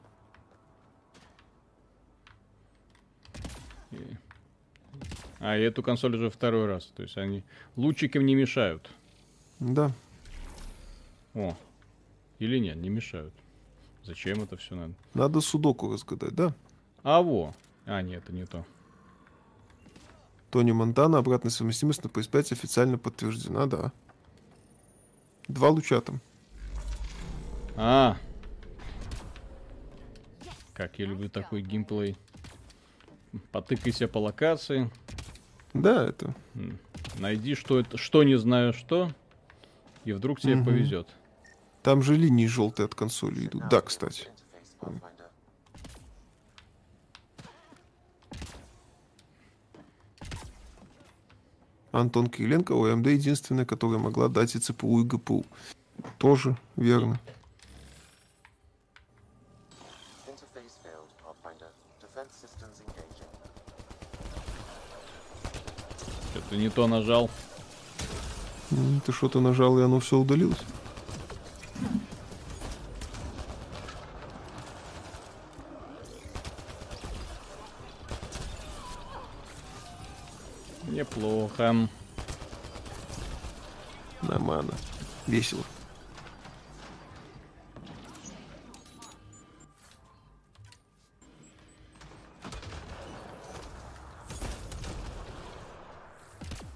И- 3.92 3.98
А, 5.40 5.58
и 5.58 5.62
эту 5.62 5.84
консоль 5.84 6.16
уже 6.16 6.30
второй 6.30 6.66
раз. 6.66 6.86
То 6.96 7.04
есть 7.04 7.18
они 7.18 7.44
лучики 7.76 8.18
не 8.18 8.36
мешают. 8.36 8.90
Да. 9.60 9.92
О. 11.34 11.56
Или 12.40 12.60
нет, 12.60 12.76
не 12.78 12.90
мешают. 12.90 13.34
Зачем 14.04 14.42
это 14.44 14.58
все 14.58 14.76
надо? 14.76 14.94
Надо 15.14 15.42
судоку 15.42 15.92
разгадать, 15.92 16.34
да? 16.36 16.54
А 17.04 17.22
во. 17.22 17.54
А, 17.86 18.02
нет, 18.02 18.24
это 18.24 18.34
не 18.34 18.46
то. 18.46 18.66
Тони 20.52 20.72
Монтана, 20.72 21.18
обратная 21.18 21.52
совместимость 21.52 22.04
на 22.04 22.08
PS5 22.08 22.54
официально 22.54 22.98
подтверждена, 22.98 23.66
да. 23.68 23.92
Два 25.48 25.70
луча 25.70 26.02
там. 26.02 26.22
А. 27.76 28.18
Как 30.74 30.98
я 31.00 31.06
люблю 31.06 31.30
такой 31.30 31.62
геймплей. 31.62 32.18
Потыкайся 33.52 34.08
по 34.08 34.18
локации. 34.20 34.90
Да, 35.74 36.06
это. 36.06 36.34
Найди, 37.20 37.56
что 37.56 37.80
это, 37.80 37.98
что 37.98 38.24
не 38.24 38.38
знаю 38.38 38.74
что. 38.74 39.12
И 40.06 40.14
вдруг 40.14 40.40
тебе 40.40 40.56
Мгм. 40.56 40.66
повезет. 40.66 41.08
Там 41.86 42.02
же 42.02 42.16
линии 42.16 42.48
желтые 42.48 42.86
от 42.86 42.96
консоли 42.96 43.46
идут. 43.46 43.70
Да, 43.70 43.80
кстати. 43.80 44.28
Антон 51.92 52.28
Кириленко, 52.28 52.72
у 52.72 52.88
AMD 52.88 53.08
единственная, 53.12 53.66
которая 53.68 54.00
могла 54.00 54.30
дать 54.30 54.56
и 54.56 54.60
ЦПУ, 54.60 55.02
и 55.02 55.04
ГПУ. 55.04 55.46
Тоже 56.18 56.58
верно. 56.76 57.20
Что-то 66.32 66.58
не 66.58 66.70
то 66.72 66.88
нажал. 66.88 67.30
Ты 69.06 69.12
что-то 69.12 69.40
нажал, 69.40 69.78
и 69.78 69.84
оно 69.84 70.00
все 70.00 70.18
удалилось. 70.18 70.58
Неплохо. 80.88 81.90
Нормально. 84.22 84.74
Весело. 85.28 85.64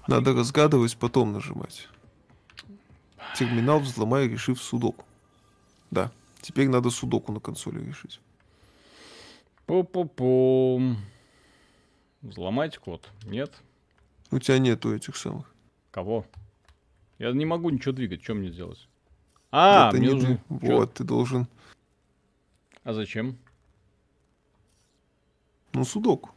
Надо 0.06 0.32
разгадывать, 0.32 0.96
потом 0.96 1.32
нажимать. 1.32 1.88
Терминал 3.40 3.80
взломай, 3.80 4.28
решив 4.28 4.60
судоку. 4.60 5.06
Да. 5.90 6.12
Теперь 6.42 6.68
надо 6.68 6.90
судоку 6.90 7.32
на 7.32 7.40
консоли 7.40 7.82
решить. 7.82 8.20
Пу-пу-пу. 9.66 10.94
Взломать 12.20 12.76
код? 12.76 13.08
Нет? 13.24 13.50
У 14.30 14.38
тебя 14.38 14.58
нету 14.58 14.94
этих 14.94 15.16
самых. 15.16 15.50
Кого? 15.90 16.26
Я 17.18 17.32
не 17.32 17.46
могу 17.46 17.70
ничего 17.70 17.92
двигать. 17.92 18.22
Что 18.22 18.34
мне 18.34 18.50
делать? 18.50 18.86
А, 19.50 19.88
Это 19.88 19.96
мне 19.96 20.08
не 20.08 20.12
нужно... 20.12 20.36
ты. 20.36 20.66
чё? 20.66 20.76
Вот, 20.76 20.92
ты 20.92 21.04
должен. 21.04 21.46
А 22.84 22.92
зачем? 22.92 23.38
Ну, 25.72 25.86
судоку. 25.86 26.28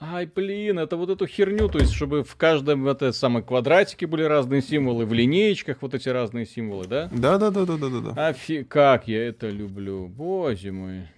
Ай, 0.00 0.26
блин, 0.26 0.78
это 0.78 0.96
вот 0.96 1.10
эту 1.10 1.26
херню, 1.26 1.68
то 1.68 1.80
есть, 1.80 1.92
чтобы 1.92 2.22
в 2.22 2.36
каждом 2.36 2.86
это 2.86 3.10
самом 3.10 3.42
квадратике 3.42 4.06
были 4.06 4.22
разные 4.22 4.62
символы, 4.62 5.04
в 5.04 5.12
линеечках 5.12 5.82
вот 5.82 5.92
эти 5.92 6.08
разные 6.08 6.46
символы, 6.46 6.86
да? 6.86 7.08
Да, 7.12 7.36
да, 7.36 7.50
да, 7.50 7.66
да, 7.66 7.76
да, 7.76 7.88
да, 7.88 8.12
да. 8.12 8.28
Афи... 8.28 8.62
Как 8.62 9.08
я 9.08 9.26
это 9.26 9.50
люблю, 9.50 10.06
боже 10.06 10.70
мой. 10.70 11.08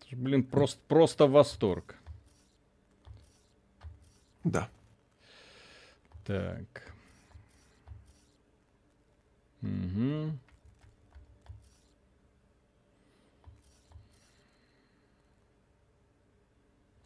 Это 0.00 0.10
ж, 0.10 0.18
Блин, 0.18 0.44
просто, 0.44 0.80
просто 0.86 1.26
восторг. 1.26 1.96
Да. 4.44 4.68
Так. 6.26 6.92
Угу. 9.62 10.32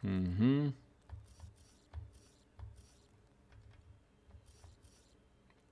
Угу. 0.02 0.72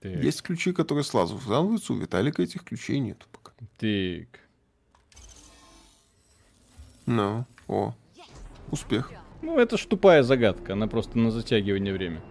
Так. 0.00 0.24
Есть 0.24 0.42
ключи, 0.42 0.72
которые 0.72 1.04
сразу 1.04 1.36
взламываются. 1.36 1.92
У 1.92 1.96
Виталика 1.96 2.42
этих 2.42 2.64
ключей 2.64 3.00
нету 3.00 3.26
пока. 3.32 3.52
Так. 3.78 4.40
Ну, 7.06 7.44
о. 7.68 7.94
Успех. 8.70 9.12
Ну, 9.42 9.58
это 9.58 9.76
ж 9.76 9.84
тупая 9.86 10.22
загадка, 10.22 10.74
она 10.74 10.86
просто 10.86 11.18
на 11.18 11.30
затягивание 11.30 11.92
время. 11.92 12.22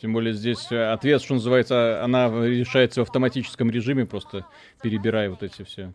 Тем 0.00 0.12
более 0.12 0.32
здесь 0.32 0.70
э, 0.70 0.92
ответ, 0.92 1.20
что 1.20 1.34
называется, 1.34 2.02
она 2.04 2.28
решается 2.28 3.00
в 3.00 3.02
автоматическом 3.02 3.70
режиме, 3.70 4.06
просто 4.06 4.46
перебирая 4.80 5.28
вот 5.28 5.42
эти 5.42 5.64
все. 5.64 5.92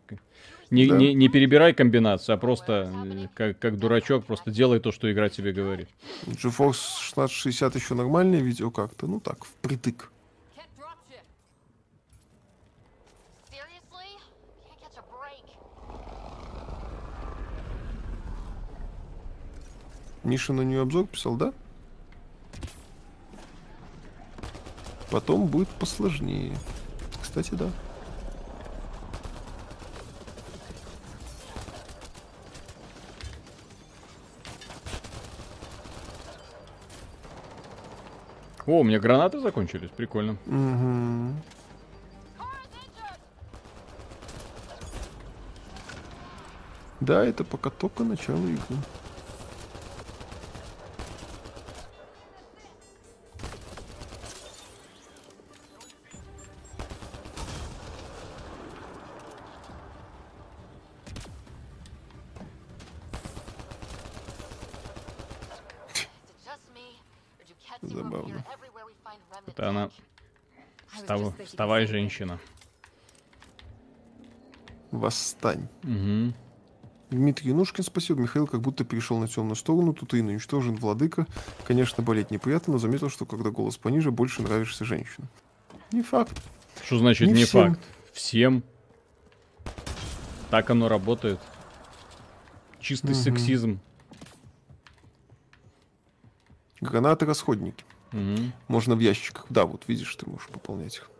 Не, 0.69 0.87
да. 0.87 0.97
не, 0.97 1.13
не 1.13 1.29
перебирай 1.29 1.73
комбинации, 1.73 2.33
а 2.33 2.37
просто 2.37 2.91
э, 2.93 3.27
как, 3.33 3.59
как 3.59 3.79
дурачок, 3.79 4.25
просто 4.25 4.51
делай 4.51 4.79
то, 4.79 4.91
что 4.91 5.11
игра 5.11 5.29
тебе 5.29 5.53
говорит. 5.53 5.87
GeForce 6.25 7.11
1660 7.13 7.75
еще 7.75 7.93
нормальное 7.93 8.41
видео 8.41 8.71
как-то, 8.71 9.07
ну 9.07 9.21
так, 9.21 9.45
впритык. 9.45 10.09
Миша 20.23 20.53
на 20.53 20.61
нее 20.61 20.81
обзор 20.81 21.05
писал, 21.07 21.35
да? 21.35 21.53
Потом 25.13 25.45
будет 25.45 25.67
посложнее. 25.69 26.57
Кстати, 27.21 27.53
да. 27.53 27.69
О, 38.65 38.79
у 38.79 38.83
меня 38.83 38.99
гранаты 38.99 39.39
закончились, 39.39 39.91
прикольно. 39.95 40.35
Мгм. 40.47 41.39
Да, 47.01 47.23
это 47.23 47.43
пока 47.43 47.69
только 47.69 48.03
начало 48.03 48.43
игры. 48.47 48.77
Вставай, 71.53 71.85
женщина. 71.85 72.39
Восстань. 74.89 75.67
Мгм. 75.83 76.33
Дмитрий 77.11 77.49
Янушкин, 77.49 77.83
спасибо. 77.83 78.19
Михаил 78.21 78.47
как 78.47 78.59
будто 78.61 78.83
перешел 78.83 79.19
на 79.19 79.27
темную 79.27 79.55
сторону. 79.55 79.93
Тут 79.93 80.15
и 80.15 80.21
уничтожен 80.21 80.75
владыка. 80.75 81.27
Конечно, 81.67 82.03
болеть 82.03 82.31
неприятно, 82.31 82.73
но 82.73 82.79
заметил, 82.79 83.09
что 83.11 83.27
когда 83.27 83.51
голос 83.51 83.77
пониже, 83.77 84.09
больше 84.09 84.41
нравишься 84.41 84.83
женщинам. 84.83 85.29
Не 85.91 86.01
факт. 86.01 86.41
Что 86.83 86.97
значит 86.97 87.27
Не 87.27 87.33
не, 87.35 87.45
всем. 87.45 87.75
факт? 87.75 87.85
Всем. 88.13 88.63
Так 90.49 90.71
оно 90.71 90.87
работает. 90.89 91.39
Чистый 92.79 93.11
Мгм. 93.11 93.21
сексизм. 93.21 93.79
Гранаты 96.81 97.27
расходники. 97.27 97.85
Мгм. 98.11 98.53
Можно 98.67 98.95
в 98.95 98.99
ящиках. 99.01 99.45
Да, 99.51 99.67
вот 99.67 99.83
видишь, 99.87 100.15
ты 100.15 100.27
можешь 100.27 100.47
пополнять 100.47 100.95
их. 100.95 101.11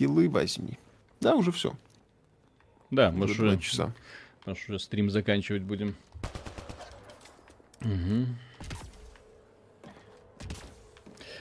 Килы 0.00 0.30
возьми. 0.30 0.78
Да, 1.20 1.34
уже 1.34 1.52
все. 1.52 1.74
Да, 2.90 3.10
мы 3.10 3.26
Уже 3.26 3.34
часа. 3.58 3.92
мы 4.46 4.66
уже 4.66 4.78
стрим 4.78 5.10
заканчивать 5.10 5.60
будем. 5.60 5.94
Мгм. 7.80 8.38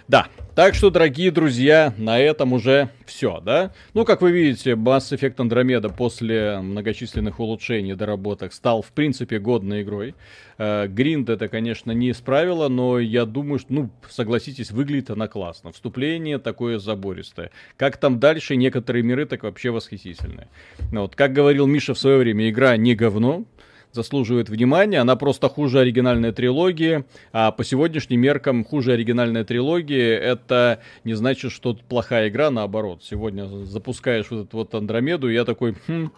Да, 0.09 0.27
так 0.59 0.75
что, 0.75 0.89
дорогие 0.89 1.31
друзья, 1.31 1.93
на 1.97 2.19
этом 2.19 2.51
уже 2.51 2.89
все, 3.05 3.39
да? 3.39 3.71
Ну, 3.93 4.03
как 4.03 4.21
вы 4.21 4.33
видите, 4.33 4.71
Mass 4.71 5.17
Effect 5.17 5.37
Andromeda 5.37 5.89
после 5.89 6.59
многочисленных 6.59 7.39
улучшений 7.39 7.91
и 7.91 7.95
доработок 7.95 8.51
стал, 8.51 8.81
в 8.81 8.91
принципе, 8.91 9.39
годной 9.39 9.83
игрой. 9.83 10.15
Э, 10.57 10.87
Гринд 10.87 11.29
это, 11.29 11.47
конечно, 11.47 11.93
не 11.93 12.11
исправило, 12.11 12.67
но 12.67 12.99
я 12.99 13.23
думаю, 13.23 13.59
что, 13.59 13.71
ну, 13.71 13.89
согласитесь, 14.09 14.71
выглядит 14.71 15.11
она 15.11 15.29
классно. 15.29 15.71
Вступление 15.71 16.39
такое 16.39 16.77
забористое. 16.77 17.51
Как 17.77 17.95
там 17.95 18.19
дальше, 18.19 18.57
некоторые 18.57 19.01
миры 19.01 19.25
так 19.25 19.43
вообще 19.43 19.69
восхитительные. 19.69 20.49
Ну, 20.91 21.03
вот, 21.03 21.15
как 21.15 21.31
говорил 21.31 21.67
Миша 21.67 21.93
в 21.93 21.99
свое 21.99 22.17
время, 22.17 22.49
игра 22.49 22.75
не 22.75 22.95
говно, 22.95 23.45
заслуживает 23.91 24.49
внимания. 24.49 24.99
Она 24.99 25.15
просто 25.15 25.49
хуже 25.49 25.79
оригинальной 25.79 26.31
трилогии. 26.31 27.05
А 27.31 27.51
по 27.51 27.63
сегодняшним 27.63 28.21
меркам 28.21 28.63
хуже 28.63 28.93
оригинальной 28.93 29.43
трилогии 29.43 30.09
это 30.09 30.79
не 31.03 31.13
значит, 31.13 31.51
что 31.51 31.77
плохая 31.87 32.29
игра, 32.29 32.51
наоборот. 32.51 33.03
Сегодня 33.03 33.47
запускаешь 33.65 34.27
вот 34.29 34.47
эту 34.47 34.57
вот 34.57 34.73
Андромеду, 34.75 35.29
и 35.29 35.33
я 35.33 35.45
такой, 35.45 35.75
хм, 35.87 36.11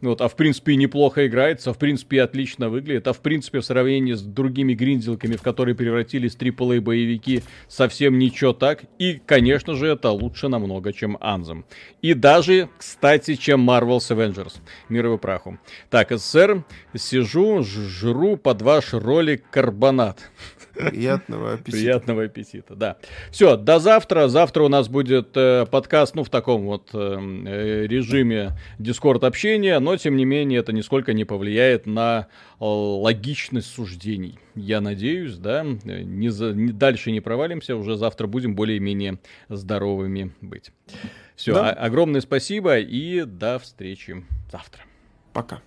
вот, 0.00 0.20
а 0.20 0.28
в 0.28 0.36
принципе 0.36 0.76
неплохо 0.76 1.26
играется, 1.26 1.72
в 1.72 1.78
принципе 1.78 2.22
отлично 2.22 2.68
выглядит, 2.68 3.08
а 3.08 3.12
в 3.12 3.20
принципе 3.20 3.60
в 3.60 3.64
сравнении 3.64 4.12
с 4.12 4.22
другими 4.22 4.74
гринделками, 4.74 5.36
в 5.36 5.42
которые 5.42 5.74
превратились 5.74 6.36
AAA 6.36 6.80
боевики, 6.80 7.42
совсем 7.68 8.18
ничего 8.18 8.52
так. 8.52 8.84
И, 8.98 9.20
конечно 9.24 9.74
же, 9.74 9.86
это 9.86 10.10
лучше 10.10 10.48
намного, 10.48 10.92
чем 10.92 11.16
Anthem. 11.16 11.64
И 12.02 12.14
даже, 12.14 12.68
кстати, 12.76 13.34
чем 13.36 13.68
Marvel's 13.68 14.10
Avengers. 14.10 14.54
Мир 14.88 15.06
его 15.06 15.18
праху. 15.18 15.58
Так, 15.90 16.10
СССР, 16.10 16.64
сижу, 16.94 17.62
жру 17.62 18.36
под 18.36 18.62
ваш 18.62 18.92
ролик 18.92 19.44
карбонат. 19.50 20.30
Приятного 20.76 21.54
аппетита. 21.54 21.70
Приятного 21.76 22.22
аппетита, 22.24 22.74
да. 22.74 22.96
Все, 23.30 23.56
до 23.56 23.78
завтра. 23.78 24.28
Завтра 24.28 24.62
у 24.62 24.68
нас 24.68 24.88
будет 24.88 25.36
э, 25.36 25.66
подкаст, 25.70 26.14
ну, 26.14 26.24
в 26.24 26.30
таком 26.30 26.66
вот 26.66 26.90
э, 26.92 26.98
э, 27.46 27.86
режиме 27.86 28.58
дискорд 28.78 29.24
общения, 29.24 29.78
но, 29.78 29.96
тем 29.96 30.16
не 30.16 30.24
менее, 30.24 30.60
это 30.60 30.72
нисколько 30.72 31.12
не 31.12 31.24
повлияет 31.24 31.86
на 31.86 32.28
э, 32.60 32.64
логичность 32.64 33.68
суждений. 33.68 34.38
Я 34.54 34.80
надеюсь, 34.80 35.36
да, 35.36 35.64
э, 35.64 36.02
не 36.02 36.28
за- 36.28 36.52
не- 36.54 36.72
дальше 36.72 37.10
не 37.12 37.20
провалимся, 37.20 37.76
уже 37.76 37.96
завтра 37.96 38.26
будем 38.26 38.54
более-менее 38.54 39.18
здоровыми 39.48 40.32
быть. 40.40 40.72
Все, 41.36 41.54
Да. 41.54 41.70
огромное 41.70 42.20
спасибо 42.20 42.78
и 42.78 43.22
до 43.24 43.58
встречи 43.58 44.24
завтра. 44.50 44.82
Пока. 45.32 45.60